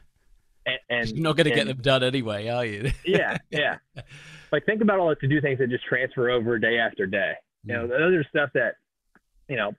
and, 0.66 0.80
and 0.90 1.10
you're 1.10 1.24
not 1.24 1.38
going 1.38 1.50
to 1.50 1.56
get 1.56 1.68
them 1.68 1.78
done 1.78 2.04
anyway 2.04 2.48
are 2.48 2.66
you 2.66 2.92
yeah 3.06 3.38
yeah 3.50 3.78
like 4.52 4.66
think 4.66 4.82
about 4.82 5.00
all 5.00 5.10
the 5.10 5.16
to 5.16 5.28
do 5.28 5.42
things 5.42 5.60
that 5.60 5.70
just 5.70 5.86
transfer 5.86 6.30
over 6.30 6.58
day 6.60 6.78
after 6.78 7.06
day 7.06 7.34
you 7.66 7.74
know 7.74 7.86
mm. 7.86 7.90
those 7.90 8.14
are 8.14 8.26
stuff 8.30 8.50
that 8.54 8.76
you 9.48 9.56
know 9.56 9.74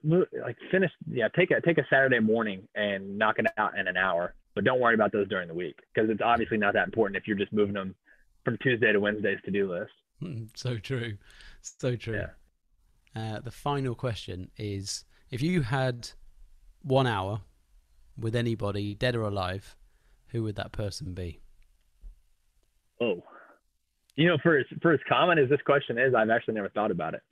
like 0.45 0.57
finish 0.71 0.91
yeah 1.11 1.29
take 1.37 1.51
a 1.51 1.61
take 1.61 1.79
a 1.79 1.87
saturday 1.89 2.21
morning 2.21 2.67
and 2.75 3.19
knock 3.19 3.39
it 3.39 3.47
out 3.57 3.79
in 3.79 3.89
an 3.89 3.97
hour 3.97 4.35
but 4.55 4.65
don't 4.65 4.81
worry 4.81 4.95
about 4.95 5.13
those 5.13 5.29
during 5.29 5.49
the 5.49 5.55
week 5.55 5.79
because 5.93 6.09
it's 6.11 6.23
obviously 6.25 6.57
not 6.57 6.75
that 6.75 6.85
important 6.85 7.17
if 7.17 7.27
you're 7.27 7.37
just 7.37 7.53
moving 7.53 7.75
them 7.75 7.95
from 8.45 8.59
Tuesday 8.59 8.93
to 8.93 9.01
Wednesday's 9.01 9.39
to 9.45 9.51
do 9.51 9.71
list. 9.71 9.93
Hmm, 10.21 10.45
so 10.55 10.77
true. 10.77 11.17
So 11.61 11.97
true. 11.97 12.23
Yeah. 13.17 13.37
Uh, 13.37 13.41
the 13.41 13.51
final 13.51 13.95
question 13.95 14.51
is 14.57 15.05
if 15.31 15.43
you 15.43 15.63
had 15.63 16.11
one 16.83 17.07
hour 17.07 17.41
with 18.19 18.37
anybody, 18.37 18.95
dead 18.95 19.17
or 19.17 19.23
alive, 19.23 19.77
who 20.35 20.43
would 20.43 20.57
that 20.57 20.73
person 20.73 21.15
be? 21.15 21.39
Oh, 23.01 23.23
you 24.17 24.27
know, 24.27 24.37
for 24.43 24.59
as, 24.59 24.67
for 24.83 24.93
as 24.93 25.01
common 25.09 25.39
as 25.39 25.49
this 25.49 25.61
question 25.65 25.97
is, 25.97 26.13
I've 26.13 26.29
actually 26.29 26.55
never 26.55 26.69
thought 26.69 26.91
about 26.91 27.15
it. 27.15 27.23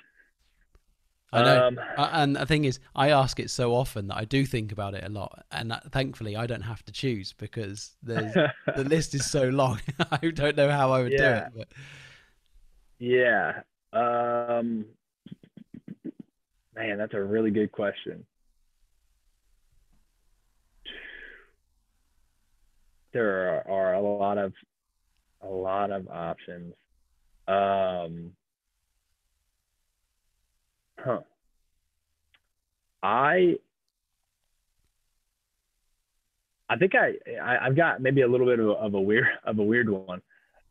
I 1.33 1.43
know. 1.43 1.67
Um, 1.67 1.81
and 1.97 2.37
the 2.37 2.47
thing 2.47 2.65
is, 2.65 2.79
I 2.95 3.11
ask 3.11 3.41
it 3.41 3.51
so 3.51 3.75
often 3.75 4.07
that 4.09 4.17
I 4.19 4.25
do 4.25 4.47
think 4.47 4.71
about 4.71 4.95
it 4.95 5.03
a 5.03 5.09
lot. 5.09 5.45
And 5.51 5.71
that, 5.73 5.91
thankfully, 5.91 6.37
I 6.37 6.47
don't 6.47 6.63
have 6.63 6.85
to 6.85 6.93
choose 6.93 7.33
because 7.33 7.97
the 8.03 8.53
list 8.77 9.15
is 9.15 9.29
so 9.29 9.49
long. 9.49 9.81
I 10.13 10.31
don't 10.31 10.57
know 10.57 10.71
how 10.71 10.93
I 10.93 11.03
would 11.03 11.13
yeah. 11.13 11.19
do 11.19 11.25
it. 11.25 11.53
But. 11.57 11.69
Yeah. 13.01 13.63
Um, 13.93 14.85
man, 16.77 16.99
that's 16.99 17.15
a 17.15 17.23
really 17.23 17.51
good 17.51 17.73
question. 17.73 18.25
There 23.13 23.63
are, 23.67 23.71
are 23.71 23.95
a 23.95 24.01
lot 24.01 24.39
of 24.39 24.53
a 25.43 25.49
lot 25.49 25.91
of 25.91 26.09
options. 26.09 26.75
Um, 27.49 28.33
Huh. 31.05 31.21
I 33.03 33.57
I 36.69 36.77
think 36.77 36.93
I, 36.95 37.15
I 37.43 37.65
have 37.65 37.77
got 37.77 38.01
maybe 38.01 38.23
a 38.23 38.29
little 38.29 38.47
bit 38.47 38.61
of 38.61 38.67
a, 38.69 38.73
of 38.73 38.95
a 38.95 39.01
weird 39.01 39.27
of 39.45 39.59
a 39.59 39.63
weird 39.63 39.89
one. 39.89 40.23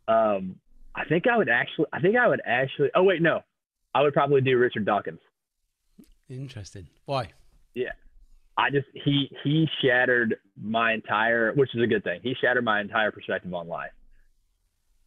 Um, 0.07 0.55
I 0.95 1.05
think 1.05 1.27
I 1.27 1.37
would 1.37 1.49
actually 1.49 1.87
I 1.91 1.99
think 1.99 2.15
I 2.15 2.27
would 2.27 2.41
actually 2.45 2.89
oh 2.95 3.03
wait 3.03 3.21
no, 3.21 3.41
I 3.93 4.01
would 4.01 4.13
probably 4.13 4.41
do 4.41 4.57
Richard 4.57 4.85
Dawkins. 4.85 5.19
Interesting. 6.29 6.87
Why? 7.05 7.27
Yeah. 7.73 7.91
I 8.57 8.69
just 8.69 8.87
he 8.93 9.29
he 9.43 9.67
shattered 9.83 10.35
my 10.61 10.93
entire 10.93 11.53
which 11.53 11.73
is 11.73 11.81
a 11.81 11.87
good 11.87 12.03
thing. 12.03 12.19
He 12.23 12.35
shattered 12.41 12.63
my 12.63 12.81
entire 12.81 13.11
perspective 13.11 13.53
on 13.53 13.67
life. 13.67 13.91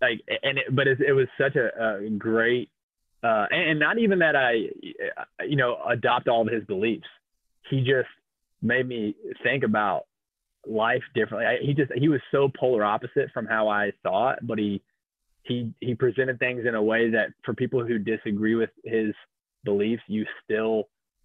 Like 0.00 0.20
and 0.42 0.58
it, 0.58 0.64
but 0.74 0.86
it, 0.86 0.98
it 1.00 1.12
was 1.12 1.28
such 1.38 1.56
a, 1.56 2.04
a 2.04 2.10
great 2.10 2.70
uh, 3.22 3.46
and, 3.50 3.70
and, 3.70 3.80
not 3.80 3.98
even 3.98 4.18
that 4.18 4.36
I, 4.36 4.52
you 5.44 5.56
know, 5.56 5.78
adopt 5.88 6.28
all 6.28 6.42
of 6.46 6.52
his 6.52 6.62
beliefs. 6.64 7.06
He 7.70 7.78
just 7.78 8.08
made 8.60 8.86
me 8.86 9.14
think 9.42 9.64
about 9.64 10.04
life 10.66 11.02
differently. 11.14 11.46
I, 11.46 11.56
he 11.64 11.72
just 11.72 11.90
he 11.94 12.08
was 12.08 12.20
so 12.30 12.50
polar 12.58 12.84
opposite 12.84 13.30
from 13.32 13.46
how 13.46 13.68
I 13.68 13.92
thought, 14.02 14.46
but 14.46 14.58
he 14.58 14.82
he 15.44 15.72
he 15.80 15.94
presented 15.94 16.38
things 16.38 16.66
in 16.66 16.74
a 16.74 16.82
way 16.82 17.10
that 17.10 17.28
for 17.44 17.54
people 17.54 17.84
who 17.84 17.98
disagree 17.98 18.56
with 18.56 18.70
his 18.84 19.14
beliefs, 19.64 20.02
you 20.06 20.26
still 20.44 20.84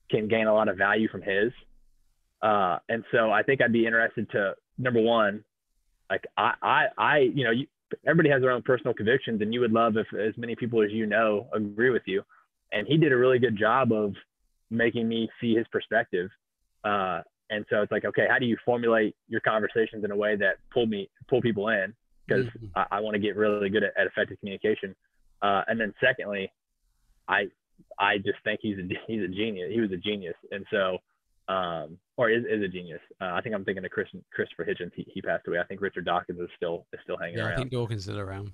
can 0.09 0.29
gain 0.29 0.47
a 0.47 0.53
lot 0.53 0.69
of 0.69 0.77
value 0.77 1.09
from 1.09 1.21
his. 1.21 1.51
Uh, 2.41 2.77
and 2.87 3.03
so 3.11 3.31
I 3.31 3.43
think 3.43 3.61
I'd 3.61 3.73
be 3.73 3.85
interested 3.85 4.29
to 4.31 4.55
number 4.77 5.01
one, 5.01 5.43
like 6.09 6.25
I 6.37 6.53
I 6.61 6.85
I 6.97 7.17
you 7.19 7.43
know 7.43 7.51
you, 7.51 7.67
everybody 8.05 8.29
has 8.29 8.41
their 8.41 8.51
own 8.51 8.61
personal 8.61 8.93
convictions, 8.93 9.41
and 9.41 9.53
you 9.53 9.59
would 9.59 9.71
love 9.71 9.97
if 9.97 10.07
as 10.13 10.37
many 10.37 10.55
people 10.55 10.81
as 10.81 10.91
you 10.91 11.05
know 11.05 11.47
agree 11.53 11.89
with 11.89 12.03
you. 12.05 12.23
And 12.71 12.87
he 12.87 12.97
did 12.97 13.11
a 13.11 13.17
really 13.17 13.39
good 13.39 13.57
job 13.57 13.91
of 13.91 14.13
making 14.69 15.07
me 15.07 15.29
see 15.41 15.55
his 15.55 15.67
perspective. 15.71 16.29
Uh, 16.83 17.21
and 17.49 17.65
so 17.69 17.81
it's 17.81 17.91
like, 17.91 18.05
okay, 18.05 18.27
how 18.29 18.37
do 18.37 18.45
you 18.45 18.57
formulate 18.63 19.15
your 19.27 19.41
conversations 19.41 20.03
in 20.03 20.11
a 20.11 20.15
way 20.15 20.35
that 20.35 20.57
pull 20.71 20.85
me 20.85 21.09
pull 21.27 21.41
people 21.41 21.69
in? 21.69 21.93
Because 22.27 22.45
mm-hmm. 22.45 22.67
I, 22.75 22.85
I 22.91 22.99
want 22.99 23.15
to 23.15 23.19
get 23.19 23.35
really 23.35 23.69
good 23.69 23.83
at, 23.83 23.93
at 23.97 24.07
effective 24.07 24.39
communication. 24.39 24.95
Uh, 25.41 25.63
and 25.67 25.79
then 25.79 25.93
secondly, 26.03 26.51
I 27.27 27.47
I 27.97 28.17
just 28.17 28.37
think 28.43 28.59
he's 28.61 28.77
a 28.77 28.87
he's 29.07 29.23
a 29.23 29.27
genius. 29.27 29.71
He 29.73 29.81
was 29.81 29.91
a 29.91 29.97
genius, 29.97 30.35
and 30.51 30.65
so 30.71 30.97
um, 31.51 31.97
or 32.19 32.29
is, 32.29 32.43
is 32.43 32.61
a 32.61 32.67
genius. 32.67 32.99
Uh, 33.21 33.31
I 33.31 33.39
think 33.39 33.55
I'm 33.55 33.63
thinking 33.63 33.85
of 33.85 33.91
Chris, 33.91 34.09
Christopher 34.33 34.65
Hitchens. 34.65 34.91
He, 34.93 35.07
he 35.13 35.21
passed 35.21 35.47
away. 35.47 35.57
I 35.57 35.63
think 35.63 35.79
Richard 35.79 36.03
Dawkins 36.03 36.37
is 36.37 36.49
still 36.57 36.85
is 36.91 36.99
still 37.01 37.17
hanging 37.17 37.37
yeah, 37.37 37.45
around. 37.45 37.53
I 37.53 37.55
think 37.55 37.71
Dawkins 37.71 38.09
is 38.09 38.17
around. 38.17 38.51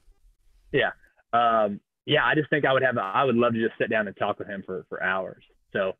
Yeah, 0.71 0.91
um, 1.33 1.79
yeah. 2.05 2.23
I 2.23 2.35
just 2.35 2.47
think 2.51 2.63
I 2.63 2.73
would 2.73 2.83
have. 2.83 2.95
I 2.99 3.23
would 3.23 3.35
love 3.35 3.53
to 3.53 3.59
just 3.59 3.75
sit 3.79 3.89
down 3.89 4.07
and 4.07 4.15
talk 4.17 4.37
with 4.37 4.47
him 4.47 4.61
for 4.67 4.85
for 4.87 5.01
hours. 5.01 5.43
So 5.73 5.93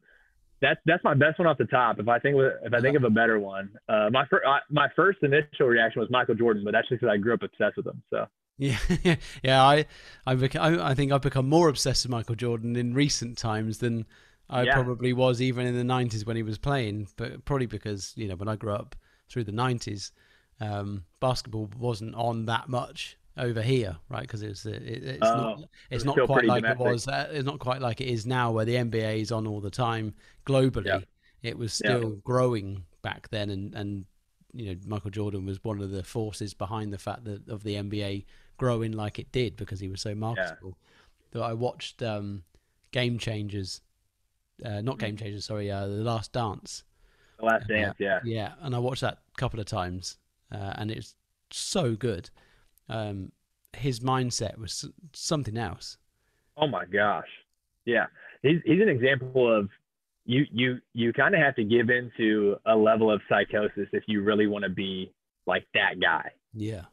that's 0.62 0.80
that's 0.86 1.04
my 1.04 1.16
best 1.16 1.40
one 1.40 1.48
off 1.48 1.58
the 1.58 1.66
top. 1.66 2.00
If 2.00 2.08
I 2.08 2.20
think 2.20 2.36
if 2.38 2.72
I 2.72 2.82
think 2.82 2.98
of 2.98 3.04
a 3.04 3.10
better 3.10 3.40
one, 3.40 3.72
uh, 3.90 4.10
my 4.12 4.26
first 4.30 4.46
my 4.70 4.88
first 4.96 5.24
initial 5.24 5.66
reaction 5.66 6.02
was 6.02 6.10
Michael 6.12 6.36
Jordan, 6.36 6.64
but 6.64 6.72
that's 6.72 6.88
just 6.88 7.02
because 7.02 7.12
I 7.12 7.18
grew 7.18 7.34
up 7.34 7.42
obsessed 7.42 7.78
with 7.78 7.88
him. 7.88 8.04
So. 8.12 8.28
Yeah, 8.60 8.78
yeah. 9.44 9.64
I, 9.64 9.86
I, 10.28 10.38
I 10.56 10.94
think 10.94 11.12
I've 11.12 11.22
become 11.22 11.50
more 11.50 11.68
obsessed 11.68 12.06
with 12.06 12.12
Michael 12.12 12.36
Jordan 12.36 12.78
in 12.78 12.94
recent 12.94 13.38
times 13.38 13.80
than 13.80 14.06
I 14.50 14.64
yeah. 14.64 14.74
probably 14.76 15.14
was 15.14 15.42
even 15.42 15.66
in 15.66 15.76
the 15.76 15.94
90s 15.94 16.26
when 16.26 16.36
he 16.36 16.44
was 16.44 16.58
playing, 16.58 17.08
but 17.18 17.44
probably 17.46 17.66
because, 17.66 18.14
you 18.16 18.28
know, 18.28 18.36
when 18.36 18.48
I 18.48 18.56
grew 18.56 18.74
up 18.74 18.96
through 19.30 19.46
the 19.46 19.52
90s, 19.52 20.12
um, 20.62 21.04
basketball 21.20 21.70
wasn't 21.78 22.16
on 22.16 22.46
that 22.46 22.70
much 22.70 23.18
over 23.38 23.62
here, 23.62 23.98
right? 24.10 24.22
Because 24.22 24.42
it's 24.42 24.66
it, 24.66 24.82
it's 24.84 25.20
oh, 25.22 25.36
not 25.36 25.64
it's 25.90 26.06
not 26.06 26.18
quite 26.26 26.46
like 26.46 26.64
it 26.64 26.78
was. 26.78 27.08
Uh, 27.08 27.28
it's 27.32 27.46
not 27.46 27.60
quite 27.60 27.82
like 27.82 28.02
it 28.02 28.08
is 28.08 28.26
now, 28.26 28.52
where 28.52 28.66
the 28.66 28.76
NBA 28.76 29.22
is 29.22 29.32
on 29.32 29.48
all 29.48 29.60
the 29.60 29.70
time 29.70 30.14
globally. 30.46 30.86
Yeah. 30.86 31.00
It 31.44 31.58
was 31.58 31.74
still 31.74 32.10
yeah. 32.10 32.20
growing 32.24 32.86
back 33.02 33.30
then, 33.30 33.50
and 33.50 33.74
and 33.76 34.06
you 34.54 34.68
know 34.68 34.80
Michael 34.88 35.12
Jordan 35.12 35.46
was 35.46 35.64
one 35.64 35.82
of 35.82 35.92
the 35.92 36.04
forces 36.04 36.54
behind 36.54 36.94
the 36.94 36.98
fact 36.98 37.26
that 37.26 37.48
of 37.50 37.64
the 37.64 37.76
NBA 37.76 38.26
growing 38.58 38.94
like 38.94 39.20
it 39.20 39.32
did 39.32 39.58
because 39.58 39.80
he 39.80 39.88
was 39.88 40.02
so 40.02 40.16
marketable. 40.16 40.78
That 41.32 41.42
I 41.42 41.54
watched 41.54 42.02
um, 42.02 42.44
Game 42.92 43.20
Changers 43.20 43.82
uh, 44.64 44.82
not 44.82 45.00
Game 45.00 45.18
Changers, 45.18 45.46
sorry, 45.46 45.72
uh, 45.72 45.88
The 45.88 46.04
Last 46.04 46.32
Dance. 46.32 46.84
The 47.40 47.46
Last 47.46 47.68
Dance, 47.68 47.96
yeah. 48.00 48.20
Yeah, 48.24 48.54
and 48.62 48.76
I 48.76 48.80
watched 48.80 49.02
that 49.02 49.20
a 49.36 49.40
couple 49.40 49.60
of 49.60 49.66
times, 49.66 50.18
uh, 50.52 50.74
and 50.76 50.92
it's 50.92 51.16
so 51.52 51.96
good. 51.96 52.30
Um, 52.90 53.32
his 53.74 54.00
mindset 54.00 54.58
was 54.58 54.90
something 55.14 55.58
else. 55.58 55.98
Oh 56.58 56.68
my 56.68 56.86
gosh, 56.86 57.28
yeah, 57.86 58.06
he's 58.42 58.62
he's 58.64 58.82
an 58.82 58.88
example 58.88 59.54
of 59.54 59.70
you 60.26 60.46
you 60.52 60.80
you 60.94 61.14
kind 61.14 61.36
of 61.36 61.42
have 61.42 61.56
to 61.56 61.64
give 61.64 61.90
into 61.90 62.56
a 62.66 62.76
level 62.76 63.12
of 63.12 63.22
psychosis 63.28 63.88
if 63.92 64.04
you 64.08 64.24
really 64.24 64.48
want 64.48 64.64
to 64.64 64.70
be 64.70 65.12
like 65.46 65.66
that 65.74 66.00
guy. 66.02 66.32
Yeah. 66.54 66.84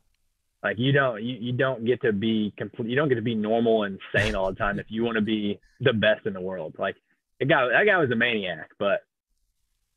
Like 0.62 0.78
you 0.78 0.92
don't 0.92 1.22
you, 1.22 1.36
you 1.40 1.52
don't 1.52 1.84
get 1.84 2.00
to 2.02 2.12
be 2.12 2.52
complete 2.56 2.90
you 2.90 2.96
don't 2.96 3.08
get 3.08 3.16
to 3.16 3.22
be 3.22 3.34
normal 3.34 3.84
and 3.84 3.98
sane 4.14 4.34
all 4.34 4.50
the 4.50 4.56
time 4.56 4.78
if 4.78 4.86
you 4.88 5.02
want 5.02 5.16
to 5.16 5.22
be 5.22 5.58
the 5.80 5.92
best 5.92 6.26
in 6.26 6.34
the 6.34 6.40
world. 6.40 6.74
Like 6.78 6.96
that 7.42 7.48
guy 7.48 7.68
that 7.68 7.86
guy 7.86 7.98
was 7.98 8.10
a 8.10 8.16
maniac, 8.16 8.70
but 8.78 9.00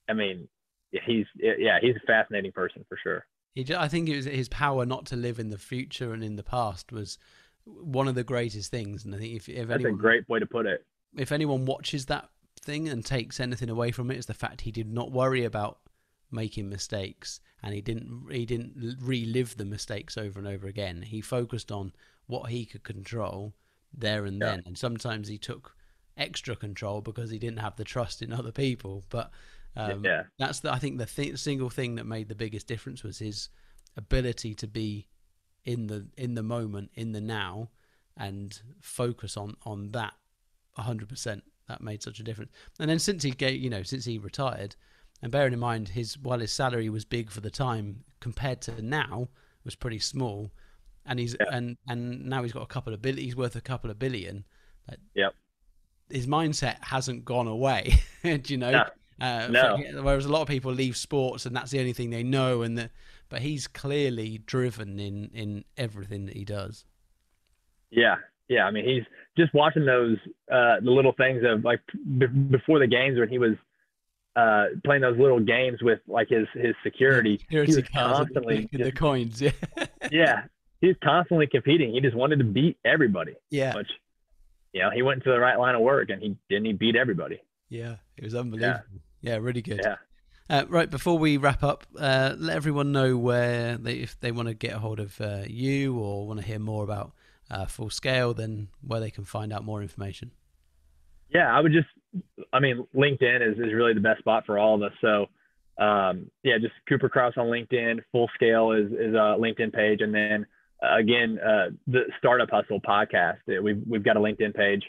I 0.09 0.13
mean, 0.13 0.47
he's 0.91 1.25
yeah, 1.35 1.79
he's 1.81 1.95
a 1.95 2.07
fascinating 2.07 2.51
person 2.51 2.85
for 2.87 2.97
sure. 3.01 3.25
He, 3.53 3.65
I 3.73 3.87
think 3.87 4.09
it 4.09 4.15
was 4.15 4.25
his 4.25 4.49
power 4.49 4.85
not 4.85 5.05
to 5.07 5.15
live 5.15 5.39
in 5.39 5.49
the 5.49 5.57
future 5.57 6.13
and 6.13 6.23
in 6.23 6.35
the 6.35 6.43
past 6.43 6.91
was 6.91 7.17
one 7.65 8.07
of 8.07 8.15
the 8.15 8.23
greatest 8.23 8.69
things. 8.69 9.05
And 9.05 9.15
I 9.15 9.17
think 9.17 9.33
if, 9.33 9.47
if 9.47 9.67
that's 9.67 9.81
anyone, 9.81 9.99
a 9.99 10.01
great 10.01 10.27
way 10.27 10.39
to 10.39 10.45
put 10.45 10.65
it. 10.65 10.85
If 11.15 11.31
anyone 11.31 11.65
watches 11.65 12.07
that 12.07 12.29
thing 12.59 12.89
and 12.89 13.05
takes 13.05 13.39
anything 13.39 13.69
away 13.69 13.91
from 13.91 14.11
it, 14.11 14.17
is 14.17 14.25
the 14.25 14.33
fact 14.33 14.61
he 14.61 14.71
did 14.71 14.91
not 14.91 15.11
worry 15.11 15.45
about 15.45 15.79
making 16.31 16.67
mistakes 16.67 17.39
and 17.63 17.73
he 17.73 17.81
didn't 17.81 18.25
he 18.29 18.45
didn't 18.45 18.97
relive 19.01 19.55
the 19.55 19.65
mistakes 19.65 20.17
over 20.17 20.37
and 20.37 20.47
over 20.47 20.67
again. 20.67 21.01
He 21.01 21.21
focused 21.21 21.71
on 21.71 21.93
what 22.27 22.49
he 22.49 22.65
could 22.65 22.83
control 22.83 23.53
there 23.93 24.25
and 24.25 24.41
then, 24.41 24.63
and 24.65 24.77
sometimes 24.77 25.29
he 25.29 25.37
took 25.37 25.75
extra 26.17 26.55
control 26.55 27.01
because 27.01 27.29
he 27.29 27.39
didn't 27.39 27.59
have 27.59 27.75
the 27.75 27.83
trust 27.83 28.21
in 28.21 28.31
other 28.31 28.51
people. 28.51 29.03
But 29.09 29.31
um, 29.75 30.03
yeah. 30.03 30.23
that's 30.39 30.61
the 30.61 30.71
I 30.71 30.79
think 30.79 30.97
the 30.97 31.05
th- 31.05 31.37
single 31.37 31.69
thing 31.69 31.95
that 31.95 32.05
made 32.05 32.29
the 32.29 32.35
biggest 32.35 32.67
difference 32.67 33.03
was 33.03 33.19
his 33.19 33.49
ability 33.97 34.53
to 34.55 34.67
be 34.67 35.07
in 35.65 35.87
the 35.87 36.07
in 36.17 36.35
the 36.35 36.43
moment, 36.43 36.91
in 36.95 37.11
the 37.11 37.21
now, 37.21 37.69
and 38.17 38.59
focus 38.81 39.35
on 39.35 39.55
on 39.65 39.91
that 39.91 40.13
hundred 40.77 41.09
percent. 41.09 41.43
That 41.67 41.81
made 41.81 42.03
such 42.03 42.19
a 42.19 42.23
difference. 42.23 42.51
And 42.79 42.89
then 42.89 42.99
since 42.99 43.23
he 43.23 43.31
gave, 43.31 43.59
you 43.59 43.71
know, 43.71 43.81
since 43.81 44.05
he 44.05 44.19
retired, 44.19 44.75
and 45.23 45.31
bearing 45.31 45.53
in 45.53 45.59
mind 45.59 45.89
his 45.89 46.17
while 46.17 46.39
his 46.39 46.53
salary 46.53 46.89
was 46.89 47.05
big 47.05 47.31
for 47.31 47.41
the 47.41 47.49
time 47.49 48.03
compared 48.19 48.61
to 48.61 48.81
now 48.81 49.29
was 49.63 49.75
pretty 49.75 49.99
small, 49.99 50.51
and 51.05 51.19
he's 51.19 51.35
yeah. 51.39 51.47
and 51.51 51.77
and 51.87 52.25
now 52.25 52.43
he's 52.43 52.53
got 52.53 52.61
a 52.61 52.67
couple 52.67 52.93
of 52.93 53.01
billion. 53.01 53.25
He's 53.25 53.35
worth 53.35 53.55
a 53.55 53.61
couple 53.61 53.89
of 53.89 53.97
billion. 53.97 54.45
yep. 55.15 55.33
His 56.09 56.27
mindset 56.27 56.77
hasn't 56.81 57.25
gone 57.25 57.47
away. 57.47 57.99
do 58.23 58.41
you 58.45 58.57
know? 58.57 58.71
No. 58.71 58.85
Uh, 59.19 59.47
no. 59.49 59.77
whereas 60.01 60.25
a 60.25 60.29
lot 60.29 60.41
of 60.41 60.47
people 60.47 60.73
leave 60.73 60.97
sports 60.97 61.45
and 61.45 61.55
that's 61.55 61.71
the 61.71 61.79
only 61.79 61.93
thing 61.93 62.09
they 62.09 62.23
know, 62.23 62.63
and 62.63 62.77
the, 62.77 62.89
but 63.29 63.41
he's 63.41 63.67
clearly 63.67 64.39
driven 64.45 64.99
in 64.99 65.31
in 65.33 65.63
everything 65.77 66.25
that 66.25 66.35
he 66.35 66.43
does. 66.43 66.85
Yeah, 67.91 68.15
yeah. 68.49 68.65
I 68.65 68.71
mean, 68.71 68.85
he's 68.85 69.03
just 69.37 69.53
watching 69.53 69.85
those 69.85 70.17
uh, 70.51 70.81
the 70.81 70.91
little 70.91 71.13
things 71.13 71.43
of 71.45 71.63
like 71.63 71.79
b- 72.17 72.27
before 72.27 72.79
the 72.79 72.87
games 72.87 73.17
when 73.17 73.29
he 73.29 73.37
was 73.37 73.53
uh, 74.35 74.65
playing 74.83 75.01
those 75.01 75.17
little 75.17 75.39
games 75.39 75.81
with 75.81 75.99
like 76.07 76.29
his 76.29 76.47
his 76.53 76.75
security. 76.83 77.37
security 77.39 77.71
he 77.71 77.75
was 77.77 77.89
constantly 77.89 78.69
just, 78.73 78.83
the 78.83 78.91
coins. 78.91 79.41
Yeah. 79.41 79.51
yeah, 80.11 80.43
he's 80.81 80.95
constantly 81.03 81.47
competing. 81.47 81.93
He 81.93 82.01
just 82.01 82.15
wanted 82.15 82.39
to 82.39 82.45
beat 82.45 82.77
everybody. 82.83 83.35
Yeah. 83.49 83.75
Which, 83.75 83.89
you 84.75 84.81
know, 84.81 84.89
he 84.93 85.01
went 85.01 85.21
into 85.21 85.31
the 85.31 85.39
right 85.39 85.57
line 85.57 85.73
of 85.73 85.81
work 85.81 86.09
and 86.09 86.21
he 86.21 86.35
didn't 86.49 86.65
he 86.65 86.73
beat 86.73 86.97
everybody. 86.97 87.41
Yeah, 87.69 87.95
it 88.17 88.25
was 88.25 88.35
unbelievable. 88.35 88.83
Yeah, 89.21 89.31
yeah 89.31 89.37
really 89.37 89.61
good. 89.61 89.79
Yeah. 89.81 89.95
Uh, 90.49 90.65
right 90.67 90.91
before 90.91 91.17
we 91.17 91.37
wrap 91.37 91.63
up, 91.63 91.85
uh, 91.97 92.35
let 92.37 92.57
everyone 92.57 92.91
know 92.91 93.17
where 93.17 93.77
they, 93.77 93.93
if 93.93 94.19
they 94.19 94.33
want 94.33 94.49
to 94.49 94.53
get 94.53 94.73
a 94.73 94.79
hold 94.79 94.99
of 94.99 95.19
uh, 95.21 95.43
you 95.47 95.97
or 95.97 96.27
want 96.27 96.41
to 96.41 96.45
hear 96.45 96.59
more 96.59 96.83
about 96.83 97.13
uh, 97.49 97.65
Full 97.65 97.89
Scale, 97.89 98.33
then 98.33 98.67
where 98.85 98.99
they 98.99 99.09
can 99.09 99.23
find 99.23 99.53
out 99.53 99.63
more 99.63 99.81
information. 99.81 100.31
Yeah, 101.33 101.51
I 101.51 101.61
would 101.61 101.71
just, 101.71 101.87
I 102.51 102.59
mean, 102.59 102.85
LinkedIn 102.93 103.49
is, 103.49 103.57
is 103.57 103.73
really 103.73 103.93
the 103.93 104.01
best 104.01 104.19
spot 104.19 104.45
for 104.45 104.59
all 104.59 104.75
of 104.75 104.83
us. 104.83 104.91
So, 104.99 105.27
um, 105.83 106.29
yeah, 106.43 106.57
just 106.59 106.73
Cooper 106.87 107.09
Cross 107.09 107.35
on 107.37 107.47
LinkedIn. 107.47 108.01
Full 108.11 108.29
Scale 108.35 108.73
is 108.73 108.91
is 108.91 109.13
a 109.15 109.37
LinkedIn 109.39 109.73
page, 109.73 110.01
and 110.01 110.13
then 110.13 110.43
uh, 110.43 110.45
again, 110.81 111.39
uh, 111.39 111.69
the 111.87 112.01
Startup 112.19 112.49
Hustle 112.49 112.81
podcast. 112.81 113.37
We've 113.47 113.81
we've 113.87 114.03
got 114.03 114.17
a 114.17 114.19
LinkedIn 114.19 114.55
page. 114.55 114.83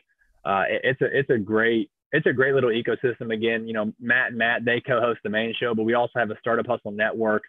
It, 0.45 0.81
it's 0.85 1.01
a 1.01 1.19
it's 1.19 1.31
a 1.31 1.39
great 1.39 1.91
it's 2.13 2.27
a 2.27 2.33
great 2.33 2.55
little 2.55 2.71
ecosystem. 2.71 3.33
Again, 3.33 3.67
you 3.67 3.75
know, 3.75 3.93
Matt 4.01 4.29
and 4.29 4.39
Matt, 4.39 4.65
they 4.65 4.81
co-host 4.81 5.21
the 5.23 5.31
main 5.31 5.55
show, 5.59 5.75
but 5.75 5.83
we 5.85 5.95
also 5.95 6.19
have 6.19 6.31
a 6.31 6.39
Startup 6.41 6.67
Hustle 6.67 6.93
network. 6.93 7.43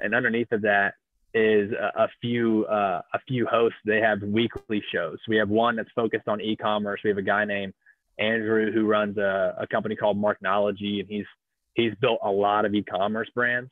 And 0.00 0.14
underneath 0.14 0.50
of 0.52 0.62
that 0.62 0.94
is 1.34 1.72
a, 1.72 2.04
a 2.04 2.08
few, 2.20 2.64
uh, 2.66 3.02
a 3.12 3.18
few 3.26 3.46
hosts. 3.46 3.78
They 3.84 4.00
have 4.00 4.22
weekly 4.22 4.82
shows. 4.92 5.18
We 5.28 5.36
have 5.36 5.48
one 5.48 5.76
that's 5.76 5.90
focused 5.94 6.28
on 6.28 6.40
e-commerce. 6.40 7.00
We 7.04 7.10
have 7.10 7.18
a 7.18 7.22
guy 7.22 7.44
named 7.44 7.74
Andrew 8.18 8.72
who 8.72 8.86
runs 8.86 9.18
a, 9.18 9.56
a 9.60 9.66
company 9.66 9.96
called 9.96 10.16
Marknology 10.16 11.00
and 11.00 11.08
he's, 11.08 11.26
he's 11.74 11.92
built 12.00 12.20
a 12.22 12.30
lot 12.30 12.64
of 12.64 12.74
e-commerce 12.74 13.28
brands 13.34 13.70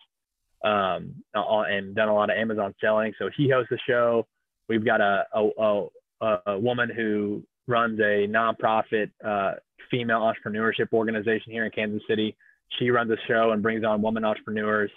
um, 0.64 1.14
and 1.34 1.94
done 1.94 2.08
a 2.08 2.14
lot 2.14 2.30
of 2.30 2.36
Amazon 2.36 2.74
selling. 2.80 3.12
So 3.18 3.28
he 3.36 3.50
hosts 3.50 3.72
a 3.72 3.78
show. 3.86 4.26
We've 4.68 4.84
got 4.84 5.00
a, 5.00 5.24
a, 5.34 5.88
a, 6.20 6.38
a 6.46 6.58
woman 6.58 6.90
who 6.94 7.42
runs 7.66 7.98
a 8.00 8.26
nonprofit 8.28 9.10
uh, 9.24 9.54
female 9.90 10.20
entrepreneurship 10.20 10.92
organization 10.92 11.52
here 11.52 11.64
in 11.64 11.70
Kansas 11.70 12.02
City. 12.08 12.36
She 12.78 12.90
runs 12.90 13.10
a 13.10 13.16
show 13.28 13.50
and 13.52 13.62
brings 13.62 13.84
on 13.84 14.02
women 14.02 14.24
entrepreneurs. 14.24 14.90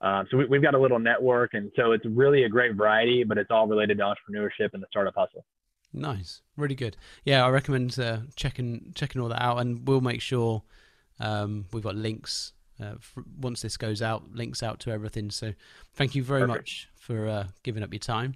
Um, 0.00 0.26
so 0.30 0.36
we, 0.36 0.56
have 0.56 0.62
got 0.62 0.74
a 0.74 0.78
little 0.78 1.00
network, 1.00 1.54
and 1.54 1.72
so 1.74 1.90
it's 1.92 2.04
really 2.06 2.44
a 2.44 2.48
great 2.48 2.76
variety, 2.76 3.24
but 3.24 3.36
it's 3.36 3.50
all 3.50 3.66
related 3.66 3.98
to 3.98 4.04
entrepreneurship 4.04 4.70
and 4.72 4.82
the 4.82 4.86
startup 4.88 5.14
hustle. 5.16 5.44
Nice, 5.92 6.42
really 6.56 6.76
good. 6.76 6.96
Yeah, 7.24 7.44
I 7.44 7.48
recommend 7.48 7.98
uh, 7.98 8.18
checking 8.36 8.92
checking 8.94 9.20
all 9.20 9.28
that 9.28 9.42
out, 9.42 9.58
and 9.58 9.86
we'll 9.88 10.00
make 10.00 10.20
sure 10.20 10.62
um, 11.18 11.66
we've 11.72 11.82
got 11.82 11.96
links 11.96 12.52
uh, 12.80 12.94
for, 13.00 13.24
once 13.40 13.62
this 13.62 13.76
goes 13.76 14.02
out, 14.02 14.22
links 14.32 14.62
out 14.62 14.80
to 14.80 14.90
everything. 14.90 15.30
So 15.30 15.52
thank 15.94 16.14
you 16.14 16.22
very 16.22 16.42
Perfect. 16.42 16.58
much 16.58 16.88
for 16.96 17.28
uh, 17.28 17.46
giving 17.62 17.82
up 17.82 17.92
your 17.92 18.00
time, 18.00 18.34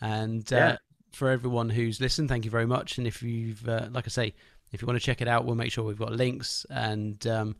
and 0.00 0.50
uh, 0.52 0.56
yeah. 0.56 0.76
for 1.12 1.30
everyone 1.30 1.70
who's 1.70 2.00
listened, 2.00 2.28
thank 2.28 2.44
you 2.44 2.50
very 2.50 2.66
much. 2.66 2.98
And 2.98 3.06
if 3.06 3.22
you've, 3.22 3.68
uh, 3.68 3.88
like 3.90 4.06
I 4.06 4.10
say, 4.10 4.34
if 4.72 4.82
you 4.82 4.86
want 4.86 4.98
to 4.98 5.04
check 5.04 5.20
it 5.20 5.28
out, 5.28 5.44
we'll 5.44 5.54
make 5.54 5.70
sure 5.70 5.84
we've 5.84 5.98
got 5.98 6.12
links 6.12 6.66
and 6.68 7.24
um, 7.26 7.56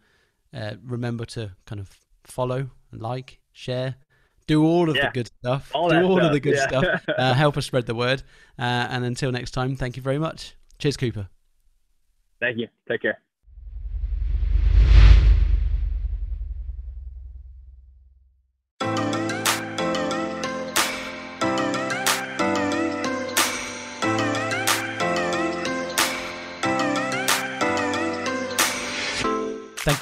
uh, 0.53 0.75
remember 0.85 1.25
to 1.27 1.53
kind 1.65 1.81
of 1.81 1.89
follow 2.25 2.69
and 2.91 3.01
like, 3.01 3.39
share, 3.53 3.95
do 4.47 4.65
all 4.65 4.91
of 4.91 4.97
yeah. 4.97 5.07
the 5.07 5.13
good 5.13 5.31
stuff. 5.39 5.71
All 5.75 5.89
do 5.89 6.03
all 6.03 6.17
stuff. 6.17 6.27
of 6.27 6.33
the 6.33 6.41
good 6.41 6.57
yeah. 6.57 6.69
stuff. 6.69 7.05
Uh, 7.17 7.33
help 7.33 7.57
us 7.57 7.67
spread 7.67 7.87
the 7.87 7.95
word. 7.95 8.23
Uh, 8.59 8.63
and 8.91 9.05
until 9.05 9.31
next 9.31 9.53
time, 9.53 9.77
thank 9.77 9.97
you 9.97 10.03
very 10.03 10.19
much. 10.19 10.57
Cheers, 10.79 10.97
Cooper. 10.97 11.29
Thank 12.41 12.59
you. 12.59 12.69
Take 12.89 13.03
care. 13.03 13.19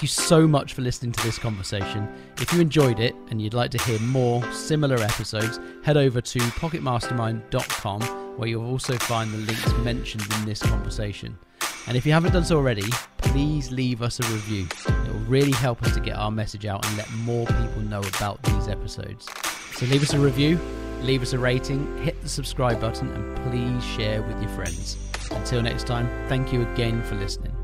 Thank 0.02 0.10
you 0.10 0.24
so 0.24 0.48
much 0.48 0.74
for 0.74 0.82
listening 0.82 1.12
to 1.12 1.22
this 1.22 1.38
conversation. 1.38 2.12
If 2.38 2.52
you 2.52 2.60
enjoyed 2.60 2.98
it 2.98 3.14
and 3.30 3.40
you'd 3.40 3.54
like 3.54 3.70
to 3.70 3.78
hear 3.84 4.00
more 4.00 4.42
similar 4.52 4.96
episodes, 4.96 5.60
head 5.84 5.96
over 5.96 6.20
to 6.20 6.38
pocketmastermind.com 6.40 8.02
where 8.36 8.48
you'll 8.48 8.68
also 8.68 8.94
find 8.94 9.32
the 9.32 9.38
links 9.38 9.72
mentioned 9.84 10.24
in 10.40 10.44
this 10.44 10.60
conversation. 10.60 11.38
And 11.86 11.96
if 11.96 12.04
you 12.04 12.10
haven't 12.10 12.32
done 12.32 12.44
so 12.44 12.56
already, 12.56 12.82
please 13.18 13.70
leave 13.70 14.02
us 14.02 14.18
a 14.18 14.24
review. 14.24 14.66
It 14.88 15.12
will 15.12 15.20
really 15.20 15.52
help 15.52 15.80
us 15.84 15.94
to 15.94 16.00
get 16.00 16.16
our 16.16 16.32
message 16.32 16.66
out 16.66 16.84
and 16.84 16.96
let 16.96 17.08
more 17.18 17.46
people 17.46 17.82
know 17.82 18.00
about 18.00 18.42
these 18.42 18.66
episodes. 18.66 19.28
So 19.74 19.86
leave 19.86 20.02
us 20.02 20.14
a 20.14 20.18
review, 20.18 20.58
leave 21.02 21.22
us 21.22 21.32
a 21.32 21.38
rating, 21.38 22.02
hit 22.02 22.20
the 22.22 22.28
subscribe 22.28 22.80
button, 22.80 23.08
and 23.08 23.36
please 23.52 23.84
share 23.94 24.20
with 24.22 24.42
your 24.42 24.50
friends. 24.50 24.96
Until 25.30 25.62
next 25.62 25.86
time, 25.86 26.08
thank 26.28 26.52
you 26.52 26.62
again 26.72 27.04
for 27.04 27.14
listening. 27.14 27.61